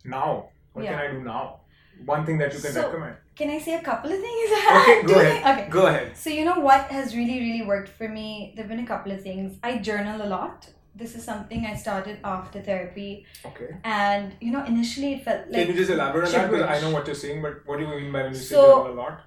now 0.04 0.48
what 0.72 0.84
Yeah. 0.84 0.90
can 0.92 1.00
i 1.00 1.12
do 1.12 1.22
now 1.24 1.60
one 2.04 2.26
thing 2.26 2.38
that 2.38 2.52
you 2.52 2.60
can 2.60 2.72
So- 2.72 2.86
recommend 2.86 3.16
Can 3.38 3.50
I 3.50 3.58
say 3.58 3.72
a 3.74 3.80
couple 3.86 4.12
of 4.14 4.20
things? 4.24 4.50
okay 4.78 5.02
go 5.06 5.14
ahead 5.20 5.46
Okay. 5.52 5.68
go 5.76 5.86
ahead 5.86 6.16
So 6.16 6.30
you 6.30 6.44
know 6.48 6.58
what 6.66 6.90
has 6.96 7.14
really 7.20 7.38
really 7.46 7.62
worked 7.70 7.88
for 8.00 8.08
me? 8.16 8.26
There've 8.54 8.68
been 8.74 8.82
a 8.84 8.86
couple 8.90 9.10
of 9.16 9.22
things. 9.28 9.56
I 9.70 9.70
journal 9.88 10.22
a 10.26 10.28
lot. 10.34 10.68
This 11.02 11.16
is 11.18 11.24
something 11.30 11.66
I 11.70 11.74
started 11.84 12.20
after 12.32 12.60
therapy, 12.68 13.08
okay 13.50 13.70
and 13.94 14.36
you 14.40 14.52
know 14.56 14.62
initially 14.72 15.10
it 15.14 15.24
felt 15.28 15.48
like 15.50 15.58
can 15.62 15.72
you 15.72 15.78
just 15.82 15.90
elaborate 15.96 16.28
on 16.28 16.32
that 16.36 16.50
because 16.52 16.68
i 16.74 16.80
know 16.84 16.92
what 16.96 17.08
you're 17.12 17.20
saying 17.24 17.42
but 17.46 17.54
what 17.70 17.80
do 17.80 17.86
you 17.86 17.90
mean 17.96 18.12
by 18.16 18.22
when 18.26 18.32
you 18.38 18.44
say 18.44 18.54
journal 18.60 18.92
a 18.92 18.96
lot 19.02 19.24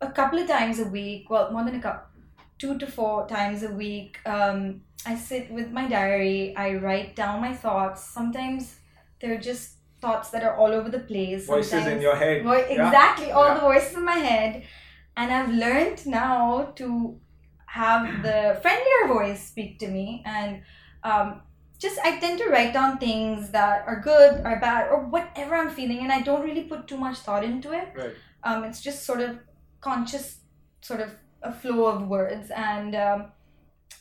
a 0.00 0.10
couple 0.10 0.38
of 0.38 0.48
times 0.48 0.78
a 0.78 0.84
week. 0.84 1.28
Well, 1.30 1.52
more 1.52 1.64
than 1.64 1.76
a 1.76 1.80
couple, 1.82 2.06
two 2.58 2.78
to 2.78 2.86
four 2.86 3.26
times 3.28 3.62
a 3.62 3.70
week. 3.72 4.18
Um, 4.26 4.82
I 5.06 5.14
sit 5.16 5.50
with 5.50 5.70
my 5.70 5.88
diary. 5.88 6.54
I 6.56 6.74
write 6.74 7.16
down 7.16 7.40
my 7.40 7.54
thoughts. 7.54 8.02
Sometimes 8.04 8.76
they're 9.20 9.38
just 9.40 9.76
thoughts 10.00 10.30
that 10.30 10.42
are 10.42 10.56
all 10.56 10.72
over 10.72 10.88
the 10.88 11.00
place. 11.00 11.46
voices 11.46 11.86
in 11.86 12.00
your 12.00 12.16
head 12.16 12.42
Vo- 12.42 12.54
yeah? 12.54 12.86
exactly 12.88 13.30
all 13.32 13.46
Yeah. 13.48 13.54
the 13.54 13.60
voices 13.60 13.96
in 13.98 14.04
my 14.04 14.16
head 14.16 14.62
and 15.16 15.30
i've 15.30 15.50
learned 15.50 16.06
now 16.06 16.72
to 16.76 17.18
have 17.66 18.22
the 18.22 18.58
friendlier 18.62 19.02
voice 19.14 19.46
speak 19.46 19.78
to 19.80 19.88
me 19.88 20.22
and 20.24 20.62
um, 21.04 21.42
just 21.78 21.98
i 22.02 22.18
tend 22.18 22.38
to 22.38 22.48
write 22.48 22.72
down 22.72 22.96
things 22.96 23.50
that 23.50 23.84
are 23.86 24.00
good 24.00 24.40
or 24.46 24.58
bad 24.58 24.88
or 24.90 25.00
whatever 25.16 25.54
i'm 25.54 25.68
feeling 25.68 25.98
and 25.98 26.10
i 26.10 26.20
don't 26.22 26.42
really 26.48 26.64
put 26.64 26.86
too 26.86 26.96
much 26.96 27.18
thought 27.18 27.44
into 27.44 27.72
it 27.72 27.88
right 27.94 28.14
um, 28.44 28.64
it's 28.64 28.80
just 28.80 29.04
sort 29.04 29.20
of 29.20 29.38
conscious 29.80 30.38
sort 30.80 31.00
of 31.00 31.10
a 31.42 31.52
flow 31.52 31.86
of 31.86 32.06
words 32.08 32.50
and 32.50 32.94
um, 32.94 33.26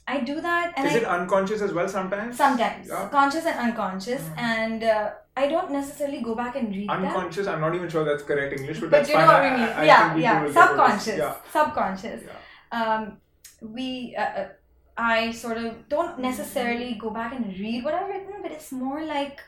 i 0.07 0.19
do 0.19 0.41
that 0.41 0.73
and 0.75 0.87
is 0.87 0.93
I, 0.95 0.97
it 0.97 1.05
unconscious 1.05 1.61
as 1.61 1.71
well 1.73 1.87
sometimes 1.87 2.35
sometimes 2.37 2.87
Yeah. 2.87 3.07
conscious 3.09 3.45
and 3.45 3.57
unconscious 3.67 4.21
Mm. 4.23 4.37
and 4.55 4.83
uh, 4.83 5.09
i 5.37 5.47
don't 5.47 5.71
necessarily 5.71 6.21
go 6.21 6.35
back 6.35 6.55
and 6.57 6.69
read 6.75 6.89
that 6.89 6.97
unconscious 7.05 7.47
i'm 7.47 7.61
not 7.61 7.73
even 7.75 7.89
sure 7.89 8.03
that's 8.03 8.23
correct 8.23 8.59
english 8.59 8.79
but, 8.79 8.89
but 8.91 8.97
that's 8.97 9.09
you 9.09 9.15
fine 9.15 9.27
know 9.27 9.33
what 9.33 9.41
I- 9.43 9.49
we 9.49 9.57
mean. 9.61 9.69
I- 9.69 9.81
I 9.81 9.85
yeah, 9.91 10.15
yeah. 10.15 10.15
will 10.15 10.21
get 10.21 10.35
what 10.35 10.43
it 10.43 10.49
is. 10.49 10.55
Subconscious. 10.55 11.17
yeah 11.17 11.35
Subconscious. 11.57 12.21
yeah 12.29 12.37
Um, 12.79 13.03
we, 13.75 13.87
uh, 14.17 14.21
uh, 14.41 14.47
I 14.97 15.31
sort 15.31 15.57
of 15.57 15.69
don't 15.93 16.19
necessarily 16.19 16.89
go 17.03 17.09
back 17.09 17.31
and 17.37 17.45
read 17.63 17.83
what 17.85 17.93
I've 17.99 18.09
written, 18.13 18.35
but 18.43 18.51
it's 18.55 18.71
more 18.71 18.99
like, 19.03 19.39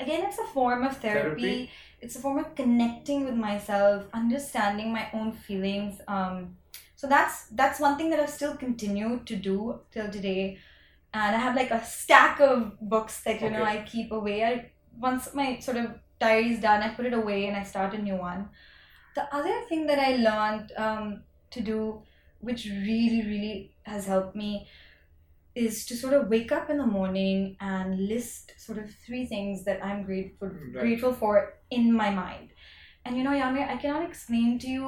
again, 0.00 0.24
it's 0.26 0.38
a 0.38 0.44
form 0.44 0.84
of 0.84 0.96
therapy. 0.98 1.42
Therapy. 1.42 1.70
It's 2.00 2.16
a 2.16 2.18
form 2.18 2.38
of 2.38 2.54
connecting 2.54 3.24
with 3.24 3.34
myself, 3.34 4.06
understanding 4.14 4.92
my 4.92 5.08
own 5.12 5.32
feelings. 5.32 6.00
Um, 6.08 6.56
so 6.96 7.06
that's 7.06 7.46
that's 7.48 7.80
one 7.80 7.96
thing 7.96 8.10
that 8.10 8.20
I've 8.20 8.30
still 8.30 8.56
continued 8.56 9.26
to 9.26 9.36
do 9.36 9.80
till 9.90 10.10
today. 10.10 10.58
And 11.12 11.36
I 11.36 11.38
have 11.38 11.56
like 11.56 11.70
a 11.70 11.84
stack 11.84 12.40
of 12.40 12.80
books 12.80 13.22
that 13.24 13.40
you 13.42 13.50
know 13.50 13.64
I 13.64 13.82
keep 13.82 14.12
away. 14.12 14.44
I 14.44 14.70
once 14.98 15.34
my 15.34 15.58
sort 15.60 15.76
of 15.76 15.94
diary 16.18 16.52
is 16.52 16.60
done, 16.60 16.82
I 16.82 16.90
put 16.90 17.06
it 17.06 17.14
away 17.14 17.46
and 17.46 17.56
I 17.56 17.62
start 17.62 17.94
a 17.94 17.98
new 17.98 18.16
one. 18.16 18.48
The 19.14 19.34
other 19.34 19.62
thing 19.68 19.86
that 19.86 19.98
I 19.98 20.16
learned 20.16 20.72
um, 20.76 21.22
to 21.50 21.60
do, 21.60 22.02
which 22.40 22.66
really 22.66 23.22
really 23.26 23.74
has 23.82 24.06
helped 24.06 24.36
me, 24.36 24.68
is 25.66 25.84
to 25.88 25.94
sort 26.02 26.14
of 26.18 26.28
wake 26.34 26.52
up 26.58 26.70
in 26.72 26.78
the 26.82 26.90
morning 26.98 27.38
and 27.60 28.08
list 28.12 28.52
sort 28.66 28.78
of 28.82 28.86
three 29.06 29.24
things 29.32 29.64
that 29.68 29.78
I'm 29.84 30.00
grateful 30.10 30.48
Right. 30.48 30.82
grateful 30.84 31.12
for 31.22 31.32
in 31.70 31.92
my 32.02 32.10
mind. 32.10 32.48
And 33.04 33.16
you 33.16 33.24
know, 33.24 33.36
Yameer, 33.40 33.66
I 33.74 33.76
cannot 33.76 34.04
explain 34.10 34.58
to 34.60 34.68
you 34.76 34.84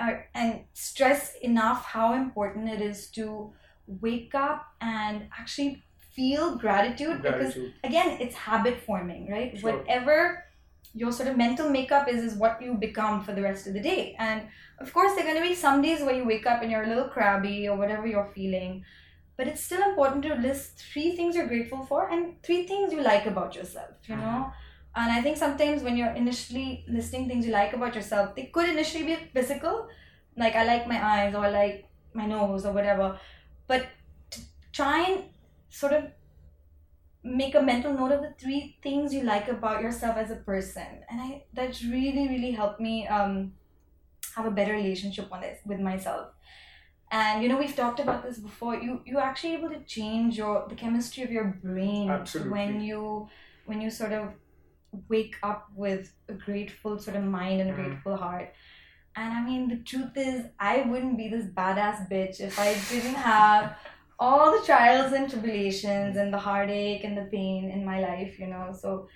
uh, 0.00 0.14
and 0.34 0.64
stress 0.72 1.34
enough 1.42 1.84
how 1.96 2.14
important 2.14 2.68
it 2.68 2.80
is 2.80 3.10
to 3.18 3.52
wake 3.86 4.34
up 4.34 4.66
and 4.80 5.28
actually 5.38 5.82
feel 6.16 6.56
gratitude 6.64 7.22
because 7.22 7.54
again 7.82 8.10
it's 8.24 8.36
habit 8.36 8.76
forming 8.86 9.22
right 9.30 9.58
Sure. 9.58 9.72
whatever 9.72 10.16
your 10.94 11.10
sort 11.18 11.28
of 11.28 11.36
mental 11.36 11.68
makeup 11.68 12.08
is 12.08 12.20
is 12.28 12.34
what 12.42 12.62
you 12.62 12.74
become 12.74 13.16
for 13.24 13.32
the 13.38 13.42
rest 13.42 13.66
of 13.66 13.72
the 13.74 13.80
day 13.80 14.02
and 14.18 14.42
of 14.78 14.92
course 14.96 15.12
there 15.14 15.24
are 15.24 15.28
going 15.30 15.42
to 15.42 15.48
be 15.48 15.54
some 15.54 15.82
days 15.82 16.00
where 16.02 16.14
you 16.14 16.24
wake 16.24 16.46
up 16.46 16.62
and 16.62 16.70
you're 16.70 16.84
a 16.84 16.92
little 16.92 17.08
crabby 17.16 17.58
or 17.68 17.76
whatever 17.76 18.06
you're 18.06 18.30
feeling 18.34 18.84
but 19.36 19.48
it's 19.48 19.62
still 19.62 19.82
important 19.82 20.22
to 20.22 20.34
list 20.34 20.78
three 20.92 21.16
things 21.16 21.34
you're 21.34 21.46
grateful 21.46 21.84
for 21.86 22.08
and 22.08 22.42
three 22.42 22.66
things 22.66 22.92
you 22.92 23.02
like 23.02 23.26
about 23.26 23.54
yourself 23.54 23.90
you 24.06 24.16
know? 24.16 24.52
And 24.96 25.10
i 25.12 25.20
think 25.22 25.36
sometimes 25.36 25.82
when 25.82 25.96
you're 25.96 26.12
initially 26.12 26.84
listing 26.88 27.26
things 27.28 27.46
you 27.46 27.52
like 27.52 27.72
about 27.72 27.94
yourself 27.94 28.34
they 28.36 28.44
could 28.44 28.68
initially 28.68 29.04
be 29.04 29.16
physical 29.32 29.88
like 30.36 30.54
i 30.54 30.64
like 30.64 30.86
my 30.86 31.04
eyes 31.04 31.34
or 31.34 31.44
I 31.46 31.50
like 31.50 31.88
my 32.14 32.26
nose 32.26 32.64
or 32.64 32.72
whatever. 32.72 33.18
But 33.66 33.88
to 34.30 34.40
try 34.72 35.02
and 35.02 35.24
sort 35.68 35.92
of 35.92 36.04
make 37.22 37.54
a 37.54 37.62
mental 37.62 37.92
note 37.94 38.12
of 38.12 38.22
the 38.22 38.34
three 38.38 38.78
things 38.82 39.12
you 39.12 39.22
like 39.22 39.48
about 39.48 39.82
yourself 39.82 40.16
as 40.16 40.30
a 40.30 40.36
person, 40.36 41.02
and 41.10 41.20
I 41.20 41.44
that 41.54 41.80
really 41.82 42.28
really 42.28 42.52
helped 42.52 42.80
me 42.80 43.06
um, 43.08 43.52
have 44.36 44.46
a 44.46 44.50
better 44.50 44.72
relationship 44.72 45.32
on 45.32 45.40
this 45.40 45.58
with 45.64 45.80
myself. 45.80 46.28
And 47.18 47.42
you 47.42 47.48
know 47.48 47.58
we've 47.64 47.76
talked 47.82 48.00
about 48.04 48.20
this 48.26 48.38
before. 48.48 48.74
You 48.84 48.92
you're 49.08 49.26
actually 49.30 49.54
able 49.58 49.70
to 49.76 49.80
change 49.96 50.36
your 50.42 50.54
the 50.70 50.78
chemistry 50.84 51.22
of 51.26 51.30
your 51.36 51.48
brain 51.66 52.10
Absolutely. 52.10 52.52
when 52.54 52.80
you 52.88 53.00
when 53.68 53.80
you 53.84 53.90
sort 54.02 54.12
of 54.20 54.24
wake 55.08 55.36
up 55.50 55.62
with 55.84 56.12
a 56.28 56.34
grateful 56.46 56.98
sort 57.04 57.16
of 57.20 57.24
mind 57.24 57.60
and 57.60 57.70
a 57.70 57.74
Mm. 57.74 57.80
grateful 57.84 58.16
heart. 58.24 58.48
And 59.16 59.32
I 59.38 59.40
mean, 59.48 59.68
the 59.72 59.80
truth 59.90 60.16
is, 60.16 60.38
I 60.58 60.74
wouldn't 60.90 61.16
be 61.22 61.28
this 61.34 61.46
badass 61.60 61.98
bitch 62.10 62.40
if 62.48 62.58
I 62.58 62.70
didn't 62.92 63.14
have 63.34 63.76
all 64.24 64.46
the 64.56 64.64
trials 64.66 65.12
and 65.12 65.30
tribulations 65.30 66.16
and 66.16 66.32
the 66.36 66.42
heartache 66.48 67.04
and 67.04 67.16
the 67.20 67.28
pain 67.36 67.70
in 67.76 67.84
my 67.84 67.98
life, 68.00 68.38
you 68.40 68.48
know. 68.54 68.66
So 68.82 69.08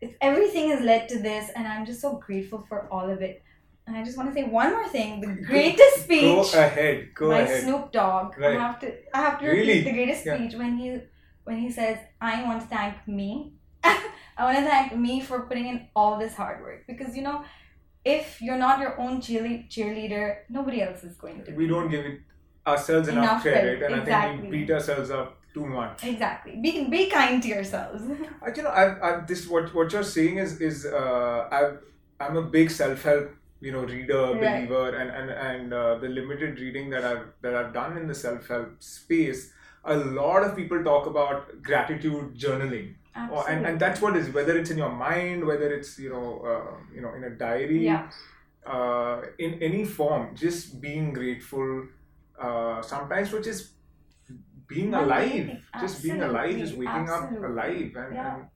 it's, 0.00 0.14
everything 0.30 0.70
has 0.70 0.80
led 0.92 1.08
to 1.10 1.18
this, 1.28 1.50
and 1.56 1.66
I'm 1.66 1.84
just 1.90 2.00
so 2.06 2.10
grateful 2.26 2.64
for 2.68 2.78
all 2.92 3.08
of 3.16 3.20
it. 3.30 3.42
And 3.88 3.96
I 3.96 4.04
just 4.04 4.18
want 4.18 4.28
to 4.28 4.34
say 4.34 4.44
one 4.44 4.70
more 4.70 4.86
thing: 4.88 5.20
the 5.20 5.34
greatest 5.50 6.02
speech. 6.04 6.52
Go 6.52 6.58
ahead. 6.66 7.08
Go 7.14 7.28
by 7.30 7.38
ahead. 7.40 7.62
Snoop 7.64 7.90
Dogg. 7.90 8.36
Right. 8.38 8.56
I 8.56 8.60
have 8.66 8.78
to, 8.80 8.92
I 9.14 9.20
have 9.26 9.38
to 9.40 9.46
Really? 9.46 9.58
repeat 9.78 9.84
the 9.84 9.92
greatest 9.92 10.26
Yeah. 10.26 10.34
speech 10.36 10.54
when 10.62 10.76
he 10.76 10.98
when 11.44 11.56
he 11.64 11.70
says, 11.70 11.96
"I 12.20 12.44
want 12.44 12.60
to 12.62 12.66
thank 12.68 12.96
me." 13.20 13.54
I 13.84 14.44
want 14.46 14.58
to 14.58 14.64
thank 14.64 14.94
me 15.06 15.20
for 15.28 15.40
putting 15.48 15.66
in 15.72 15.88
all 15.96 16.18
this 16.18 16.34
hard 16.36 16.60
work 16.62 16.80
because 16.86 17.16
you 17.16 17.22
know, 17.22 17.44
if 18.04 18.40
you're 18.42 18.58
not 18.66 18.78
your 18.84 19.00
own 19.00 19.20
cheerle- 19.20 19.64
cheerleader, 19.74 20.24
nobody 20.50 20.82
else 20.82 21.02
is 21.02 21.16
going 21.16 21.42
to. 21.44 21.52
We 21.52 21.66
don't 21.66 21.88
give 21.90 22.04
it 22.04 22.20
ourselves 22.66 23.08
enough, 23.08 23.24
Enough 23.24 23.42
credit, 23.42 23.82
and 23.82 23.94
I 23.94 24.04
think 24.28 24.42
we 24.42 24.48
beat 24.58 24.70
ourselves 24.70 25.10
up 25.10 25.38
too 25.54 25.64
much. 25.66 26.04
Exactly. 26.04 26.56
Be 26.60 26.70
be 26.90 27.06
kind 27.08 27.42
to 27.42 27.48
yourselves. 27.48 28.02
I, 28.44 28.48
you 28.54 28.62
know, 28.62 28.70
I've, 28.82 29.02
I've 29.02 29.26
this 29.26 29.48
what 29.48 29.74
what 29.74 29.90
you're 29.92 30.04
saying 30.18 30.36
is 30.44 30.60
is 30.60 30.84
uh, 30.86 31.48
I've, 31.50 31.78
I'm 32.20 32.36
a 32.36 32.42
big 32.58 32.70
self 32.70 33.02
help 33.02 33.30
you 33.60 33.72
know 33.72 33.84
reader 33.84 34.22
Right. 34.34 34.40
believer, 34.68 34.96
and 34.96 35.10
and 35.10 35.30
and 35.30 35.72
uh, 35.72 35.98
the 35.98 36.08
limited 36.08 36.58
reading 36.60 36.90
that 36.90 37.04
I've 37.04 37.26
that 37.42 37.54
I've 37.54 37.72
done 37.72 37.96
in 37.96 38.06
the 38.06 38.14
self 38.14 38.46
help 38.48 38.82
space, 38.82 39.52
a 39.84 39.96
lot 39.96 40.44
of 40.44 40.56
people 40.56 40.82
talk 40.84 41.06
about 41.06 41.62
gratitude 41.62 42.34
journaling, 42.36 42.94
or, 43.30 43.48
and 43.50 43.66
and 43.66 43.80
that's 43.80 44.00
what 44.00 44.16
it 44.16 44.20
is 44.20 44.30
whether 44.34 44.56
it's 44.58 44.70
in 44.70 44.78
your 44.78 44.92
mind, 44.92 45.44
whether 45.44 45.72
it's 45.72 45.98
you 45.98 46.10
know 46.10 46.40
uh, 46.52 46.76
you 46.94 47.00
know 47.00 47.14
in 47.14 47.24
a 47.24 47.30
diary, 47.30 47.84
yeah. 47.84 48.08
uh, 48.66 49.22
in 49.38 49.54
any 49.62 49.84
form, 49.84 50.34
just 50.36 50.80
being 50.80 51.12
grateful. 51.12 51.86
Uh, 52.40 52.80
sometimes 52.82 53.30
for 53.30 53.40
just 53.40 53.72
being 54.68 54.94
alive, 54.94 55.50
just 55.80 56.02
being 56.02 56.22
alive, 56.22 56.56
just 56.58 56.74
waking 56.76 57.08
absolutely. 57.08 57.38
up 57.38 57.50
alive, 57.50 57.92
and, 57.96 58.14
Yeah. 58.14 58.34
and 58.36 58.46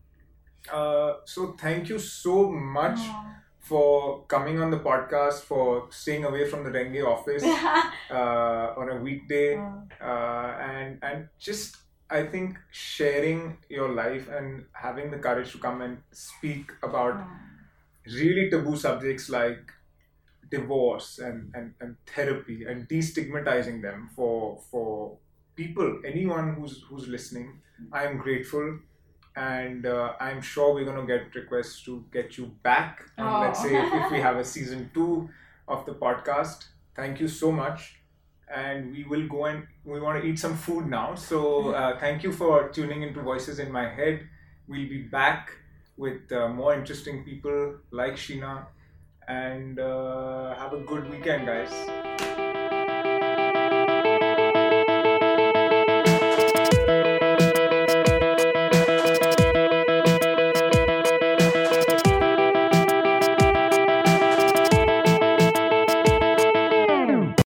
uh, 0.72 1.14
so 1.24 1.52
thank 1.58 1.88
you 1.88 1.98
so 1.98 2.48
much. 2.50 3.00
For 3.62 4.24
coming 4.26 4.60
on 4.60 4.70
the 4.70 4.80
podcast, 4.80 5.42
for 5.42 5.86
staying 5.90 6.24
away 6.24 6.48
from 6.50 6.64
the 6.64 6.70
Rengé 6.70 7.06
office 7.06 7.44
uh, 8.10 8.74
on 8.76 8.90
a 8.90 8.96
weekday, 8.96 9.56
uh, 10.00 10.50
and 10.60 10.98
and 11.02 11.28
just 11.38 11.76
I 12.10 12.24
think 12.26 12.58
sharing 12.72 13.58
your 13.70 13.88
life 13.94 14.28
and 14.28 14.66
having 14.72 15.10
the 15.12 15.18
courage 15.18 15.52
to 15.52 15.58
come 15.58 15.80
and 15.80 15.98
speak 16.12 16.72
about 16.82 17.22
really 18.06 18.50
taboo 18.50 18.76
subjects 18.76 19.28
like 19.28 19.70
divorce 20.50 21.18
and, 21.18 21.50
and, 21.54 21.74
and 21.80 21.96
therapy 22.06 22.64
and 22.64 22.88
destigmatizing 22.88 23.80
them 23.82 24.10
for 24.14 24.60
for 24.70 25.16
people 25.56 26.00
anyone 26.04 26.54
who's 26.54 26.82
who's 26.88 27.08
listening. 27.08 27.60
I 27.92 28.04
am 28.04 28.18
grateful 28.18 28.78
and 29.36 29.86
uh, 29.86 30.12
i'm 30.20 30.40
sure 30.42 30.74
we're 30.74 30.84
going 30.84 31.00
to 31.06 31.06
get 31.06 31.34
requests 31.34 31.82
to 31.84 32.04
get 32.12 32.36
you 32.38 32.46
back 32.62 33.02
let's 33.18 33.60
Oh. 33.60 33.62
say 33.68 33.74
if 33.76 34.10
we 34.10 34.18
have 34.20 34.36
a 34.36 34.44
season 34.54 34.90
2 34.94 35.28
of 35.68 35.86
the 35.86 35.92
podcast. 35.92 36.66
Thank 36.96 37.20
you 37.20 37.28
so 37.28 37.50
much. 37.52 37.94
And 38.54 38.92
we 38.92 39.04
will 39.04 39.26
go 39.28 39.44
and 39.46 39.66
we 39.84 40.00
want 40.00 40.20
to 40.20 40.28
eat 40.28 40.38
some 40.38 40.56
food 40.56 40.86
now. 40.86 41.14
So 41.14 41.70
uh, 41.80 41.98
thank 41.98 42.22
you 42.24 42.32
for 42.32 42.68
tuning 42.68 43.02
into 43.02 43.22
voices 43.22 43.58
in 43.60 43.70
my 43.72 43.88
head. 43.88 44.28
We'll 44.68 44.88
be 44.88 45.02
back 45.02 45.52
with 45.96 46.30
uh, 46.32 46.48
more 46.48 46.74
interesting 46.74 47.24
people 47.24 47.76
like 47.92 48.14
Sheena. 48.14 48.66
And 49.28 49.78
uh, 49.78 50.54
have 50.56 50.72
a 50.74 50.80
good 50.80 51.08
weekend, 51.08 51.46
guys. 51.46 52.41